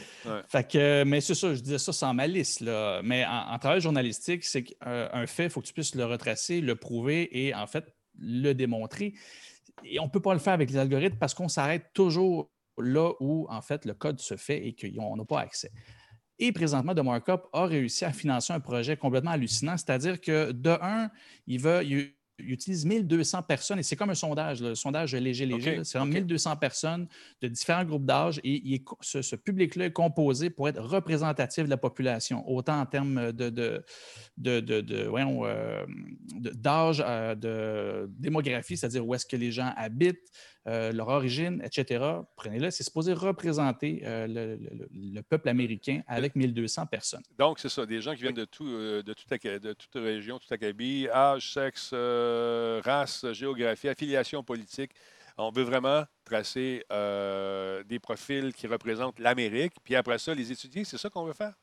Fait 0.48 0.68
que, 0.68 1.04
mais 1.04 1.20
c'est 1.20 1.34
ça, 1.34 1.54
je 1.54 1.60
disais 1.60 1.78
ça 1.78 1.92
sans 1.92 2.14
malice. 2.14 2.60
Là. 2.60 3.00
Mais 3.02 3.24
en, 3.24 3.52
en 3.52 3.58
travail 3.58 3.80
journalistique, 3.80 4.44
c'est 4.44 4.62
qu'un 4.62 5.26
fait, 5.26 5.44
il 5.44 5.50
faut 5.50 5.60
que 5.60 5.66
tu 5.66 5.72
puisses 5.72 5.94
le 5.94 6.04
retracer, 6.04 6.60
le 6.60 6.76
prouver 6.76 7.28
et 7.46 7.54
en 7.54 7.66
fait 7.66 7.92
le 8.18 8.52
démontrer. 8.52 9.14
Et 9.84 9.98
on 10.00 10.04
ne 10.04 10.10
peut 10.10 10.20
pas 10.20 10.32
le 10.32 10.38
faire 10.38 10.52
avec 10.52 10.70
les 10.70 10.76
algorithmes 10.76 11.18
parce 11.18 11.34
qu'on 11.34 11.48
s'arrête 11.48 11.86
toujours 11.92 12.50
là 12.78 13.12
où 13.20 13.46
en 13.50 13.62
fait 13.62 13.84
le 13.84 13.94
code 13.94 14.20
se 14.20 14.36
fait 14.36 14.66
et 14.66 14.74
qu'on 14.74 15.16
n'a 15.16 15.24
pas 15.24 15.40
accès. 15.40 15.70
Et 16.44 16.50
présentement, 16.50 16.92
The 16.92 17.04
Markup 17.04 17.42
a 17.52 17.66
réussi 17.66 18.04
à 18.04 18.12
financer 18.12 18.52
un 18.52 18.58
projet 18.58 18.96
complètement 18.96 19.30
hallucinant, 19.30 19.76
c'est-à-dire 19.76 20.20
que 20.20 20.50
de 20.50 20.70
un, 20.70 21.08
il, 21.46 21.60
va, 21.60 21.84
il, 21.84 22.12
il 22.38 22.50
utilise 22.50 22.84
1200 22.84 23.42
personnes 23.42 23.78
et 23.78 23.82
c'est 23.82 23.96
comme 23.96 24.10
un 24.10 24.14
sondage, 24.14 24.60
le 24.60 24.74
sondage 24.74 25.14
léger-léger. 25.14 25.82
c'est 25.84 26.04
1200 26.04 26.56
personnes 26.56 27.06
de 27.40 27.48
différents 27.48 27.84
groupes 27.84 28.04
d'âge 28.04 28.40
et 28.44 28.82
ce, 29.00 29.36
public-là 29.36 29.86
est 29.86 29.92
composé 29.92 30.50
pour 30.50 30.68
être 30.68 30.80
représentatif 30.80 31.64
de 31.64 31.70
la 31.70 31.76
population, 31.76 32.48
autant 32.50 32.80
en 32.80 32.86
termes 32.86 33.32
de, 33.32 33.50
de, 33.50 33.84
euh, 34.46 35.86
d'âge, 36.26 37.02
euh, 37.06 37.34
de 37.34 38.10
démographie, 38.18 38.76
c'est-à-dire 38.76 39.06
où 39.06 39.14
est-ce 39.14 39.26
que 39.26 39.36
les 39.36 39.52
gens 39.52 39.72
habitent, 39.76 40.30
euh, 40.66 40.92
leur 40.92 41.08
origine, 41.08 41.62
etc. 41.64 42.04
Prenez-le, 42.36 42.70
c'est 42.70 42.84
supposé 42.84 43.12
représenter 43.12 44.02
le, 44.04 45.20
peuple 45.22 45.48
américain 45.48 46.02
avec 46.06 46.36
1200 46.36 46.86
personnes. 46.86 47.22
Donc, 47.38 47.58
c'est 47.58 47.68
ça, 47.68 47.86
des 47.86 48.00
gens 48.00 48.14
qui 48.14 48.22
viennent 48.22 48.34
de, 48.34 48.44
tout, 48.44 48.66
de, 48.66 49.12
toute, 49.12 49.28
de 49.30 49.72
toute 49.72 49.94
région, 49.94 50.38
tout 50.38 50.52
acabit, 50.52 51.08
âge, 51.08 51.52
sexe, 51.52 51.90
euh, 51.92 52.80
race, 52.84 53.24
géographie, 53.32 53.88
affiliation 53.88 54.42
politique. 54.42 54.92
On 55.38 55.50
veut 55.50 55.62
vraiment 55.62 56.04
tracer 56.24 56.84
euh, 56.92 57.82
des 57.84 57.98
profils 57.98 58.52
qui 58.52 58.66
représentent 58.66 59.18
l'Amérique, 59.18 59.74
puis 59.82 59.96
après 59.96 60.18
ça, 60.18 60.34
les 60.34 60.52
étudier. 60.52 60.84
C'est 60.84 60.98
ça 60.98 61.08
qu'on 61.08 61.24
veut 61.24 61.32
faire? 61.32 61.54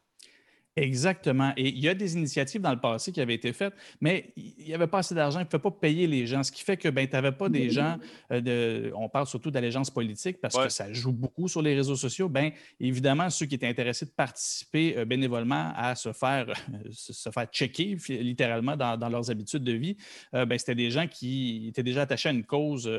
Exactement. 0.75 1.51
Et 1.57 1.69
il 1.69 1.79
y 1.79 1.89
a 1.89 1.93
des 1.93 2.15
initiatives 2.15 2.61
dans 2.61 2.71
le 2.71 2.79
passé 2.79 3.11
qui 3.11 3.19
avaient 3.19 3.33
été 3.33 3.53
faites, 3.53 3.73
mais 3.99 4.31
il 4.37 4.65
n'y 4.65 4.73
avait 4.73 4.87
pas 4.87 4.99
assez 4.99 5.15
d'argent, 5.15 5.39
il 5.39 5.43
ne 5.43 5.47
pouvait 5.47 5.61
pas 5.61 5.71
payer 5.71 6.07
les 6.07 6.25
gens, 6.25 6.43
ce 6.43 6.51
qui 6.51 6.63
fait 6.63 6.77
que 6.77 6.87
ben, 6.89 7.07
tu 7.07 7.13
n'avais 7.13 7.31
pas 7.31 7.49
des 7.49 7.69
gens, 7.69 7.97
euh, 8.31 8.39
de, 8.39 8.93
on 8.95 9.09
parle 9.09 9.27
surtout 9.27 9.51
d'allégeance 9.51 9.89
politique 9.89 10.39
parce 10.39 10.55
que 10.55 10.69
ça 10.69 10.91
joue 10.93 11.11
beaucoup 11.11 11.47
sur 11.47 11.61
les 11.61 11.75
réseaux 11.75 11.95
sociaux. 11.95 12.29
Bien, 12.29 12.51
évidemment, 12.79 13.29
ceux 13.29 13.45
qui 13.45 13.55
étaient 13.55 13.67
intéressés 13.67 14.05
de 14.05 14.11
participer 14.11 14.97
euh, 14.97 15.05
bénévolement 15.05 15.73
à 15.75 15.95
se 15.95 16.13
faire, 16.13 16.53
se 16.91 17.29
faire 17.29 17.45
checker 17.47 17.97
littéralement 18.09 18.77
dans, 18.77 19.09
leurs 19.09 19.31
habitudes 19.31 19.63
de 19.63 19.73
vie, 19.73 19.97
euh, 20.35 20.45
ben, 20.45 20.57
c'était 20.59 20.75
des 20.75 20.91
gens 20.91 21.07
qui 21.07 21.67
étaient 21.67 21.83
déjà 21.83 22.03
attachés 22.03 22.29
à 22.29 22.31
une 22.31 22.45
cause 22.45 22.89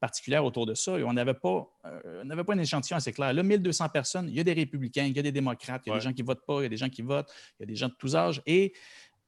particulière 0.00 0.44
autour 0.44 0.66
de 0.66 0.74
ça 0.74 0.98
et 0.98 1.04
on 1.04 1.12
n'avait 1.12 1.34
pas, 1.34 1.70
pas 1.82 2.52
un 2.52 2.58
échantillon 2.58 2.96
assez 2.96 3.12
clair. 3.12 3.32
Là, 3.32 3.42
1200 3.42 3.88
personnes, 3.90 4.28
il 4.28 4.34
y 4.34 4.40
a 4.40 4.44
des 4.44 4.52
républicains, 4.52 5.04
il 5.04 5.16
y 5.16 5.18
a 5.18 5.22
des 5.22 5.32
démocrates, 5.32 5.82
il 5.86 5.90
y 5.90 5.92
a 5.92 5.96
des 5.96 6.02
gens 6.02 6.12
qui 6.12 6.22
ne 6.22 6.26
votent 6.26 6.44
pas, 6.44 6.60
il 6.60 6.64
y 6.64 6.66
a 6.66 6.68
des 6.68 6.76
gens 6.76 6.88
qui 6.88 7.02
votent 7.02 7.11
il 7.20 7.60
y 7.60 7.62
a 7.62 7.66
des 7.66 7.76
gens 7.76 7.88
de 7.88 7.94
tous 7.98 8.16
âges. 8.16 8.42
Et 8.46 8.72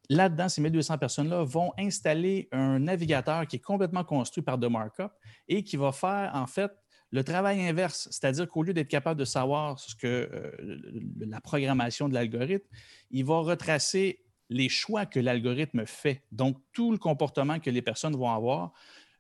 là-dedans, 0.09 0.49
ces 0.49 0.61
1200 0.61 0.99
personnes-là 0.99 1.45
vont 1.45 1.73
installer 1.79 2.49
un 2.53 2.79
navigateur 2.79 3.47
qui 3.47 3.57
est 3.57 3.61
complètement 3.61 4.05
construit 4.05 4.43
par 4.43 4.59
The 4.59 4.65
Markup 4.65 5.13
et 5.49 5.63
qui 5.63 5.77
va 5.77 5.93
faire, 5.93 6.31
en 6.35 6.47
fait, 6.47 6.73
le 7.11 7.23
travail 7.23 7.65
inverse, 7.65 8.09
c'est-à-dire 8.11 8.49
qu'au 8.49 8.65
lieu 8.65 8.75
d'être 8.75 8.89
capable 8.89 9.21
de 9.21 9.25
savoir 9.25 9.79
ce 9.79 9.95
que 9.95 10.29
euh, 10.33 10.81
la 11.21 11.41
programmation 11.41 12.09
de 12.09 12.15
l'algorithme, 12.15 12.67
il 13.13 13.25
va 13.25 13.39
retracer 13.39 14.25
les 14.51 14.69
choix 14.69 15.07
que 15.07 15.21
l'algorithme 15.21 15.87
fait. 15.87 16.25
Donc, 16.33 16.59
tout 16.73 16.91
le 16.91 16.99
comportement 16.99 17.61
que 17.61 17.71
les 17.71 17.83
personnes 17.83 18.17
vont 18.17 18.31
avoir, 18.31 18.73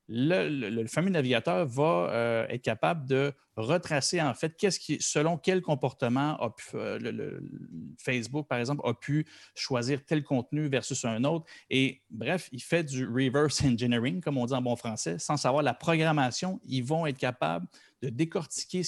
le, 0.08 0.86
fameux 0.86 1.10
navigateur 1.10 1.66
va 1.66 2.08
euh, 2.10 2.46
être 2.48 2.62
capable 2.62 3.06
de 3.06 3.32
retracer 3.56 4.20
en 4.20 4.34
fait 4.34 4.54
selon 5.00 5.38
quel 5.38 5.62
comportement 5.62 6.38
euh, 6.74 7.40
Facebook, 7.98 8.46
par 8.48 8.58
exemple, 8.58 8.82
a 8.84 8.94
pu 8.94 9.26
choisir 9.54 10.04
tel 10.04 10.22
contenu 10.22 10.68
versus 10.68 11.04
un 11.04 11.24
autre. 11.24 11.46
Et 11.70 12.02
bref, 12.10 12.48
il 12.52 12.62
fait 12.62 12.84
du 12.84 13.06
reverse 13.06 13.62
engineering, 13.64 14.20
comme 14.20 14.38
on 14.38 14.46
dit 14.46 14.54
en 14.54 14.62
bon 14.62 14.76
français, 14.76 15.18
sans 15.18 15.36
savoir 15.36 15.62
la 15.62 15.74
programmation. 15.74 16.60
Ils 16.64 16.84
vont 16.84 17.06
être 17.06 17.18
capables 17.18 17.66
de 18.02 18.10
décortiquer 18.10 18.82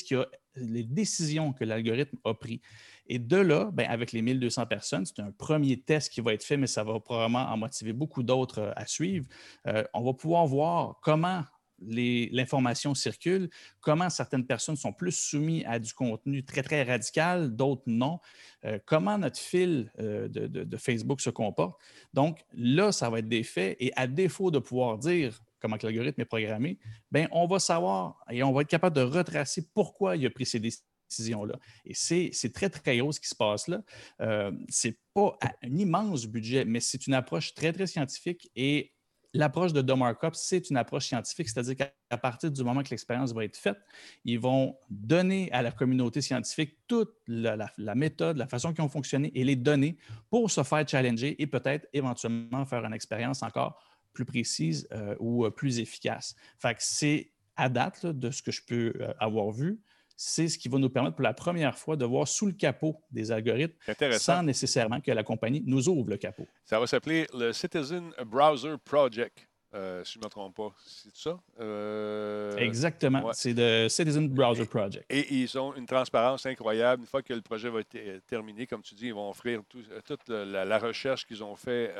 les 0.57 0.83
décisions 0.83 1.53
que 1.53 1.65
l'algorithme 1.65 2.19
a 2.25 2.35
prises. 2.35 2.61
Et 3.09 3.19
de 3.19 3.37
là, 3.37 3.71
ben, 3.73 3.87
avec 3.89 4.13
les 4.13 4.23
1200 4.23 4.67
personnes, 4.67 5.07
c'est 5.07 5.21
un 5.21 5.31
premier 5.31 5.81
test 5.81 6.13
qui 6.13 6.21
va 6.21 6.33
être 6.35 6.45
fait, 6.45 6.57
mais 6.57 6.67
ça 6.67 6.85
va 6.85 6.99
probablement 7.01 7.45
en 7.45 7.57
motiver 7.57 7.93
beaucoup 7.93 8.23
d'autres 8.23 8.61
euh, 8.61 8.73
à 8.77 8.87
suivre. 8.87 9.27
Euh, 9.67 9.85
on 9.95 10.03
va 10.03 10.13
pouvoir 10.13 10.47
voir 10.47 10.99
comment 11.03 11.43
l'information 11.79 12.95
circule, 12.95 13.51
comment 13.81 14.09
certaines 14.09 14.47
personnes 14.47 14.77
sont 14.77 14.95
plus 14.95 15.13
soumises 15.13 15.63
à 15.67 15.79
du 15.79 15.93
contenu 15.93 16.43
très, 16.43 16.63
très 16.63 16.83
radical, 16.83 17.55
d'autres 17.55 17.83
non, 17.87 18.19
euh, 18.65 18.79
comment 18.87 19.19
notre 19.19 19.39
fil 19.39 19.93
de, 19.99 20.77
Facebook 20.79 21.21
se 21.21 21.29
comporte. 21.29 21.79
Donc 22.15 22.41
là, 22.55 22.93
ça 22.93 23.11
va 23.11 23.19
être 23.19 23.29
des 23.29 23.43
faits 23.43 23.77
et 23.79 23.93
à 23.95 24.07
défaut 24.07 24.51
de 24.51 24.59
pouvoir 24.59 24.97
dire 24.97 25.39
comment 25.61 25.77
l'algorithme 25.83 26.23
est 26.23 26.27
programmé, 26.27 26.79
ben, 27.11 27.29
on 27.31 27.47
va 27.47 27.59
savoir 27.59 28.25
et 28.31 28.43
on 28.43 28.53
va 28.53 28.63
être 28.63 28.69
capable 28.69 28.97
de 28.97 29.03
retracer 29.03 29.69
pourquoi 29.75 30.17
il 30.17 30.25
a 30.25 30.31
pris 30.31 30.47
ces 30.47 30.61
décisions 30.61 30.87
décision-là. 31.09 31.59
Et 31.85 31.95
c'est 31.95 32.53
très, 32.53 32.71
très 32.71 32.99
gros 32.99 33.13
ce 33.13 33.21
qui 33.21 33.29
se 33.29 33.35
passe 33.35 33.69
là. 33.69 33.83
Euh, 34.21 34.53
c'est 34.69 34.99
pas 35.15 35.37
un 35.63 35.77
immense 35.77 36.27
budget, 36.27 36.65
mais 36.65 36.81
c'est 36.81 37.07
une 37.07 37.15
approche 37.15 37.55
très, 37.55 37.73
très 37.73 37.87
scientifique 37.87 38.51
et 38.57 38.93
L'approche 39.37 39.75
de 39.75 39.83
Domarkup, 39.83 40.35
c'est 40.35 40.71
une 40.71 40.79
approche 40.79 41.07
scientifique, 41.07 41.49
c'est-à-dire 41.49 41.77
qu'à 41.77 42.17
partir 42.17 42.51
du 42.51 42.65
moment 42.65 42.83
que 42.83 42.89
l'expérience 42.91 43.33
va 43.33 43.45
être 43.45 43.57
faite, 43.57 43.77
ils 44.25 44.41
vont 44.41 44.77
donner 44.89 45.53
à 45.53 45.61
la 45.61 45.73
communauté 45.73 46.23
scientifique 46.23 46.79
toute 46.87 47.15
la, 47.27 47.71
méthode, 47.95 48.39
la 48.39 48.47
façon 48.47 48.73
qu'ils 48.73 48.83
ont 48.83 48.89
fonctionné 48.89 49.31
et 49.35 49.45
les 49.45 49.57
données 49.57 49.99
pour 50.31 50.51
se 50.51 50.63
faire 50.63 50.89
challenger 50.89 51.41
et 51.41 51.47
peut-être 51.47 51.87
éventuellement 51.93 52.65
faire 52.65 52.85
une 52.85 52.95
expérience 52.95 53.43
encore 53.43 53.79
plus 54.15 54.25
précise 54.25 54.89
euh, 54.93 55.15
ou 55.21 55.45
euh, 55.45 55.51
plus 55.51 55.81
efficace. 55.81 56.35
Fait 56.59 56.77
c'est 56.79 57.33
à 57.57 57.69
date 57.69 58.07
de 58.07 58.31
ce 58.31 58.43
que 58.43 58.53
je 58.53 58.63
peux 58.67 58.95
euh, 59.01 59.13
avoir 59.19 59.51
vu, 59.51 59.81
c'est 60.17 60.49
ce 60.49 60.59
qui 60.59 60.69
va 60.69 60.79
nous 60.79 60.89
permettre 60.89 61.15
pour 61.15 61.23
la 61.23 61.35
première 61.35 61.77
fois 61.77 61.97
de 61.97 62.05
voir 62.05 62.27
sous 62.27 62.47
le 62.47 62.53
capot 62.53 62.97
des 63.11 63.31
algorithmes 63.31 63.75
sans 64.19 64.43
nécessairement 64.43 65.01
que 65.01 65.11
la 65.11 65.23
compagnie 65.23 65.63
nous 65.67 65.89
ouvre 65.89 66.11
le 66.11 66.17
capot. 66.17 66.47
Ça 66.65 66.81
va 66.81 66.87
s'appeler 66.87 67.27
le 67.35 67.53
Citizen 67.53 68.11
Browser 68.25 68.77
Project. 68.85 69.47
Euh, 69.77 70.03
si 70.05 70.15
je 70.15 70.19
ne 70.21 70.25
me 70.25 70.31
trompe 70.31 70.57
pas. 70.57 70.73
C'est 70.87 71.15
ça? 71.15 71.39
Euh, 71.61 72.57
Exactement. 72.57 73.31
C'est 73.35 73.53
le 73.53 73.89
Citizen 73.89 74.29
Browser 74.29 74.65
Project. 74.65 75.05
Et, 75.11 75.35
ils 75.35 75.59
ont 75.59 75.75
une 75.75 75.87
transparence 75.87 76.47
incroyable. 76.47 77.03
Une 77.03 77.07
fois 77.07 77.23
que 77.23 77.35
le 77.35 77.43
projet 77.43 77.69
va 77.69 77.81
être 77.81 77.95
euh, 77.95 78.19
terminé, 78.27 78.67
comme 78.67 78.81
tu 78.81 78.95
dis, 78.95 79.09
ils 79.09 79.15
vont 79.15 79.29
offrir 79.29 79.61
toute 80.05 80.29
la, 80.29 80.79
recherche 80.79 81.27
qu'ils 81.27 81.43
ont 81.43 81.57
fait 81.57 81.95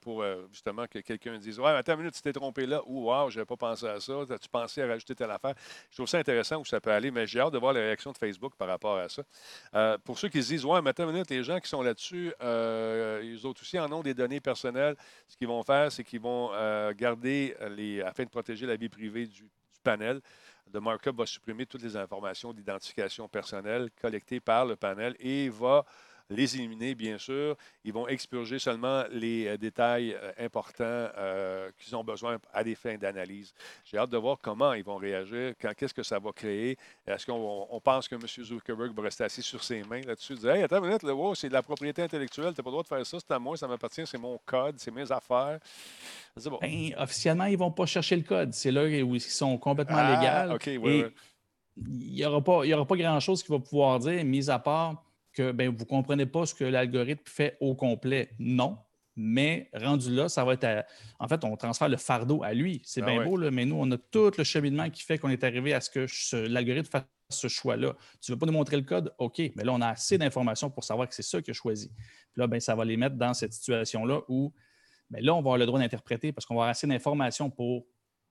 pour 0.00 0.24
justement 0.52 0.86
que 0.86 0.98
quelqu'un 0.98 1.38
dise 1.38 1.58
Ouais, 1.58 1.70
attends 1.70 1.92
une 1.92 2.00
minute, 2.00 2.14
tu 2.14 2.22
t'es 2.22 2.32
trompé 2.32 2.66
là. 2.66 2.82
Ou 2.86 3.08
Wow, 3.08 3.30
je 3.30 3.36
n'avais 3.36 3.46
pas 3.46 3.56
pensé 3.56 3.86
à 3.86 4.00
ça. 4.00 4.12
As-tu 4.28 4.48
pensé 4.48 4.82
à 4.82 4.86
rajouter 4.86 5.14
telle 5.14 5.30
affaire? 5.30 5.54
Je 5.90 5.96
trouve 5.96 6.08
ça 6.08 6.18
intéressant 6.18 6.60
où 6.60 6.64
ça 6.64 6.80
peut 6.80 6.90
aller, 6.90 7.10
mais 7.10 7.26
j'ai 7.26 7.40
hâte 7.40 7.52
de 7.52 7.58
voir 7.58 7.72
la 7.72 7.80
réaction 7.80 8.12
de 8.12 8.18
Facebook 8.18 8.54
par 8.56 8.68
rapport 8.68 8.96
à 8.96 9.08
ça. 9.08 9.98
pour 10.04 10.18
ceux 10.18 10.28
qui 10.28 10.42
se 10.42 10.48
disent 10.48 10.64
Ouais, 10.64 10.82
mais 10.82 10.90
attends 10.90 11.04
une 11.04 11.12
minute, 11.12 11.30
les 11.30 11.42
gens 11.42 11.58
qui 11.58 11.68
sont 11.68 11.82
là-dessus, 11.82 12.32
ils 12.40 13.40
autres 13.44 13.62
aussi 13.62 13.78
en 13.78 13.90
ont 13.92 14.02
des 14.02 14.14
données 14.14 14.40
personnelles. 14.40 14.96
Ce 15.28 15.36
qu'ils 15.36 15.48
vont 15.48 15.62
faire, 15.62 15.90
c'est 15.90 16.04
qu'ils 16.04 16.20
vont 16.20 16.50
garder 16.96 17.07
euh, 17.24 18.06
afin 18.06 18.24
de 18.24 18.28
protéger 18.28 18.66
la 18.66 18.76
vie 18.76 18.88
privée 18.88 19.26
du, 19.26 19.44
panel. 19.82 20.20
Le 20.72 20.80
markup 20.80 21.16
va 21.16 21.24
supprimer 21.24 21.64
toutes 21.64 21.82
les 21.82 21.96
informations 21.96 22.52
d'identification 22.52 23.28
personnelle 23.28 23.88
collectées 24.00 24.40
par 24.40 24.66
le 24.66 24.76
panel 24.76 25.16
et 25.18 25.48
va 25.48 25.84
les 26.30 26.56
éliminer, 26.56 26.94
bien 26.94 27.18
sûr. 27.18 27.56
Ils 27.84 27.92
vont 27.92 28.06
expurger 28.06 28.58
seulement 28.58 29.04
les 29.10 29.46
euh, 29.46 29.56
détails 29.56 30.14
euh, 30.14 30.32
importants 30.38 30.84
euh, 30.84 31.70
qu'ils 31.78 31.96
ont 31.96 32.04
besoin 32.04 32.38
à 32.52 32.62
des 32.62 32.74
fins 32.74 32.96
d'analyse. 32.96 33.54
J'ai 33.84 33.96
hâte 33.96 34.10
de 34.10 34.16
voir 34.18 34.38
comment 34.40 34.74
ils 34.74 34.84
vont 34.84 34.96
réagir, 34.96 35.54
qu'est-ce 35.76 35.94
que 35.94 36.02
ça 36.02 36.18
va 36.18 36.32
créer. 36.32 36.76
Est-ce 37.06 37.24
qu'on 37.26 37.80
pense 37.82 38.08
que 38.08 38.14
M. 38.14 38.26
Zuckerberg 38.26 38.94
va 38.94 39.02
rester 39.02 39.24
assis 39.24 39.42
sur 39.42 39.62
ses 39.62 39.82
mains 39.84 40.02
là-dessus, 40.02 40.34
dire 40.34 40.50
Hey, 40.50 40.62
attends 40.62 40.78
une 40.78 40.88
minute, 40.88 41.02
c'est 41.34 41.48
de 41.48 41.54
la 41.54 41.62
propriété 41.62 42.02
intellectuelle, 42.02 42.52
tu 42.52 42.60
n'as 42.60 42.64
pas 42.64 42.70
le 42.70 42.72
droit 42.72 42.82
de 42.82 42.88
faire 42.88 43.06
ça, 43.06 43.18
c'est 43.18 43.34
à 43.34 43.38
moi, 43.38 43.56
ça 43.56 43.66
m'appartient, 43.66 44.06
c'est 44.06 44.18
mon 44.18 44.38
code, 44.44 44.74
c'est 44.78 44.90
mes 44.90 45.10
affaires. 45.10 45.58
Ben, 46.60 46.94
officiellement, 46.98 47.44
ils 47.44 47.52
ne 47.52 47.58
vont 47.58 47.70
pas 47.70 47.86
chercher 47.86 48.16
le 48.16 48.22
code. 48.22 48.52
C'est 48.52 48.70
là 48.70 48.84
où 48.84 49.14
ils 49.14 49.20
sont 49.20 49.56
complètement 49.58 49.96
ah, 49.98 50.46
légaux. 50.46 51.10
Il 51.76 52.12
n'y 52.12 52.24
aura 52.24 52.42
pas, 52.42 52.84
pas 52.84 52.96
grand-chose 52.96 53.42
qui 53.42 53.50
va 53.50 53.58
pouvoir 53.58 53.98
dire, 54.00 54.24
mis 54.24 54.50
à 54.50 54.58
part 54.58 55.04
que 55.38 55.52
ben, 55.52 55.70
vous 55.70 55.84
ne 55.84 55.88
comprenez 55.88 56.26
pas 56.26 56.46
ce 56.46 56.54
que 56.54 56.64
l'algorithme 56.64 57.22
fait 57.24 57.56
au 57.60 57.74
complet. 57.74 58.30
Non. 58.38 58.78
Mais 59.14 59.68
rendu 59.72 60.14
là, 60.14 60.28
ça 60.28 60.44
va 60.44 60.54
être. 60.54 60.84
En 61.18 61.26
fait, 61.28 61.44
on 61.44 61.56
transfère 61.56 61.88
le 61.88 61.96
fardeau 61.96 62.42
à 62.42 62.54
lui. 62.54 62.82
C'est 62.84 63.00
ben 63.00 63.18
bien 63.18 63.24
beau, 63.24 63.38
mais 63.50 63.64
nous, 63.64 63.76
on 63.78 63.90
a 63.90 63.98
tout 63.98 64.32
le 64.36 64.44
cheminement 64.44 64.88
qui 64.90 65.02
fait 65.02 65.18
qu'on 65.18 65.30
est 65.30 65.42
arrivé 65.42 65.74
à 65.74 65.80
ce 65.80 65.90
que 65.90 66.46
l'algorithme 66.46 66.88
fasse 66.88 67.04
ce 67.30 67.48
choix-là. 67.48 67.94
Tu 68.20 68.30
ne 68.30 68.34
veux 68.34 68.38
pas 68.38 68.46
nous 68.46 68.52
montrer 68.52 68.76
le 68.76 68.82
code? 68.82 69.12
OK. 69.18 69.40
Mais 69.56 69.64
là, 69.64 69.72
on 69.72 69.80
a 69.80 69.88
assez 69.88 70.18
d'informations 70.18 70.70
pour 70.70 70.84
savoir 70.84 71.08
que 71.08 71.14
c'est 71.14 71.22
ça 71.22 71.42
qu'il 71.42 71.50
a 71.50 71.54
choisi. 71.54 71.88
Puis 71.88 72.40
là, 72.40 72.46
ben, 72.46 72.60
ça 72.60 72.74
va 72.74 72.84
les 72.84 72.96
mettre 72.96 73.16
dans 73.16 73.34
cette 73.34 73.52
situation-là 73.52 74.20
où 74.28 74.52
ben, 75.10 75.22
là, 75.22 75.34
on 75.34 75.36
va 75.36 75.40
avoir 75.40 75.58
le 75.58 75.66
droit 75.66 75.80
d'interpréter 75.80 76.32
parce 76.32 76.46
qu'on 76.46 76.54
va 76.54 76.62
avoir 76.62 76.70
assez 76.70 76.86
d'informations 76.86 77.50
pour 77.50 77.86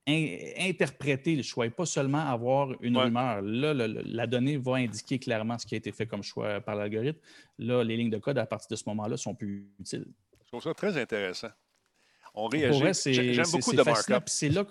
interpréter 0.07 1.35
le 1.35 1.43
choix 1.43 1.65
et 1.65 1.69
pas 1.69 1.85
seulement 1.85 2.25
avoir 2.25 2.69
une 2.81 2.97
rumeur. 2.97 3.41
Là, 3.41 3.73
la 3.73 4.27
donnée 4.27 4.57
va 4.57 4.75
indiquer 4.75 5.19
clairement 5.19 5.57
ce 5.57 5.65
qui 5.65 5.75
a 5.75 5.77
été 5.77 5.91
fait 5.91 6.07
comme 6.07 6.23
choix 6.23 6.61
par 6.61 6.75
l'algorithme. 6.75 7.19
Là, 7.59 7.84
les 7.84 7.97
lignes 7.97 8.09
de 8.09 8.17
code, 8.17 8.38
à 8.38 8.45
partir 8.45 8.69
de 8.69 8.75
ce 8.77 8.84
moment-là, 8.88 9.17
sont 9.17 9.35
plus 9.35 9.69
utiles. 9.79 10.05
Je 10.43 10.47
trouve 10.47 10.63
ça 10.63 10.73
très 10.73 10.97
intéressant. 10.97 11.49
On 12.34 12.47
réagit. 12.47 13.13
J'aime 13.13 13.45
beaucoup 13.51 13.73
de 13.73 13.84
markup. 13.84 14.23
C'est 14.27 14.49
là, 14.49 14.65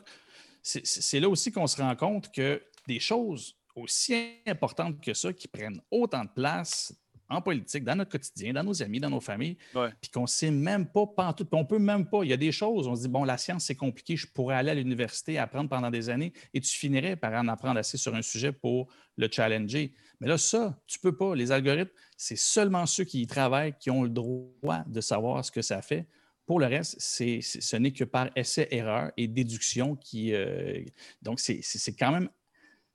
là 1.13 1.29
aussi 1.29 1.53
qu'on 1.53 1.67
se 1.67 1.83
rend 1.83 1.95
compte 1.97 2.33
que 2.33 2.63
des 2.87 3.01
choses 3.01 3.59
aussi 3.75 4.41
importantes 4.47 5.03
que 5.03 5.13
ça, 5.13 5.33
qui 5.33 5.49
prennent 5.49 5.83
autant 5.91 6.25
de 6.25 6.31
place 6.31 6.95
en 7.29 7.41
politique, 7.41 7.85
dans 7.85 7.97
notre 7.97 8.11
quotidien, 8.11 8.53
dans 8.53 8.63
nos 8.63 8.83
amis, 8.83 9.01
dans 9.01 9.11
nos 9.11 9.21
familles, 9.21 9.57
puis 10.01 10.11
qu'on 10.13 10.23
ne 10.23 10.27
sait 10.27 10.51
même 10.51 10.87
pas, 10.87 11.07
pas 11.07 11.33
tout, 11.33 11.47
on 11.53 11.65
peut 11.65 11.79
même 11.79 12.09
pas. 12.09 12.23
Il 12.23 12.31
y 12.31 12.33
a 12.33 12.37
des 12.37 12.53
choses, 12.53 12.87
on 12.87 12.95
se 12.95 13.03
dit, 13.03 13.09
bon, 13.09 13.25
la 13.25 13.39
science, 13.39 13.65
c'est 13.65 13.75
compliqué, 13.75 14.17
je 14.17 14.27
pourrais 14.27 14.57
aller 14.57 14.71
à 14.71 14.75
l'université, 14.75 15.39
apprendre 15.39 15.69
pendant 15.69 15.91
des 15.91 16.09
années, 16.09 16.33
et 16.55 16.61
tu 16.61 16.77
finirais 16.77 17.17
par 17.17 17.33
en 17.33 17.49
apprendre 17.49 17.79
assez 17.79 17.97
sur 17.97 18.15
un 18.15 18.23
sujet 18.23 18.53
pour 18.53 18.89
le 19.17 19.29
challenger. 19.31 19.93
Mais 20.21 20.29
là, 20.29 20.39
ça, 20.39 20.81
tu 20.87 20.99
ne 20.99 21.11
peux 21.11 21.17
pas. 21.17 21.35
Les 21.35 21.53
algorithmes, 21.53 21.91
c'est 22.17 22.37
seulement 22.37 22.87
ceux 22.87 23.05
qui 23.05 23.23
y 23.23 23.27
travaillent 23.27 23.75
qui 23.79 23.91
ont 23.91 24.03
le 24.03 24.09
droit 24.09 24.83
de 24.87 25.01
savoir 25.01 25.45
ce 25.45 25.51
que 25.51 25.63
ça 25.63 25.83
fait. 25.83 26.07
Pour 26.47 26.61
le 26.61 26.67
reste, 26.67 26.97
c'est, 26.99 27.41
ce 27.43 27.77
n'est 27.77 27.93
que 27.93 28.05
par 28.05 28.31
essai-erreur 28.37 29.11
et 29.17 29.27
déduction 29.27 29.97
qui. 29.97 30.33
Euh, 30.33 30.81
donc, 31.23 31.41
c'est, 31.41 31.61
quand 31.99 32.13
même. 32.13 32.29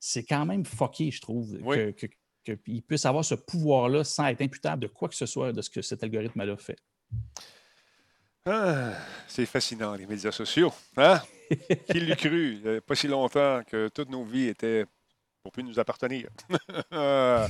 C'est 0.00 0.24
quand 0.24 0.46
même 0.46 0.64
fucké, 0.64 1.12
je 1.12 1.20
trouve, 1.20 1.56
qu'il 2.42 2.82
puisse 2.82 3.06
avoir 3.06 3.24
ce 3.24 3.34
pouvoir-là 3.34 4.04
sans 4.04 4.26
être 4.26 4.40
imputable 4.40 4.82
de 4.82 4.86
quoi 4.88 5.08
que 5.08 5.14
ce 5.14 5.26
soit 5.26 5.52
de 5.52 5.62
ce 5.62 5.70
que 5.70 5.82
cet 5.82 6.02
algorithme-là 6.02 6.56
fait. 6.56 6.78
Ah, 8.44 8.92
c'est 9.28 9.46
fascinant, 9.46 9.94
les 9.94 10.06
médias 10.06 10.32
sociaux. 10.32 10.72
Hein? 10.96 11.20
Qui 11.90 12.00
l'eût 12.00 12.16
cru? 12.16 12.54
Il 12.54 12.70
n'y 12.70 12.76
a 12.76 12.80
pas 12.80 12.94
si 12.94 13.06
longtemps 13.06 13.62
que 13.66 13.88
toutes 13.88 14.10
nos 14.10 14.24
vies 14.24 14.48
étaient 14.48 14.86
pour 15.42 15.52
plus 15.52 15.62
nous 15.62 15.78
appartenir. 15.78 16.28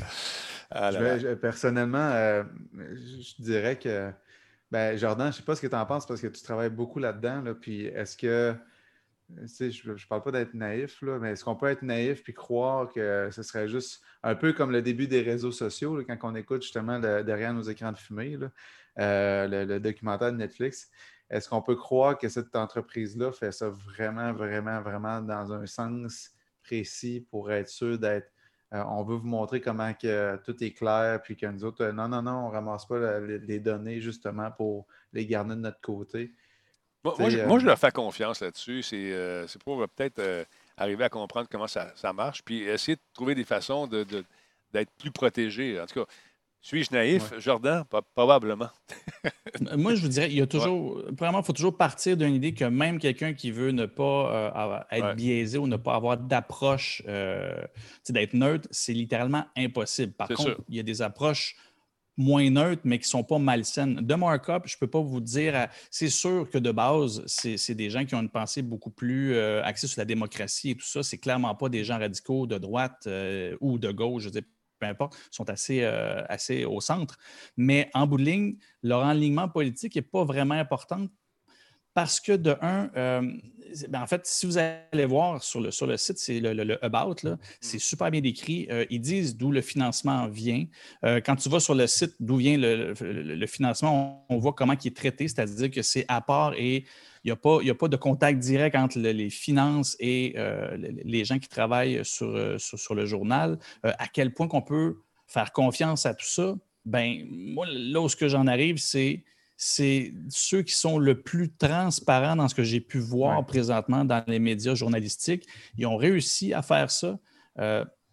Ah 0.74 0.90
personnellement, 1.38 1.98
euh, 1.98 2.44
je 2.72 3.42
dirais 3.42 3.78
que 3.78 4.10
ben, 4.70 4.96
Jordan, 4.96 5.26
je 5.26 5.36
ne 5.36 5.40
sais 5.40 5.42
pas 5.42 5.54
ce 5.54 5.60
que 5.60 5.66
tu 5.66 5.76
en 5.76 5.84
penses 5.84 6.06
parce 6.06 6.22
que 6.22 6.28
tu 6.28 6.42
travailles 6.42 6.70
beaucoup 6.70 6.98
là-dedans. 6.98 7.42
Là, 7.42 7.54
puis 7.54 7.84
est-ce 7.88 8.16
que, 8.16 8.54
je 9.44 9.90
ne 9.90 10.08
parle 10.08 10.22
pas 10.22 10.30
d'être 10.30 10.54
naïf, 10.54 11.00
là, 11.02 11.18
mais 11.18 11.32
est-ce 11.32 11.44
qu'on 11.44 11.56
peut 11.56 11.68
être 11.68 11.82
naïf 11.82 12.22
puis 12.22 12.34
croire 12.34 12.92
que 12.92 13.28
ce 13.30 13.42
serait 13.42 13.68
juste 13.68 14.02
un 14.22 14.34
peu 14.34 14.52
comme 14.52 14.70
le 14.70 14.82
début 14.82 15.06
des 15.06 15.22
réseaux 15.22 15.52
sociaux, 15.52 16.02
quand 16.06 16.16
on 16.22 16.34
écoute 16.34 16.62
justement 16.62 16.98
derrière 16.98 17.52
nos 17.52 17.62
écrans 17.62 17.92
de 17.92 17.98
fumée, 17.98 18.38
euh, 18.98 19.64
le, 19.64 19.80
documentaire 19.80 20.32
de 20.32 20.36
Netflix? 20.38 20.90
Est-ce 21.30 21.48
qu'on 21.48 21.62
peut 21.62 21.76
croire 21.76 22.18
que 22.18 22.28
cette 22.28 22.54
entreprise-là 22.54 23.32
fait 23.32 23.52
ça 23.52 23.70
vraiment, 23.70 24.32
vraiment, 24.32 24.82
vraiment 24.82 25.20
dans 25.20 25.52
un 25.52 25.66
sens 25.66 26.30
précis 26.62 27.26
pour 27.30 27.50
être 27.50 27.68
sûr 27.68 27.98
d'être 27.98 28.30
euh, 28.72 28.82
on 28.88 29.02
veut 29.02 29.16
vous 29.16 29.26
montrer 29.26 29.60
comment 29.60 29.92
que 29.92 30.36
tout 30.44 30.64
est 30.64 30.72
clair, 30.72 31.20
puis 31.22 31.36
que 31.36 31.44
nous 31.46 31.62
autres, 31.64 31.84
euh, 31.84 31.92
non, 31.92 32.08
non, 32.08 32.22
non, 32.22 32.46
on 32.46 32.48
ne 32.48 32.52
ramasse 32.54 32.86
pas 32.86 33.20
les, 33.20 33.60
données 33.60 34.00
justement 34.00 34.50
pour 34.50 34.86
les 35.12 35.26
garder 35.26 35.54
de 35.54 35.60
notre 35.60 35.80
côté? 35.82 36.32
Moi, 37.04 37.30
je, 37.30 37.38
euh, 37.38 37.58
leur 37.58 37.78
fais 37.78 37.90
confiance 37.90 38.40
là-dessus. 38.40 38.82
C'est 38.82 39.62
pour 39.64 39.86
peut-être 39.88 40.46
arriver 40.76 41.04
à 41.04 41.08
comprendre 41.08 41.48
comment 41.50 41.66
ça, 41.66 42.12
marche, 42.14 42.42
puis 42.42 42.62
essayer 42.62 42.96
de 42.96 43.02
trouver 43.12 43.34
des 43.34 43.44
façons 43.44 43.86
d'être 43.86 44.90
plus 44.98 45.10
protégé. 45.10 45.80
En 45.80 45.86
tout 45.86 46.00
cas, 46.00 46.06
suis-je 46.62 46.92
naïf? 46.92 47.32
Jordan, 47.40 47.84
probablement. 48.14 48.68
Moi, 49.76 49.96
je 49.96 50.02
vous 50.02 50.08
dirais, 50.08 50.30
il 50.30 50.38
y 50.38 50.40
a 50.40 50.46
toujours. 50.46 51.02
Premièrement, 51.16 51.40
il 51.40 51.44
faut 51.44 51.52
toujours 51.52 51.76
partir 51.76 52.16
d'une 52.16 52.34
idée 52.34 52.54
que 52.54 52.64
même 52.64 53.00
quelqu'un 53.00 53.34
qui 53.34 53.50
veut 53.50 53.72
ne 53.72 53.84
pas 53.84 54.54
euh, 54.54 54.78
être 54.92 55.16
biaisé 55.16 55.58
ou 55.58 55.66
ne 55.66 55.76
pas 55.76 55.96
avoir 55.96 56.16
d'approche, 56.16 57.02
euh, 57.08 57.60
d'être 58.08 58.34
neutre, 58.34 58.68
c'est 58.70 58.92
littéralement 58.92 59.44
impossible. 59.56 60.12
Par 60.12 60.28
contre, 60.28 60.60
il 60.68 60.76
y 60.76 60.80
a 60.80 60.84
des 60.84 61.02
approches 61.02 61.56
moins 62.16 62.48
neutres, 62.50 62.82
mais 62.84 62.98
qui 62.98 63.04
ne 63.04 63.10
sont 63.10 63.24
pas 63.24 63.38
malsaines. 63.38 63.96
De 63.96 64.14
markup, 64.14 64.62
je 64.66 64.76
ne 64.76 64.78
peux 64.80 64.86
pas 64.86 65.00
vous 65.00 65.20
dire. 65.20 65.56
Euh, 65.56 65.66
c'est 65.90 66.08
sûr 66.08 66.48
que 66.50 66.58
de 66.58 66.70
base, 66.70 67.22
c'est 67.26 67.74
des 67.74 67.90
gens 67.90 68.04
qui 68.04 68.14
ont 68.14 68.20
une 68.20 68.28
pensée 68.28 68.62
beaucoup 68.62 68.90
plus 68.90 69.36
axée 69.38 69.86
sur 69.86 70.00
la 70.00 70.04
démocratie 70.04 70.70
et 70.70 70.74
tout 70.74 70.86
ça. 70.86 71.02
C'est 71.02 71.18
clairement 71.18 71.54
pas 71.54 71.68
des 71.68 71.84
gens 71.84 71.98
radicaux 71.98 72.46
de 72.46 72.58
droite 72.58 73.08
ou 73.60 73.78
de 73.78 73.90
gauche. 73.90 74.24
Je 74.24 74.28
veux 74.28 74.42
peu 74.82 74.88
importe, 74.88 75.16
sont 75.30 75.48
assez, 75.48 75.82
euh, 75.82 76.22
assez 76.28 76.64
au 76.64 76.80
centre. 76.80 77.16
Mais 77.56 77.88
en 77.94 78.06
bout 78.06 78.16
de 78.16 78.24
ligne, 78.24 78.56
leur 78.82 79.04
enlignement 79.04 79.48
politique 79.48 79.94
n'est 79.94 80.02
pas 80.02 80.24
vraiment 80.24 80.54
important 80.54 81.06
parce 81.94 82.20
que 82.20 82.32
de 82.32 82.56
un, 82.60 82.90
euh, 82.96 83.22
ben, 83.88 84.02
en 84.02 84.06
fait, 84.06 84.26
si 84.26 84.46
vous 84.46 84.58
allez 84.58 85.06
voir 85.06 85.42
sur 85.42 85.60
le, 85.60 85.70
sur 85.70 85.86
le 85.86 85.96
site, 85.96 86.18
c'est 86.18 86.40
le, 86.40 86.84
About, 86.84 87.16
mm. 87.24 87.36
c'est 87.60 87.78
super 87.78 88.10
bien 88.10 88.20
décrit. 88.20 88.66
Euh, 88.70 88.84
ils 88.90 89.00
disent 89.00 89.36
d'où 89.36 89.50
le 89.50 89.62
financement 89.62 90.28
vient. 90.28 90.66
quand 91.02 91.36
tu 91.36 91.48
vas 91.48 91.60
sur 91.60 91.74
le 91.74 91.86
site 91.86 92.14
d'où 92.20 92.36
vient 92.36 92.56
le, 92.58 93.46
financement, 93.46 94.24
on, 94.28 94.38
voit 94.38 94.52
comment 94.52 94.74
il 94.74 94.86
est 94.86 94.96
traité, 94.96 95.28
c'est-à-dire 95.28 95.70
que 95.70 95.82
c'est 95.82 96.04
à 96.08 96.20
part 96.20 96.54
et 96.56 96.84
il 97.24 97.28
n'y 97.28 97.32
a, 97.32 97.36
pas, 97.36 97.58
a 97.62 97.74
pas 97.74 97.88
de 97.88 97.96
contact 97.96 98.40
direct 98.40 98.74
entre 98.74 98.98
les 98.98 99.30
finances 99.30 99.96
et 100.00 100.34
euh, 100.36 100.76
les 100.76 101.24
gens 101.24 101.38
qui 101.38 101.48
travaillent 101.48 102.04
sur, 102.04 102.26
euh, 102.26 102.58
sur, 102.58 102.94
le 102.94 103.06
journal. 103.06 103.58
Euh, 103.86 103.92
à 103.98 104.08
quel 104.08 104.34
point 104.34 104.48
qu'on 104.48 104.62
peut 104.62 104.96
faire 105.28 105.52
confiance 105.52 106.04
à 106.04 106.14
tout 106.14 106.26
ça? 106.26 106.56
Ben, 106.84 107.24
moi, 107.30 107.66
là 107.70 108.00
où 108.00 108.08
ce 108.08 108.16
que 108.16 108.26
j'en 108.26 108.48
arrive, 108.48 108.78
c'est 108.78 109.22
c'est 109.64 110.12
ceux 110.28 110.62
qui 110.62 110.74
sont 110.74 110.98
le 110.98 111.22
plus 111.22 111.52
transparents 111.52 112.34
dans 112.34 112.48
ce 112.48 112.54
que 112.54 112.64
j'ai 112.64 112.80
pu 112.80 112.98
voir 112.98 113.46
présentement 113.46 114.04
dans 114.04 114.24
les 114.26 114.40
médias 114.40 114.74
journalistiques. 114.74 115.46
Ils 115.78 115.86
ont 115.86 115.96
réussi 115.96 116.52
à 116.52 116.62
faire 116.62 116.90
ça. 116.90 117.16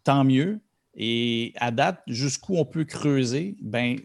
tant 0.03 0.23
mieux. 0.23 0.59
Et 0.93 1.53
à 1.55 1.71
date, 1.71 2.03
jusqu'où 2.05 2.55
on 2.55 2.65
peut 2.65 2.85
creuser, 2.85 3.57
ben, 3.61 3.97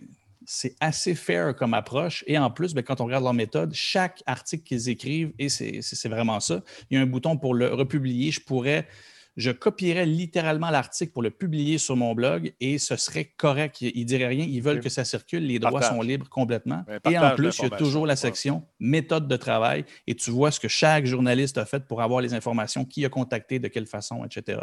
c'est 0.46 0.74
assez 0.80 1.14
fair 1.14 1.54
comme 1.54 1.74
approche. 1.74 2.24
Et 2.26 2.38
en 2.38 2.50
plus, 2.50 2.72
ben, 2.72 2.82
quand 2.82 3.02
on 3.02 3.04
regarde 3.04 3.24
leur 3.24 3.34
méthode, 3.34 3.74
chaque 3.74 4.22
article 4.24 4.62
qu'ils 4.62 4.88
écrivent, 4.88 5.34
et 5.38 5.50
c'est 5.50 6.08
vraiment 6.08 6.40
ça, 6.40 6.62
il 6.88 6.94
y 6.94 6.98
a 6.98 7.02
un 7.02 7.06
bouton 7.06 7.36
pour 7.36 7.52
le 7.52 7.74
republier. 7.74 8.30
Je 8.30 8.40
pourrais, 8.40 8.88
je 9.36 9.50
copierais 9.50 10.06
littéralement 10.06 10.70
l'article 10.70 11.12
pour 11.12 11.22
le 11.22 11.30
publier 11.30 11.78
sur 11.78 11.96
mon 11.96 12.14
blog 12.14 12.54
et 12.60 12.78
ce 12.78 12.96
serait 12.96 13.24
correct. 13.24 13.80
Ils 13.80 14.00
ne 14.00 14.04
diraient 14.04 14.28
rien. 14.28 14.44
Ils 14.48 14.62
veulent 14.62 14.80
que 14.80 14.88
ça 14.88 15.04
circule. 15.04 15.46
Les 15.46 15.58
droits 15.58 15.82
sont 15.82 16.00
libres 16.02 16.28
complètement. 16.28 16.84
et 17.10 17.18
en 17.18 17.34
plus, 17.34 17.58
il 17.58 17.62
y 17.62 17.66
a 17.66 17.76
toujours 17.76 18.06
la 18.06 18.16
section 18.16 18.64
méthode 18.78 19.26
de 19.26 19.36
travail 19.36 19.84
et 20.06 20.14
tu 20.14 20.30
vois 20.30 20.50
ce 20.50 20.60
que 20.60 20.68
chaque 20.68 21.06
journaliste 21.06 21.58
a 21.58 21.66
fait 21.66 21.84
pour 21.86 22.00
avoir 22.02 22.20
les 22.20 22.34
informations, 22.34 22.84
qui 22.84 23.04
a 23.04 23.08
contacté, 23.08 23.58
de 23.58 23.68
quelle 23.68 23.86
façon, 23.86 24.24
etc. 24.24 24.60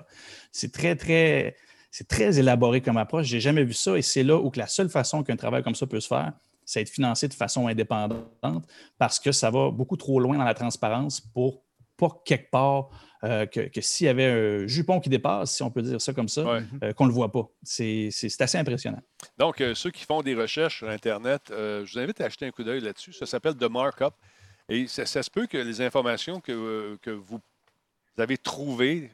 C'est 0.51 0.71
très, 0.71 0.95
très 0.95 1.55
c'est 1.91 2.07
très 2.07 2.39
élaboré 2.39 2.81
comme 2.81 2.97
approche. 2.97 3.27
Je 3.27 3.35
n'ai 3.35 3.41
jamais 3.41 3.63
vu 3.65 3.73
ça 3.73 3.97
et 3.97 4.01
c'est 4.01 4.23
là 4.23 4.37
où 4.37 4.49
que 4.49 4.59
la 4.59 4.67
seule 4.67 4.89
façon 4.89 5.23
qu'un 5.23 5.35
travail 5.35 5.61
comme 5.61 5.75
ça 5.75 5.85
peut 5.85 5.99
se 5.99 6.07
faire, 6.07 6.31
c'est 6.63 6.81
être 6.81 6.89
financé 6.89 7.27
de 7.27 7.33
façon 7.33 7.67
indépendante 7.67 8.65
parce 8.97 9.19
que 9.19 9.33
ça 9.33 9.51
va 9.51 9.69
beaucoup 9.71 9.97
trop 9.97 10.19
loin 10.19 10.37
dans 10.37 10.45
la 10.45 10.53
transparence 10.53 11.19
pour 11.19 11.63
pas 11.97 12.21
quelque 12.25 12.49
part 12.49 12.89
euh, 13.23 13.45
que, 13.45 13.81
s'il 13.81 14.07
y 14.07 14.09
avait 14.09 14.25
un 14.25 14.67
jupon 14.67 14.99
qui 14.99 15.09
dépasse, 15.09 15.55
si 15.55 15.63
on 15.63 15.69
peut 15.69 15.81
dire 15.81 16.01
ça 16.01 16.13
comme 16.13 16.29
ça, 16.29 16.41
euh, 16.83 16.93
qu'on 16.93 17.05
ne 17.05 17.09
le 17.09 17.13
voit 17.13 17.31
pas. 17.31 17.47
C'est 17.63 18.09
assez 18.39 18.57
impressionnant. 18.57 19.01
Donc, 19.37 19.61
euh, 19.61 19.75
ceux 19.75 19.91
qui 19.91 20.05
font 20.05 20.21
des 20.21 20.35
recherches 20.35 20.77
sur 20.77 20.89
Internet, 20.89 21.43
je 21.49 21.91
vous 21.91 21.99
invite 21.99 22.21
à 22.21 22.25
acheter 22.25 22.45
un 22.45 22.51
coup 22.51 22.63
d'œil 22.63 22.81
là-dessus. 22.81 23.13
Ça 23.13 23.25
s'appelle 23.25 23.55
The 23.55 23.69
Markup. 23.69 24.13
Et 24.69 24.87
ça, 24.87 25.05
se 25.05 25.29
peut 25.29 25.47
que 25.47 25.57
les 25.57 25.81
informations 25.81 26.39
que, 26.39 26.97
que 27.01 27.11
vous 27.11 27.41
avez 28.17 28.37
trouvées 28.37 29.11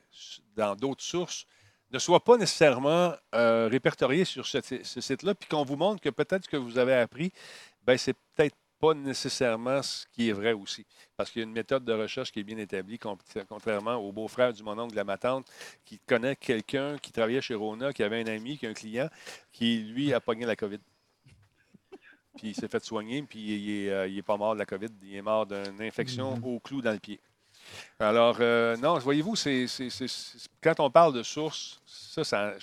dans 0.55 0.75
d'autres 0.75 1.03
sources 1.03 1.45
ne 1.91 1.99
soit 1.99 2.23
pas 2.23 2.37
nécessairement 2.37 3.13
euh, 3.33 3.67
répertorié 3.71 4.25
sur 4.25 4.45
ce, 4.45 4.59
site-là, 4.83 5.35
puis 5.35 5.47
qu'on 5.47 5.63
vous 5.63 5.77
montre 5.77 6.01
que 6.01 6.09
peut-être 6.09 6.45
ce 6.45 6.49
que 6.49 6.57
vous 6.57 6.77
avez 6.77 6.93
appris, 6.93 7.31
ben 7.83 7.97
c'est 7.97 8.15
peut-être 8.35 8.55
pas 8.79 8.93
nécessairement 8.93 9.81
ce 9.81 10.05
qui 10.13 10.29
est 10.29 10.33
vrai 10.33 10.53
aussi. 10.53 10.85
Parce 11.15 11.31
qu'il 11.31 11.41
y 11.41 11.43
a 11.43 11.47
une 11.47 11.53
méthode 11.53 11.83
de 11.83 11.93
recherche 11.93 12.31
qui 12.31 12.39
est 12.39 12.43
bien 12.43 12.57
établie, 12.57 12.99
contrairement 12.99 13.95
au 13.95 14.11
beau-frère 14.11 14.53
du 14.53 14.63
mon 14.63 14.77
oncle 14.77 14.91
de 14.91 14.95
la 14.95 15.03
ma 15.03 15.17
tante, 15.17 15.47
qui 15.85 15.99
connaît 15.99 16.35
quelqu'un 16.35 16.97
qui 16.97 17.11
travaillait 17.11 17.41
chez 17.41 17.55
Rona, 17.55 17.93
qui 17.93 18.03
avait 18.03 18.21
un 18.21 18.27
ami, 18.27 18.57
qui 18.57 18.67
a 18.67 18.69
un 18.69 18.73
client, 18.73 19.09
qui, 19.51 19.79
lui, 19.79 20.13
a 20.13 20.19
pogné 20.19 20.45
la 20.45 20.55
COVID. 20.55 20.79
Puis 22.37 22.49
il 22.49 22.55
s'est 22.55 22.67
fait 22.67 22.83
soigner, 22.83 23.23
puis 23.23 23.39
il 23.39 23.85
n'est 23.85 23.89
euh, 23.89 24.21
pas 24.21 24.37
mort 24.37 24.53
de 24.53 24.59
la 24.59 24.65
COVID, 24.65 24.89
il 25.01 25.15
est 25.15 25.21
mort 25.21 25.47
d'une 25.47 25.81
infection 25.81 26.35
mm-hmm. 26.35 26.55
au 26.55 26.59
clou 26.59 26.81
dans 26.81 26.91
le 26.91 26.99
pied. 26.99 27.19
Alors, 27.99 28.37
euh, 28.39 28.77
non, 28.77 28.97
voyez-vous, 28.99 29.35
c'est, 29.35 29.65
quand 30.61 30.79
on 30.79 30.89
parle 30.89 31.13
de 31.13 31.23
source, 31.23 31.81
ça, 31.85 32.53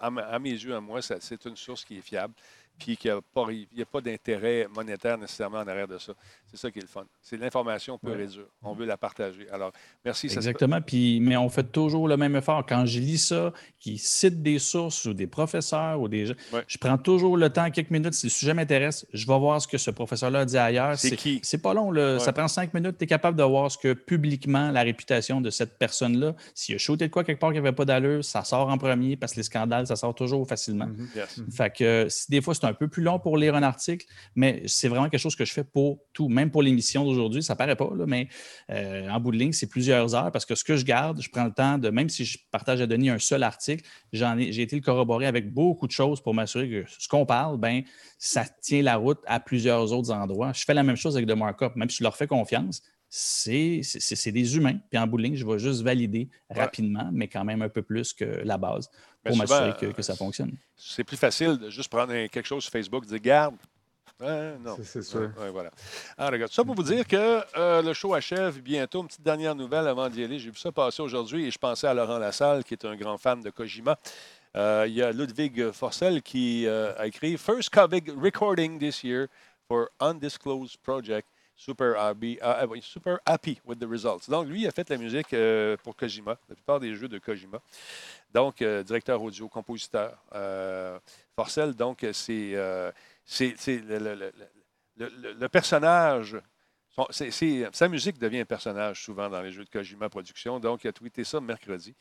à, 0.00 0.38
mes 0.38 0.50
yeux, 0.50 0.74
à 0.74 0.80
moi, 0.80 1.02
c'est 1.02 1.44
une 1.44 1.56
source 1.56 1.84
qui 1.84 1.98
est 1.98 2.02
fiable 2.02 2.34
puis 2.78 2.96
qu'il 2.96 3.10
n'y 3.10 3.82
a 3.82 3.86
pas, 3.86 4.00
d'intérêt 4.00 4.66
monétaire 4.74 5.18
nécessairement 5.18 5.58
en 5.58 5.66
arrière 5.66 5.88
de 5.88 5.98
ça. 5.98 6.12
C'est 6.50 6.56
ça 6.56 6.70
qui 6.70 6.78
est 6.78 6.82
le 6.82 6.88
fun. 6.88 7.04
C'est 7.20 7.36
l'information 7.36 7.98
peu 7.98 8.12
réduire. 8.12 8.46
On 8.62 8.72
veut 8.72 8.86
la 8.86 8.96
partager. 8.96 9.48
Alors, 9.50 9.72
merci. 10.04 10.26
Exactement. 10.26 10.80
Puis, 10.80 11.20
mais 11.20 11.36
on 11.36 11.48
fait 11.48 11.70
toujours 11.70 12.08
le 12.08 12.16
même 12.16 12.36
effort. 12.36 12.64
Quand 12.66 12.86
je 12.86 13.00
lis 13.00 13.18
ça, 13.18 13.52
qui 13.78 13.98
cite 13.98 14.42
des 14.42 14.58
sources 14.58 15.04
ou 15.04 15.14
des 15.14 15.26
professeurs 15.26 16.00
ou 16.00 16.08
des 16.08 16.26
gens, 16.26 16.34
je 16.66 16.78
prends 16.78 16.98
toujours 16.98 17.36
le 17.36 17.50
temps, 17.50 17.70
quelques 17.70 17.90
minutes. 17.90 18.14
Si 18.14 18.26
le 18.26 18.30
sujet 18.30 18.54
m'intéresse, 18.54 19.06
je 19.12 19.26
vais 19.26 19.38
voir 19.38 19.60
ce 19.60 19.68
que 19.68 19.78
ce 19.78 19.90
professeur-là 19.90 20.40
a 20.40 20.44
dit 20.44 20.58
ailleurs. 20.58 20.98
C'est 20.98 21.16
qui? 21.16 21.40
C'est 21.42 21.58
pas 21.58 21.74
long. 21.74 21.92
Ça 22.18 22.32
prend 22.32 22.48
cinq 22.48 22.72
minutes. 22.72 22.96
Tu 22.98 23.04
es 23.04 23.06
capable 23.06 23.36
de 23.36 23.42
voir 23.42 23.70
ce 23.70 23.78
que 23.78 23.92
publiquement 23.92 24.70
la 24.70 24.82
réputation 24.82 25.40
de 25.40 25.50
cette 25.50 25.78
personne-là, 25.78 26.34
s'il 26.54 26.76
a 26.76 26.78
shooté 26.78 27.08
de 27.08 27.12
quoi 27.12 27.24
quelque 27.24 27.40
part 27.40 27.50
qui 27.50 27.56
n'avait 27.56 27.72
pas 27.72 27.84
d'allure, 27.84 28.24
ça 28.24 28.44
sort 28.44 28.68
en 28.68 28.78
premier 28.78 29.16
parce 29.16 29.32
que 29.32 29.38
les 29.38 29.44
scandales, 29.44 29.86
ça 29.86 29.96
sort 29.96 30.14
toujours 30.14 30.46
facilement. 30.46 30.86
Mm-hmm. 30.86 31.52
Fait 31.52 31.74
que 31.74 32.06
si 32.08 32.30
des 32.30 32.40
fois, 32.40 32.54
c'est 32.54 32.66
un 32.68 32.74
peu 32.74 32.88
plus 32.88 33.02
long 33.02 33.18
pour 33.18 33.36
lire 33.36 33.54
un 33.54 33.62
article, 33.62 34.06
mais 34.34 34.62
c'est 34.66 34.88
vraiment 34.88 35.08
quelque 35.08 35.20
chose 35.20 35.36
que 35.36 35.44
je 35.44 35.52
fais 35.52 35.64
pour 35.64 35.98
tout, 36.12 36.28
même 36.28 36.50
pour 36.50 36.62
l'émission 36.62 37.04
d'aujourd'hui. 37.04 37.42
Ça 37.42 37.56
paraît 37.56 37.76
pas, 37.76 37.90
là, 37.96 38.04
mais 38.06 38.28
euh, 38.70 39.08
en 39.08 39.20
bout 39.20 39.32
de 39.32 39.36
ligne, 39.36 39.52
c'est 39.52 39.68
plusieurs 39.68 40.14
heures 40.14 40.30
parce 40.30 40.44
que 40.44 40.54
ce 40.54 40.64
que 40.64 40.76
je 40.76 40.84
garde, 40.84 41.20
je 41.20 41.28
prends 41.30 41.44
le 41.44 41.52
temps 41.52 41.78
de, 41.78 41.90
même 41.90 42.08
si 42.08 42.24
je 42.24 42.38
partage 42.50 42.80
à 42.80 42.86
Denis 42.86 43.10
un 43.10 43.18
seul 43.18 43.42
article, 43.42 43.84
j'ai 44.12 44.62
été 44.62 44.76
le 44.76 44.82
corroborer 44.82 45.26
avec 45.26 45.52
beaucoup 45.52 45.86
de 45.86 45.92
choses 45.92 46.20
pour 46.20 46.34
m'assurer 46.34 46.68
que 46.68 46.84
ce 46.88 47.08
qu'on 47.08 47.26
parle, 47.26 47.58
ben, 47.58 47.82
ça 48.18 48.44
tient 48.62 48.82
la 48.82 48.96
route 48.96 49.20
à 49.26 49.40
plusieurs 49.40 49.92
autres 49.92 50.12
endroits. 50.12 50.52
Je 50.52 50.64
fais 50.64 50.74
la 50.74 50.82
même 50.82 50.96
chose 50.96 51.16
avec 51.16 51.28
The 51.28 51.36
Markup, 51.36 51.76
même 51.76 51.90
si 51.90 51.98
je 51.98 52.02
leur 52.04 52.16
fais 52.16 52.26
confiance 52.26 52.82
c'est 53.10 54.32
des 54.32 54.56
humains. 54.56 54.78
Puis 54.90 54.98
en 54.98 55.06
bout 55.06 55.16
de 55.16 55.22
ligne, 55.22 55.34
je 55.34 55.46
vais 55.46 55.58
juste 55.58 55.82
valider 55.82 56.28
rapidement, 56.50 57.08
mais 57.12 57.28
quand 57.28 57.44
même 57.44 57.62
un 57.62 57.68
peu 57.68 57.82
plus 57.82 58.12
que 58.12 58.24
la 58.24 58.58
base 58.58 58.90
pour 59.28 59.36
m'assurer 59.36 59.74
que, 59.78 59.86
que, 59.86 60.02
ça 60.02 60.16
fonctionne. 60.16 60.52
C'est 60.76 61.04
plus 61.04 61.16
facile 61.16 61.56
de 61.58 61.70
juste 61.70 61.90
prendre 61.90 62.12
quelque 62.26 62.46
chose 62.46 62.62
sur 62.62 62.72
Facebook 62.72 63.04
et 63.04 63.08
dire 63.08 63.20
Garde. 63.20 63.56
non. 64.20 64.76
C'est 64.82 65.02
sûr. 65.02 65.30
voilà. 65.52 65.70
Alors, 66.16 66.32
regarde, 66.32 66.52
ça 66.52 66.64
pour 66.64 66.74
vous 66.74 66.82
dire 66.82 67.06
que 67.06 67.40
euh, 67.56 67.82
le 67.82 67.92
show 67.92 68.14
achève 68.14 68.60
bientôt. 68.60 69.02
Une 69.02 69.06
petite 69.06 69.22
dernière 69.22 69.54
nouvelle 69.54 69.86
avant 69.86 70.08
d'y 70.08 70.24
aller. 70.24 70.38
J'ai 70.38 70.50
vu 70.50 70.58
ça 70.58 70.72
passer 70.72 71.02
aujourd'hui 71.02 71.46
et 71.46 71.50
je 71.50 71.58
pensais 71.58 71.86
à 71.86 71.94
Laurent 71.94 72.18
Lassalle, 72.18 72.64
qui 72.64 72.74
est 72.74 72.84
un 72.84 72.96
grand 72.96 73.18
fan 73.18 73.40
de 73.40 73.50
Kojima. 73.50 73.98
Euh, 74.56 74.86
il 74.88 74.94
y 74.94 75.02
a 75.02 75.12
Ludwig 75.12 75.70
Forcel 75.72 76.22
qui 76.22 76.66
euh, 76.66 76.92
a 76.98 77.06
écrit 77.06 77.36
First 77.36 77.70
Covid 77.70 78.02
recording 78.16 78.78
this 78.78 79.04
year 79.04 79.28
for 79.68 79.90
undisclosed 80.00 80.78
project. 80.82 81.28
Super 81.60 81.96
happy, 81.96 82.38
uh, 82.40 82.80
super 82.80 83.18
happy 83.26 83.60
with 83.64 83.80
the 83.80 83.88
results. 83.88 84.28
Donc, 84.28 84.46
lui, 84.46 84.62
il 84.62 84.68
a 84.68 84.70
fait 84.70 84.88
la 84.90 84.96
musique 84.96 85.34
euh, 85.34 85.76
pour 85.82 85.96
Kojima, 85.96 86.38
la 86.48 86.54
plupart 86.54 86.78
des 86.78 86.94
jeux 86.94 87.08
de 87.08 87.18
Kojima. 87.18 87.60
Donc, 88.32 88.62
euh, 88.62 88.84
directeur 88.84 89.20
audio, 89.20 89.48
compositeur. 89.48 90.22
Euh, 90.36 91.00
Forcel, 91.34 91.74
donc, 91.74 92.06
c'est 92.12 92.52
le, 92.52 92.94
le, 94.96 95.32
le, 95.32 95.48
personnage 95.48 96.38
sa 97.72 97.88
musique 97.88 98.18
devient 98.18 98.40
un 98.40 98.44
personnage 98.44 99.02
souvent 99.02 99.28
dans 99.28 99.40
les 99.40 99.50
jeux 99.50 99.64
de 99.64 99.70
Kojima 99.70 100.08
Production. 100.08 100.58
Donc, 100.58 100.84
il 100.84 100.88
a 100.88 100.92
tweeté 100.92 101.24
ça 101.24 101.40
mercredi, 101.40 101.94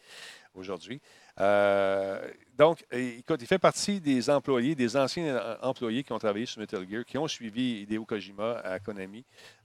aujourd'hui. 0.53 1.01
Euh, 1.39 2.19
donc, 2.57 2.83
écoute, 2.91 3.41
il 3.41 3.47
fait 3.47 3.59
partie 3.59 4.01
des 4.01 4.29
employés, 4.29 4.73
des 4.73 4.97
anciens 4.97 5.35
euh, 5.35 5.55
employés 5.61 6.03
qui 6.03 6.11
ont 6.11 6.17
travaillé 6.17 6.45
sur 6.47 6.59
Metal 6.59 6.83
Gear, 6.89 7.05
qui 7.05 7.17
ont 7.17 7.27
suivi 7.27 7.81
Hideo 7.81 8.03
Kojima 8.05 8.59
à 8.63 8.79
Konami, 8.79 9.23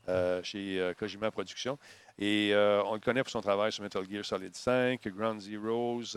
euh, 0.09 0.43
chez 0.43 0.93
Kojima 0.99 1.31
Production. 1.31 1.79
Et 2.19 2.53
on 2.55 2.95
le 2.95 3.01
connaît 3.01 3.23
pour 3.23 3.31
son 3.31 3.41
travail 3.41 3.73
sur 3.73 3.83
Metal 3.83 4.05
Gear 4.09 4.25
Solid 4.25 4.55
5, 4.55 5.09
Ground 5.09 5.41
Zeroes. 5.41 6.15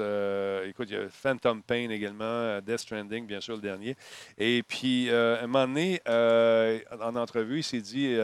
écoute, 0.68 0.90
il 0.90 0.94
y 0.94 0.98
a 0.98 1.08
Phantom 1.10 1.64
Pain 1.64 1.90
également, 1.90 2.60
Death 2.62 2.80
Stranding, 2.80 3.26
bien 3.26 3.40
sûr, 3.40 3.56
le 3.56 3.62
dernier. 3.62 3.96
Et 4.38 4.62
puis, 4.62 5.10
à 5.10 5.42
un 5.42 5.48
moment 5.48 5.68
donné, 5.68 6.02
en 6.06 7.16
entrevue, 7.16 7.60
il 7.60 7.64
s'est 7.64 7.82
dit 7.82 8.18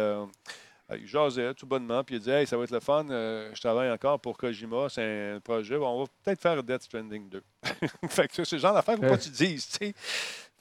il 0.97 1.07
jasait 1.07 1.53
tout 1.53 1.65
bonnement, 1.65 2.03
puis 2.03 2.15
il 2.15 2.21
dit 2.21 2.29
Hey, 2.29 2.47
ça 2.47 2.57
va 2.57 2.63
être 2.63 2.71
le 2.71 2.79
fun, 2.79 3.05
euh, 3.09 3.49
je 3.53 3.61
travaille 3.61 3.91
encore 3.91 4.19
pour 4.19 4.37
Kojima, 4.37 4.87
c'est 4.89 5.33
un 5.35 5.39
projet, 5.39 5.75
on 5.75 6.03
va 6.03 6.05
peut-être 6.23 6.41
faire 6.41 6.63
Death 6.63 6.83
Stranding 6.83 7.29
2. 7.29 7.43
fait 8.09 8.27
que 8.27 8.43
c'est 8.43 8.55
le 8.55 8.61
genre 8.61 8.73
d'affaire, 8.73 8.95
faut 8.95 9.01
pas 9.01 9.17
tu 9.17 9.29
dises, 9.29 9.67
tu 9.67 9.87
sais. 9.87 9.93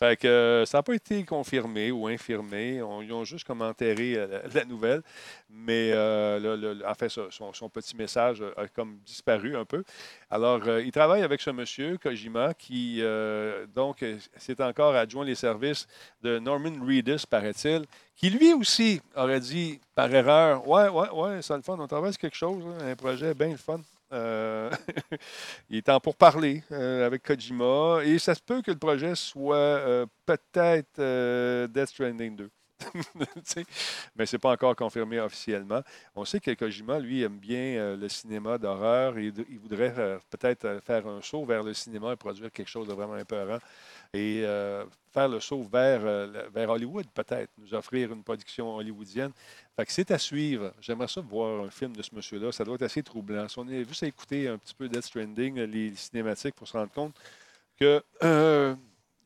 Fait 0.02 0.24
euh, 0.24 0.64
ça 0.64 0.78
n'a 0.78 0.82
pas 0.82 0.94
été 0.94 1.22
confirmé 1.24 1.90
ou 1.90 2.06
infirmé. 2.06 2.77
ils 2.77 3.12
ont 3.12 3.24
juste 3.24 3.47
comme 3.47 3.60
enterré 3.60 4.14
euh, 4.16 4.40
la, 4.55 4.64
nouvelle. 4.64 5.02
Mais 5.51 5.90
euh, 5.93 6.81
en 6.89 6.94
fait, 6.94 7.10
son, 7.10 7.68
petit 7.68 7.94
message 7.94 8.43
a, 8.56 8.66
comme 8.68 8.97
disparu 9.05 9.55
un 9.59 9.66
peu. 9.66 9.85
Alors, 10.31 10.66
il 10.78 10.90
travaille 10.90 11.22
avec 11.22 11.43
ce 11.43 11.51
monsieur, 11.51 11.98
Kojima, 11.98 12.55
qui 12.55 13.02
donc 13.74 14.02
s'est 14.39 14.62
encore 14.62 14.94
adjoint 14.94 15.24
les 15.24 15.35
services 15.35 15.86
de 16.22 16.39
Norman 16.39 16.72
Reedus, 16.82 17.27
paraît-il, 17.28 17.85
qui 18.16 18.31
lui 18.31 18.55
aussi 18.55 19.02
aurait 19.14 19.40
dit 19.40 19.81
par 19.94 20.10
erreur 20.14 20.66
Ouais, 20.66 20.89
ouais, 20.89 21.10
ouais, 21.10 21.43
ça 21.43 21.56
le 21.56 21.62
fun, 21.62 21.77
on 21.78 21.86
travaille 21.86 22.12
sur 22.12 22.22
quelque 22.22 22.36
chose, 22.36 22.64
un 22.81 22.97
projet 22.97 23.35
bien 23.35 23.48
le 23.48 23.56
fun. 23.59 23.81
Euh, 24.12 24.70
il 25.70 25.78
est 25.78 25.82
temps 25.82 26.00
pour 26.00 26.16
parler 26.16 26.64
euh, 26.72 27.06
avec 27.06 27.22
Kojima 27.22 28.00
et 28.04 28.18
ça 28.18 28.34
se 28.34 28.40
peut 28.40 28.60
que 28.60 28.72
le 28.72 28.78
projet 28.78 29.14
soit 29.14 29.56
euh, 29.56 30.06
peut-être 30.26 31.66
Death 31.66 31.88
Stranding 31.88 32.36
2. 32.36 32.50
mais 34.16 34.24
ce 34.24 34.36
n'est 34.36 34.40
pas 34.40 34.52
encore 34.52 34.74
confirmé 34.74 35.20
officiellement. 35.20 35.82
On 36.16 36.24
sait 36.24 36.40
que 36.40 36.52
Kojima, 36.54 36.98
lui, 36.98 37.22
aime 37.22 37.38
bien 37.38 37.94
le 37.94 38.08
cinéma 38.08 38.56
d'horreur 38.56 39.18
et 39.18 39.30
il 39.50 39.58
voudrait 39.58 39.92
peut-être 40.30 40.80
faire 40.82 41.06
un 41.06 41.20
saut 41.20 41.44
vers 41.44 41.62
le 41.62 41.74
cinéma 41.74 42.14
et 42.14 42.16
produire 42.16 42.50
quelque 42.50 42.70
chose 42.70 42.88
de 42.88 42.94
vraiment 42.94 43.18
épeurant 43.18 43.58
et 44.14 44.44
faire 45.12 45.28
le 45.28 45.40
saut 45.40 45.62
vers, 45.62 46.00
vers 46.52 46.70
Hollywood, 46.70 47.06
peut-être, 47.14 47.50
nous 47.58 47.74
offrir 47.74 48.12
une 48.12 48.22
production 48.22 48.76
hollywoodienne 48.76 49.32
c'est 49.88 50.10
à 50.10 50.18
suivre. 50.18 50.72
J'aimerais 50.80 51.08
ça 51.08 51.20
voir 51.20 51.64
un 51.64 51.70
film 51.70 51.96
de 51.96 52.02
ce 52.02 52.14
monsieur-là. 52.14 52.52
Ça 52.52 52.64
doit 52.64 52.74
être 52.74 52.82
assez 52.82 53.02
troublant. 53.02 53.48
Si 53.48 53.58
on 53.58 53.68
est 53.68 53.84
juste 53.86 54.02
à 54.02 54.06
écouter 54.06 54.48
un 54.48 54.58
petit 54.58 54.74
peu 54.74 54.88
Death 54.88 55.04
Stranding, 55.04 55.60
les 55.60 55.94
cinématiques, 55.94 56.54
pour 56.54 56.68
se 56.68 56.76
rendre 56.76 56.92
compte 56.92 57.14
que 57.78 58.02
euh, 58.22 58.74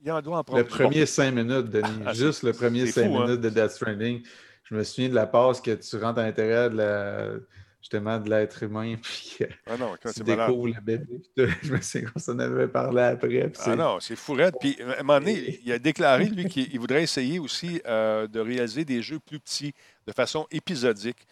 il 0.04 0.12
en 0.12 0.22
doit 0.22 0.38
en 0.38 0.44
prendre. 0.44 0.60
Le 0.60 0.68
premier 0.68 1.06
cinq 1.06 1.32
minutes, 1.32 1.70
Denis. 1.70 2.02
Ah, 2.06 2.12
juste 2.12 2.42
le 2.42 2.52
premier 2.52 2.86
cinq 2.86 3.06
hein? 3.06 3.24
minutes 3.24 3.40
de 3.40 3.48
Death 3.48 3.70
Stranding. 3.70 4.22
Je 4.64 4.74
me 4.74 4.84
souviens 4.84 5.08
de 5.08 5.14
la 5.14 5.26
passe 5.26 5.60
que 5.60 5.72
tu 5.72 5.96
rentres 5.96 6.20
à 6.20 6.24
l'intérieur 6.24 6.70
de 6.70 6.76
la 6.76 7.28
justement 7.84 8.18
de 8.18 8.30
l'être 8.30 8.62
humain. 8.62 8.96
Puis 9.02 9.38
ah 9.66 9.76
non, 9.76 9.94
quand 10.02 10.10
tu 10.10 10.22
découvres 10.22 10.68
le 10.68 10.80
bébé. 10.80 11.20
Je 11.62 11.72
me 11.72 11.80
souviens 11.82 12.08
qu'on 12.08 12.18
s'en 12.18 12.38
avait 12.38 12.66
parlé 12.66 13.02
après. 13.02 13.50
Ah 13.66 13.76
non, 13.76 14.00
c'est 14.00 14.16
fourette. 14.16 14.54
Puis 14.58 14.80
à 14.80 15.00
un 15.00 15.02
moment 15.02 15.20
donné, 15.20 15.60
il 15.62 15.70
a 15.70 15.78
déclaré, 15.78 16.24
lui, 16.24 16.44
qu'il 16.48 16.80
voudrait 16.80 17.02
essayer 17.02 17.38
aussi 17.38 17.82
euh, 17.86 18.26
de 18.26 18.40
réaliser 18.40 18.86
des 18.86 19.02
jeux 19.02 19.18
plus 19.18 19.38
petits, 19.38 19.74
de 20.06 20.12
façon 20.12 20.46
épisodique 20.50 21.26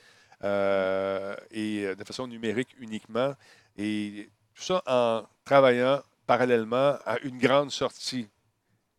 euh, 0.45 1.35
et 1.51 1.95
de 1.97 2.05
façon 2.05 2.27
numérique 2.27 2.77
uniquement. 2.79 3.35
Et 3.79 4.29
tout 4.55 4.63
ça 4.63 4.83
en 4.87 5.23
travaillant 5.47 6.03
parallèlement 6.27 6.99
à 7.07 7.19
une 7.23 7.39
grande 7.39 7.71
sortie. 7.71 8.29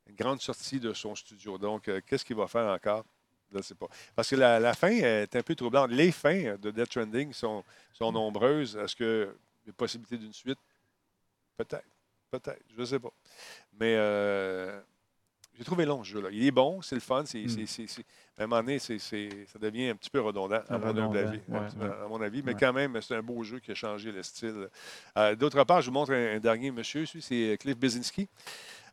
Une 0.09 0.15
grande 0.15 0.41
sortie 0.41 0.79
de 0.79 0.91
son 0.93 1.13
studio. 1.13 1.59
Donc, 1.59 1.87
euh, 1.87 2.01
qu'est-ce 2.05 2.25
qu'il 2.25 2.35
va 2.35 2.47
faire 2.47 2.65
encore? 2.65 3.05
Je 3.53 3.57
ne 3.59 3.63
sais 3.63 3.75
pas. 3.75 3.87
Parce 4.15 4.29
que 4.29 4.35
la, 4.35 4.73
fin 4.73 4.89
est 4.89 5.35
un 5.35 5.41
peu 5.43 5.55
troublante. 5.55 5.91
Les 5.91 6.11
fins 6.11 6.55
de 6.55 6.71
Death 6.71 6.89
Trending 6.89 7.31
sont, 7.33 7.63
sont 7.93 8.11
nombreuses. 8.11 8.75
Est-ce 8.75 8.95
qu'il 8.95 9.29
y 9.67 9.69
a 9.69 9.73
possibilité 9.73 10.17
d'une 10.17 10.33
suite? 10.33 10.57
Peut-être. 11.55 11.85
Peut-être. 12.31 12.63
Je 12.75 12.81
ne 12.81 12.85
sais 12.85 12.99
pas. 12.99 13.11
Mais 13.79 13.95
euh, 13.95 14.81
j'ai 15.55 15.63
trouvé 15.63 15.85
long, 15.85 16.03
ce 16.03 16.09
jeu-là. 16.09 16.29
Il 16.31 16.43
est 16.45 16.51
bon, 16.51 16.81
c'est 16.81 16.95
le 16.95 17.01
fun. 17.01 17.23
C'est, 17.25 17.43
hmm. 17.43 17.85
à 18.39 18.43
un 18.43 18.47
moment 18.47 18.61
donné, 18.63 18.79
ça 18.79 18.95
devient 19.59 19.89
un 19.89 19.95
petit 19.95 20.09
peu 20.09 20.19
redondant, 20.19 20.61
à, 20.67 20.77
mon, 20.79 21.13
avis, 21.13 21.39
à 21.51 22.07
mon 22.07 22.21
avis. 22.21 22.41
Mais 22.43 22.55
quand 22.55 22.73
même, 22.73 22.99
c'est 23.01 23.15
un 23.15 23.21
beau 23.21 23.43
jeu 23.43 23.59
qui 23.59 23.69
a 23.69 23.75
changé 23.75 24.11
le 24.11 24.23
style. 24.23 24.67
Euh, 25.15 25.35
d'autre 25.35 25.63
part, 25.63 25.81
je 25.81 25.87
vous 25.87 25.93
montre 25.93 26.11
un, 26.13 26.39
dernier 26.39 26.71
monsieur. 26.71 27.05
c'est 27.05 27.57
Cliff 27.59 27.77
Bezinski. 27.77 28.27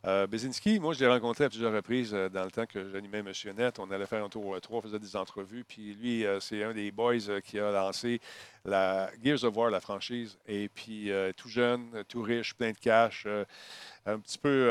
Euh, 0.06 0.26
Bezinski, 0.26 0.80
moi, 0.80 0.94
je 0.94 1.00
l'ai 1.00 1.06
rencontré 1.06 1.44
à 1.44 1.48
plusieurs 1.50 1.74
reprises 1.74 2.14
euh, 2.14 2.30
dans 2.30 2.44
le 2.44 2.50
temps 2.50 2.64
que 2.64 2.90
j'animais 2.90 3.22
Monsieur 3.22 3.52
Net. 3.52 3.78
On 3.78 3.90
allait 3.90 4.06
faire 4.06 4.24
un 4.24 4.30
tour 4.30 4.54
à 4.54 4.60
trois, 4.60 4.78
on 4.78 4.82
faisait 4.82 4.98
des 4.98 5.14
entrevues. 5.14 5.64
Puis 5.64 5.94
lui, 5.94 6.24
euh, 6.24 6.40
c'est 6.40 6.64
un 6.64 6.72
des 6.72 6.90
boys 6.90 7.40
qui 7.44 7.58
a 7.58 7.70
lancé 7.70 8.20
la 8.64 9.10
Gears 9.22 9.44
of 9.44 9.54
War, 9.54 9.70
la 9.70 9.80
franchise. 9.80 10.38
Et 10.46 10.68
puis, 10.68 11.10
tout 11.36 11.48
jeune, 11.48 12.04
tout 12.08 12.22
riche, 12.22 12.54
plein 12.54 12.72
de 12.72 12.78
cash, 12.78 13.26
un 14.06 14.18
petit 14.18 14.38
peu. 14.38 14.70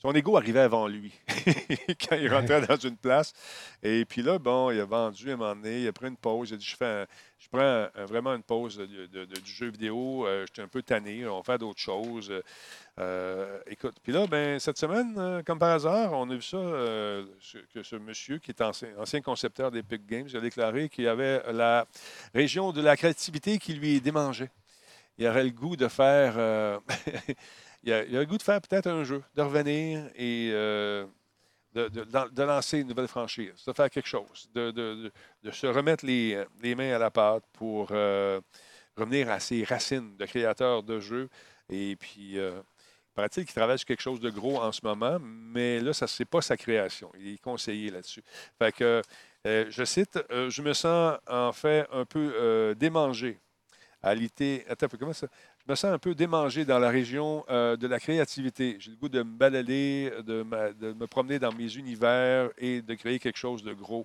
Son 0.00 0.12
ego 0.14 0.36
arrivait 0.36 0.60
avant 0.60 0.88
lui 0.88 1.12
quand 2.08 2.16
il 2.16 2.32
rentrait 2.32 2.66
dans 2.66 2.76
une 2.76 2.96
place. 2.96 3.32
Et 3.82 4.04
puis 4.04 4.22
là, 4.22 4.38
bon, 4.38 4.70
il 4.70 4.80
a 4.80 4.84
vendu 4.84 5.30
à 5.30 5.34
un 5.34 5.36
moment 5.36 5.54
donné, 5.54 5.82
il 5.82 5.88
a 5.88 5.92
pris 5.92 6.08
une 6.08 6.16
pause. 6.16 6.50
Il 6.50 6.54
a 6.54 6.56
dit 6.56 6.64
Je 6.64 6.76
fais 6.76 7.06
je 7.38 7.48
prends 7.48 7.86
vraiment 8.06 8.34
une 8.34 8.42
pause 8.42 8.78
du 8.78 9.52
jeu 9.54 9.70
vidéo. 9.70 10.26
je 10.26 10.46
suis 10.52 10.62
un 10.62 10.68
peu 10.68 10.82
tanné. 10.82 11.26
On 11.26 11.38
va 11.38 11.42
faire 11.42 11.58
d'autres 11.58 11.80
choses. 11.80 12.30
Euh, 13.00 13.58
écoute, 13.66 13.94
puis 14.02 14.12
là, 14.12 14.26
ben, 14.26 14.58
cette 14.58 14.76
semaine, 14.76 15.14
euh, 15.16 15.42
comme 15.42 15.58
par 15.58 15.70
hasard, 15.70 16.12
on 16.12 16.28
a 16.28 16.34
vu 16.34 16.42
ça, 16.42 16.58
euh, 16.58 17.24
que 17.72 17.82
ce 17.82 17.96
monsieur 17.96 18.38
qui 18.38 18.50
est 18.50 18.60
ancien, 18.60 18.88
ancien 18.98 19.22
concepteur 19.22 19.70
d'Epic 19.70 20.06
Games 20.06 20.28
a 20.34 20.40
déclaré 20.40 20.90
qu'il 20.90 21.04
y 21.04 21.08
avait 21.08 21.42
la 21.50 21.86
région 22.34 22.72
de 22.72 22.82
la 22.82 22.96
créativité 22.96 23.58
qui 23.58 23.72
lui 23.72 24.02
démangeait. 24.02 24.50
Il 25.16 25.26
aurait 25.26 25.44
le 25.44 25.50
goût 25.50 25.76
de 25.76 25.88
faire, 25.88 26.34
il, 27.82 27.92
a, 27.92 28.04
le 28.04 28.24
goût 28.24 28.38
de 28.38 28.42
faire 28.42 28.60
peut-être 28.60 28.86
un 28.86 29.04
jeu, 29.04 29.22
de 29.34 29.42
revenir 29.42 30.10
et 30.14 30.50
de, 30.50 32.42
lancer 32.42 32.78
une 32.78 32.88
nouvelle 32.88 33.08
franchise, 33.08 33.64
de 33.66 33.72
faire 33.72 33.90
quelque 33.90 34.08
chose, 34.08 34.48
de, 34.54 35.10
se 35.50 35.66
remettre 35.66 36.04
les, 36.04 36.46
mains 36.74 36.94
à 36.94 36.98
la 36.98 37.10
pâte 37.10 37.44
pour 37.52 37.88
revenir 37.88 39.30
à 39.30 39.40
ses 39.40 39.64
racines 39.64 40.16
de 40.16 40.26
créateur 40.26 40.82
de 40.82 41.00
jeux. 41.00 41.28
Et 41.68 41.96
puis, 41.96 42.38
Paraît-il 43.14 43.44
qu'il 43.44 43.54
travaille 43.54 43.78
sur 43.78 43.86
quelque 43.86 44.00
chose 44.00 44.20
de 44.20 44.30
gros 44.30 44.58
en 44.58 44.72
ce 44.72 44.80
moment, 44.82 45.18
mais 45.20 45.80
là, 45.80 45.92
ça 45.92 46.06
n'est 46.18 46.24
pas 46.24 46.40
sa 46.40 46.56
création. 46.56 47.10
Il 47.18 47.34
est 47.34 47.38
conseillé 47.38 47.90
là-dessus. 47.90 48.22
Fait 48.58 48.72
que, 48.72 49.02
euh, 49.46 49.66
je 49.68 49.84
cite, 49.84 50.18
euh, 50.30 50.48
je 50.48 50.62
me 50.62 50.72
sens 50.72 51.18
en 51.26 51.52
fait 51.52 51.86
un 51.92 52.04
peu 52.04 52.32
euh, 52.34 52.74
démangé 52.74 53.38
à 54.02 54.14
l'idée. 54.14 54.64
Attends, 54.68 54.86
comment 54.98 55.12
ça? 55.12 55.26
Je 55.70 55.72
me 55.72 55.76
sens 55.76 55.92
un 55.92 56.00
peu 56.00 56.16
démangé 56.16 56.64
dans 56.64 56.80
la 56.80 56.90
région 56.90 57.44
euh, 57.48 57.76
de 57.76 57.86
la 57.86 58.00
créativité. 58.00 58.76
J'ai 58.80 58.90
le 58.90 58.96
goût 58.96 59.08
de 59.08 59.22
me 59.22 59.30
balader, 59.30 60.10
de, 60.26 60.42
me 60.42 61.06
promener 61.06 61.38
dans 61.38 61.52
mes 61.52 61.76
univers 61.76 62.50
et 62.58 62.82
de 62.82 62.94
créer 62.94 63.20
quelque 63.20 63.36
chose 63.36 63.62
de 63.62 63.72
gros. 63.72 64.04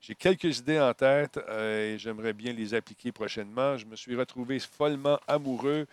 J'ai 0.00 0.16
quelques 0.16 0.58
idées 0.58 0.80
en 0.80 0.92
tête 0.92 1.38
euh, 1.48 1.94
et 1.94 1.98
j'aimerais 2.00 2.32
bien 2.32 2.52
les 2.52 2.74
appliquer 2.74 3.12
prochainement. 3.12 3.76
Je 3.76 3.86
me 3.86 3.94
suis 3.94 4.16
retrouvé 4.16 4.58
follement 4.58 5.20
amoureux 5.28 5.86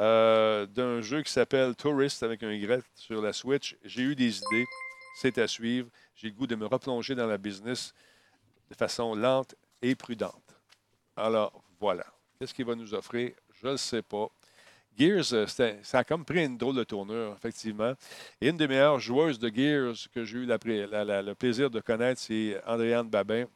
euh, 0.00 0.66
d'un 0.66 1.00
jeu 1.02 1.22
qui 1.22 1.30
s'appelle 1.30 1.76
Tourist 1.76 2.24
avec 2.24 2.42
un 2.42 2.50
Y 2.50 2.84
sur 2.96 3.22
la 3.22 3.32
Switch. 3.32 3.76
J'ai 3.84 4.02
eu 4.02 4.16
des 4.16 4.38
idées. 4.38 4.66
C'est 5.20 5.38
à 5.38 5.46
suivre. 5.46 5.88
J'ai 6.16 6.30
le 6.30 6.34
goût 6.34 6.48
de 6.48 6.56
me 6.56 6.66
replonger 6.66 7.14
dans 7.14 7.28
la 7.28 7.38
business 7.38 7.94
de 8.68 8.74
façon 8.74 9.14
lente 9.14 9.54
et 9.82 9.94
prudente. 9.94 10.56
Alors, 11.16 11.62
voilà. 11.78 12.06
Qu'est-ce 12.40 12.52
qu'il 12.52 12.64
va 12.66 12.74
nous 12.74 12.92
offrir? 12.92 13.34
Je 13.62 13.68
ne 13.68 13.76
sais 13.76 14.02
pas. 14.02 14.28
Gears, 14.96 15.32
euh, 15.32 15.46
ça 15.82 15.98
a 15.98 16.04
comme 16.04 16.24
pris 16.24 16.44
une 16.44 16.56
drôle 16.56 16.76
de 16.76 16.84
tournure, 16.84 17.34
effectivement. 17.36 17.94
Et 18.40 18.48
une 18.48 18.56
des 18.56 18.68
meilleures 18.68 19.00
joueuses 19.00 19.38
de 19.38 19.48
Gears 19.48 20.08
que 20.12 20.24
j'ai 20.24 20.38
eu 20.38 20.46
le 20.46 21.32
plaisir 21.34 21.70
de 21.70 21.80
connaître, 21.80 22.20
c'est 22.20 22.60
Andréane 22.66 23.08
Babin. 23.08 23.46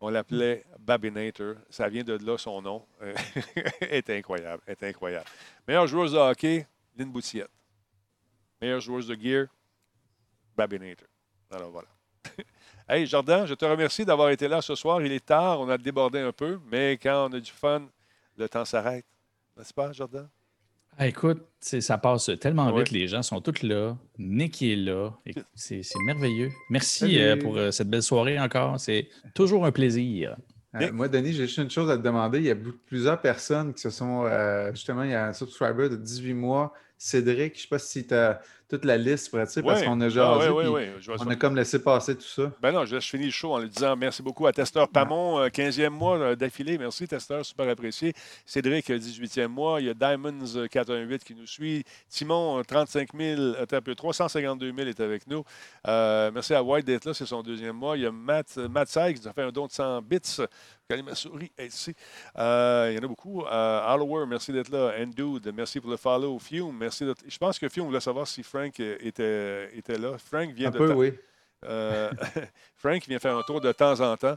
On 0.00 0.10
l'appelait 0.10 0.64
Babinator. 0.78 1.54
Ça 1.70 1.88
vient 1.88 2.04
de 2.04 2.12
là 2.14 2.36
son 2.36 2.60
nom. 2.60 2.84
Elle 3.80 3.88
est 3.90 4.10
incroyable. 4.10 4.62
est 4.66 4.82
incroyable. 4.82 5.26
Meilleure 5.66 5.86
joueuse 5.86 6.12
de 6.12 6.18
hockey, 6.18 6.66
Lynn 6.96 7.10
Boutillette. 7.10 7.50
Meilleure 8.60 8.80
joueuse 8.80 9.06
de 9.06 9.14
Gear, 9.14 9.46
Babinator. 10.56 11.08
Alors 11.50 11.70
voilà. 11.70 11.88
hey 12.88 13.06
Jordan, 13.06 13.46
je 13.46 13.54
te 13.54 13.64
remercie 13.64 14.04
d'avoir 14.04 14.30
été 14.30 14.48
là 14.48 14.60
ce 14.60 14.74
soir. 14.74 15.00
Il 15.02 15.12
est 15.12 15.24
tard, 15.24 15.60
on 15.60 15.68
a 15.68 15.78
débordé 15.78 16.20
un 16.20 16.32
peu, 16.32 16.60
mais 16.66 16.98
quand 17.02 17.30
on 17.30 17.32
a 17.32 17.40
du 17.40 17.50
fun, 17.50 17.88
le 18.36 18.48
temps 18.48 18.64
s'arrête. 18.64 19.06
N'est-ce 19.56 19.72
pas, 19.72 19.92
Jordan? 19.92 20.28
Ah, 20.98 21.08
écoute, 21.08 21.42
ça 21.60 21.98
passe 21.98 22.30
tellement 22.40 22.72
vite, 22.76 22.90
les 22.90 23.08
gens 23.08 23.22
sont 23.22 23.40
tous 23.40 23.62
là. 23.62 23.96
Nick 24.18 24.62
est 24.62 24.76
là. 24.76 25.10
C'est 25.54 25.82
merveilleux. 26.06 26.50
Merci 26.70 27.20
euh, 27.20 27.36
pour 27.36 27.56
euh, 27.56 27.70
cette 27.70 27.88
belle 27.88 28.02
soirée 28.02 28.38
encore. 28.38 28.78
C'est 28.78 29.08
toujours 29.34 29.64
un 29.64 29.72
plaisir. 29.72 30.36
Euh, 30.76 30.92
moi, 30.92 31.08
Denis, 31.08 31.32
j'ai 31.32 31.46
juste 31.46 31.58
une 31.58 31.70
chose 31.70 31.90
à 31.90 31.96
te 31.96 32.02
demander. 32.02 32.38
Il 32.38 32.44
y 32.44 32.50
a 32.50 32.56
plusieurs 32.86 33.20
personnes 33.20 33.72
qui 33.74 33.80
se 33.80 33.90
sont. 33.90 34.28
justement, 34.72 35.02
il 35.04 35.10
y 35.10 35.14
a 35.14 35.28
un 35.28 35.32
subscriber 35.32 35.88
de 35.88 35.96
18 35.96 36.34
mois, 36.34 36.72
Cédric. 36.98 37.54
Je 37.54 37.58
ne 37.58 37.62
sais 37.62 37.68
pas 37.68 37.78
si 37.78 38.06
tu 38.06 38.14
as 38.14 38.40
toute 38.68 38.84
la 38.84 38.96
liste 38.96 39.30
pour 39.30 39.40
être 39.40 39.60
parce 39.62 39.82
qu'on 39.82 40.00
a 40.00 40.08
jasé. 40.08 40.48
Ah, 40.48 41.14
on 41.20 41.26
a 41.28 41.36
comme 41.36 41.56
laissé 41.56 41.82
passer 41.82 42.16
tout 42.16 42.22
ça. 42.22 42.50
Ben 42.60 42.72
non, 42.72 42.84
je, 42.84 42.98
finis 43.00 43.26
le 43.26 43.30
show 43.30 43.52
en 43.52 43.58
lui 43.58 43.68
disant 43.68 43.96
merci 43.96 44.22
beaucoup 44.22 44.46
à 44.46 44.52
Testeur 44.52 44.88
Pamon, 44.88 45.46
15e 45.46 45.90
mois 45.90 46.18
euh, 46.18 46.36
d'affilée. 46.36 46.78
Merci, 46.78 47.06
Testeur, 47.06 47.44
super 47.44 47.68
apprécié. 47.68 48.12
Cédric, 48.46 48.88
18e 48.88 49.48
mois. 49.48 49.80
Il 49.80 49.86
y 49.86 49.90
a 49.90 49.94
Diamonds 49.94 50.66
418 50.70 51.24
qui 51.24 51.34
nous 51.34 51.46
suit. 51.46 51.84
Timon, 52.08 52.62
35 52.62 53.08
000, 53.16 53.42
un 53.58 53.80
peu, 53.80 53.94
352 53.94 54.72
000 54.74 54.88
est 54.88 55.00
avec 55.00 55.26
nous. 55.26 55.44
Euh, 55.86 56.30
merci 56.32 56.54
à 56.54 56.62
White 56.62 56.86
d'être 56.86 57.04
là, 57.04 57.14
c'est 57.14 57.26
son 57.26 57.42
deuxième 57.42 57.76
mois. 57.76 57.96
Il 57.96 58.02
y 58.02 58.06
a 58.06 58.12
Matt, 58.12 58.56
Matt 58.56 58.88
Sykes 58.88 59.20
qui 59.20 59.28
a 59.28 59.32
fait 59.32 59.42
un 59.42 59.52
don 59.52 59.66
de 59.66 59.72
100 59.72 60.02
bits. 60.02 60.18
ma 61.04 61.14
souris 61.14 61.50
ici. 61.58 61.94
Euh, 62.38 62.88
il 62.90 62.96
y 62.96 62.98
en 62.98 63.04
a 63.04 63.08
beaucoup. 63.08 63.44
Euh, 63.44 64.26
merci 64.26 64.52
d'être 64.52 64.70
là. 64.70 64.92
Endude, 65.00 65.52
merci 65.54 65.80
pour 65.80 65.90
le 65.90 65.96
follow. 65.96 66.38
Fume, 66.38 66.76
merci. 66.78 67.04
Je 67.26 67.38
pense 67.38 67.58
que 67.58 67.68
Fume 67.68 67.84
voulait 67.84 68.00
savoir 68.00 68.26
si 68.26 68.42
Frank 68.54 68.78
était, 68.78 69.76
était 69.76 69.98
là. 69.98 70.16
Frank 70.16 70.50
vient 70.50 70.70
de. 70.70 70.78
Peu, 70.78 70.92
oui. 70.92 71.12
Euh, 71.64 72.08
Frank 72.76 73.04
vient 73.08 73.18
faire 73.18 73.36
un 73.36 73.42
tour 73.42 73.60
de 73.60 73.72
temps 73.72 73.98
en 74.00 74.16
temps. 74.16 74.36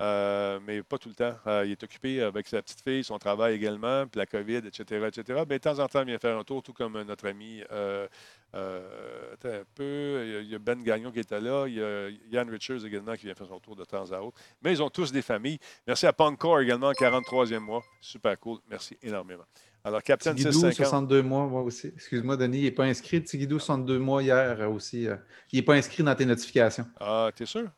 Euh, 0.00 0.60
mais 0.64 0.80
pas 0.84 0.96
tout 0.96 1.08
le 1.08 1.16
temps. 1.16 1.34
Euh, 1.48 1.64
il 1.66 1.72
est 1.72 1.82
occupé 1.82 2.22
avec 2.22 2.46
sa 2.46 2.62
petite 2.62 2.82
fille, 2.82 3.02
son 3.02 3.18
travail 3.18 3.56
également, 3.56 4.06
puis 4.06 4.20
la 4.20 4.26
COVID, 4.26 4.58
etc., 4.58 5.08
etc. 5.08 5.42
Mais 5.48 5.58
de 5.58 5.62
temps 5.64 5.80
en 5.80 5.88
temps, 5.88 6.02
il 6.02 6.06
vient 6.06 6.18
faire 6.20 6.38
un 6.38 6.44
tour, 6.44 6.62
tout 6.62 6.72
comme 6.72 7.02
notre 7.02 7.26
ami. 7.26 7.64
Euh, 7.72 8.06
un 8.54 9.64
peu. 9.74 10.42
Il 10.44 10.48
y 10.48 10.54
a 10.54 10.60
Ben 10.60 10.80
Gagnon 10.80 11.10
qui 11.10 11.18
était 11.18 11.40
là. 11.40 11.66
Il 11.66 11.74
y 11.74 11.82
a 11.82 12.10
Yann 12.30 12.48
Richards 12.48 12.86
également 12.86 13.16
qui 13.16 13.24
vient 13.24 13.34
faire 13.34 13.48
son 13.48 13.58
tour 13.58 13.74
de 13.74 13.84
temps 13.84 14.12
à 14.12 14.20
autre. 14.20 14.38
Mais 14.62 14.70
ils 14.70 14.82
ont 14.84 14.90
tous 14.90 15.10
des 15.10 15.22
familles. 15.22 15.58
Merci 15.84 16.06
à 16.06 16.12
Punkcore 16.12 16.60
également, 16.60 16.92
43e 16.92 17.58
mois. 17.58 17.82
Super 18.00 18.38
cool. 18.38 18.60
Merci 18.70 18.96
énormément. 19.02 19.46
Alors, 19.84 20.02
Captain 20.02 20.34
Tigidou, 20.34 20.70
62 20.70 21.22
mois, 21.22 21.46
moi 21.46 21.62
aussi. 21.62 21.88
Excuse-moi, 21.94 22.36
Denis, 22.36 22.58
il 22.58 22.64
n'est 22.64 22.70
pas 22.70 22.84
inscrit. 22.84 23.22
Tigidou, 23.22 23.58
62 23.58 23.98
mois 23.98 24.22
hier 24.22 24.70
aussi. 24.70 25.06
il 25.52 25.56
n'est 25.56 25.62
pas 25.62 25.74
inscrit 25.74 26.02
dans 26.02 26.14
tes 26.14 26.26
notifications. 26.26 26.86
Ah, 27.00 27.30
t'es 27.34 27.46
sûr? 27.46 27.68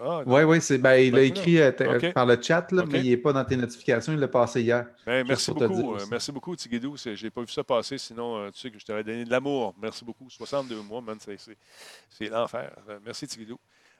oui, 0.00 0.06
ah, 0.06 0.46
oui, 0.46 0.78
ben, 0.78 0.94
il 0.94 1.12
l'a 1.12 1.22
écrit 1.22 1.60
euh, 1.60 1.72
par 2.12 2.24
le 2.24 2.40
chat, 2.40 2.70
là, 2.70 2.84
mais 2.88 3.00
il 3.00 3.10
n'est 3.10 3.16
pas 3.16 3.32
dans 3.32 3.44
tes 3.44 3.56
notifications. 3.56 4.12
Il 4.12 4.20
l'a 4.20 4.28
passé 4.28 4.62
hier. 4.62 4.86
Ben, 5.04 5.26
merci, 5.26 5.50
beaucoup, 5.50 5.94
euh, 5.94 6.06
merci 6.08 6.30
beaucoup, 6.30 6.54
Tigidou. 6.54 6.96
Je 6.96 7.20
n'ai 7.20 7.30
pas 7.30 7.40
vu 7.40 7.48
ça 7.48 7.64
passer, 7.64 7.98
sinon 7.98 8.38
euh, 8.38 8.50
tu 8.50 8.60
sais 8.60 8.70
que 8.70 8.78
je 8.78 8.86
t'aurais 8.86 9.02
donné 9.02 9.24
de 9.24 9.30
l'amour. 9.30 9.74
Merci 9.80 10.04
beaucoup. 10.04 10.30
62 10.30 10.82
mois, 10.82 11.00
man, 11.00 11.18
c'est 11.20 12.28
l'enfer. 12.28 12.76
merci, 13.04 13.26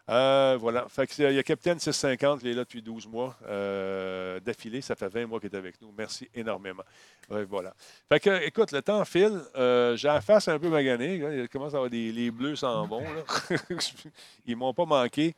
Tigidou. 0.08 0.60
voilà. 0.60 0.86
Fait 0.88 1.18
il 1.18 1.34
y 1.34 1.38
a 1.38 1.42
Capitaine 1.42 1.78
650 1.78 2.40
qui 2.40 2.50
est 2.50 2.54
là 2.54 2.64
depuis 2.64 2.82
12 2.82 3.06
mois 3.06 3.36
d'affilée. 4.40 4.80
Ça 4.80 4.96
fait 4.96 5.08
20 5.08 5.26
mois 5.26 5.40
qu'il 5.40 5.50
est 5.52 5.56
avec 5.56 5.80
nous. 5.80 5.92
Merci 5.96 6.28
énormément. 6.34 6.84
voilà. 7.28 7.74
Fait 8.08 8.20
que, 8.20 8.44
écoute, 8.44 8.72
le 8.72 8.82
temps 8.82 9.04
file. 9.04 9.40
J'ai 9.54 10.08
la 10.08 10.20
face 10.20 10.48
un 10.48 10.58
peu 10.58 10.68
maganée. 10.68 11.16
Il 11.16 11.48
commence 11.48 11.74
à 11.74 11.76
avoir 11.76 11.90
des 11.90 12.12
les 12.12 12.30
bleus 12.30 12.56
s'en 12.56 12.86
vont. 12.86 13.04
Ils 14.46 14.56
m'ont 14.56 14.74
pas 14.74 14.86
manqué. 14.86 15.34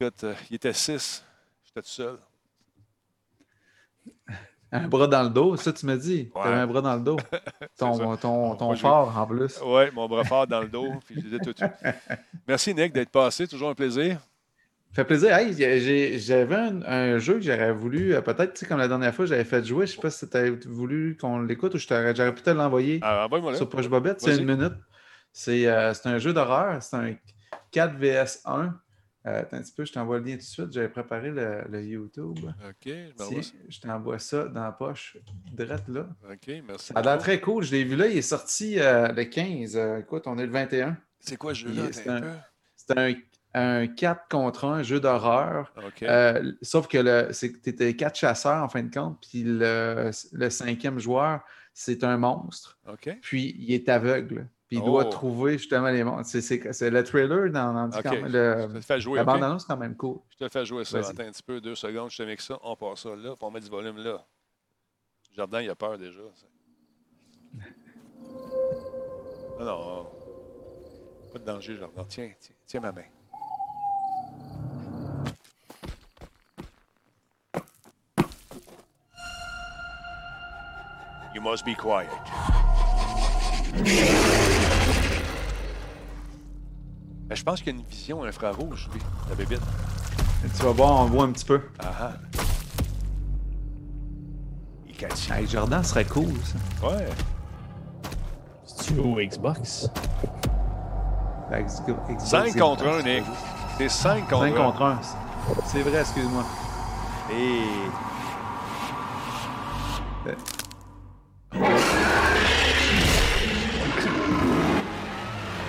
Écoute, 0.00 0.24
euh, 0.24 0.34
il 0.50 0.56
était 0.56 0.72
six. 0.72 1.24
J'étais 1.64 1.82
tout 1.82 1.88
seul. 1.88 2.18
Un 4.74 4.88
bras 4.88 5.06
dans 5.06 5.22
le 5.22 5.30
dos, 5.30 5.56
ça 5.56 5.72
tu 5.72 5.86
me 5.86 5.96
dis. 5.96 6.30
Tu 6.34 6.40
avais 6.40 6.56
un 6.56 6.66
bras 6.66 6.82
dans 6.82 6.96
le 6.96 7.00
dos. 7.00 7.16
Ton, 7.78 8.16
ton, 8.16 8.56
ton 8.56 8.76
fort 8.76 9.16
en 9.16 9.26
plus. 9.26 9.60
Oui, 9.64 9.84
mon 9.94 10.08
bras 10.08 10.24
fort 10.24 10.46
dans 10.48 10.60
le 10.60 10.68
dos. 10.68 10.88
Puis 11.06 11.14
je 11.16 11.20
disais 11.20 11.38
tout 11.38 11.52
de 11.52 11.56
suite. 11.56 11.72
Merci 12.46 12.74
Nick 12.74 12.92
d'être 12.92 13.10
passé. 13.10 13.46
Toujours 13.46 13.70
un 13.70 13.74
plaisir. 13.74 14.18
Ça 14.90 15.02
fait 15.02 15.04
plaisir. 15.04 15.32
Hey, 15.36 16.18
j'avais 16.18 16.54
un, 16.54 17.18
jeu 17.18 17.34
que 17.34 17.40
j'aurais 17.40 17.72
voulu, 17.72 18.14
euh, 18.14 18.20
peut-être, 18.20 18.66
comme 18.66 18.78
la 18.78 18.88
dernière 18.88 19.14
fois, 19.14 19.26
j'avais 19.26 19.44
fait 19.44 19.64
jouer. 19.64 19.86
Je 19.86 19.92
ne 19.92 19.96
sais 19.96 20.02
pas 20.02 20.10
si 20.10 20.28
tu 20.28 20.36
avais 20.36 20.50
voulu 20.50 21.16
qu'on 21.20 21.40
l'écoute 21.40 21.74
ou 21.74 21.78
j'aurais 21.78 22.34
pu 22.34 22.42
te 22.42 22.50
l'envoyer 22.50 22.98
ah, 23.02 23.28
sur 23.54 23.68
Poche 23.68 23.88
Bobette. 23.88 24.20
C'est 24.20 24.36
une 24.36 24.44
minute. 24.44 24.74
Euh, 25.48 25.94
c'est 25.94 26.08
un 26.08 26.18
jeu 26.18 26.32
d'horreur. 26.32 26.82
C'est 26.82 26.96
un 26.96 27.14
4 27.70 27.94
vs 27.96 28.40
1 28.44 28.74
euh, 29.26 29.40
attends 29.40 29.56
un 29.56 29.62
petit 29.62 29.72
peu, 29.72 29.84
je 29.86 29.92
t'envoie 29.92 30.18
le 30.18 30.24
lien 30.24 30.32
tout 30.32 30.38
de 30.38 30.42
suite. 30.42 30.72
J'avais 30.72 30.88
préparé 30.88 31.30
le, 31.30 31.82
YouTube. 31.82 32.38
OK, 32.44 32.84
je 32.86 33.40
Je 33.68 33.80
t'envoie 33.80 34.18
ça 34.18 34.44
dans 34.44 34.64
la 34.64 34.72
poche, 34.72 35.16
direct 35.52 35.88
là. 35.88 36.08
OK, 36.30 36.62
merci. 36.66 36.92
Ça 36.92 36.98
a 36.98 37.02
l'air 37.02 37.18
très 37.18 37.40
cool. 37.40 37.64
Je 37.64 37.72
l'ai 37.72 37.84
vu 37.84 37.96
là, 37.96 38.06
il 38.06 38.18
est 38.18 38.22
sorti 38.22 38.78
euh, 38.78 39.08
le 39.08 39.24
15. 39.24 39.76
Euh, 39.76 39.98
écoute, 40.00 40.24
on 40.26 40.36
est 40.36 40.44
le 40.46 40.52
21. 40.52 40.98
C'est 41.20 41.36
quoi 41.36 41.54
ce 41.54 41.60
jeu-là? 41.60 41.84
C'est 42.76 42.98
un, 42.98 43.14
un, 43.54 43.86
4 43.86 44.28
contre 44.28 44.66
1, 44.66 44.82
jeu 44.82 45.00
d'horreur. 45.00 45.72
sauf 46.60 46.86
que 46.86 47.32
tu 47.32 47.70
étais 47.70 47.96
4 47.96 48.14
chasseurs 48.14 48.62
en 48.62 48.68
fin 48.68 48.82
de 48.82 48.92
compte, 48.92 49.18
puis 49.26 49.42
le, 49.42 50.10
le 50.32 50.50
cinquième 50.50 50.98
joueur, 50.98 51.40
c'est 51.72 52.04
un 52.04 52.18
monstre. 52.18 52.78
OK. 52.86 53.16
Puis 53.22 53.56
il 53.58 53.72
est 53.72 53.88
aveugle 53.88 54.48
il 54.70 54.82
doit 54.82 55.06
oh. 55.06 55.10
trouver 55.10 55.58
justement 55.58 55.90
les 55.90 56.02
monstres. 56.04 56.40
C'est 56.40 56.90
le 56.90 57.04
trailer 57.04 57.50
dans, 57.50 57.72
dans 57.72 57.96
okay. 57.96 58.22
le, 58.22 58.68
je 58.72 58.78
te 58.78 58.80
fais 58.80 59.00
jouer, 59.00 59.16
la 59.16 59.24
bande-annonce, 59.24 59.62
c'est 59.62 59.68
quand 59.68 59.76
même 59.76 59.96
cool. 59.96 60.18
Je 60.30 60.44
te 60.44 60.48
fais 60.50 60.64
jouer 60.64 60.84
ça. 60.84 60.98
Attends 60.98 61.22
un 61.22 61.30
petit 61.30 61.42
peu, 61.42 61.60
deux 61.60 61.74
secondes, 61.74 62.10
je 62.10 62.16
te 62.16 62.22
mets 62.22 62.36
ça, 62.38 62.58
on 62.62 62.76
passe 62.76 63.02
ça 63.02 63.10
là, 63.10 63.34
puis 63.36 63.44
on 63.44 63.50
met 63.50 63.60
du 63.60 63.68
volume 63.68 63.98
là. 63.98 64.24
Jardin, 65.36 65.60
il 65.60 65.70
a 65.70 65.74
peur 65.74 65.98
déjà. 65.98 66.20
non, 69.58 69.64
non. 69.64 70.06
Pas 71.32 71.38
de 71.38 71.44
danger, 71.44 71.76
Jardin. 71.76 72.04
Tiens, 72.08 72.32
tiens, 72.38 72.54
tiens 72.66 72.80
ma 72.80 72.92
main. 72.92 73.02
You 81.34 81.40
must 81.40 81.64
be 81.64 81.74
quiet. 81.74 82.08
Je 87.34 87.42
pense 87.42 87.60
qu'il 87.60 87.74
y 87.74 87.76
a 87.76 87.80
une 87.80 87.86
vision 87.86 88.22
infrarouge, 88.24 88.88
lui, 88.92 89.00
la 89.28 89.34
bébite. 89.34 89.60
Tu 90.56 90.62
vas 90.62 90.70
voir, 90.70 91.00
on 91.00 91.06
voit 91.06 91.24
un 91.24 91.32
petit 91.32 91.44
peu. 91.44 91.60
Ah 91.80 91.92
ah. 92.00 92.12
Hey, 95.30 95.46
Jordan 95.46 95.82
serait 95.82 96.04
cool, 96.04 96.32
ça. 96.44 96.86
Ouais. 96.88 97.06
C'est-tu 98.64 99.00
au 99.00 99.16
Xbox? 99.16 99.90
5 102.18 102.58
contre 102.58 102.86
1, 102.86 103.02
Nick. 103.02 103.24
C'est 103.78 103.88
5 103.88 104.28
contre 104.28 104.44
1. 104.44 104.48
5 104.48 104.56
contre 104.56 104.82
1. 104.82 105.00
C'est 105.66 105.82
vrai, 105.82 106.00
excuse-moi. 106.00 106.44
Et... 107.32 107.64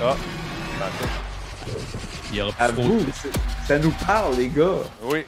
Ah, 0.01 0.15
Il 2.31 2.37
y 2.37 2.41
aura 2.41 2.53
à 2.59 2.71
vous, 2.71 3.05
ça 3.67 3.79
nous 3.79 3.93
parle, 4.05 4.35
les 4.35 4.49
gars. 4.49 4.79
Oui. 5.03 5.25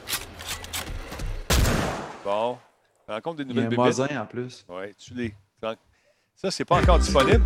Bon. 2.24 2.58
Rencontre 3.08 3.36
des 3.38 3.44
nouvelles 3.44 3.68
Il 3.70 3.76
y 3.76 3.80
a 3.80 4.18
un 4.18 4.22
en 4.22 4.26
plus. 4.26 4.64
Oui, 4.68 4.94
tu 4.98 5.14
les. 5.14 5.34
Ça, 6.34 6.50
c'est 6.52 6.64
pas 6.64 6.76
encore 6.76 6.98
disponible? 6.98 7.42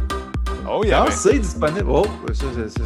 Oh, 0.68 0.84
yeah. 0.84 1.04
Non, 1.04 1.10
c'est 1.10 1.38
disponible? 1.38 1.86
Oh, 1.88 2.06
ça, 2.34 2.44
c'est. 2.68 2.82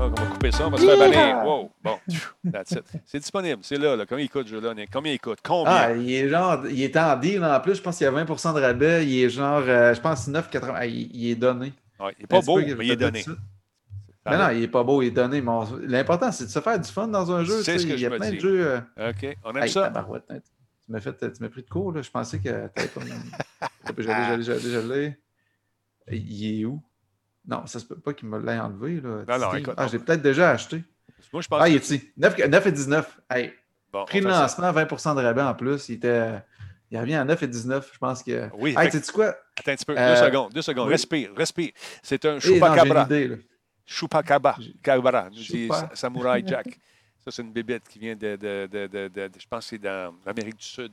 Ah, 0.00 0.04
on 0.04 0.10
va 0.10 0.26
couper 0.26 0.52
ça, 0.52 0.68
on 0.68 0.70
va 0.70 0.78
se 0.78 0.86
faire 0.86 0.96
bannir. 0.96 1.44
Wow, 1.44 1.72
bon, 1.82 1.98
that's 2.52 2.70
it. 2.70 2.84
C'est 3.04 3.18
disponible, 3.18 3.58
c'est 3.62 3.78
là, 3.78 3.96
là. 3.96 4.06
Combien 4.06 4.24
il 4.24 4.30
coûte, 4.30 4.46
ce 4.46 4.52
jeu-là, 4.52 4.72
Combien 4.92 5.12
il 5.12 5.18
coûte? 5.18 5.40
Combien? 5.42 5.72
Ah, 5.72 5.92
il 5.92 6.12
est 6.12 6.28
genre, 6.28 6.64
il 6.68 6.80
est 6.80 6.96
en 6.96 7.16
deal 7.16 7.44
en 7.44 7.58
plus, 7.58 7.74
je 7.74 7.82
pense 7.82 7.98
qu'il 7.98 8.04
y 8.04 8.08
a 8.08 8.12
20% 8.12 8.54
de 8.54 8.60
rabais. 8.60 9.04
Il 9.04 9.24
est 9.24 9.28
genre, 9.28 9.62
euh, 9.66 9.92
je 9.94 10.00
pense 10.00 10.28
9,80. 10.28 10.72
Ah, 10.72 10.86
il, 10.86 11.10
il, 11.12 11.30
est 11.32 11.34
donné. 11.34 11.72
Ouais, 12.00 12.14
il 12.18 12.22
n'est 12.22 12.26
pas 12.26 12.40
beau, 12.40 12.58
mais 12.58 12.86
il 12.86 12.90
est 12.90 12.96
donné. 12.96 13.24
Mais 14.26 14.36
non, 14.36 14.50
il 14.50 14.60
n'est 14.60 14.68
pas 14.68 14.84
beau, 14.84 15.02
il 15.02 15.08
est 15.08 15.10
donné. 15.10 15.42
L'important, 15.82 16.32
c'est 16.32 16.44
de 16.44 16.50
se 16.50 16.60
faire 16.60 16.78
du 16.78 16.90
fun 16.90 17.08
dans 17.08 17.32
un 17.32 17.44
jeu. 17.44 17.62
Ce 17.62 17.70
que 17.70 17.92
il 17.92 18.00
y 18.00 18.06
a 18.06 18.10
plein 18.10 18.30
de 18.30 18.38
jeux. 18.38 18.80
Euh, 18.98 19.10
OK, 19.10 19.36
on 19.44 19.54
aime 19.54 19.68
ça. 19.68 19.90
Tu 19.90 20.92
m'as 20.92 21.00
fait, 21.00 21.32
tu 21.32 21.42
m'as 21.42 21.50
pris 21.50 21.62
de 21.62 21.68
court, 21.68 21.92
là. 21.92 22.00
Je 22.00 22.10
pensais 22.10 22.38
que 22.38 22.44
tu 22.44 22.48
avais 22.48 22.88
comme. 22.88 23.04
J'allais, 23.98 24.42
j'allais, 24.42 24.60
j'allais, 24.60 25.18
Il 26.10 26.60
est 26.60 26.64
où? 26.64 26.82
Non, 27.46 27.66
ça 27.66 27.78
se 27.78 27.86
peut 27.86 27.98
pas 27.98 28.12
qu'il 28.14 28.28
me 28.28 28.38
l'ait 28.38 28.58
enlevé. 28.58 29.00
Là, 29.00 29.24
non, 29.26 29.38
non, 29.38 29.54
écoute, 29.54 29.74
ah, 29.76 29.86
j'ai 29.88 29.98
peut-être 29.98 30.22
déjà 30.22 30.50
acheté. 30.50 30.84
Moi, 31.32 31.42
je 31.42 31.48
pense 31.48 31.60
ah, 31.62 31.68
il 31.68 31.76
est 31.76 31.84
ici. 31.84 32.10
9, 32.16 32.38
9 32.48 32.66
et 32.66 32.72
19. 32.72 33.20
Hey. 33.30 33.52
Bon, 33.92 34.04
Prix 34.04 34.20
de 34.20 34.28
lancement, 34.28 34.70
20% 34.70 35.16
de 35.16 35.22
rabais 35.22 35.42
en 35.42 35.54
plus. 35.54 35.88
Il 35.88 35.94
était. 35.94 36.42
Il 36.90 36.98
revient 36.98 37.14
à 37.14 37.24
9 37.24 37.42
et 37.42 37.48
19. 37.48 37.90
Je 37.92 37.98
pense 37.98 38.22
que. 38.22 38.48
Oui. 38.54 38.74
Hey, 38.76 38.90
sais-tu 38.90 39.12
quoi? 39.12 39.36
Attends 39.56 39.72
un 39.72 39.76
petit 39.76 39.84
peu. 39.84 39.94
Deux 39.94 40.00
euh, 40.00 40.16
secondes. 40.16 40.52
Deux 40.52 40.62
secondes. 40.62 40.88
Respire. 40.88 41.30
Respire. 41.36 41.72
C'est 42.02 42.24
un 42.24 42.38
chupacabra. 42.38 43.08
Chupacabra. 43.84 44.56
Cabra. 44.82 45.28
Nous 45.30 45.42
dit 45.42 45.68
Samurai 45.94 46.42
Jack. 46.46 46.66
Ça, 47.24 47.32
c'est 47.32 47.42
une 47.42 47.52
bébête 47.52 47.86
qui 47.88 47.98
vient 47.98 48.16
de. 48.16 48.36
de, 48.36 48.68
de, 48.70 49.08
de 49.08 49.30
je 49.38 49.46
pense 49.48 49.64
que 49.64 49.70
c'est 49.70 49.78
dans 49.78 50.14
l'Amérique 50.24 50.56
du 50.56 50.64
Sud. 50.64 50.92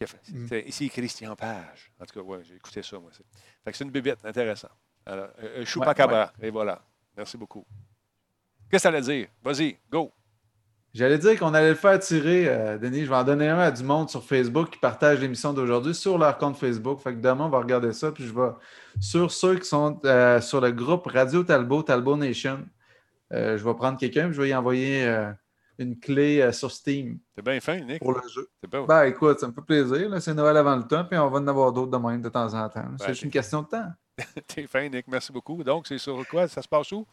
Mm. 0.00 0.54
Ici, 0.66 0.88
Christian 0.88 1.34
Page. 1.34 1.90
En 2.00 2.04
tout 2.04 2.20
cas, 2.20 2.24
ouais, 2.24 2.38
j'ai 2.44 2.54
écouté 2.54 2.82
ça, 2.82 2.98
moi. 2.98 3.10
C'est 3.72 3.84
une 3.84 3.90
bébête 3.90 4.24
intéressante. 4.24 4.70
Alors, 5.04 5.28
euh, 5.42 5.60
euh 5.60 5.64
Chupacabra. 5.64 6.32
Et 6.40 6.50
voilà. 6.50 6.80
Merci 7.16 7.36
beaucoup. 7.36 7.66
Qu'est-ce 8.70 8.70
que 8.70 8.78
ça 8.78 8.88
allait 8.90 9.00
dire? 9.00 9.28
Vas-y, 9.42 9.76
go. 9.90 10.12
J'allais 10.98 11.18
dire 11.18 11.38
qu'on 11.38 11.54
allait 11.54 11.68
le 11.68 11.74
faire 11.76 11.96
tirer, 12.00 12.48
euh, 12.48 12.76
Denis. 12.76 13.04
Je 13.04 13.08
vais 13.08 13.14
en 13.14 13.22
donner 13.22 13.46
un 13.48 13.60
à 13.60 13.70
du 13.70 13.84
monde 13.84 14.10
sur 14.10 14.24
Facebook 14.24 14.70
qui 14.70 14.80
partage 14.80 15.20
l'émission 15.20 15.52
d'aujourd'hui 15.52 15.94
sur 15.94 16.18
leur 16.18 16.36
compte 16.38 16.56
Facebook. 16.56 17.00
Fait 17.00 17.14
que 17.14 17.20
demain, 17.20 17.44
on 17.44 17.48
va 17.48 17.58
regarder 17.58 17.92
ça. 17.92 18.10
Puis 18.10 18.26
je 18.26 18.34
vais 18.34 18.50
sur 18.98 19.30
ceux 19.30 19.60
qui 19.60 19.68
sont 19.68 20.00
euh, 20.04 20.40
sur 20.40 20.60
le 20.60 20.72
groupe 20.72 21.06
Radio 21.06 21.44
Talbot, 21.44 21.84
Talbot 21.84 22.16
Nation. 22.16 22.66
je 23.30 23.62
vais 23.62 23.74
prendre 23.74 23.96
quelqu'un 23.96 24.30
et 24.30 24.32
je 24.32 24.42
vais 24.42 24.48
y 24.48 24.54
envoyer 24.56 25.08
une 25.78 26.00
clé 26.00 26.50
sur 26.50 26.72
Steam. 26.72 27.20
C'est 27.36 27.44
bien 27.44 27.60
fin, 27.60 27.78
Nick. 27.78 28.00
Pour 28.00 28.14
le 28.14 28.28
jeu. 28.28 28.48
Bien. 28.68 28.84
Ben 28.84 29.04
écoute, 29.04 29.38
ça 29.38 29.46
me 29.46 29.52
fait 29.52 29.62
plaisir. 29.62 30.20
C'est 30.20 30.34
Noël 30.34 30.56
avant 30.56 30.74
le 30.74 30.82
temps, 30.82 31.04
puis 31.04 31.16
on 31.16 31.30
va 31.30 31.38
en 31.38 31.46
avoir 31.46 31.72
d'autres 31.72 31.92
demain 31.92 32.18
de 32.18 32.28
temps 32.28 32.52
en 32.54 32.68
temps. 32.68 32.88
c'est 32.98 33.06
ben, 33.06 33.12
juste 33.12 33.22
une 33.22 33.30
question 33.30 33.62
de 33.62 33.68
temps. 33.68 33.86
T'es 34.48 34.66
fin, 34.66 34.88
Nick. 34.88 35.06
Merci 35.06 35.30
beaucoup. 35.30 35.62
Donc, 35.62 35.86
c'est 35.86 35.98
sur 35.98 36.26
quoi? 36.26 36.48
Ça 36.48 36.60
se 36.60 36.66
passe 36.66 36.90
où? 36.90 37.06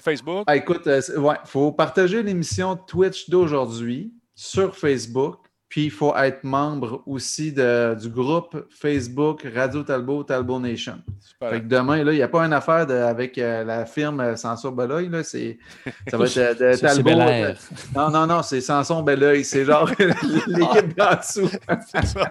Facebook? 0.00 0.44
Ah, 0.46 0.56
écoute, 0.56 0.86
euh, 0.86 1.00
faut 1.44 1.72
partager 1.72 2.22
l'émission 2.22 2.76
Twitch 2.76 3.28
d'aujourd'hui 3.30 4.12
sur 4.34 4.76
Facebook. 4.76 5.45
Puis 5.68 5.86
il 5.86 5.90
faut 5.90 6.14
être 6.16 6.44
membre 6.44 7.02
aussi 7.06 7.52
du 7.52 8.08
groupe 8.08 8.66
Facebook 8.70 9.46
Radio 9.54 9.82
Talbot, 9.82 10.22
Talbot 10.24 10.60
Nation. 10.60 10.98
Fait 11.40 11.60
que 11.60 11.66
demain, 11.66 11.98
il 11.98 12.08
n'y 12.08 12.22
a 12.22 12.28
pas 12.28 12.44
une 12.46 12.52
affaire 12.52 12.88
avec 12.90 13.36
euh, 13.36 13.64
la 13.64 13.84
firme 13.84 14.36
Sanson 14.36 14.70
Beloy. 14.70 15.08
Là, 15.08 15.22
ça 15.24 15.38
va 16.12 16.24
être 16.24 16.36
euh, 16.38 16.54
de, 16.54 16.76
Talbot. 16.80 17.10
Euh, 17.10 17.54
non, 17.94 18.10
non, 18.10 18.26
non, 18.26 18.42
c'est 18.42 18.60
Sanson 18.60 19.02
Beloy. 19.02 19.44
C'est 19.44 19.64
genre 19.64 19.90
l'équipe 20.46 20.96
d'en 20.96 21.16
dessous. 21.16 21.50
c'est 21.92 22.06
ça. 22.06 22.30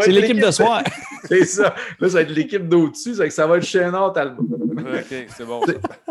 C'est 0.00 0.12
l'équipe 0.12 0.40
de 0.40 0.50
soir. 0.50 0.82
c'est 1.24 1.44
ça. 1.44 1.74
Là, 2.00 2.08
ça 2.08 2.14
va 2.14 2.20
être 2.22 2.30
l'équipe 2.32 2.68
d'au-dessus. 2.68 3.14
Ça 3.30 3.46
va 3.46 3.58
être 3.58 3.64
Chénard 3.64 4.12
Talbot. 4.12 4.42
OK, 4.42 5.26
c'est 5.28 5.46
bon. 5.46 5.62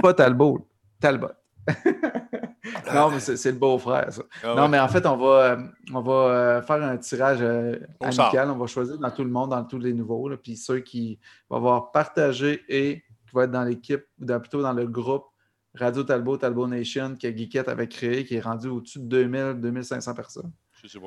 Pas 0.02 0.14
Talbot, 0.14 0.66
Talbot. 1.00 1.32
non, 2.94 3.12
mais 3.12 3.20
c'est 3.20 3.52
le 3.52 3.58
beau-frère, 3.58 4.12
ça. 4.12 4.24
Ah 4.44 4.54
non, 4.56 4.68
mais 4.68 4.80
en 4.80 4.88
fait, 4.88 5.06
on 5.06 5.18
va, 5.18 5.28
euh, 5.28 5.58
on 5.94 6.02
va 6.02 6.14
euh, 6.14 6.62
faire 6.62 6.82
un 6.84 6.98
tirage 6.98 7.40
euh, 7.42 7.80
amical. 8.02 8.50
On 8.52 8.58
va 8.58 8.68
choisir 8.68 8.98
dans 8.98 9.12
tout 9.12 9.24
le 9.24 9.30
monde, 9.30 9.52
dans 9.52 9.64
tous 9.64 9.80
les 9.80 9.94
nouveaux. 9.94 10.30
puis 10.38 10.56
ceux 10.56 10.80
qui 10.80 11.20
vont 11.50 11.58
avoir 11.58 11.92
partagé 11.92 12.64
et 12.70 13.04
qui 13.28 13.34
vont 13.34 13.42
être 13.42 13.52
dans 13.52 13.64
l'équipe, 13.64 14.04
ou 14.22 14.26
plutôt 14.40 14.62
dans 14.62 14.74
le 14.74 14.88
groupe 14.88 15.26
Radio 15.74 16.04
Talbot, 16.04 16.38
Talbot 16.38 16.68
Nation, 16.68 17.16
que 17.16 17.36
Geekette 17.36 17.68
avait 17.68 17.88
créé, 17.88 18.24
qui 18.24 18.36
est 18.36 18.42
rendu 18.42 18.68
au-dessus 18.68 19.00
de 19.00 19.26
2000-2500 19.26 20.16
personnes. 20.16 20.52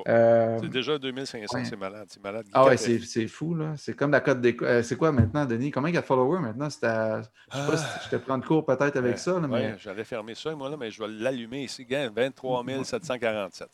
Euh, 0.09 0.59
c'est 0.61 0.69
déjà 0.69 0.99
2500, 0.99 1.65
c'est 1.65 1.77
malade. 1.77 2.07
C'est 2.09 2.23
malade. 2.23 2.47
Ah 2.53 2.65
ouais, 2.65 2.77
c'est 2.77 3.29
fou, 3.29 3.55
là. 3.55 3.75
C'est 3.77 3.95
comme 3.95 4.11
la 4.11 4.21
cote 4.21 4.41
des. 4.41 4.57
Euh, 4.63 4.83
c'est 4.83 4.97
quoi 4.97 5.13
maintenant, 5.13 5.45
Denis? 5.45 5.71
Combien 5.71 5.91
il 5.91 5.95
y 5.95 5.99
a 5.99 6.01
de 6.01 6.07
followers 6.07 6.41
maintenant? 6.41 6.69
Je 6.69 6.87
ne 6.87 7.23
sais 7.23 7.71
pas 7.71 7.77
si 7.77 7.85
ah. 7.87 8.01
je 8.05 8.09
te 8.11 8.17
prends 8.17 8.39
de 8.39 8.45
cours 8.45 8.65
peut-être 8.65 8.97
avec 8.97 9.19
ça. 9.19 9.39
Là, 9.39 9.47
mais... 9.47 9.77
j'allais 9.79 10.05
fermer 10.05 10.35
ça, 10.35 10.55
moi, 10.55 10.69
là, 10.69 10.77
mais 10.77 10.91
je 10.91 11.03
vais 11.03 11.09
l'allumer 11.09 11.65
ici. 11.65 11.87
23 11.89 12.65
747. 12.85 13.69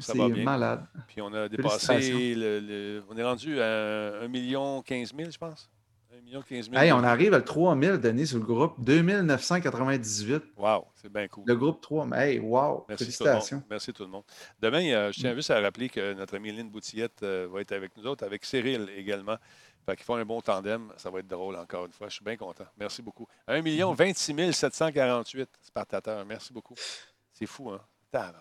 c'est 0.00 0.16
malade. 0.44 0.84
Puis 1.08 1.20
on 1.20 1.32
a 1.32 1.48
dépassé. 1.48 2.34
Le, 2.34 3.02
on 3.10 3.16
est 3.16 3.24
rendu 3.24 3.60
à 3.60 4.22
1 4.22 4.28
million 4.28 4.82
15 4.82 5.12
000, 5.16 5.30
je 5.30 5.38
pense. 5.38 5.70
Hey, 6.72 6.92
on 6.92 7.04
arrive 7.04 7.34
à 7.34 7.42
3 7.42 7.78
000, 7.78 7.98
Denis, 7.98 8.28
sur 8.28 8.38
le 8.38 8.44
groupe. 8.44 8.74
2998. 8.78 10.42
Wow, 10.56 10.86
c'est 10.94 11.12
bien 11.12 11.28
cool. 11.28 11.44
Le 11.46 11.54
groupe 11.54 11.82
3 11.82 12.08
000. 12.08 12.14
Hey, 12.14 12.38
wow. 12.38 12.86
Merci 12.88 13.04
Félicitations. 13.04 13.60
Tout 13.60 13.66
Merci 13.68 13.92
tout 13.92 14.04
le 14.04 14.08
monde. 14.08 14.22
Demain, 14.60 14.82
euh, 14.92 15.12
je 15.12 15.20
tiens 15.20 15.32
mm. 15.32 15.36
juste 15.36 15.50
à 15.50 15.60
rappeler 15.60 15.90
que 15.90 16.14
notre 16.14 16.36
amie 16.36 16.50
Lynn 16.50 16.70
Boutillette 16.70 17.22
euh, 17.22 17.48
va 17.52 17.60
être 17.60 17.72
avec 17.72 17.94
nous 17.98 18.06
autres, 18.06 18.24
avec 18.24 18.46
Cyril 18.46 18.88
également. 18.96 19.36
Fait 19.84 19.96
qu'ils 19.96 20.06
font 20.06 20.16
un 20.16 20.24
bon 20.24 20.40
tandem. 20.40 20.90
Ça 20.96 21.10
va 21.10 21.18
être 21.18 21.28
drôle 21.28 21.56
encore 21.56 21.84
une 21.84 21.92
fois. 21.92 22.08
Je 22.08 22.14
suis 22.14 22.24
bien 22.24 22.36
content. 22.36 22.64
Merci 22.78 23.02
beaucoup. 23.02 23.26
1 23.46 23.60
million 23.60 23.92
26 23.92 24.52
748 24.52 25.48
spectateurs. 25.60 26.24
Merci 26.24 26.52
beaucoup. 26.52 26.74
C'est 27.32 27.46
fou, 27.46 27.70
hein? 27.70 27.80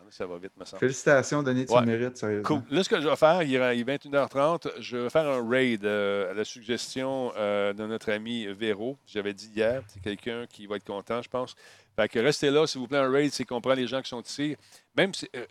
Ça 0.09 0.25
va 0.25 0.37
vite, 0.37 0.51
me 0.57 0.65
semble. 0.65 0.81
Félicitations, 0.81 1.43
Denis, 1.43 1.65
tu 1.65 1.73
le 1.73 1.85
mérites, 1.85 2.17
sérieusement. 2.17 2.59
Cool. 2.59 2.75
Là, 2.75 2.83
ce 2.83 2.89
que 2.89 2.99
je 2.99 3.07
vais 3.07 3.15
faire, 3.15 3.41
il 3.41 3.55
est 3.55 3.83
21h30, 3.83 4.81
je 4.81 4.97
vais 4.97 5.09
faire 5.09 5.25
un 5.25 5.47
raid 5.47 5.85
euh, 5.85 6.31
à 6.31 6.33
la 6.33 6.43
suggestion 6.43 7.31
euh, 7.37 7.71
de 7.71 7.85
notre 7.85 8.11
ami 8.11 8.47
Véro. 8.47 8.97
J'avais 9.07 9.33
dit 9.33 9.49
hier, 9.55 9.81
c'est 9.87 10.01
quelqu'un 10.01 10.45
qui 10.47 10.67
va 10.67 10.75
être 10.75 10.83
content, 10.83 11.21
je 11.21 11.29
pense. 11.29 11.55
Fait 11.95 12.09
que 12.09 12.19
restez 12.19 12.49
là, 12.49 12.67
s'il 12.67 12.81
vous 12.81 12.87
plaît, 12.87 12.97
un 12.97 13.09
raid, 13.09 13.31
c'est 13.31 13.45
qu'on 13.45 13.61
prend 13.61 13.73
les 13.73 13.87
gens 13.87 14.01
qui 14.01 14.09
sont 14.09 14.21
ici. 14.21 14.57
Même 14.97 15.13
si, 15.13 15.29
euh, 15.35 15.45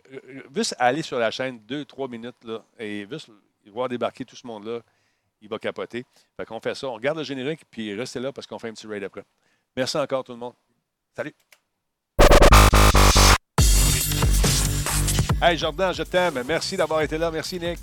juste 0.55 0.75
aller 0.77 1.01
sur 1.01 1.17
la 1.17 1.31
chaîne 1.31 1.59
2-3 1.67 2.07
minutes, 2.07 2.43
là, 2.43 2.63
et 2.77 3.07
juste 3.09 3.31
voir 3.71 3.89
débarquer 3.89 4.23
tout 4.23 4.35
ce 4.35 4.45
monde-là, 4.45 4.81
il 5.41 5.49
va 5.49 5.57
capoter. 5.57 6.05
Fait 6.37 6.45
qu'on 6.45 6.59
fait 6.59 6.75
ça, 6.75 6.87
on 6.87 6.93
regarde 6.93 7.17
le 7.17 7.23
générique, 7.23 7.61
puis 7.71 7.95
restez 7.95 8.19
là 8.19 8.31
parce 8.31 8.45
qu'on 8.45 8.59
fait 8.59 8.69
un 8.69 8.73
petit 8.73 8.85
raid 8.85 9.03
après. 9.03 9.23
Merci 9.75 9.97
encore 9.97 10.23
tout 10.23 10.33
le 10.33 10.37
monde. 10.37 10.53
Salut! 11.15 11.33
Hey 15.41 15.57
Jordan, 15.57 15.91
je 15.93 16.03
t'aime. 16.03 16.43
Merci 16.47 16.77
d'avoir 16.77 17.01
été 17.01 17.17
là. 17.17 17.31
Merci 17.31 17.59
Nick. 17.59 17.79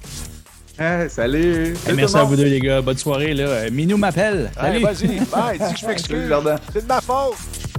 salut. 1.11 1.77
merci 1.95 2.17
à 2.17 2.23
vous 2.23 2.37
deux, 2.37 2.45
les 2.45 2.61
gars. 2.61 2.81
Bonne 2.81 2.99
soirée. 2.99 3.35
Là. 3.35 3.69
Minou 3.71 3.97
m'appelle. 3.97 4.51
Salut. 4.55 4.83
vas-y. 4.83 5.19
Bye. 5.27 5.59
Dis 5.59 5.75
que 5.75 5.81
je 5.81 5.87
m'excuse. 5.89 6.35
C'est 6.73 6.83
de 6.83 6.87
ma 6.87 7.01
faute. 7.01 7.35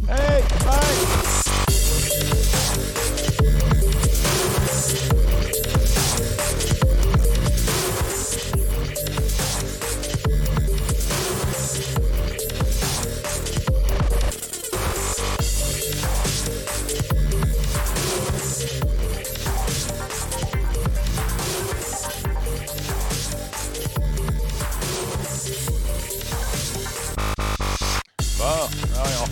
Hey, 0.09 0.43
bye. 0.65 1.38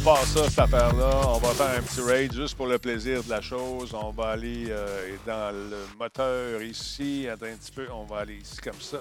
Part 0.08 0.26
ça, 0.26 0.50
cette 0.50 0.60
affaire-là. 0.60 1.22
On 1.28 1.38
va 1.40 1.50
faire 1.50 1.80
un 1.80 1.82
petit 1.82 2.00
raid 2.00 2.34
juste 2.34 2.56
pour 2.56 2.68
le 2.68 2.78
plaisir 2.78 3.22
de 3.26 3.30
la 3.30 3.42
chose. 3.42 3.94
On 3.94 4.12
va 4.12 4.30
aller 4.30 4.68
euh, 4.70 5.18
dans 5.26 5.54
le 5.54 5.76
moteur 6.00 6.62
ici. 6.62 7.28
Un 7.30 7.36
petit 7.36 7.74
peu. 7.74 7.88
On 7.92 8.06
va 8.06 8.20
aller 8.20 8.38
ici 8.38 8.56
comme 8.64 8.80
ça. 8.80 9.00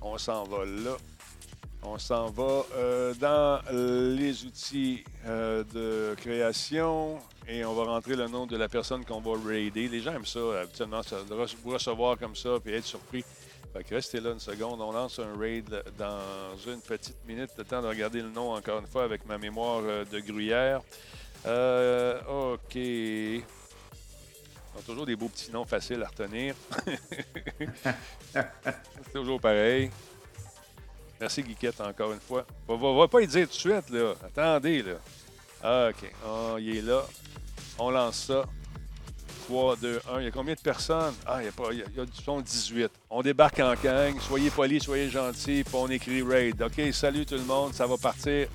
On 0.00 0.16
s'en 0.16 0.44
va 0.44 0.64
là. 0.64 0.96
On 1.82 1.98
s'en 1.98 2.30
va 2.30 2.64
euh, 2.74 3.12
dans 3.20 3.60
les 3.70 4.46
outils 4.46 5.04
euh, 5.26 5.62
de 5.74 6.14
création 6.14 7.18
et 7.46 7.62
on 7.66 7.74
va 7.74 7.84
rentrer 7.84 8.16
le 8.16 8.26
nom 8.26 8.46
de 8.46 8.56
la 8.56 8.70
personne 8.70 9.04
qu'on 9.04 9.20
va 9.20 9.32
raider. 9.46 9.88
Les 9.88 10.00
gens 10.00 10.14
aiment 10.14 10.24
ça, 10.24 10.40
habituellement, 10.62 11.02
ça, 11.02 11.16
recevoir 11.66 12.16
comme 12.16 12.34
ça 12.34 12.56
et 12.64 12.76
être 12.76 12.86
surpris. 12.86 13.26
Fait 13.72 13.84
que 13.84 13.94
restez 13.94 14.20
là 14.20 14.32
une 14.32 14.40
seconde. 14.40 14.80
On 14.80 14.92
lance 14.92 15.18
un 15.20 15.38
raid 15.38 15.82
dans 15.96 16.56
une 16.66 16.80
petite 16.80 17.24
minute. 17.26 17.50
Le 17.56 17.64
temps 17.64 17.80
de 17.80 17.86
regarder 17.86 18.20
le 18.20 18.30
nom 18.30 18.52
encore 18.52 18.80
une 18.80 18.86
fois 18.86 19.04
avec 19.04 19.24
ma 19.26 19.38
mémoire 19.38 19.82
euh, 19.84 20.04
de 20.04 20.18
gruyère. 20.20 20.80
Euh, 21.46 22.20
OK. 22.54 22.76
ont 24.76 24.82
toujours 24.84 25.06
des 25.06 25.16
beaux 25.16 25.28
petits 25.28 25.52
noms 25.52 25.64
faciles 25.64 26.02
à 26.02 26.08
retenir. 26.08 26.54
C'est 28.32 29.12
toujours 29.12 29.40
pareil. 29.40 29.90
Merci, 31.20 31.42
Guiquette, 31.42 31.80
encore 31.80 32.12
une 32.12 32.20
fois. 32.20 32.46
On 32.66 32.76
va, 32.76 33.00
va 33.00 33.08
pas 33.08 33.20
y 33.20 33.26
dire 33.26 33.46
tout 33.46 33.54
de 33.54 33.58
suite, 33.58 33.90
là. 33.90 34.14
Attendez, 34.24 34.82
là. 34.82 34.94
Ah, 35.62 35.90
OK. 35.90 36.10
Oh, 36.26 36.56
il 36.58 36.78
est 36.78 36.82
là. 36.82 37.04
On 37.78 37.90
lance 37.90 38.24
ça. 38.24 38.44
3, 39.46 39.76
2, 39.76 40.00
1. 40.14 40.20
Il 40.20 40.24
y 40.24 40.28
a 40.28 40.30
combien 40.30 40.54
de 40.54 40.60
personnes? 40.60 41.14
Ah, 41.26 41.38
il 41.40 41.46
y 41.46 41.48
a, 41.48 41.52
pas, 41.52 41.64
il 41.72 41.78
y 41.78 42.00
a, 42.00 42.04
du 42.04 42.22
son 42.22 42.40
18. 42.40 42.90
On 43.10 43.22
débarque 43.22 43.60
en 43.60 43.74
gang. 43.74 44.18
Soyez 44.20 44.50
polis, 44.50 44.82
soyez 44.82 45.08
gentils. 45.08 45.64
Puis 45.64 45.74
on 45.74 45.88
écrit 45.88 46.22
raid. 46.22 46.60
OK, 46.62 46.80
salut 46.92 47.26
tout 47.26 47.34
le 47.34 47.44
monde. 47.44 47.74
Ça 47.74 47.86
va 47.86 47.96
partir 47.96 48.48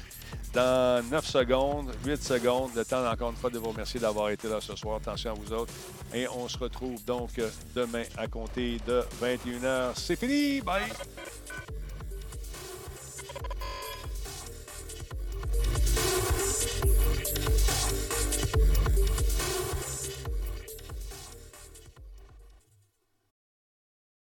dans 0.54 1.04
9 1.10 1.26
secondes, 1.26 1.92
8 2.06 2.24
secondes. 2.24 2.72
Le 2.76 2.86
temps, 2.86 3.06
encore 3.06 3.32
une 3.32 3.38
fois, 3.38 3.50
de 3.50 3.60
vous 3.60 3.70
remercier 3.70 4.00
d'avoir 4.00 4.30
été 4.30 4.48
là 4.48 4.60
ce 4.62 4.76
soir. 4.76 4.98
Attention 4.98 5.32
à 5.32 5.34
vous 5.34 5.54
autres. 5.54 5.74
Et 6.14 6.28
on 6.30 6.48
se 6.48 6.58
retrouve 6.58 7.04
donc 7.06 7.32
demain 7.76 8.04
à 8.18 8.28
compter 8.28 8.80
de 8.88 9.04
21h. 9.22 9.92
C'est 9.96 10.16
fini. 10.16 10.62
Bye! 10.62 10.84